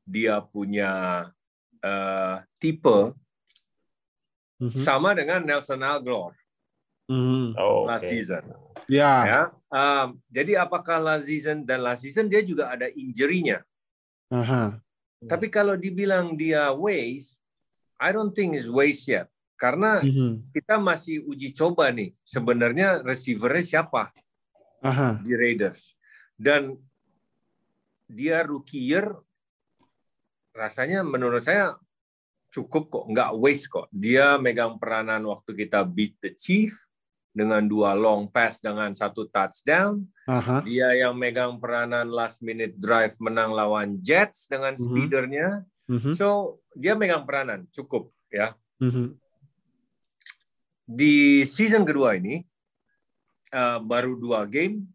dia 0.08 0.40
punya 0.42 1.28
eh, 1.80 2.38
tipe 2.60 3.16
Mhm. 4.60 4.84
sama 4.84 5.16
dengan 5.16 5.40
Nelson 5.40 5.80
Aguilar 5.80 6.36
Mhm. 7.08 7.56
Oh, 7.56 7.88
last 7.88 8.04
oke. 8.04 8.12
season. 8.12 8.44
Ya. 8.92 9.14
Ya, 9.24 9.42
Um, 9.70 10.18
jadi 10.28 10.60
apakah 10.60 10.98
last 11.00 11.30
season 11.30 11.62
dan 11.64 11.86
last 11.86 12.02
season 12.02 12.26
dia 12.28 12.42
juga 12.42 12.74
ada 12.74 12.90
injury-nya. 12.90 13.62
Aha. 14.34 14.82
Tapi 15.24 15.48
kalau 15.48 15.78
dibilang 15.78 16.34
dia 16.34 16.74
waste, 16.74 17.38
I 18.02 18.10
don't 18.12 18.34
think 18.34 18.58
is 18.58 18.66
waste 18.66 19.08
yet. 19.08 19.30
Karena 19.56 20.02
Mhm. 20.02 20.50
kita 20.52 20.76
masih 20.82 21.22
uji 21.24 21.54
coba 21.54 21.92
nih. 21.94 22.12
Sebenarnya 22.26 23.00
receiver-nya 23.06 23.62
siapa 23.64 24.10
Aha. 24.82 25.22
di 25.22 25.32
Raiders. 25.38 25.94
Dan 26.34 26.76
dia 28.10 28.42
rookie 28.42 28.90
year 28.90 29.14
rasanya 30.52 31.06
menurut 31.06 31.46
saya 31.46 31.78
cukup 32.50 32.90
kok, 32.90 33.06
nggak 33.06 33.32
waste 33.38 33.70
kok. 33.70 33.88
Dia 33.94 34.42
megang 34.42 34.82
peranan 34.82 35.22
waktu 35.30 35.54
kita 35.54 35.86
beat 35.86 36.18
the 36.20 36.34
Chief, 36.34 36.74
dengan 37.30 37.62
dua 37.70 37.94
long 37.94 38.26
pass 38.28 38.58
dengan 38.58 38.92
satu 38.98 39.30
touchdown. 39.30 40.02
Aha. 40.26 40.66
Dia 40.66 40.92
yang 40.98 41.14
megang 41.14 41.62
peranan 41.62 42.10
last 42.10 42.42
minute 42.42 42.76
drive 42.76 43.14
menang 43.22 43.54
lawan 43.54 44.02
Jets 44.02 44.50
dengan 44.50 44.74
Mhm. 44.74 44.82
speedernya. 44.82 45.48
Mhm. 45.88 46.18
So 46.18 46.60
dia 46.74 46.98
megang 46.98 47.24
peranan 47.24 47.70
cukup 47.70 48.10
ya. 48.34 48.58
Mhm. 48.82 49.16
Di 50.90 51.46
season 51.46 51.86
kedua 51.86 52.18
ini 52.18 52.42
eh, 53.50 53.80
baru 53.82 54.14
dua 54.14 54.46
game 54.46 54.86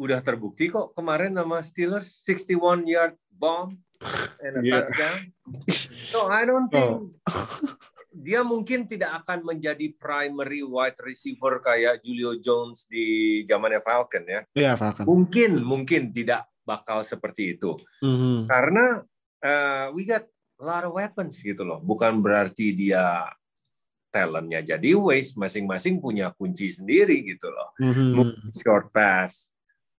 udah 0.00 0.24
terbukti 0.24 0.72
kok 0.72 0.96
kemarin 0.96 1.36
sama 1.36 1.60
Steelers 1.60 2.24
61 2.24 2.88
yard 2.88 3.14
bomb 3.28 3.76
and 4.40 4.56
a 4.56 4.60
Yeah. 4.64 4.80
touchdown. 4.88 5.18
So 6.08 6.32
I 6.32 6.48
don't 6.48 6.72
think 6.72 6.88
Oh. 6.88 7.12
dia 8.10 8.40
mungkin 8.40 8.88
tidak 8.88 9.22
akan 9.22 9.44
menjadi 9.44 9.92
primary 10.00 10.64
wide 10.64 10.96
receiver 11.04 11.60
kayak 11.60 12.00
Julio 12.00 12.40
Jones 12.40 12.88
di 12.88 13.40
zamannya 13.44 13.84
Falcon 13.84 14.24
ya. 14.24 14.40
Iya, 14.56 14.72
Falcon. 14.80 15.04
Mungkin 15.04 15.60
mungkin 15.60 16.16
tidak 16.16 16.48
bakal 16.64 17.04
seperti 17.04 17.60
itu. 17.60 17.76
Mhm. 18.00 18.48
Karena 18.48 19.04
eh, 19.40 19.88
we 19.92 20.04
got 20.04 20.24
a 20.60 20.64
lot 20.64 20.84
of 20.84 20.92
weapons 20.96 21.40
gitu 21.40 21.64
loh. 21.64 21.80
Bukan 21.80 22.20
berarti 22.20 22.72
dia 22.72 23.24
talentnya 24.12 24.60
jadi 24.60 24.96
waste. 24.96 25.36
Masing-masing 25.36 26.00
punya 26.00 26.32
kunci 26.36 26.68
sendiri 26.72 27.20
gitu 27.24 27.48
loh. 27.48 27.72
Mhm. 27.80 28.52
Short 28.52 28.92
pass, 28.92 29.48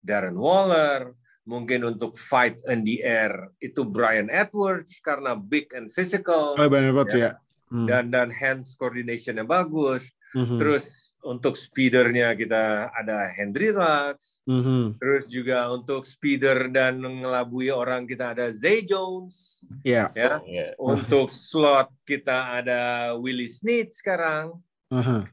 Darren 0.02 0.38
Waller. 0.38 1.14
Mungkin 1.42 1.82
untuk 1.82 2.22
fight 2.22 2.62
in 2.70 2.86
the 2.86 3.02
air 3.02 3.50
itu 3.58 3.82
Brian 3.82 4.30
Edwards 4.30 5.02
karena 5.02 5.34
big 5.34 5.74
and 5.74 5.90
physical 5.90 6.54
Oh, 6.54 6.70
banyak 6.70 6.94
banget 6.94 7.10
sih 7.10 7.22
Ya. 7.26 7.26
ya. 7.26 7.34
Hmm. 7.72 7.88
dan 7.88 8.12
dan 8.12 8.30
hands 8.30 8.76
coordinationnya 8.76 9.48
bagus. 9.48 10.06
Mhm. 10.36 10.60
Terus 10.60 11.16
untuk 11.24 11.56
speedernya 11.56 12.36
kita 12.36 12.92
ada 12.92 13.32
Henry 13.32 13.72
Ruggs. 13.72 14.44
Mhm. 14.44 15.00
Terus 15.00 15.26
juga 15.28 15.72
untuk 15.72 16.04
speeder 16.04 16.68
dan 16.68 17.00
mengelabui 17.00 17.72
orang 17.72 18.04
kita 18.06 18.36
ada 18.36 18.52
Zay 18.52 18.84
Jones. 18.84 19.64
Iya. 19.88 20.12
Ya. 20.14 20.44
Iya. 20.44 20.68
Untuk 20.78 21.32
slot 21.32 21.90
kita 22.04 22.60
ada 22.60 23.12
Willie 23.16 23.48
Snead 23.52 23.92
sekarang. 23.96 24.56
Aha. 24.92 25.24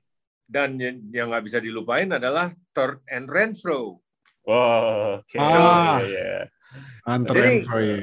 Dan 0.46 0.78
yang 1.12 1.28
nggak 1.28 1.44
bisa 1.44 1.58
dilupain 1.60 2.08
adalah 2.08 2.54
Third 2.72 3.02
and 3.10 3.28
Renfro. 3.28 4.00
Wow, 4.48 5.20
oke. 5.20 5.36
Ah. 5.36 6.00
Iya, 6.00 6.08
iya. 6.08 6.40
Hunter 7.04 7.34
Jadi- 7.36 7.44
Renfrow. 7.68 8.00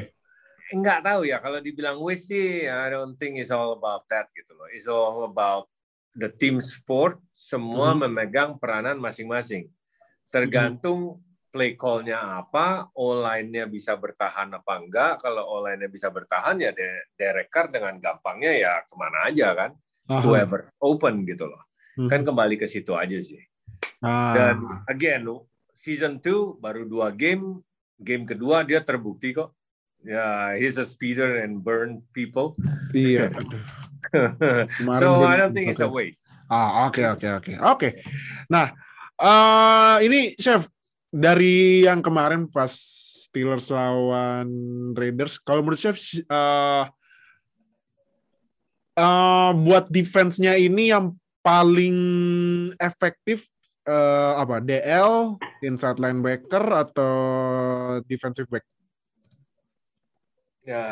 Nggak 0.66 1.00
tahu 1.06 1.22
ya 1.26 1.38
kalau 1.42 1.58
dibilang 1.62 1.98
waste 2.02 2.34
sih, 2.34 2.66
I 2.66 2.90
don't 2.90 3.18
think 3.18 3.38
it's 3.38 3.50
all 3.50 3.74
about 3.74 4.06
that 4.10 4.30
gitu 4.34 4.54
loh. 4.54 4.70
It's 4.70 4.86
all 4.86 5.26
about 5.26 5.70
the 6.14 6.30
team 6.30 6.58
sport. 6.62 7.18
Semua 7.34 7.94
Mhm. 7.94 8.00
memegang 8.06 8.52
peranan 8.58 8.98
masing-masing. 8.98 9.70
Tergantung 10.30 11.22
play 11.50 11.78
call-nya 11.80 12.20
apa, 12.44 12.90
O-line-nya 12.98 13.70
bisa 13.70 13.96
bertahan 13.96 14.52
apa 14.52 14.74
enggak. 14.76 15.22
Kalau 15.24 15.46
O-line-nya 15.48 15.88
bisa 15.88 16.10
bertahan 16.12 16.60
ya 16.60 16.74
De- 16.76 17.08
Derek 17.16 17.48
Carr 17.48 17.72
dengan 17.72 17.96
gampangnya 17.96 18.52
ya 18.52 18.74
ke 18.84 18.94
mana 18.98 19.30
aja 19.30 19.54
kan. 19.56 19.72
Aha. 20.12 20.22
Whoever 20.22 20.68
open 20.82 21.24
gitu 21.26 21.46
loh. 21.48 21.62
Mhm. 21.96 22.10
Kan 22.10 22.22
kembali 22.26 22.58
ke 22.60 22.68
situ 22.68 22.92
aja 22.92 23.16
sih. 23.22 23.40
Ah. 24.04 24.34
Dan 24.36 24.56
again, 24.90 25.24
season 25.86 26.18
2 26.18 26.58
baru 26.58 26.90
dua 26.90 27.14
game, 27.14 27.62
game 28.02 28.26
kedua 28.26 28.66
dia 28.66 28.82
terbukti 28.82 29.38
kok. 29.38 29.54
Ya, 30.02 30.54
he's 30.58 30.82
a 30.82 30.86
speeder 30.86 31.46
and 31.46 31.62
burn 31.62 32.02
people. 32.10 32.58
iya. 32.94 33.30
Kemarin 34.78 35.02
so 35.02 35.26
I 35.26 35.38
don't 35.38 35.54
think 35.54 35.70
it's 35.70 35.82
a 35.82 35.90
waste. 35.90 36.26
Ah, 36.46 36.86
oke 36.90 37.02
oke 37.02 37.26
oke. 37.42 37.54
Oke. 37.74 37.90
Nah, 38.50 38.70
eh 39.18 39.98
ini 40.06 40.38
chef 40.38 40.70
dari 41.10 41.86
yang 41.90 42.06
kemarin 42.06 42.46
pas 42.46 42.70
Steelers 43.26 43.74
lawan 43.74 44.46
Raiders, 44.94 45.42
kalau 45.42 45.66
menurut 45.66 45.82
chef 45.82 45.98
eh 46.22 46.86
eh, 48.94 49.52
buat 49.58 49.90
defense-nya 49.90 50.54
ini 50.54 50.94
yang 50.94 51.18
paling 51.42 51.98
efektif 52.78 53.50
eh, 53.86 54.34
apa? 54.42 54.60
DL, 54.60 55.38
inside 55.62 56.02
linebacker 56.02 56.66
atau 56.66 57.14
defensive 58.10 58.50
back? 58.50 58.66
Ya. 60.66 60.86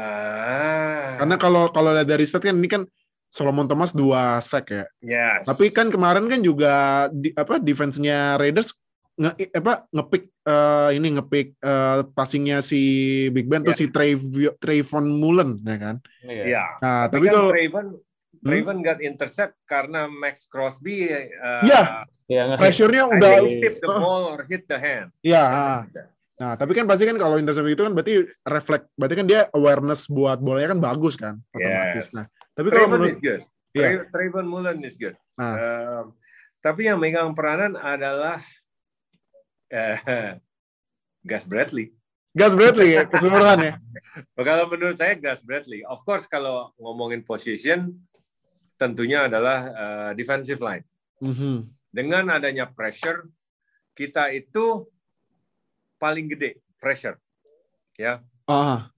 Karena 1.17 1.35
kalau 1.41 1.67
kalau 1.73 1.97
dari 2.05 2.23
stat 2.29 2.45
kan 2.45 2.53
ini 2.53 2.69
kan 2.69 2.85
Solomon 3.33 3.65
Thomas 3.65 3.89
dua 3.89 4.37
sack 4.37 4.69
ya. 4.69 4.85
Yes. 5.01 5.49
Tapi 5.49 5.73
kan 5.73 5.89
kemarin 5.89 6.29
kan 6.29 6.45
juga 6.45 7.05
di, 7.09 7.33
apa 7.33 7.57
defense-nya 7.57 8.37
Raiders 8.37 8.77
nge 9.13 9.49
apa 9.53 9.85
ngepick 9.93 10.25
eh, 10.45 10.89
ini 10.97 11.17
ngepick 11.17 11.57
eh, 11.57 12.01
passingnya 12.13 12.61
si 12.61 12.81
Big 13.33 13.45
Ben 13.49 13.65
tuh 13.65 13.73
Ya. 13.73 13.77
si 13.81 13.85
Trayvon 13.89 15.05
Mullen 15.09 15.57
ya 15.65 15.77
kan. 15.81 15.95
Iya. 16.21 16.43
ya. 16.45 16.65
Nah, 16.77 17.09
Tapi, 17.09 17.25
tapi 17.25 17.25
kan 17.25 17.33
kalau 17.33 17.49
Traven 18.43 18.79
got 18.83 18.99
intercept 18.99 19.55
karena 19.63 20.05
Max 20.11 20.45
Crosby 20.45 21.07
uh, 21.09 21.63
Ya. 21.63 22.03
Yang 22.27 22.55
pressure-nya 22.59 23.03
udah 23.07 23.33
tip 23.59 23.75
the 23.83 23.89
ball 23.89 24.23
or 24.35 24.39
hit 24.47 24.63
the 24.67 24.79
hand. 24.79 25.11
ya. 25.23 25.83
Nah, 26.33 26.59
tapi 26.59 26.75
kan 26.75 26.83
pasti 26.89 27.07
kan 27.07 27.15
kalau 27.15 27.39
intercept 27.39 27.67
itu 27.69 27.83
kan 27.83 27.93
berarti 27.93 28.25
reflect 28.43 28.89
berarti 28.97 29.15
kan 29.15 29.27
dia 29.29 29.41
awareness 29.53 30.09
buat 30.09 30.41
bolanya 30.41 30.75
kan 30.75 30.79
bagus 30.81 31.15
kan 31.15 31.39
otomatis. 31.55 32.09
Yes. 32.09 32.15
Nah, 32.17 32.25
tapi 32.57 32.67
kalau 32.73 32.87
menurut 32.89 33.15
is 33.15 33.21
good. 33.21 33.41
Iya. 33.73 33.87
Tra- 33.87 34.07
Trayvon 34.11 34.47
Mullen 34.49 34.79
is 34.83 34.97
good. 34.97 35.15
Nah. 35.39 35.55
Um, 35.55 36.05
tapi 36.63 36.87
yang 36.89 36.97
megang 36.97 37.31
peranan 37.35 37.75
adalah 37.75 38.41
eh, 39.71 39.99
Gus 41.29 41.45
Bradley. 41.47 41.93
Gas 42.33 42.57
Bradley 42.57 42.97
ya 42.97 43.05
keseluruhan 43.05 43.59
ya. 43.61 43.73
Kalau 44.47 44.65
menurut 44.65 44.97
saya 44.97 45.13
Gus 45.13 45.45
Bradley. 45.45 45.85
Of 45.85 46.01
course 46.01 46.25
kalau 46.25 46.73
ngomongin 46.81 47.21
position 47.21 47.93
tentunya 48.83 49.31
adalah 49.31 49.59
eh, 49.71 50.11
defensive 50.19 50.59
line. 50.59 50.83
Mhm. 51.23 51.71
Dengan 51.87 52.35
adanya 52.35 52.67
pressure 52.67 53.31
kita 53.95 54.27
itu 54.35 54.83
paling 55.95 56.27
gede 56.27 56.59
pressure. 56.83 57.15
Ya. 57.95 58.19
Ah, 58.43 58.91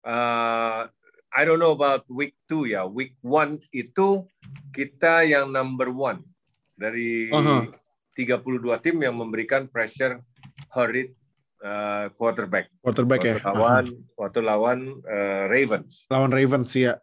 Uh, 0.00 0.88
I 1.28 1.44
don't 1.44 1.60
know 1.60 1.76
about 1.76 2.08
week 2.08 2.32
2 2.48 2.72
ya. 2.72 2.88
Week 2.88 3.12
1 3.20 3.60
itu 3.70 4.24
kita 4.72 5.28
yang 5.28 5.52
number 5.52 5.92
one 5.92 6.24
dari 6.72 7.28
Aha. 7.28 7.68
32 8.16 8.80
tim 8.80 8.96
yang 8.96 9.12
memberikan 9.12 9.68
pressure 9.68 10.24
hurried 10.72 11.12
uh, 11.60 12.08
quarterback. 12.16 12.72
quarterback 12.80 13.20
ya. 13.22 13.36
Waktu 13.38 13.52
lawan 13.52 13.84
waktu 14.16 14.40
lawan 14.40 14.78
uh, 15.04 15.44
Ravens. 15.52 16.08
Lawan 16.08 16.32
Ravens 16.32 16.72
ya. 16.72 16.96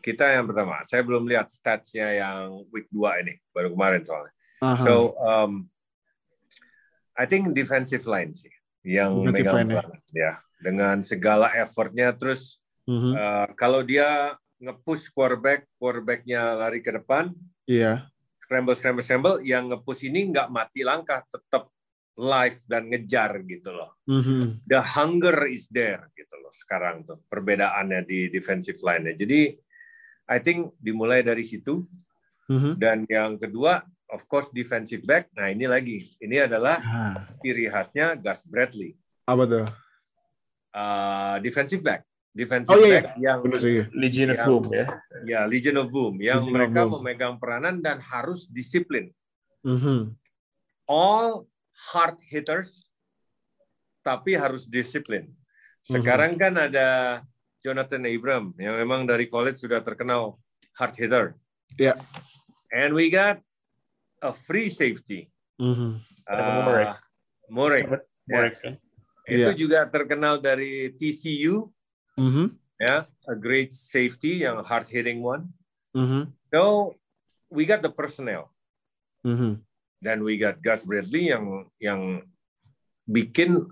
Kita 0.00 0.32
yang 0.32 0.48
pertama. 0.48 0.80
Saya 0.88 1.04
belum 1.04 1.28
lihat 1.28 1.52
statsnya 1.52 2.08
yang 2.16 2.64
week 2.72 2.88
2 2.88 3.20
ini, 3.22 3.36
baru 3.52 3.70
kemarin 3.72 4.02
soalnya. 4.02 4.32
Aha. 4.60 4.84
So 4.84 5.14
um, 5.20 5.52
I 7.16 7.24
think 7.28 7.52
defensive 7.52 8.04
line 8.08 8.32
sih 8.32 8.52
yang 8.80 9.24
Defensive 9.28 9.52
megang 9.52 9.68
line 9.68 9.72
ya. 9.76 9.84
ya 10.16 10.32
dengan 10.60 11.04
segala 11.04 11.52
effortnya 11.52 12.12
terus 12.16 12.60
Mhm. 12.90 13.12
Uh, 13.14 13.46
kalau 13.54 13.86
dia 13.86 14.34
nge-push 14.58 15.14
quarterback, 15.14 15.62
quarterbacknya 15.78 16.58
lari 16.58 16.82
ke 16.82 16.90
depan, 16.90 17.30
Iya. 17.70 18.10
scramble, 18.42 18.74
scramble, 18.74 19.04
scramble, 19.06 19.36
yang 19.46 19.70
nge-push 19.70 20.10
ini 20.10 20.26
nggak 20.34 20.50
mati 20.50 20.82
langkah, 20.82 21.22
tetap 21.30 21.70
live 22.18 22.58
dan 22.66 22.90
ngejar 22.90 23.46
gitu 23.46 23.70
loh. 23.70 23.94
Mhm. 24.10 24.66
The 24.66 24.82
hunger 24.82 25.46
is 25.46 25.70
there 25.70 26.10
gitu 26.18 26.34
loh 26.36 26.50
sekarang 26.50 27.06
tuh 27.06 27.22
perbedaannya 27.30 28.02
di 28.04 28.26
defensive 28.26 28.82
line-nya. 28.82 29.14
Jadi 29.14 29.54
I 30.30 30.38
think 30.38 30.70
dimulai 30.78 31.20
dari 31.20 31.42
situ 31.42 31.82
Mhm. 32.46 32.78
dan 32.78 33.02
yang 33.06 33.34
kedua 33.34 33.82
of 34.08 34.22
course 34.24 34.50
defensive 34.50 35.02
back. 35.02 35.26
Nah 35.34 35.50
ini 35.50 35.66
lagi, 35.66 36.14
ini 36.18 36.38
adalah 36.38 36.78
Ah, 36.78 37.14
ciri 37.38 37.66
khasnya 37.66 38.14
Gus 38.14 38.42
Bradley, 38.42 38.94
apa 39.26 39.42
tuh? 39.44 39.66
Uh, 40.70 41.42
defensive 41.42 41.82
back, 41.82 42.06
defensive 42.30 42.70
Oh, 42.70 42.78
iya, 42.78 43.02
back 43.02 43.18
yang 43.18 43.38
Benar 43.42 43.58
sih. 43.58 43.82
Legion 43.90 44.30
of 44.30 44.38
Yang- 44.38 44.46
Boom 44.46 44.64
ya. 44.70 44.86
Ya, 45.26 45.40
Legion 45.44 45.76
of 45.76 45.88
Boom 45.90 46.14
yang 46.20 46.42
Legion 46.42 46.54
mereka 46.54 46.80
Boom. 46.86 46.92
memegang 47.02 47.34
peranan 47.38 47.82
dan 47.82 47.98
harus 47.98 48.46
disiplin. 48.46 49.10
Mhm. 49.66 50.14
All 50.86 51.46
hard 51.90 52.22
hitters 52.22 52.86
tapi 54.00 54.34
harus 54.34 54.64
disiplin. 54.64 55.26
Sekarang 55.82 56.34
kan 56.34 56.54
ada 56.54 57.20
Jonathan 57.60 58.02
Abram 58.08 58.56
yang 58.56 58.76
memang 58.80 59.04
dari 59.04 59.28
college 59.28 59.60
sudah 59.60 59.84
terkenal 59.84 60.40
hard 60.76 60.94
hitter. 60.96 61.24
Ya. 61.76 61.96
And 62.72 62.96
we 62.96 63.12
got 63.12 63.40
a 64.24 64.32
free 64.32 64.72
safety. 64.72 65.28
Mhm. 65.60 66.00
Ada 66.24 66.40
Uh, 66.40 66.48
Murray. 66.64 66.86
Murray. 67.50 67.82
Morek 68.30 68.54
kan. 68.62 68.74
Itu 69.28 69.50
Iya. 69.52 69.58
juga 69.58 69.78
terkenal 69.86 70.40
dari 70.40 70.90
TCU 70.96 71.68
Mhm. 72.16 72.56
ya, 72.80 73.04
a 73.28 73.34
great 73.36 73.76
safety 73.76 74.42
yang 74.46 74.62
hard 74.64 74.88
hitting 74.88 75.20
one. 75.20 75.50
Mhm. 75.92 76.32
So 76.50 76.94
we 77.52 77.68
got 77.68 77.84
the 77.84 77.92
personnel. 77.92 78.48
Mhm. 79.20 79.60
dan 80.00 80.24
we 80.24 80.40
got 80.40 80.56
Gus 80.64 80.80
Bradley 80.80 81.28
yang 81.28 81.68
yang 81.76 82.24
bikin 83.04 83.68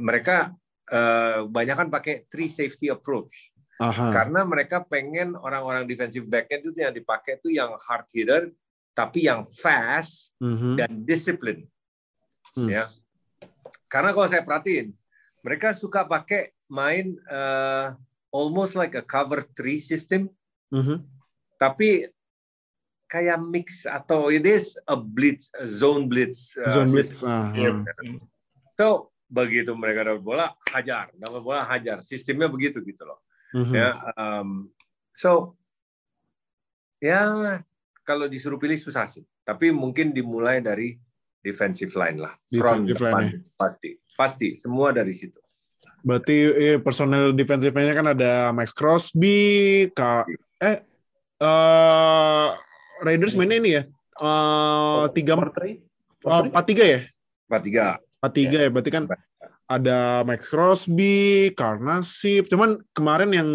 mereka 0.00 0.56
uh, 0.90 1.46
banyak 1.46 1.74
kan 1.74 1.88
pakai 1.88 2.26
three 2.28 2.50
safety 2.50 2.90
approach 2.90 3.54
Aha. 3.80 4.12
karena 4.12 4.44
mereka 4.44 4.84
pengen 4.84 5.32
orang-orang 5.34 5.88
defensive 5.88 6.28
back 6.28 6.50
itu 6.52 6.74
yang 6.76 6.92
dipakai 6.92 7.40
itu 7.40 7.56
yang 7.56 7.72
hard 7.80 8.04
hitter 8.12 8.42
tapi 8.92 9.24
yang 9.24 9.46
fast 9.46 10.34
Mhm. 10.42 10.76
dan 10.76 10.90
disiplin 11.06 11.64
Hmm. 12.52 12.66
ya 12.66 12.90
karena 13.86 14.10
kalau 14.10 14.26
saya 14.26 14.42
perhatiin 14.42 14.90
mereka 15.40 15.70
suka 15.72 16.02
pakai 16.02 16.50
main 16.66 17.14
uh, 17.30 17.94
almost 18.28 18.74
like 18.74 18.92
a 18.98 19.02
cover 19.02 19.40
three 19.54 19.78
system 19.78 20.26
Mhm. 20.70 21.02
tapi 21.56 22.10
kayak 23.06 23.42
mix 23.42 23.86
atau 23.86 24.30
it 24.30 24.46
is 24.46 24.78
a 24.86 24.94
blitz 24.94 25.50
a 25.58 25.66
zone 25.66 26.06
blitz 26.06 26.54
uh, 26.54 26.70
Zone 26.70 26.90
blitz. 26.90 27.22
ah. 27.26 27.50
so 28.78 29.09
begitu 29.30 29.70
mereka 29.78 30.10
dapat 30.10 30.22
bola 30.22 30.46
hajar. 30.74 31.14
Dapat 31.14 31.40
bola 31.40 31.62
hajar. 31.70 32.02
Sistemnya 32.02 32.50
begitu 32.50 32.82
gitu 32.82 33.06
loh. 33.06 33.22
Mhm. 33.50 33.74
ya 33.74 33.98
um, 34.14 34.70
so 35.10 35.58
ya 37.02 37.26
kalau 38.06 38.26
disuruh 38.26 38.58
pilih 38.58 38.76
susah 38.76 39.06
sih. 39.06 39.22
Tapi 39.46 39.70
mungkin 39.70 40.10
dimulai 40.10 40.62
dari 40.62 40.98
defensive 41.42 41.94
line 41.96 42.18
lah. 42.20 42.34
Front 42.50 42.86
Defensive 42.86 42.98
depan 42.98 43.22
line 43.22 43.38
pasti. 43.54 43.90
Pasti 44.18 44.48
semua 44.58 44.90
dari 44.90 45.14
situ. 45.14 45.38
Berarti 46.02 46.36
eh, 46.52 46.78
personel 46.78 47.32
defensifnya 47.32 47.94
kan 47.94 48.12
ada 48.12 48.50
Max 48.50 48.74
Crosby, 48.74 49.88
Kak 49.94 50.26
eh 50.60 50.84
eh 51.40 52.48
Raiders 53.00 53.34
mainnya 53.38 53.56
ini 53.58 53.70
ya. 53.80 53.82
Eh 54.20 55.06
tiga 55.16 55.34
Four 55.38 55.50
three? 55.56 55.80
oh, 56.24 56.44
empat 56.44 56.64
tiga 56.68 56.84
ya? 56.84 57.00
empat 57.50 57.62
tiga 57.66 57.84
Empat 58.20 58.32
tiga 58.36 58.58
ya. 58.60 58.68
Berarti 58.68 58.90
kan 58.92 59.04
ada 59.70 60.26
Max 60.28 60.50
Crosby, 60.50 61.50
Karnasip. 61.56 62.46
Cuman 62.46 62.78
kemarin 62.92 63.30
yang 63.32 63.48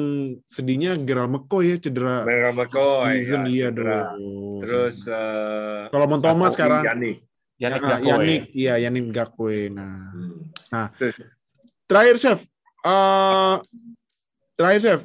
sedihnya 0.50 0.98
Gerald 0.98 1.30
McCoy 1.30 1.76
ya 1.76 1.78
cedera. 1.78 2.26
Mereka 2.26 2.50
McCoy 2.56 3.22
season, 3.22 3.46
ya, 3.46 3.52
iya 3.52 3.68
cedera. 3.70 4.02
terus 4.66 4.96
uh, 5.06 5.86
Solomon 5.94 6.20
Thomas 6.24 6.52
Sakoki, 6.52 6.58
sekarang. 6.58 6.82
Yannick. 6.88 7.18
Yannick 7.56 7.82
Ngakoue. 7.84 8.08
Yannick, 8.10 8.44
iya 8.52 8.74
Yannick 8.82 9.08
Gakwe. 9.14 9.58
Nah, 9.72 10.12
Hmm. 10.76 10.92
terakhir 11.88 12.18
chef, 12.20 12.40
eh 12.84 13.56
terakhir 14.60 14.82
chef, 14.82 15.02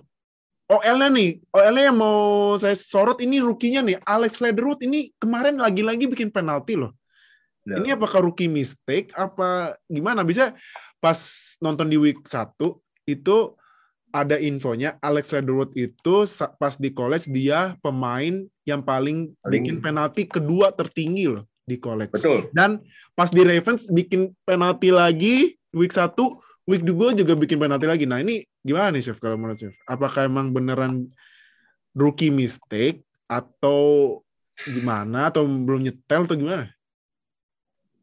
OL-nya 0.66 1.10
nih, 1.10 1.38
OL-nya 1.50 1.90
yang 1.90 1.98
mau 1.98 2.18
saya 2.58 2.74
sorot 2.74 3.18
ini 3.22 3.38
rukinya 3.38 3.82
nih, 3.82 3.98
Alex 4.02 4.38
Leatherwood 4.42 4.82
ini 4.82 5.10
kemarin 5.18 5.58
lagi-lagi 5.58 6.10
bikin 6.10 6.30
penalti 6.30 6.74
loh. 6.74 6.90
Ya. 7.68 7.76
Ini 7.76 7.92
apakah 7.92 8.24
rookie 8.24 8.48
mistake 8.48 9.12
apa 9.12 9.76
gimana? 9.86 10.24
Bisa 10.24 10.56
pas 10.96 11.18
nonton 11.60 11.88
di 11.88 12.00
week 12.00 12.24
1 12.24 12.56
itu 13.04 13.36
ada 14.10 14.36
infonya 14.42 14.98
Alex 14.98 15.30
Leatherwood 15.30 15.70
itu 15.78 16.26
pas 16.58 16.74
di 16.74 16.90
college 16.90 17.30
dia 17.30 17.78
pemain 17.78 18.42
yang 18.66 18.82
paling, 18.82 19.30
Paling- 19.38 19.52
bikin 19.54 19.76
penalti 19.78 20.26
kedua 20.26 20.74
tertinggi 20.74 21.30
loh 21.30 21.46
di 21.62 21.78
college. 21.78 22.10
betul 22.10 22.50
Dan 22.50 22.82
pas 23.14 23.30
di 23.30 23.44
Ravens 23.46 23.86
bikin 23.86 24.34
penalti 24.42 24.90
lagi 24.90 25.54
week 25.70 25.94
1, 25.94 26.16
week 26.66 26.82
2 26.82 27.14
juga 27.14 27.38
bikin 27.38 27.60
penalti 27.62 27.86
lagi. 27.86 28.04
Nah, 28.08 28.18
ini 28.18 28.42
gimana 28.66 28.90
nih 28.90 29.04
Chef 29.06 29.22
kalau 29.22 29.38
menurut 29.38 29.60
Chef? 29.60 29.74
Apakah 29.86 30.26
emang 30.26 30.50
beneran 30.50 31.06
rookie 31.94 32.34
mistake 32.34 33.06
atau 33.30 34.18
gimana 34.66 35.30
atau 35.30 35.46
belum 35.46 35.86
nyetel 35.86 36.26
atau 36.26 36.34
gimana? 36.34 36.66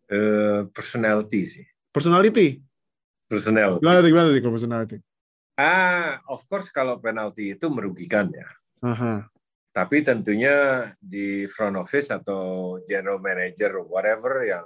Eh, 0.08 0.62
personality 0.72 1.44
sih 1.44 1.66
Personality. 1.92 2.64
personality 3.28 3.84
Gimana 3.84 4.00
tuh 4.00 4.08
gimana 4.08 4.28
tuh 4.32 4.40
kalau 4.40 4.56
personality? 4.56 4.98
ah 5.60 6.22
of 6.32 6.46
course 6.48 6.70
kalau 6.72 6.96
penalti 6.96 7.52
itu 7.52 7.68
merugikan 7.68 8.30
ya 8.32 8.48
Aha. 8.80 9.26
tapi 9.74 10.06
tentunya 10.06 10.56
di 11.02 11.44
front 11.50 11.76
office 11.76 12.08
atau 12.08 12.78
general 12.86 13.20
manager 13.20 13.84
whatever 13.84 14.48
yang 14.48 14.64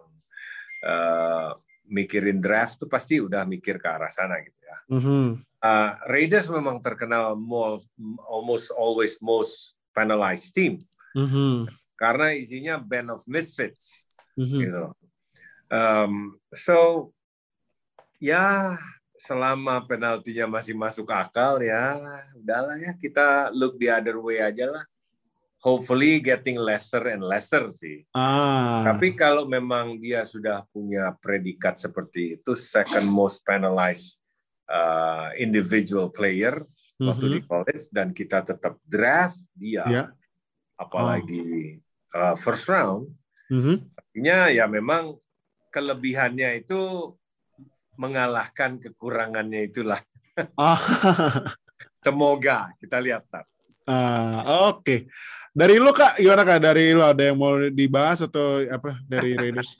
eh, 0.83 1.49
mikirin 1.89 2.37
draft 2.37 2.77
tuh 2.77 2.85
pasti 2.85 3.17
udah 3.17 3.41
mikir 3.43 3.81
ke 3.81 3.87
arah 3.89 4.11
sana 4.13 4.37
gitu 4.45 4.61
ya 4.61 4.77
Mhm. 4.91 5.25
Uh, 5.61 5.93
Raiders 6.09 6.49
memang 6.49 6.81
terkenal 6.81 7.37
most, 7.37 7.85
almost 8.25 8.73
always 8.73 9.13
most 9.21 9.77
penalized 9.93 10.53
team 10.53 10.81
Mhm. 11.13 11.69
karena 11.95 12.33
isinya 12.33 12.77
band 12.77 13.13
of 13.13 13.21
misfits 13.25 14.09
Mhm. 14.33 14.57
gitu. 14.59 14.83
Um, 15.71 16.35
so 16.51 17.09
ya 18.19 18.75
selama 19.15 19.79
penaltinya 19.87 20.59
masih 20.59 20.75
masuk 20.75 21.07
akal 21.15 21.63
ya 21.63 21.95
udahlah 22.35 22.75
ya 22.75 22.91
kita 22.99 23.53
look 23.55 23.79
the 23.79 23.87
other 23.87 24.19
way 24.19 24.43
aja 24.43 24.67
lah. 24.67 24.83
Hopefully 25.61 26.17
getting 26.17 26.57
lesser 26.57 27.05
and 27.13 27.21
lesser 27.21 27.69
sih. 27.69 28.01
Ah. 28.17 28.81
Tapi 28.81 29.13
kalau 29.13 29.45
memang 29.45 30.01
dia 30.01 30.25
sudah 30.25 30.65
punya 30.73 31.13
predikat 31.21 31.77
seperti 31.77 32.41
itu 32.41 32.57
second 32.57 33.05
most 33.05 33.45
penalized 33.45 34.17
uh, 34.65 35.29
individual 35.37 36.09
player 36.09 36.65
waktu 36.97 37.25
Mhm. 37.29 37.33
di 37.37 37.39
college 37.45 37.83
dan 37.93 38.09
kita 38.09 38.41
tetap 38.41 38.81
draft 38.81 39.37
dia, 39.53 39.85
Ya. 39.85 40.03
apalagi 40.81 41.77
uh, 42.09 42.33
first 42.41 42.65
round, 42.65 43.13
Mhm. 43.53 43.85
artinya 43.93 44.37
ya 44.49 44.65
memang 44.65 45.20
kelebihannya 45.71 46.61
itu 46.61 47.11
mengalahkan 47.95 48.77
kekurangannya 48.77 49.71
itulah. 49.71 49.99
Ah. 50.59 50.79
Semoga 52.05 52.73
kita 52.81 52.97
lihat 52.97 53.29
Tar. 53.29 53.45
Ah, 53.85 54.69
oke. 54.73 55.05
Dari 55.51 55.75
lu 55.77 55.91
Kak, 55.91 56.17
gimana 56.17 56.41
Kak? 56.47 56.59
Dari 56.63 56.95
lu 56.95 57.03
ada 57.03 57.21
yang 57.21 57.37
mau 57.37 57.59
dibahas 57.69 58.23
atau 58.25 58.63
apa 58.65 58.99
dari 59.05 59.37
Raiders? 59.37 59.77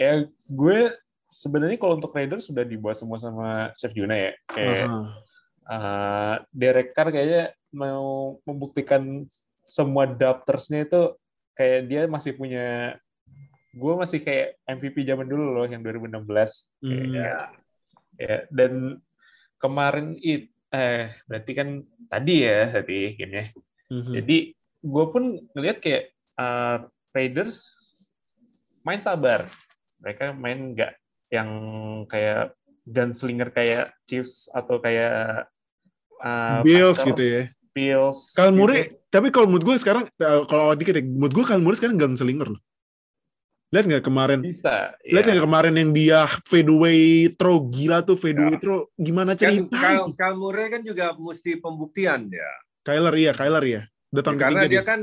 Ya, 0.00 0.24
gue 0.48 0.96
sebenarnya 1.28 1.76
kalau 1.76 2.00
untuk 2.00 2.16
Raiders 2.16 2.48
sudah 2.48 2.64
dibuat 2.64 2.96
semua 2.96 3.20
sama 3.20 3.68
Chef 3.76 3.92
Juna 3.92 4.16
ya. 4.16 4.32
Kayak 4.48 4.88
Aha. 4.88 5.00
uh, 5.68 6.36
Derek 6.56 6.96
Carr 6.96 7.12
kayaknya 7.12 7.52
mau 7.68 8.40
membuktikan 8.48 9.28
semua 9.60 10.08
adaptersnya 10.08 10.88
itu 10.88 11.20
kayak 11.52 11.80
dia 11.84 12.00
masih 12.08 12.32
punya 12.32 12.96
gue 13.70 13.92
masih 13.94 14.18
kayak 14.18 14.58
MVP 14.66 15.06
zaman 15.06 15.26
dulu 15.26 15.54
loh 15.54 15.66
yang 15.66 15.80
2016 15.80 16.26
Hmm. 16.82 16.90
Kayak, 17.14 17.42
ya 18.18 18.36
dan 18.50 18.98
kemarin 19.56 20.18
it 20.18 20.50
eh 20.70 21.10
berarti 21.26 21.52
kan 21.52 21.68
tadi 22.06 22.46
ya 22.46 22.70
tadi 22.70 22.98
gamenya 23.14 23.46
Mhm. 23.90 24.12
jadi 24.14 24.36
gue 24.80 25.04
pun 25.10 25.24
ngelihat 25.50 25.78
kayak 25.82 26.04
uh, 26.38 26.86
Raiders 27.10 27.74
main 28.80 29.02
sabar 29.02 29.50
mereka 29.98 30.30
main 30.30 30.72
nggak 30.72 30.94
yang 31.28 31.50
kayak 32.06 32.54
gunslinger 32.86 33.50
kayak 33.50 33.90
Chiefs 34.06 34.46
atau 34.50 34.78
kayak 34.78 35.46
uh, 36.18 36.62
Bills 36.62 36.98
Packers, 36.98 37.08
gitu 37.12 37.22
ya. 37.22 37.42
Bills 37.70 38.20
Kal 38.34 38.50
gitu. 38.50 38.58
Murray, 38.58 38.82
tapi 39.10 39.30
kalau 39.30 39.46
menurut 39.46 39.62
gue 39.62 39.76
sekarang 39.78 40.04
eh, 40.06 40.42
kalau 40.46 40.74
dikit 40.74 40.98
ya, 40.98 41.02
menurut 41.02 41.34
gue 41.34 41.44
Kal 41.46 41.62
Murray 41.62 41.78
sekarang 41.78 41.98
gunslinger 41.98 42.50
loh. 42.50 42.60
Lihat 43.70 43.84
nggak 43.86 44.02
kemarin? 44.02 44.42
bisa 44.42 44.98
Lihat 45.06 45.24
ya. 45.24 45.30
nggak 45.30 45.44
kemarin 45.46 45.74
yang 45.78 45.90
dia 45.94 46.20
fadeaway 46.42 47.00
throw 47.34 47.62
gila 47.64 48.02
tuh 48.02 48.18
fadeaway 48.18 48.58
Ya. 48.58 48.60
throw 48.60 48.90
gimana 48.98 49.32
Kan 49.32 49.40
cerita? 49.40 49.78
Kyle, 49.78 50.10
Kyle 50.12 50.34
Murray 50.34 50.66
kan 50.68 50.82
juga 50.82 51.14
mesti 51.14 51.54
pembuktian 51.56 52.26
ya. 52.28 52.50
Kyler 52.82 53.14
iya, 53.14 53.30
Kyler 53.30 53.62
iya. 53.62 53.82
Udah 54.10 54.22
tahun 54.24 54.36
Karena 54.36 54.60
ketiga 54.60 54.72
dia 54.72 54.82
kan 54.82 55.00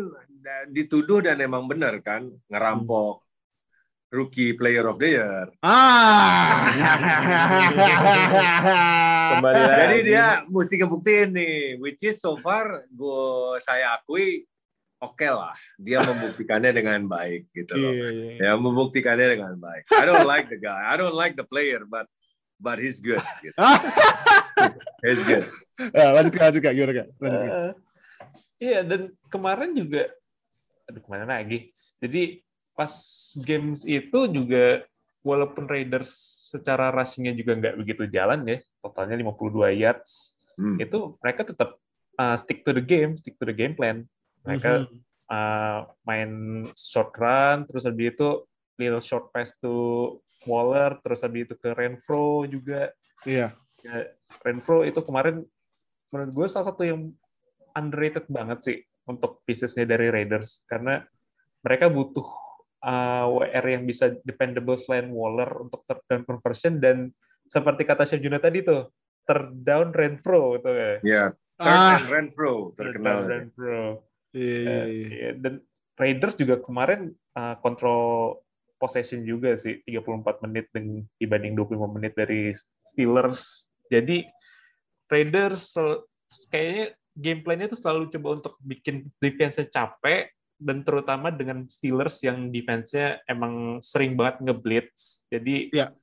dituduh 0.67 1.19
dan 1.21 1.39
emang 1.39 1.63
benar 1.63 1.95
kan 1.99 2.27
ngerampok 2.45 3.23
rookie 4.07 4.51
player 4.51 4.83
of 4.83 4.95
the 4.97 5.15
year. 5.15 5.47
Ah. 5.59 6.67
Kembali 9.31 9.55
lagi. 9.57 9.79
Jadi 9.79 9.97
dia 10.03 10.25
mesti 10.43 10.75
kebuktiin 10.75 11.29
nih, 11.31 11.55
which 11.77 12.03
is 12.03 12.17
so 12.17 12.35
far 12.35 12.87
gue 12.87 13.23
saya 13.59 13.95
akui 13.95 14.43
oke 14.97 15.27
lah, 15.27 15.53
dia 15.77 16.01
membuktikannya 16.01 16.71
dengan 16.73 17.05
baik 17.05 17.49
gitu 17.53 17.73
loh. 17.77 17.91
Iya, 17.93 18.07
iya. 18.09 18.31
Ya 18.41 18.51
membuktikannya 18.57 19.27
dengan 19.37 19.53
baik. 19.57 19.83
I 19.93 20.03
don't 20.05 20.25
like 20.25 20.47
the 20.49 20.59
guy, 20.59 20.81
I 20.89 20.95
don't 20.97 21.15
like 21.17 21.37
the 21.37 21.45
player, 21.45 21.85
but 21.85 22.09
but 22.57 22.81
he's 22.81 22.97
good. 22.97 23.21
Gitu. 23.45 23.57
he's 25.05 25.21
good. 25.21 25.45
Ah, 25.93 26.17
lanjut 26.17 26.33
Kak, 26.33 26.49
lanjut 26.49 26.61
Kak, 26.65 26.73
gimana 26.73 26.93
Kak? 26.93 27.07
Lanjut, 27.21 27.41
Kak. 27.41 27.53
Eh, 27.53 27.73
Iya 28.57 28.81
dan 28.81 29.13
kemarin 29.29 29.77
juga 29.77 30.09
aduh 30.89 31.01
ke 31.03 31.09
mana 31.09 31.29
lagi 31.37 31.69
jadi 32.01 32.41
pas 32.73 32.89
games 33.45 33.85
itu 33.85 34.19
juga 34.33 34.81
walaupun 35.21 35.69
Raiders 35.69 36.09
secara 36.49 36.89
rushingnya 36.89 37.37
juga 37.37 37.53
nggak 37.53 37.75
begitu 37.77 38.03
jalan 38.09 38.41
ya 38.49 38.57
totalnya 38.81 39.13
52 39.21 39.77
yards 39.77 40.33
Hmm. 40.57 40.73
itu 40.81 41.13
mereka 41.21 41.45
tetap 41.45 41.77
uh, 42.17 42.33
stick 42.33 42.65
to 42.65 42.73
the 42.73 42.81
game 42.81 43.13
stick 43.13 43.37
to 43.37 43.45
the 43.45 43.53
game 43.53 43.77
plan 43.77 44.09
mereka 44.47 44.71
Mhm. 44.79 44.97
uh, 45.27 45.79
main 46.01 46.31
short 46.73 47.11
run, 47.13 47.67
terus 47.67 47.83
habis 47.83 48.15
itu 48.15 48.29
little 48.79 49.03
short 49.03 49.27
pass 49.29 49.51
to 49.59 49.73
Waller, 50.43 50.95
terus 51.03 51.19
habis 51.19 51.43
itu 51.43 51.55
ke 51.55 51.75
Renfro 51.75 52.47
juga. 52.47 52.95
Iya. 53.21 53.51
Ya, 53.83 53.95
Renfro 54.41 54.81
itu 54.81 55.03
kemarin 55.03 55.43
menurut 56.07 56.31
gue 56.31 56.47
salah 56.47 56.71
satu 56.71 56.81
yang 56.81 57.11
underrated 57.73 58.23
banget 58.27 58.59
sih 58.63 58.77
untuk 59.03 59.43
piecesnya 59.43 59.83
dari 59.83 60.07
Raiders 60.07 60.63
karena 60.63 61.03
mereka 61.59 61.91
butuh 61.91 62.23
uh, 62.79 63.27
WR 63.27 63.65
yang 63.67 63.83
bisa 63.83 64.15
dependable 64.23 64.79
selain 64.79 65.11
Waller 65.11 65.49
untuk 65.59 65.83
third 65.83 65.99
down 66.07 66.23
conversion 66.23 66.79
dan 66.79 67.11
seperti 67.43 67.83
kata 67.83 68.03
Chef 68.03 68.19
Juna 68.19 68.39
tadi 68.39 68.63
tuh 68.63 68.87
third 69.23 69.51
down 69.59 69.91
Renfro 69.91 70.55
gitu 70.55 70.71
ya. 70.71 70.91
Ya, 71.03 71.23
third 71.59 71.75
Ah. 71.75 71.99
and 71.99 72.07
Renfro 72.07 72.71
Third 72.73 72.95
terkenal. 72.95 73.17
down 73.19 73.51
Renfro. 73.51 74.06
Iya, 74.37 74.57
iya, 74.61 74.77
Eh, 74.85 74.85
iya. 75.09 75.29
Dan 75.33 75.53
Raiders 75.97 76.37
juga 76.37 76.61
kemarin 76.61 77.09
uh, 77.33 77.57
kontrol 77.57 78.37
possession 78.77 79.25
juga 79.25 79.57
sih 79.57 79.81
34 79.81 80.45
menit 80.45 80.69
dengan 80.69 81.01
dibanding 81.17 81.57
25 81.57 81.97
menit 81.97 82.13
dari 82.13 82.53
Steelers. 82.85 83.73
Jadi 83.89 84.21
Raiders 85.09 85.73
kayaknya 86.53 86.93
game 87.17 87.41
plan-nya 87.41 87.65
itu 87.73 87.77
selalu 87.81 88.13
coba 88.13 88.27
untuk 88.37 88.53
bikin 88.61 89.09
defense 89.17 89.57
capek 89.73 90.29
dan 90.57 90.85
terutama 90.85 91.33
dengan 91.33 91.65
Steelers 91.65 92.21
yang 92.21 92.53
defense-nya 92.53 93.25
emang 93.25 93.81
sering 93.81 94.13
banget 94.13 94.45
ngeblitz. 94.45 95.25
Jadi 95.33 95.73
Iya. 95.73 95.93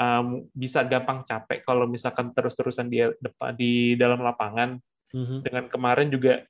um, 0.00 0.48
bisa 0.56 0.80
gampang 0.88 1.26
capek 1.28 1.60
kalau 1.66 1.84
misalkan 1.84 2.32
terus-terusan 2.32 2.88
dia 2.88 3.12
depan 3.20 3.52
di 3.52 3.92
dalam 4.00 4.24
lapangan 4.24 4.80
Mhm. 5.12 5.44
dengan 5.44 5.64
kemarin 5.68 6.08
juga 6.08 6.44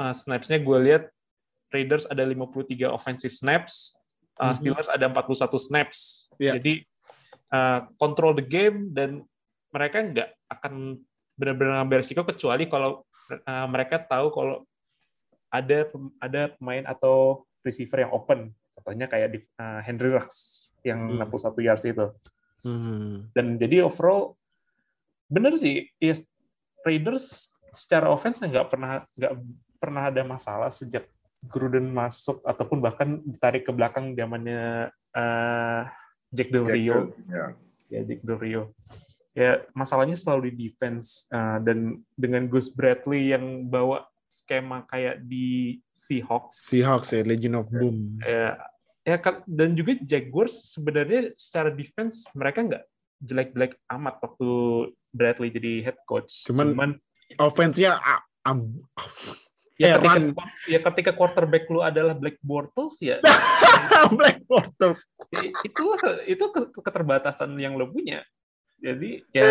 uh, 0.00 0.14
snaps-nya 0.14 0.62
gue 0.62 0.78
lihat 0.80 1.04
Raiders 1.72 2.04
ada 2.08 2.24
53 2.24 2.88
offensive 2.92 3.32
snaps, 3.32 3.96
uh. 4.40 4.52
Steelers 4.52 4.92
ada 4.92 5.08
41 5.08 5.56
snaps. 5.56 6.28
Iya. 6.36 6.60
Jadi 6.60 6.84
uh, 7.52 7.88
control 7.96 8.36
the 8.36 8.44
game 8.44 8.92
dan 8.92 9.24
mereka 9.72 10.04
nggak 10.04 10.28
akan 10.52 11.00
benar-benar 11.32 11.80
ngambil 11.80 12.04
risiko 12.04 12.22
kecuali 12.28 12.68
kalau 12.68 13.00
uh, 13.32 13.66
mereka 13.72 13.96
tahu 14.04 14.28
kalau 14.28 14.56
ada 15.48 15.88
ada 16.20 16.42
pemain 16.56 16.84
atau 16.84 17.44
receiver 17.64 18.04
yang 18.04 18.12
open. 18.12 18.52
Contohnya 18.76 19.08
kayak 19.08 19.28
di, 19.36 19.38
uh, 19.60 19.80
Henry 19.84 20.12
Rux 20.12 20.28
yang 20.84 21.16
Hmm. 21.16 21.24
61 21.28 21.60
yards 21.64 21.84
itu. 21.84 22.06
Mhm. 22.62 23.32
Dan 23.32 23.46
jadi 23.58 23.84
overall 23.84 24.36
bener 25.32 25.56
sih, 25.56 25.88
ya 25.96 26.12
Raiders 26.84 27.48
secara 27.72 28.12
offense 28.12 28.42
nggak 28.42 28.68
pernah 28.68 29.00
nggak 29.16 29.32
pernah 29.82 30.06
ada 30.06 30.22
masalah 30.22 30.70
sejak 30.70 31.02
Gruden 31.42 31.90
masuk 31.90 32.38
ataupun 32.46 32.78
bahkan 32.78 33.18
ditarik 33.18 33.66
ke 33.66 33.74
belakang 33.74 34.14
zamannya 34.14 34.94
eh, 35.10 35.80
Jack 36.30 36.54
Del 36.54 36.66
Rio 36.70 37.10
Ya. 37.26 37.50
ya 37.90 38.00
Jack 38.06 38.22
Del 38.22 38.38
Rio 38.38 38.62
ya 39.34 39.58
masalahnya 39.74 40.14
selalu 40.14 40.54
di 40.54 40.70
defense 40.70 41.26
eh, 41.34 41.58
dan 41.66 41.98
dengan 42.14 42.46
Gus 42.46 42.70
Bradley 42.70 43.34
yang 43.34 43.66
bawa 43.66 44.06
skema 44.30 44.86
kayak 44.86 45.26
di 45.26 45.82
Seahawks 45.90 46.70
Seahawks 46.70 47.10
ya, 47.10 47.26
Legend 47.26 47.58
of 47.58 47.66
Boom. 47.68 48.22
ya, 48.22 48.54
ya 49.02 49.16
kan- 49.18 49.42
dan 49.44 49.74
juga 49.74 49.98
Jaguars 49.98 50.70
sebenarnya 50.72 51.34
secara 51.34 51.74
defense 51.74 52.22
mereka 52.32 52.62
nggak 52.62 52.84
jelek-jelek 53.18 53.72
amat 53.90 54.14
waktu 54.22 54.50
Bradley 55.10 55.50
jadi 55.50 55.90
head 55.90 55.98
coach. 56.06 56.46
Cuman- 56.46 56.96
Offense-nya 57.36 57.96
ah, 57.96 58.20
am- 58.42 58.82
ya, 59.82 59.98
heran. 59.98 60.30
ketika, 60.30 60.44
ya 60.70 60.78
ketika 60.78 61.10
quarterback 61.12 61.66
lu 61.66 61.82
adalah 61.82 62.14
Black 62.14 62.38
Bortles 62.38 63.02
ya 63.02 63.18
Black 64.18 64.46
Bortles. 64.46 65.02
itu 65.66 65.84
itu 66.30 66.44
ke- 66.54 66.70
keterbatasan 66.78 67.50
yang 67.58 67.74
lo 67.74 67.90
punya. 67.90 68.22
Jadi 68.82 69.22
ya 69.30 69.46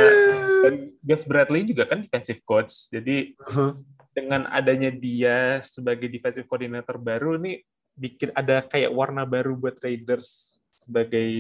dan 0.64 0.76
Gus 1.04 1.24
Bradley 1.24 1.64
juga 1.64 1.88
kan 1.88 2.04
defensive 2.04 2.40
coach. 2.44 2.92
Jadi 2.92 3.36
Huh? 3.40 3.80
dengan 4.12 4.44
adanya 4.52 4.92
dia 4.92 5.64
sebagai 5.64 6.12
defensive 6.12 6.44
coordinator 6.44 7.00
baru 7.00 7.40
nih 7.40 7.64
bikin 7.96 8.36
ada 8.36 8.60
kayak 8.60 8.92
warna 8.92 9.24
baru 9.24 9.56
buat 9.56 9.80
Raiders 9.80 10.56
sebagai 10.76 11.32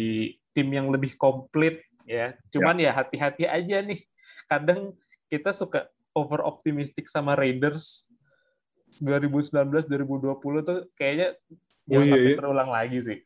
tim 0.55 0.67
yang 0.71 0.87
lebih 0.87 1.19
komplit 1.19 1.83
ya. 2.07 2.31
Cuman 2.47 2.79
ya 2.79 2.95
hati-hati 2.95 3.43
aja 3.43 3.83
nih. 3.83 3.99
Kadang 4.47 4.95
kita 5.27 5.51
suka 5.51 5.87
over 6.15 6.43
optimistic 6.43 7.07
sama 7.07 7.35
Raiders 7.35 8.07
2019 9.01 9.89
2020 9.89 10.61
tuh 10.61 10.79
kayaknya 10.95 11.33
Oh, 11.91 11.97
jangan 11.97 12.05
iya, 12.07 12.13
sampai 12.13 12.29
iya. 12.29 12.37
terulang 12.39 12.69
lagi 12.71 12.99
sih. 13.03 13.17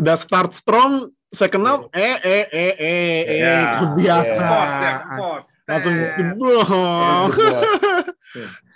Udah 0.00 0.16
start 0.16 0.54
strong, 0.54 0.92
second 1.28 1.64
half, 1.66 1.80
eh, 1.92 2.16
eh, 2.22 2.44
eh, 2.48 2.74
eh, 2.78 3.20
eh, 3.26 3.38
Ya. 3.42 3.84
biasa. 3.90 4.42
Pos 4.48 4.72
ya, 4.72 4.94
pos. 5.18 5.46
Langsung 5.68 5.94
jeblok. 6.14 6.68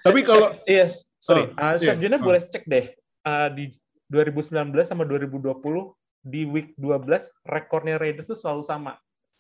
Tapi 0.05 0.21
kalau 0.27 0.49
iya, 0.67 0.87
sorry, 1.19 1.49
Oh, 1.55 1.59
Uh, 1.59 1.75
Chef 1.81 1.97
iya. 1.97 2.03
Juna 2.03 2.17
Oh. 2.19 2.23
boleh 2.23 2.43
cek 2.45 2.65
deh 2.67 2.87
uh, 3.25 3.49
di 3.51 3.73
2019 4.11 4.53
sama 4.85 5.03
2020 5.07 5.95
di 6.21 6.43
week 6.45 6.75
12 6.77 7.31
rekornya 7.47 7.97
Raiders 7.97 8.29
tuh 8.29 8.39
selalu 8.39 8.63
sama. 8.67 8.93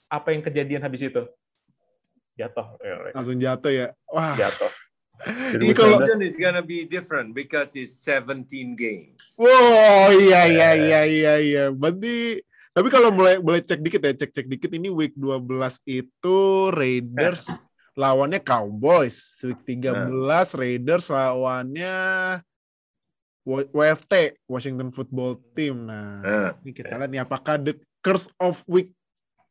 Apa 0.08 0.32
yang 0.32 0.40
kejadian 0.40 0.80
habis 0.80 1.04
itu? 1.04 1.22
Jatuh, 2.32 2.78
langsung 3.12 3.34
jatuh 3.36 3.72
ya. 3.74 3.86
Wah, 4.08 4.38
jatuh. 4.38 4.70
Ini 5.26 5.74
kalau- 5.74 5.98
2019 5.98 6.06
Season 6.06 6.20
is 6.22 6.36
gonna 6.36 6.62
be 6.62 6.84
different 6.84 7.32
because 7.32 7.74
it's 7.74 7.94
17 8.02 8.74
games. 8.74 9.18
wow, 9.34 10.10
iya, 10.10 10.46
iya, 10.46 10.70
iya, 10.74 11.00
iya, 11.04 11.34
iya. 11.36 11.64
Berarti, 11.68 12.38
tapi 12.70 12.88
kalau 12.88 13.10
mulai 13.10 13.38
boleh 13.38 13.58
cek 13.58 13.82
dikit 13.82 13.98
ya, 14.00 14.14
cek-cek 14.14 14.46
dikit 14.46 14.70
ini 14.70 14.86
week 14.86 15.18
12 15.18 15.82
itu 15.84 16.38
Raiders 16.70 17.50
lawannya 17.98 18.38
Cowboys. 18.38 19.34
Week 19.42 19.58
13 19.66 20.06
Raiders 20.54 21.10
lawannya 21.10 21.96
WFT, 23.42 24.12
Washington 24.44 24.92
Football 24.92 25.40
Team. 25.56 25.88
Nah, 25.88 26.20
Nah, 26.20 26.50
ini 26.60 26.70
kita 26.70 26.94
lihat 26.94 27.08
nih 27.08 27.22
apakah 27.24 27.56
the 27.56 27.72
curse 27.98 28.28
of 28.36 28.60
week 28.68 28.92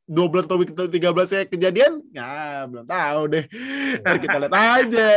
12 0.07 0.47
atau 0.47 0.55
week 0.55 0.71
13 0.71 0.95
ya 1.35 1.41
kejadian? 1.43 1.99
Ya, 2.15 2.63
belum 2.63 2.87
tahu 2.87 3.21
deh. 3.27 3.43
Ntar 3.99 4.15
kita 4.23 4.35
lihat 4.39 4.53
aja. 4.55 5.09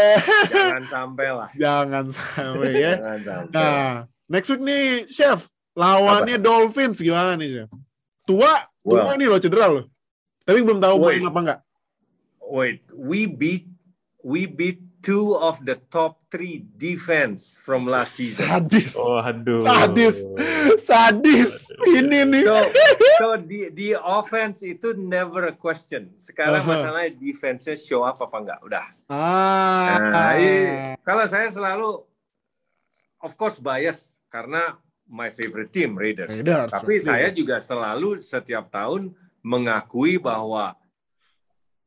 jangan 0.50 0.84
sampai 0.90 1.28
lah. 1.30 1.48
Jangan 1.54 2.04
sampai 2.10 2.70
ya. 2.74 2.92
Jangan 2.98 3.20
sampai. 3.22 3.54
Nah, 3.54 3.90
next 4.26 4.50
week 4.50 4.62
nih, 4.66 5.06
Chef. 5.06 5.46
Lawannya 5.78 6.42
Dolphins 6.42 6.98
gimana 6.98 7.38
nih, 7.38 7.62
Chef? 7.62 7.70
Tua, 8.26 8.66
tua 8.82 9.14
Well. 9.14 9.14
nih 9.14 9.26
lo 9.30 9.38
cedera 9.38 9.70
lo. 9.70 9.86
Tapi 10.42 10.58
belum 10.66 10.82
tahu 10.82 10.94
Wait. 11.06 11.22
main 11.22 11.30
apa 11.30 11.40
enggak. 11.40 11.60
Wait, 12.50 12.82
we 12.90 13.30
beat 13.30 13.70
we 14.26 14.50
beat 14.50 14.82
two 15.00 15.32
of 15.36 15.56
the 15.64 15.80
top 15.88 16.20
three 16.28 16.64
defense 16.76 17.56
from 17.56 17.88
last 17.88 18.16
season. 18.20 18.44
Sadis. 18.46 18.92
Oh, 18.96 19.16
aduh. 19.20 19.64
Sadis. 19.64 20.16
Sadis. 20.76 21.52
Ini 21.88 22.28
nih. 22.28 22.44
So, 22.44 22.56
so 23.16 23.26
the 23.40 23.72
the 23.72 23.90
offense 23.96 24.60
itu 24.60 24.92
never 24.96 25.48
a 25.48 25.56
question. 25.56 26.12
Sekarang 26.20 26.64
Aha. 26.64 26.68
masalahnya 26.68 27.16
defense-nya 27.16 27.80
show 27.80 28.04
up 28.04 28.20
apa 28.20 28.36
enggak? 28.38 28.60
Udah. 28.60 28.86
Ah. 29.08 29.96
Nah, 29.98 30.32
i- 30.36 30.94
kalau 31.00 31.24
saya 31.26 31.48
selalu 31.48 32.04
of 33.20 33.32
course 33.36 33.56
bias 33.56 34.12
karena 34.28 34.76
my 35.10 35.32
favorite 35.32 35.72
team 35.74 35.96
Raiders. 35.98 36.30
Raiders, 36.30 36.70
Tapi 36.70 37.02
saya 37.02 37.32
juga 37.34 37.58
selalu 37.58 38.22
setiap 38.22 38.70
tahun 38.70 39.10
mengakui 39.42 40.20
bahwa 40.20 40.76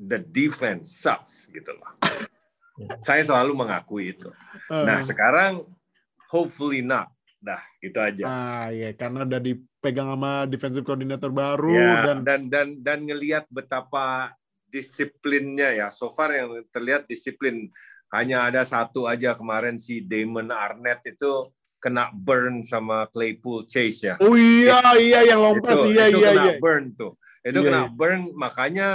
the 0.02 0.20
defense 0.20 0.92
sucks 0.98 1.48
gitu 1.48 1.72
loh. 1.78 1.94
saya 3.04 3.22
selalu 3.22 3.54
mengakui 3.54 4.14
itu. 4.14 4.30
Nah, 4.68 5.00
Ah. 5.00 5.04
sekarang 5.06 5.62
hopefully 6.28 6.82
not. 6.82 7.10
Dah, 7.38 7.60
gitu 7.84 8.00
aja. 8.00 8.24
Ah, 8.24 8.68
iya, 8.72 8.96
karena 8.96 9.28
udah 9.28 9.36
dipegang 9.38 10.08
sama 10.08 10.48
defensive 10.48 10.88
coordinator 10.88 11.28
baru 11.28 11.76
ya, 11.76 11.92
dan 12.08 12.18
dan 12.24 12.42
dan 12.48 12.68
dan 12.80 13.00
ngelihat 13.04 13.44
betapa 13.52 14.32
disiplinnya 14.66 15.76
ya. 15.76 15.88
So 15.92 16.08
far 16.10 16.32
yang 16.32 16.64
terlihat 16.72 17.04
disiplin 17.04 17.68
hanya 18.10 18.48
ada 18.48 18.64
satu 18.64 19.06
aja 19.06 19.36
kemarin 19.36 19.76
si 19.76 20.00
Damon 20.00 20.56
Arnett 20.56 21.04
itu 21.04 21.52
kena 21.78 22.16
burn 22.16 22.64
sama 22.64 23.12
Claypool 23.12 23.68
Chase 23.68 24.08
ya. 24.08 24.16
Oh 24.24 24.40
iya, 24.40 24.80
iya 24.96 25.36
yang 25.36 25.44
lompat 25.44 25.76
itu, 25.76 25.92
iya 25.92 26.08
itu 26.08 26.24
iya 26.24 26.30
kena 26.32 26.44
iya. 26.48 26.56
burn 26.64 26.84
tuh. 26.96 27.12
Itu 27.44 27.60
Iya, 27.60 27.66
kena 27.68 27.82
iya. 27.84 27.90
burn 27.92 28.22
makanya 28.40 28.88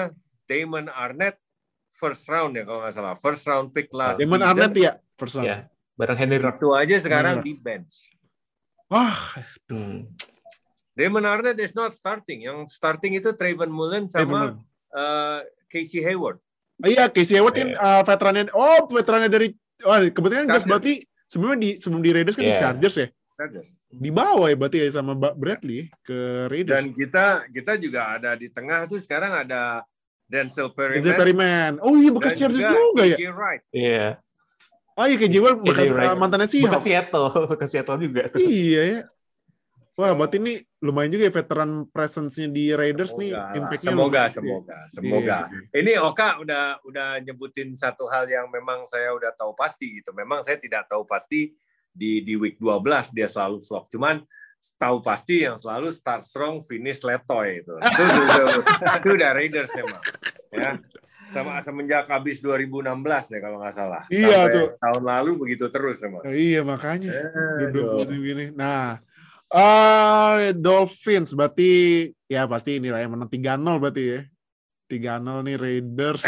Damon 0.48 0.88
Arnett 0.88 1.36
first 1.98 2.22
round 2.24 2.54
ya 2.54 2.62
kalau 2.62 2.80
nggak 2.80 2.94
salah. 2.94 3.14
First 3.18 3.44
round 3.44 3.74
pick 3.74 3.90
last 3.90 4.16
Damon. 4.16 4.40
Arnett 4.40 4.72
ya, 4.72 4.92
first 5.18 5.34
round. 5.36 5.46
Ya, 5.46 5.56
bareng 5.94 6.14
Henry 6.16 6.38
Rux. 6.38 6.56
Itu 6.56 6.70
aja 6.72 6.94
sekarang 6.96 7.42
di 7.42 7.58
bench. 7.58 8.14
Wah, 8.88 9.18
Hmm. 9.68 10.06
Damon 10.94 11.22
Arnett 11.22 11.58
is 11.58 11.74
not 11.74 11.92
starting. 11.92 12.42
Yang 12.42 12.72
starting 12.72 13.14
itu 13.14 13.30
Trayvon 13.30 13.68
Mullen 13.68 14.06
sama 14.06 14.54
Damon. 14.54 14.64
uh, 14.94 15.40
Casey 15.68 16.00
Hayward. 16.00 16.40
Oh 16.78 16.88
iya, 16.88 17.06
Casey 17.06 17.34
Hayward 17.34 17.54
kan 17.54 17.70
uh, 17.74 18.02
veterannya. 18.02 18.48
Oh, 18.50 18.86
veterannya 18.86 19.28
dari. 19.28 19.50
Wah, 19.82 20.02
kebetulan 20.02 20.46
guys 20.46 20.62
Chargers. 20.62 20.66
berarti 20.66 20.92
sebelumnya 21.26 21.58
di 21.60 21.70
sebelum 21.76 22.02
di 22.02 22.10
Raiders 22.10 22.34
kan 22.34 22.42
di 22.42 22.54
Iya. 22.54 22.60
Chargers 22.62 22.96
ya. 22.98 23.06
Raiders. 23.38 23.68
Di 23.88 24.10
bawah 24.10 24.46
ya 24.46 24.56
berarti 24.58 24.78
ya 24.82 24.88
sama 24.90 25.12
Bradley 25.14 25.86
ke 26.02 26.18
Raiders. 26.50 26.74
Dan 26.82 26.90
kita 26.90 27.26
kita 27.48 27.72
juga 27.78 28.18
ada 28.18 28.34
di 28.34 28.50
tengah 28.50 28.84
tuh 28.84 28.98
sekarang 28.98 29.46
ada 29.46 29.86
Denzel 30.28 30.68
Perryman. 30.76 30.96
Denzel 31.00 31.14
Perryman. 31.16 31.72
Oh 31.80 31.96
iya 31.96 32.10
bekas 32.12 32.36
Chargers 32.36 32.62
juga 32.62 33.02
ya. 33.02 33.16
KJ 33.16 33.24
Wright. 33.32 33.62
Iya. 33.72 34.06
Oh 34.94 35.06
iya 35.08 35.16
KJ 35.16 35.34
Wright 35.40 35.58
bekas 35.64 35.88
Wright. 35.90 36.12
uh, 36.12 36.16
mantannya 36.20 36.46
sih. 36.46 36.62
Bekas 36.68 36.84
Seattle, 36.84 37.26
bekas 37.56 37.68
Seattle 37.72 37.98
juga 37.98 38.22
tuh. 38.28 38.38
Iya 38.44 38.82
ya. 38.84 39.00
Wah, 39.98 40.14
berarti 40.14 40.38
ini 40.38 40.62
lumayan 40.78 41.10
juga 41.10 41.26
ya 41.26 41.34
veteran 41.34 41.82
presence-nya 41.90 42.46
di 42.54 42.70
Raiders 42.70 43.18
nih 43.18 43.34
Semoga, 43.34 43.42
lah. 43.42 43.58
impact-nya 43.58 43.90
semoga, 43.90 44.06
lumayan. 44.06 44.30
semoga, 44.30 44.76
semoga. 44.94 45.36
Iya. 45.50 45.58
Ini 45.74 45.92
Oka 45.98 46.28
udah 46.38 46.64
udah 46.86 47.08
nyebutin 47.18 47.74
satu 47.74 48.06
hal 48.06 48.30
yang 48.30 48.46
memang 48.46 48.86
saya 48.86 49.10
udah 49.10 49.34
tahu 49.34 49.58
pasti 49.58 49.98
gitu. 49.98 50.14
Memang 50.14 50.46
saya 50.46 50.54
tidak 50.54 50.86
tahu 50.86 51.02
pasti 51.02 51.50
di 51.90 52.22
di 52.22 52.38
week 52.38 52.62
12 52.62 53.10
dia 53.10 53.26
selalu 53.26 53.58
flop. 53.58 53.90
Cuman 53.90 54.22
tahu 54.78 55.02
pasti 55.02 55.42
yang 55.46 55.58
selalu 55.58 55.90
start 55.90 56.22
strong 56.22 56.62
finish 56.62 57.02
letoy 57.02 57.62
itu. 57.62 57.74
Itu, 57.88 58.02
itu, 58.04 58.44
itu 58.98 59.08
udah 59.18 59.30
Raiders 59.34 59.72
emang. 59.74 60.02
Ya. 60.54 60.72
Sama 61.28 61.60
semenjak 61.60 62.08
habis 62.08 62.40
2016 62.40 62.88
deh 63.28 63.40
kalau 63.44 63.60
nggak 63.60 63.74
salah. 63.76 64.02
Iya, 64.08 64.48
Sampai 64.48 64.54
tuh. 64.56 64.68
tahun 64.80 65.02
lalu 65.04 65.30
begitu 65.36 65.68
terus 65.68 66.00
emang. 66.00 66.24
Oh, 66.24 66.32
iya 66.32 66.64
makanya. 66.64 67.12
Aduh. 67.12 67.68
Duduk 67.68 67.86
musim 68.00 68.18
gini. 68.24 68.44
Nah, 68.56 68.96
eh 69.52 70.56
Dolphins 70.56 71.36
berarti 71.36 72.08
ya 72.28 72.48
pasti 72.48 72.80
inilah 72.80 73.00
yang 73.04 73.12
menang 73.12 73.28
3-0 73.28 73.60
berarti 73.76 74.02
ya. 74.08 74.20
3-0 74.88 75.44
nih 75.44 75.56
Raiders. 75.60 76.24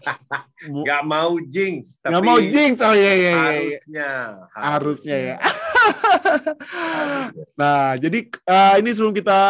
Nggak 0.86 1.02
mau 1.02 1.34
jinx, 1.42 1.98
tapi 1.98 2.14
Nggak 2.14 2.22
mau 2.22 2.38
jinx. 2.38 2.74
Oh 2.86 2.94
iya 2.94 3.12
iya 3.16 3.16
iya. 3.16 3.34
iya. 3.34 3.34
harusnya, 3.50 4.10
Harusnya 4.54 5.16
ya. 5.18 5.36
nah, 7.60 7.96
jadi 7.96 8.18
eh, 8.26 8.74
ini 8.80 8.90
sebelum 8.92 9.14
kita 9.14 9.40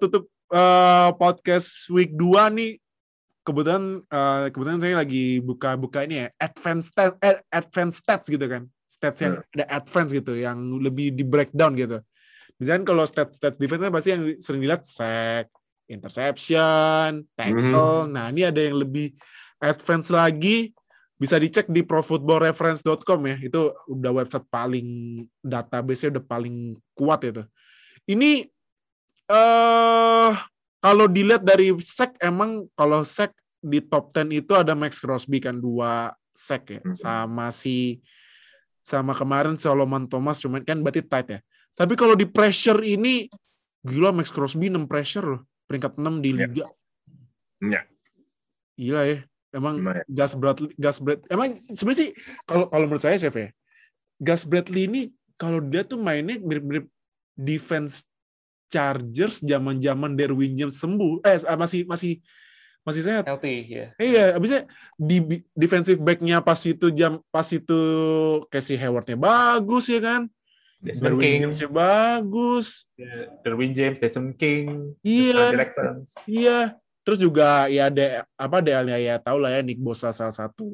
tutup 0.00 0.28
eh, 0.52 1.10
podcast 1.16 1.88
week 1.92 2.12
2 2.16 2.56
nih 2.56 2.72
kebetulan 3.44 4.00
eh, 4.08 4.46
kebetulan 4.50 4.80
saya 4.80 4.94
lagi 4.96 5.38
buka-buka 5.44 6.08
ini 6.08 6.24
ya 6.24 6.28
advance 6.40 6.88
stat 6.88 7.20
eh, 7.20 7.44
advance 7.52 8.00
stats 8.00 8.26
gitu 8.28 8.46
kan. 8.48 8.64
Stats 8.88 9.20
yang 9.20 9.42
ada 9.52 9.66
advance 9.74 10.10
gitu 10.14 10.32
yang 10.38 10.58
lebih 10.80 11.12
di 11.12 11.24
breakdown 11.26 11.74
gitu. 11.76 11.98
Misalnya 12.56 12.86
kalau 12.86 13.04
stats 13.04 13.36
stats 13.36 13.58
defense 13.58 13.82
kan 13.82 13.92
pasti 13.92 14.08
yang 14.14 14.22
sering 14.38 14.62
dilihat 14.62 14.86
sack, 14.86 15.50
interception, 15.90 17.26
tackle. 17.34 18.08
Nah, 18.08 18.30
ini 18.30 18.46
ada 18.46 18.60
yang 18.62 18.78
lebih 18.78 19.12
advance 19.60 20.08
lagi 20.14 20.70
bisa 21.14 21.38
dicek 21.38 21.70
di 21.70 21.86
profootballreference.com 21.86 23.20
ya. 23.30 23.36
Itu 23.38 23.70
udah 23.86 24.10
website 24.12 24.46
paling 24.50 24.88
database-nya 25.40 26.18
udah 26.18 26.24
paling 26.26 26.56
kuat 26.92 27.22
itu. 27.24 27.42
Ini 28.04 28.44
eh 29.24 30.32
kalau 30.78 31.06
dilihat 31.08 31.40
dari 31.40 31.72
sack 31.80 32.20
emang 32.20 32.68
kalau 32.76 33.00
sack 33.00 33.32
di 33.64 33.80
top 33.80 34.12
10 34.12 34.44
itu 34.44 34.52
ada 34.52 34.76
Max 34.76 35.00
Crosby 35.00 35.40
kan 35.40 35.56
dua 35.56 36.12
sack 36.36 36.68
ya 36.68 36.80
Mhm. 36.84 36.96
sama 37.00 37.48
si 37.48 38.04
sama 38.84 39.16
kemarin 39.16 39.56
Solomon 39.56 40.04
Thomas 40.04 40.44
cuman 40.44 40.60
kan 40.60 40.76
berarti 40.84 41.00
tight 41.00 41.28
ya. 41.30 41.40
Tapi 41.72 41.96
kalau 41.96 42.12
di 42.12 42.28
pressure 42.28 42.84
ini 42.84 43.24
gila 43.80 44.12
Max 44.12 44.28
Crosby 44.28 44.68
6 44.68 44.84
pressure 44.84 45.24
loh. 45.24 45.42
Peringkat 45.64 45.96
6 45.96 46.20
di 46.20 46.36
Ya. 46.36 46.44
liga. 46.44 46.64
Ya. 47.64 47.80
Gila 48.76 49.02
ya. 49.08 49.18
Emang 49.54 49.78
Lumayan. 49.78 50.02
Gus 50.10 50.34
Bradley, 50.34 50.74
Gus 50.74 50.98
Bradley, 50.98 51.26
emang 51.30 51.62
sebenarnya 51.78 52.00
sih 52.02 52.10
kalau 52.42 52.66
kalau 52.66 52.84
menurut 52.90 53.04
saya 53.06 53.14
chef 53.14 53.38
ya, 53.38 53.54
Gus 54.18 54.42
Bradley 54.42 54.90
ini 54.90 55.02
kalau 55.38 55.62
dia 55.62 55.86
tuh 55.86 56.02
mainnya 56.02 56.42
mirip-mirip 56.42 56.90
defense 57.38 58.02
Chargers 58.66 59.38
zaman-zaman 59.38 60.18
Derwin 60.18 60.58
James 60.58 60.74
sembuh, 60.82 61.22
eh 61.22 61.38
masih 61.54 61.86
masih 61.86 62.18
masih 62.82 63.02
sehat. 63.06 63.24
Healthy 63.30 63.54
ya. 63.70 63.86
Iya, 63.96 64.24
abisnya 64.34 64.66
di 64.98 65.40
defensive 65.54 66.02
back-nya 66.02 66.42
pas 66.42 66.58
itu 66.66 66.90
jam 66.90 67.22
pas 67.30 67.46
itu 67.54 67.80
Casey 68.50 68.74
Hayward-nya 68.74 69.14
bagus 69.14 69.86
ya 69.86 70.02
kan, 70.02 70.26
Desmond 70.82 71.16
Derwin 71.16 71.22
King, 71.22 71.40
James-nya 71.46 71.70
bagus, 71.70 72.66
Derwin 73.46 73.72
James, 73.72 73.98
Desmond 74.02 74.34
King, 74.34 74.98
iya, 75.06 75.54
Jackson. 75.54 76.02
iya. 76.26 76.74
Terus 77.04 77.18
juga 77.20 77.68
ya 77.68 77.92
ada 77.92 78.24
apa 78.34 78.58
DL-nya 78.58 78.96
ya 78.96 79.14
tahu 79.20 79.38
lah 79.38 79.52
ya 79.52 79.60
Nick 79.60 79.78
Bosa 79.78 80.08
salah 80.10 80.32
satu. 80.32 80.72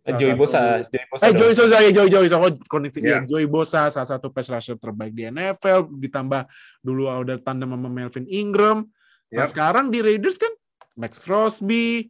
salah 0.00 0.16
Joey 0.16 0.32
satu- 0.32 0.40
Bosa, 0.40 0.60
Joey 0.80 1.06
Bosa. 1.08 1.22
Eh. 1.24 1.32
Joey 1.36 1.52
Bosa, 1.52 1.62
ya 1.76 1.90
Joey 1.90 2.08
Joey 2.08 2.24
Bosa, 2.24 2.36
oh, 2.38 2.52
koneksi 2.66 2.98
Ya. 3.00 3.08
ya. 3.10 3.18
Joey 3.22 3.44
Bosa 3.44 3.82
salah 3.88 4.08
satu 4.08 4.28
pass 4.28 4.48
rusher 4.48 4.76
terbaik 4.76 5.12
di 5.12 5.24
NFL, 5.24 5.92
ditambah 5.94 6.48
dulu 6.80 7.04
udah 7.20 7.36
tandem 7.38 7.68
sama 7.68 7.88
Melvin 7.88 8.24
Ingram. 8.26 8.88
Nah, 9.28 9.44
Yap. 9.44 9.52
sekarang 9.52 9.88
di 9.88 10.00
Raiders 10.00 10.36
kan 10.36 10.48
Max 10.96 11.16
Crosby, 11.16 12.08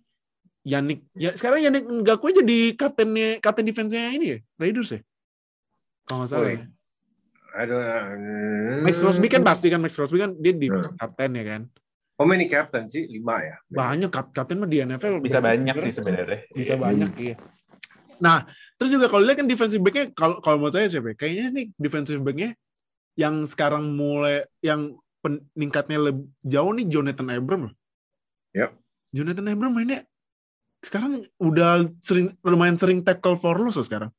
Yannick, 0.62 1.02
ya 1.14 1.34
sekarang 1.34 1.62
Yannick 1.62 1.82
Ngaku 1.82 2.30
jadi 2.32 2.58
kaptennya 2.74 3.28
kapten 3.38 3.66
defense-nya 3.66 4.14
ini 4.14 4.26
ya, 4.28 4.38
Raiders 4.54 4.94
ya. 4.94 5.00
Kalau 6.04 6.22
nggak 6.22 6.30
salah. 6.30 6.46
Woi. 6.46 6.54
ya. 6.54 6.66
Max 8.80 8.96
Crosby 8.98 9.26
kan 9.26 9.42
pasti 9.42 9.66
kan 9.66 9.82
Max 9.82 9.94
Crosby 9.94 10.18
kan 10.18 10.30
dia 10.38 10.54
di 10.54 10.70
Hmm. 10.70 10.94
kapten 10.94 11.30
ya 11.34 11.44
kan. 11.44 11.62
How 12.20 12.28
many 12.28 12.44
captain 12.44 12.84
sih? 12.84 13.08
Lima 13.08 13.40
ya? 13.40 13.56
Banyak 13.64 14.12
kapten 14.12 14.60
mah 14.60 14.68
di 14.68 14.84
NFL 14.84 15.24
Bisa 15.24 15.40
banyak 15.40 15.72
sih 15.80 15.92
sebenarnya. 15.96 16.44
bisa 16.52 16.76
Iya. 16.76 16.82
banyak 16.84 17.10
iya. 17.16 17.36
Nah, 18.20 18.44
terus 18.76 18.92
juga 18.92 19.08
kalau 19.08 19.24
lihat 19.24 19.40
kan 19.40 19.48
defensive 19.48 19.80
back-nya 19.80 20.12
kalau 20.12 20.36
kalau 20.38 20.60
menurut 20.60 20.76
saya 20.76 20.84
siapa? 20.86 21.12
ya? 21.12 21.16
Kayaknya 21.16 21.46
nih 21.48 21.66
defensive 21.80 22.20
back-nya 22.20 22.52
yang 23.16 23.48
sekarang 23.48 23.96
mulai 23.96 24.44
yang 24.60 25.00
peningkatnya 25.24 26.12
lebih 26.12 26.28
jauh 26.44 26.72
nih 26.76 26.84
Jonathan 26.84 27.32
Abram 27.32 27.60
loh. 27.68 27.74
Yap. 28.52 28.76
Jonathan 29.10 29.48
Abram 29.48 29.72
mainnya 29.72 30.04
sekarang 30.80 31.24
udah 31.36 31.88
sering 32.00 32.36
lumayan 32.40 32.76
sering 32.76 33.00
tackle 33.00 33.40
for 33.40 33.56
loss 33.56 33.80
loh 33.80 33.84
sekarang. 33.84 34.12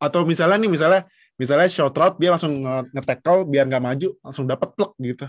Atau 0.00 0.24
misalnya 0.24 0.56
nih 0.56 0.72
misalnya 0.72 1.04
misalnya 1.36 1.68
short 1.68 1.92
route 1.92 2.16
dia 2.16 2.32
langsung 2.32 2.56
nge- 2.56 2.88
nge-tackle 2.96 3.44
biar 3.44 3.68
nggak 3.68 3.84
maju 3.84 4.08
langsung 4.20 4.48
dapat 4.48 4.72
plug 4.72 4.96
gitu. 4.96 5.28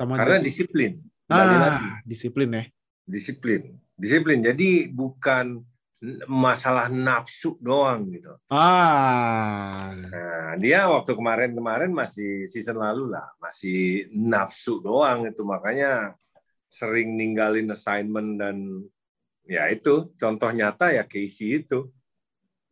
Sama 0.00 0.16
Karena 0.16 0.40
jadi- 0.40 0.48
disiplin. 0.48 0.92
Ah, 1.28 2.00
disiplin 2.08 2.48
ya. 2.56 2.64
Disiplin. 3.04 3.76
Disiplin. 4.00 4.40
Jadi 4.40 4.88
bukan 4.88 5.60
masalah 6.24 6.88
nafsu 6.88 7.60
doang 7.60 8.08
gitu. 8.08 8.32
Ah. 8.48 9.92
Nah, 9.92 10.56
dia 10.56 10.88
waktu 10.88 11.12
kemarin-kemarin 11.12 11.92
masih 11.92 12.48
season 12.48 12.80
lalu 12.80 13.12
lah, 13.12 13.28
masih 13.36 14.08
nafsu 14.08 14.80
doang 14.80 15.28
itu 15.28 15.44
makanya 15.44 16.16
sering 16.72 17.20
ninggalin 17.20 17.68
assignment 17.68 18.40
dan 18.40 18.56
ya 19.44 19.68
itu 19.68 20.08
contoh 20.16 20.48
nyata 20.48 20.96
ya 20.96 21.04
Casey 21.04 21.60
itu. 21.60 21.92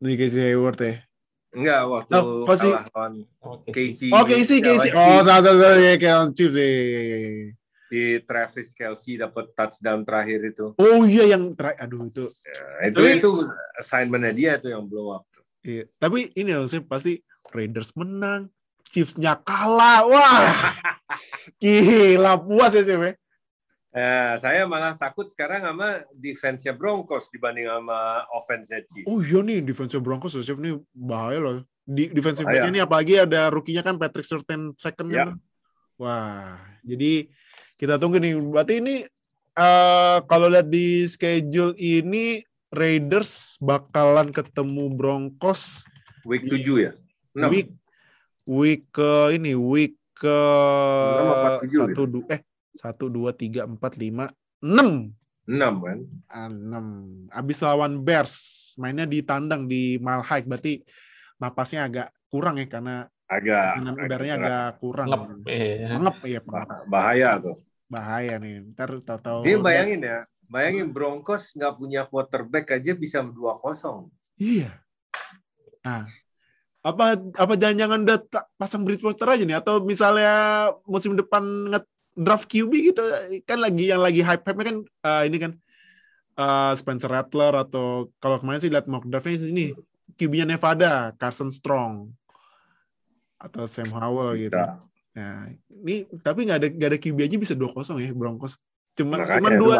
Nih 0.01 0.17
Casey 0.17 0.49
Hayward 0.49 0.81
ya. 0.81 1.05
Enggak 1.49 1.81
waktu 1.89 2.13
Oh, 2.13 2.45
pasti- 2.45 2.69
kalah 2.69 2.87
lawan 2.93 3.13
Oke. 3.41 3.71
Casey. 3.73 4.09
Oh 4.13 4.25
Casey, 4.25 4.59
Casey. 4.61 4.91
Oh, 4.93 5.21
salah 5.25 5.81
ya 5.81 5.97
kayak 5.97 6.37
Chiefs 6.37 6.55
ya. 6.55 6.65
ya, 6.65 6.83
ya, 6.85 7.19
ya. 7.19 7.51
di 7.89 8.21
Travis 8.21 8.77
Kelsey 8.77 9.17
dapat 9.17 9.57
touchdown 9.57 10.05
terakhir 10.05 10.45
itu. 10.45 10.77
Oh 10.77 11.09
iya 11.09 11.25
yang 11.33 11.57
terakhir. 11.57 11.89
Aduh 11.89 12.05
itu. 12.05 12.29
Nah, 12.29 12.85
itu 12.85 12.99
Tapi- 13.01 13.17
itu 13.17 13.31
assignmentnya 13.81 14.33
dia 14.37 14.51
itu 14.61 14.69
yang 14.69 14.85
blow 14.85 15.17
up. 15.17 15.25
Iya. 15.65 15.89
Tapi 15.97 16.29
ini 16.37 16.53
harusnya 16.53 16.85
pasti 16.85 17.17
Raiders 17.49 17.97
menang, 17.97 18.53
Chiefs-nya 18.85 19.41
kalah. 19.41 20.05
Wah. 20.05 20.53
Gila 21.65 22.37
puas 22.39 22.77
ya 22.77 22.85
sih, 22.85 22.93
Eh, 23.89 24.35
saya 24.37 24.69
malah 24.69 24.93
takut 25.01 25.25
sekarang 25.33 25.65
sama 25.65 26.05
defense-nya 26.13 26.77
Broncos 26.77 27.33
dibanding 27.33 27.65
sama 27.73 28.29
offense-nya 28.37 28.85
Chiefs. 28.85 29.09
Oh 29.09 29.25
iya 29.25 29.41
nih 29.41 29.65
defensive 29.65 30.05
Broncos 30.05 30.37
ya, 30.37 30.45
Chef 30.45 30.61
nih 30.61 30.77
bahaya 30.93 31.41
loh. 31.41 31.57
Di 31.89 32.13
defensive 32.13 32.45
Bahaya. 32.45 32.69
back 32.69 32.71
ini 32.71 32.79
apalagi 32.85 33.15
ada 33.25 33.49
rookie-nya 33.49 33.81
kan 33.81 33.97
Patrick 33.97 34.29
Surtain 34.29 34.77
second 34.77 35.09
Ya. 35.09 35.33
kan. 35.33 35.41
Wah, 35.97 36.61
jadi 36.85 37.33
kita 37.81 37.97
tunggu 37.97 38.21
nih. 38.21 38.37
Berarti 38.37 38.85
ini 38.85 39.09
eh 39.57 40.19
kalau 40.29 40.53
lihat 40.53 40.69
di 40.69 41.09
schedule 41.09 41.73
ini 41.81 42.45
Raiders 42.69 43.57
bakalan 43.59 44.29
ketemu 44.31 44.93
Broncos 44.93 45.89
Week 46.29 46.45
7 46.45 46.61
ya? 46.77 46.93
6. 47.33 47.49
week 47.49 47.69
week 48.45 48.83
ke 48.93 49.33
ini 49.33 49.57
week 49.57 49.97
ke 50.13 50.39
tujuh 51.65 51.79
satu 51.89 52.03
du 52.05 52.21
eh 52.29 52.45
satu 52.79 53.11
dua 53.11 53.35
tiga 53.35 53.67
empat 53.67 53.99
lima 53.99 54.31
enam 54.63 55.11
6 55.49 55.59
kan? 55.81 55.99
enam 56.31 56.87
abis 57.29 57.59
lawan 57.59 57.99
Bears 57.99 58.37
mainnya 58.77 59.03
di 59.05 59.19
tandang 59.21 59.65
di 59.65 59.97
Mile 59.97 60.21
High 60.23 60.45
berarti 60.45 60.85
napasnya 61.37 61.89
agak 61.89 62.09
kurang 62.29 62.57
ya 62.57 62.69
karena 62.69 62.97
Agak, 63.29 63.77
tekanan 63.77 63.93
agak 63.93 64.05
udaranya 64.09 64.35
berat. 64.35 64.45
agak 64.49 64.69
kurang 64.79 65.07
Ngep, 65.07 65.23
iya. 65.45 65.89
Ngep, 65.97 66.17
iya 66.25 66.41
pengap. 66.41 66.65
Bah- 66.65 66.85
bahaya 66.87 67.31
tuh. 67.37 67.57
bahaya 67.89 68.35
nih 68.37 68.55
ntar 68.73 68.91
tahu-tahu 69.01 69.41
Ini 69.43 69.57
bayangin 69.59 70.01
ya, 70.01 70.19
bayangin 70.45 70.89
Broncos 70.93 71.53
nggak 71.53 71.75
punya 71.75 72.01
quarterback 72.05 72.77
aja 72.77 72.93
bisa 72.93 73.19
2-0. 73.21 74.09
iya 74.37 74.77
nah 75.81 76.05
Apa 76.79 77.17
apa 77.17 77.53
jangan-jangan 77.57 78.01
udah 78.05 78.19
pasang 78.55 78.85
Bridgewater 78.85 79.29
aja 79.29 79.45
nih 79.45 79.57
atau 79.57 79.81
misalnya 79.81 80.33
musim 80.85 81.13
depan 81.13 81.43
nge 81.69 81.81
draft 82.19 82.51
QB 82.51 82.73
gitu 82.91 83.03
kan 83.47 83.63
lagi 83.63 83.87
yang 83.87 84.03
lagi 84.03 84.21
hype 84.21 84.43
hype 84.43 84.59
kan 84.59 84.77
eh, 84.83 85.23
ini 85.31 85.37
kan 85.39 85.53
eh, 86.35 86.73
Spencer 86.75 87.07
Rattler 87.07 87.55
atau 87.55 88.11
kalau 88.19 88.43
kemarin 88.43 88.59
sih 88.59 88.71
lihat 88.71 88.91
mock 88.91 89.07
draftnya 89.07 89.39
ini 89.39 89.71
QB-nya 90.19 90.51
Nevada 90.51 91.15
Carson 91.15 91.49
Strong 91.49 92.11
atau 93.39 93.71
Sam 93.71 93.87
Howell 93.95 94.35
gitu. 94.35 94.51
Bisa. 94.51 94.83
Nah, 95.15 95.47
ini 95.83 96.07
tapi 96.21 96.43
nggak 96.43 96.59
ada 96.59 96.69
nggak 96.75 96.91
ada 96.91 96.99
QB 96.99 97.19
aja 97.23 97.37
bisa 97.39 97.55
2-0 97.55 98.03
ya 98.03 98.11
Broncos. 98.11 98.59
Cuman 98.99 99.23
Makanya 99.23 99.39
cuman 99.39 99.53
dua. 99.55 99.77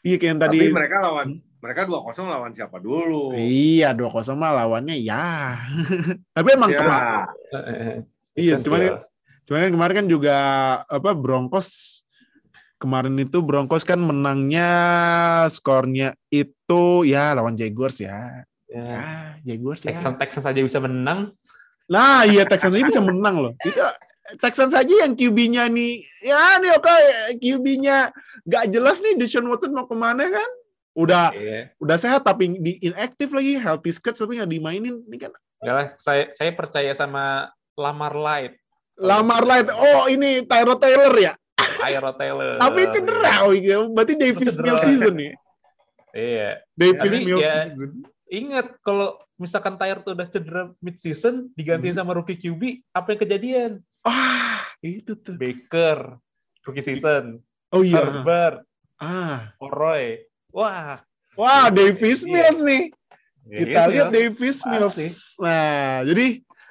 Iya 0.00 0.16
kayak 0.16 0.30
yang 0.32 0.40
tadi. 0.40 0.58
Tapi 0.64 0.72
mereka 0.72 0.96
lawan 1.04 1.28
mereka 1.60 1.80
2-0 1.84 2.24
lawan 2.24 2.52
siapa 2.56 2.80
dulu? 2.80 3.36
Iya, 3.36 3.92
2-0 3.92 4.32
mah 4.32 4.52
lawannya 4.64 4.96
ya. 4.96 5.60
tapi 6.36 6.48
emang 6.56 6.72
Ya. 6.72 6.78
kema- 6.80 7.04
iya, 8.32 8.54
Kan 8.56 8.64
cuman 8.64 8.80
dia. 8.80 8.92
Cuman 9.50 9.66
kan 9.66 9.72
kemarin 9.74 9.94
kan 9.98 10.06
juga 10.06 10.36
apa 10.86 11.10
Broncos 11.10 12.00
kemarin 12.78 13.18
itu 13.18 13.42
Broncos 13.42 13.82
kan 13.82 13.98
menangnya 13.98 14.70
skornya 15.50 16.14
itu 16.30 17.02
ya 17.02 17.34
lawan 17.34 17.58
Jaguars 17.58 17.98
ya. 17.98 18.46
Ya. 18.70 18.86
Ah, 19.02 19.30
Jaguars 19.42 19.82
ya. 19.82 19.90
Texans 19.90 20.16
Texans 20.22 20.46
saja 20.46 20.60
bisa 20.62 20.78
menang. 20.78 21.26
Nah, 21.90 22.22
iya 22.22 22.46
Texans 22.46 22.78
aja 22.78 22.86
bisa 22.86 23.02
menang 23.02 23.42
loh. 23.42 23.52
Itu 23.66 23.82
Texans 24.38 24.70
saja 24.70 24.94
yang 25.02 25.18
QB-nya 25.18 25.66
nih, 25.66 26.06
ya 26.22 26.62
nih 26.62 26.70
oke 26.78 26.94
QB-nya 27.42 28.14
gak 28.46 28.70
jelas 28.70 29.02
nih 29.02 29.18
Deshaun 29.18 29.50
Watson 29.50 29.74
mau 29.74 29.90
ke 29.90 29.98
mana 29.98 30.22
kan? 30.30 30.50
Udah 30.94 31.34
Iya. 31.34 31.74
udah 31.82 31.96
sehat 31.98 32.22
tapi 32.22 32.54
di 32.54 32.78
inactive 32.78 33.34
lagi, 33.34 33.58
healthy 33.58 33.90
scratch 33.90 34.22
tapi 34.22 34.38
nggak 34.38 34.54
dimainin. 34.54 35.02
Ini 35.02 35.18
kan 35.18 35.34
Enggak 35.58 35.74
lah, 35.74 35.88
saya 35.98 36.30
saya 36.38 36.54
percaya 36.54 36.94
sama 36.94 37.50
Lamar 37.74 38.14
Light, 38.14 38.54
Lamar 39.00 39.42
Light. 39.42 39.68
Oh 39.68 40.04
ini 40.06 40.44
Tyrod 40.44 40.78
Taylor 40.78 41.12
ya. 41.16 41.32
Tyro 41.56 42.12
Taylor. 42.12 42.60
Tapi 42.60 42.80
cedera, 42.92 43.48
oh, 43.48 43.52
iya. 43.52 43.80
berarti 43.88 44.12
Davis. 44.14 44.52
Mills 44.54 44.84
season 44.84 45.14
nih. 45.16 45.32
Iya. 46.12 46.50
Davis 46.76 47.12
Mills 47.18 47.40
ya- 47.40 47.66
season. 47.66 47.90
Ingat 48.30 48.78
kalau 48.80 49.18
misalkan 49.36 49.74
Tyro 49.74 50.04
tuh 50.04 50.14
udah 50.14 50.28
cedera 50.28 50.62
mid 50.78 50.96
season 50.96 51.50
digantiin 51.52 51.96
sama 51.96 52.14
rookie 52.14 52.38
QB, 52.38 52.86
apa 52.92 53.16
yang 53.16 53.20
kejadian? 53.20 53.70
Ah, 54.02 54.62
itu 54.78 55.18
tuh. 55.18 55.34
Baker 55.34 56.20
rookie 56.62 56.84
season, 56.84 57.42
Oh 57.68 57.82
iya. 57.82 57.98
Herbert, 57.98 58.62
Ah. 58.94 59.50
Roy. 59.58 60.22
Wah, 60.52 61.00
Wah, 61.34 61.70
Davis 61.70 62.22
Iya. 62.22 62.30
Mills 62.30 62.60
nih. 62.60 62.82
Kita 63.50 63.66
Iya, 63.80 63.90
lihat 63.90 64.06
iya. 64.06 64.14
Davis 64.14 64.58
Mills. 64.62 64.96
Nah, 65.34 66.04
jadi 66.04 66.26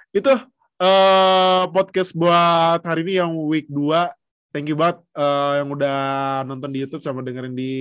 itu 0.10 0.31
eh 0.80 1.64
podcast 1.76 2.15
buat 2.15 2.80
hari 2.88 3.03
ini 3.03 3.14
yang 3.19 3.35
week 3.51 3.68
2. 3.68 4.15
Thank 4.56 4.72
you 4.72 4.80
banget 4.80 5.03
eh, 5.11 5.53
yang 5.61 5.69
udah 5.69 5.99
nonton 6.47 6.72
di 6.72 6.81
YouTube 6.81 7.03
sama 7.03 7.19
dengerin 7.19 7.53
di 7.53 7.73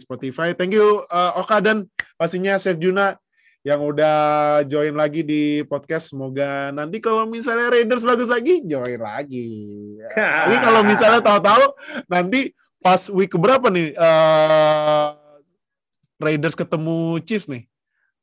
Spotify. 0.00 0.56
Thank 0.56 0.72
you 0.72 1.04
eh, 1.12 1.32
Oka 1.36 1.60
dan 1.60 1.84
pastinya 2.16 2.56
Chef 2.56 2.80
Juna 2.80 3.20
yang 3.68 3.84
udah 3.84 4.16
join 4.64 4.96
lagi 4.96 5.20
di 5.20 5.60
podcast. 5.68 6.16
Semoga 6.16 6.72
nanti 6.72 7.04
kalau 7.04 7.28
misalnya 7.28 7.68
Raiders 7.68 8.00
bagus 8.00 8.32
lagi, 8.32 8.64
join 8.64 8.96
lagi. 8.96 9.48
Tapi 10.16 10.56
kalau 10.64 10.80
misalnya 10.88 11.20
tahu-tahu 11.20 11.64
nanti 12.08 12.56
pas 12.80 13.12
week 13.12 13.36
berapa 13.36 13.68
nih 13.68 13.92
eh 13.92 15.08
Raiders 16.16 16.56
ketemu 16.56 17.20
Chiefs 17.22 17.46
nih. 17.46 17.68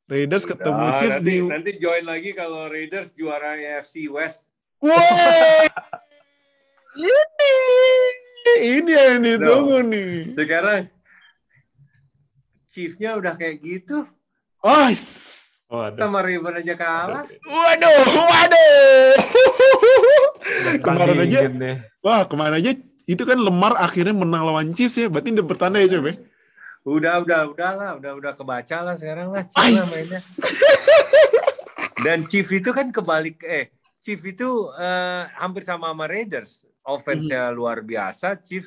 Raiders 0.06 0.46
ketemu 0.46 0.78
Nah, 0.86 0.98
Chiefs 1.02 1.18
nanti, 1.18 1.34
di 1.34 1.36
nanti 1.42 1.70
join 1.82 2.04
lagi 2.06 2.30
kalau 2.30 2.70
Raiders 2.70 3.10
juara 3.10 3.58
AFC 3.58 4.06
West. 4.06 4.46
Woi. 4.78 5.66
ini 6.94 7.52
ini 8.78 8.92
yang 8.94 9.18
ditunggu 9.18 9.78
nih. 9.82 10.10
Sekarang 10.38 10.86
Chiefs-nya 12.70 13.18
udah 13.18 13.34
kayak 13.34 13.58
gitu. 13.66 14.06
Oh, 14.62 14.90
Waduh. 15.66 15.98
Sama 15.98 16.22
Raven 16.22 16.62
aja 16.62 16.74
kalah. 16.78 17.26
waduh, 17.26 17.98
waduh. 18.06 19.18
kemarin 20.86 21.18
aja, 21.26 21.38
wah 22.06 22.22
kemarin 22.22 22.62
aja 22.62 22.70
itu 23.10 23.22
kan 23.26 23.34
Lemar 23.34 23.74
akhirnya 23.74 24.14
menang 24.14 24.46
lawan 24.46 24.70
Chiefs 24.70 24.94
ya. 24.94 25.10
Berarti 25.10 25.34
udah 25.34 25.42
bertanda 25.42 25.82
ya, 25.82 25.98
ya? 25.98 26.14
Udah, 26.86 27.18
udah, 27.18 27.40
udah 27.50 27.70
lah. 27.74 27.90
Udah, 27.98 28.12
udah 28.14 28.32
kebaca 28.38 28.78
lah 28.86 28.94
sekarang 28.94 29.34
lah. 29.34 29.42
Lah 29.50 29.86
mainnya. 29.90 30.20
Dan 31.98 32.18
Chief 32.30 32.46
itu 32.46 32.70
kan 32.70 32.94
kebalik. 32.94 33.42
Eh, 33.42 33.74
Chief 33.98 34.22
itu 34.22 34.70
eh, 34.78 35.22
hampir 35.34 35.66
sama 35.66 35.90
sama 35.90 36.06
Raiders. 36.06 36.62
Offense-nya 36.86 37.50
luar 37.50 37.82
biasa. 37.82 38.38
Chief 38.38 38.62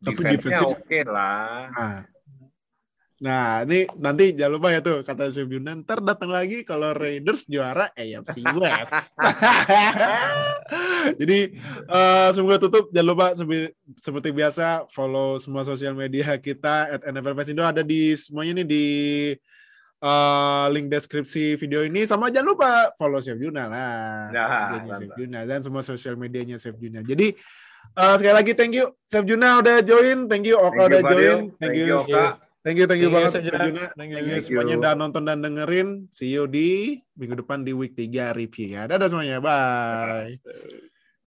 defense-nya 0.00 0.64
oke 0.64 1.00
lah. 1.04 1.68
Nah. 1.68 2.00
Nah, 3.22 3.62
ini 3.62 3.86
nanti 4.02 4.34
jangan 4.34 4.58
lupa 4.58 4.74
ya 4.74 4.82
tuh 4.82 5.06
kata 5.06 5.30
Chef 5.30 5.46
Yunan, 5.46 5.86
ntar 5.86 6.02
datang 6.02 6.26
lagi 6.26 6.66
kalau 6.66 6.90
Raiders 6.90 7.46
juara 7.46 7.86
AFC 7.94 8.42
West. 8.58 9.14
Jadi 11.22 11.38
eh, 11.86 12.28
semoga 12.34 12.58
tutup. 12.58 12.90
Jangan 12.90 13.06
lupa 13.06 13.26
sebi- 13.30 13.70
seperti 13.94 14.34
biasa 14.34 14.90
follow 14.90 15.38
semua 15.38 15.62
sosial 15.62 15.94
media 15.94 16.34
kita 16.34 16.98
at 16.98 17.00
NFL 17.06 17.38
Fans 17.38 17.50
Indo 17.54 17.62
ada 17.62 17.86
di 17.86 18.10
semuanya 18.18 18.58
nih 18.58 18.66
di 18.66 18.86
eh, 20.02 20.66
link 20.74 20.90
deskripsi 20.90 21.54
video 21.54 21.86
ini 21.86 22.02
sama 22.02 22.26
jangan 22.26 22.58
lupa 22.58 22.90
follow 22.98 23.22
Chef 23.22 23.38
Juna 23.38 23.70
lah. 23.70 24.34
Nah, 24.34 24.46
Medianya 24.74 24.98
Chef. 24.98 25.14
Juna 25.14 25.40
dan 25.46 25.62
semua 25.62 25.82
sosial 25.86 26.18
medianya 26.18 26.58
Chef 26.58 26.74
Juna. 26.74 27.06
Jadi 27.06 27.30
eh, 27.94 28.14
sekali 28.18 28.34
lagi 28.34 28.52
thank 28.58 28.74
you 28.74 28.90
Chef 29.06 29.22
Juna 29.22 29.62
udah 29.62 29.78
join, 29.78 30.26
thank 30.26 30.42
you 30.42 30.58
Oka 30.58 30.74
Thank 30.74 30.90
you, 30.90 30.90
udah 30.90 31.00
Fadil. 31.06 31.22
join, 31.22 31.42
Thank 31.62 31.78
you, 31.78 31.86
Oka. 32.02 32.50
Thank 32.62 32.78
you, 32.78 32.86
thank 32.86 33.02
you 33.02 33.10
Thank 33.10 33.18
you, 33.18 33.26
banget 33.26 33.42
Juna. 33.42 33.58
Juna. 33.66 33.84
Thank 33.98 34.10
you. 34.14 34.16
Thank 34.22 34.30
you 34.38 34.38
semuanya 34.38 34.74
you. 34.78 34.82
udah 34.86 34.92
nonton 34.94 35.22
dan 35.26 35.42
dengerin. 35.42 35.88
See 36.14 36.30
you 36.30 36.46
di 36.46 36.94
minggu 37.18 37.42
depan 37.42 37.66
di 37.66 37.74
week 37.74 37.98
3 37.98 38.30
review 38.38 38.78
ya. 38.78 38.86
Dadah 38.86 39.10
semuanya. 39.10 39.42
Bye. 39.42 40.38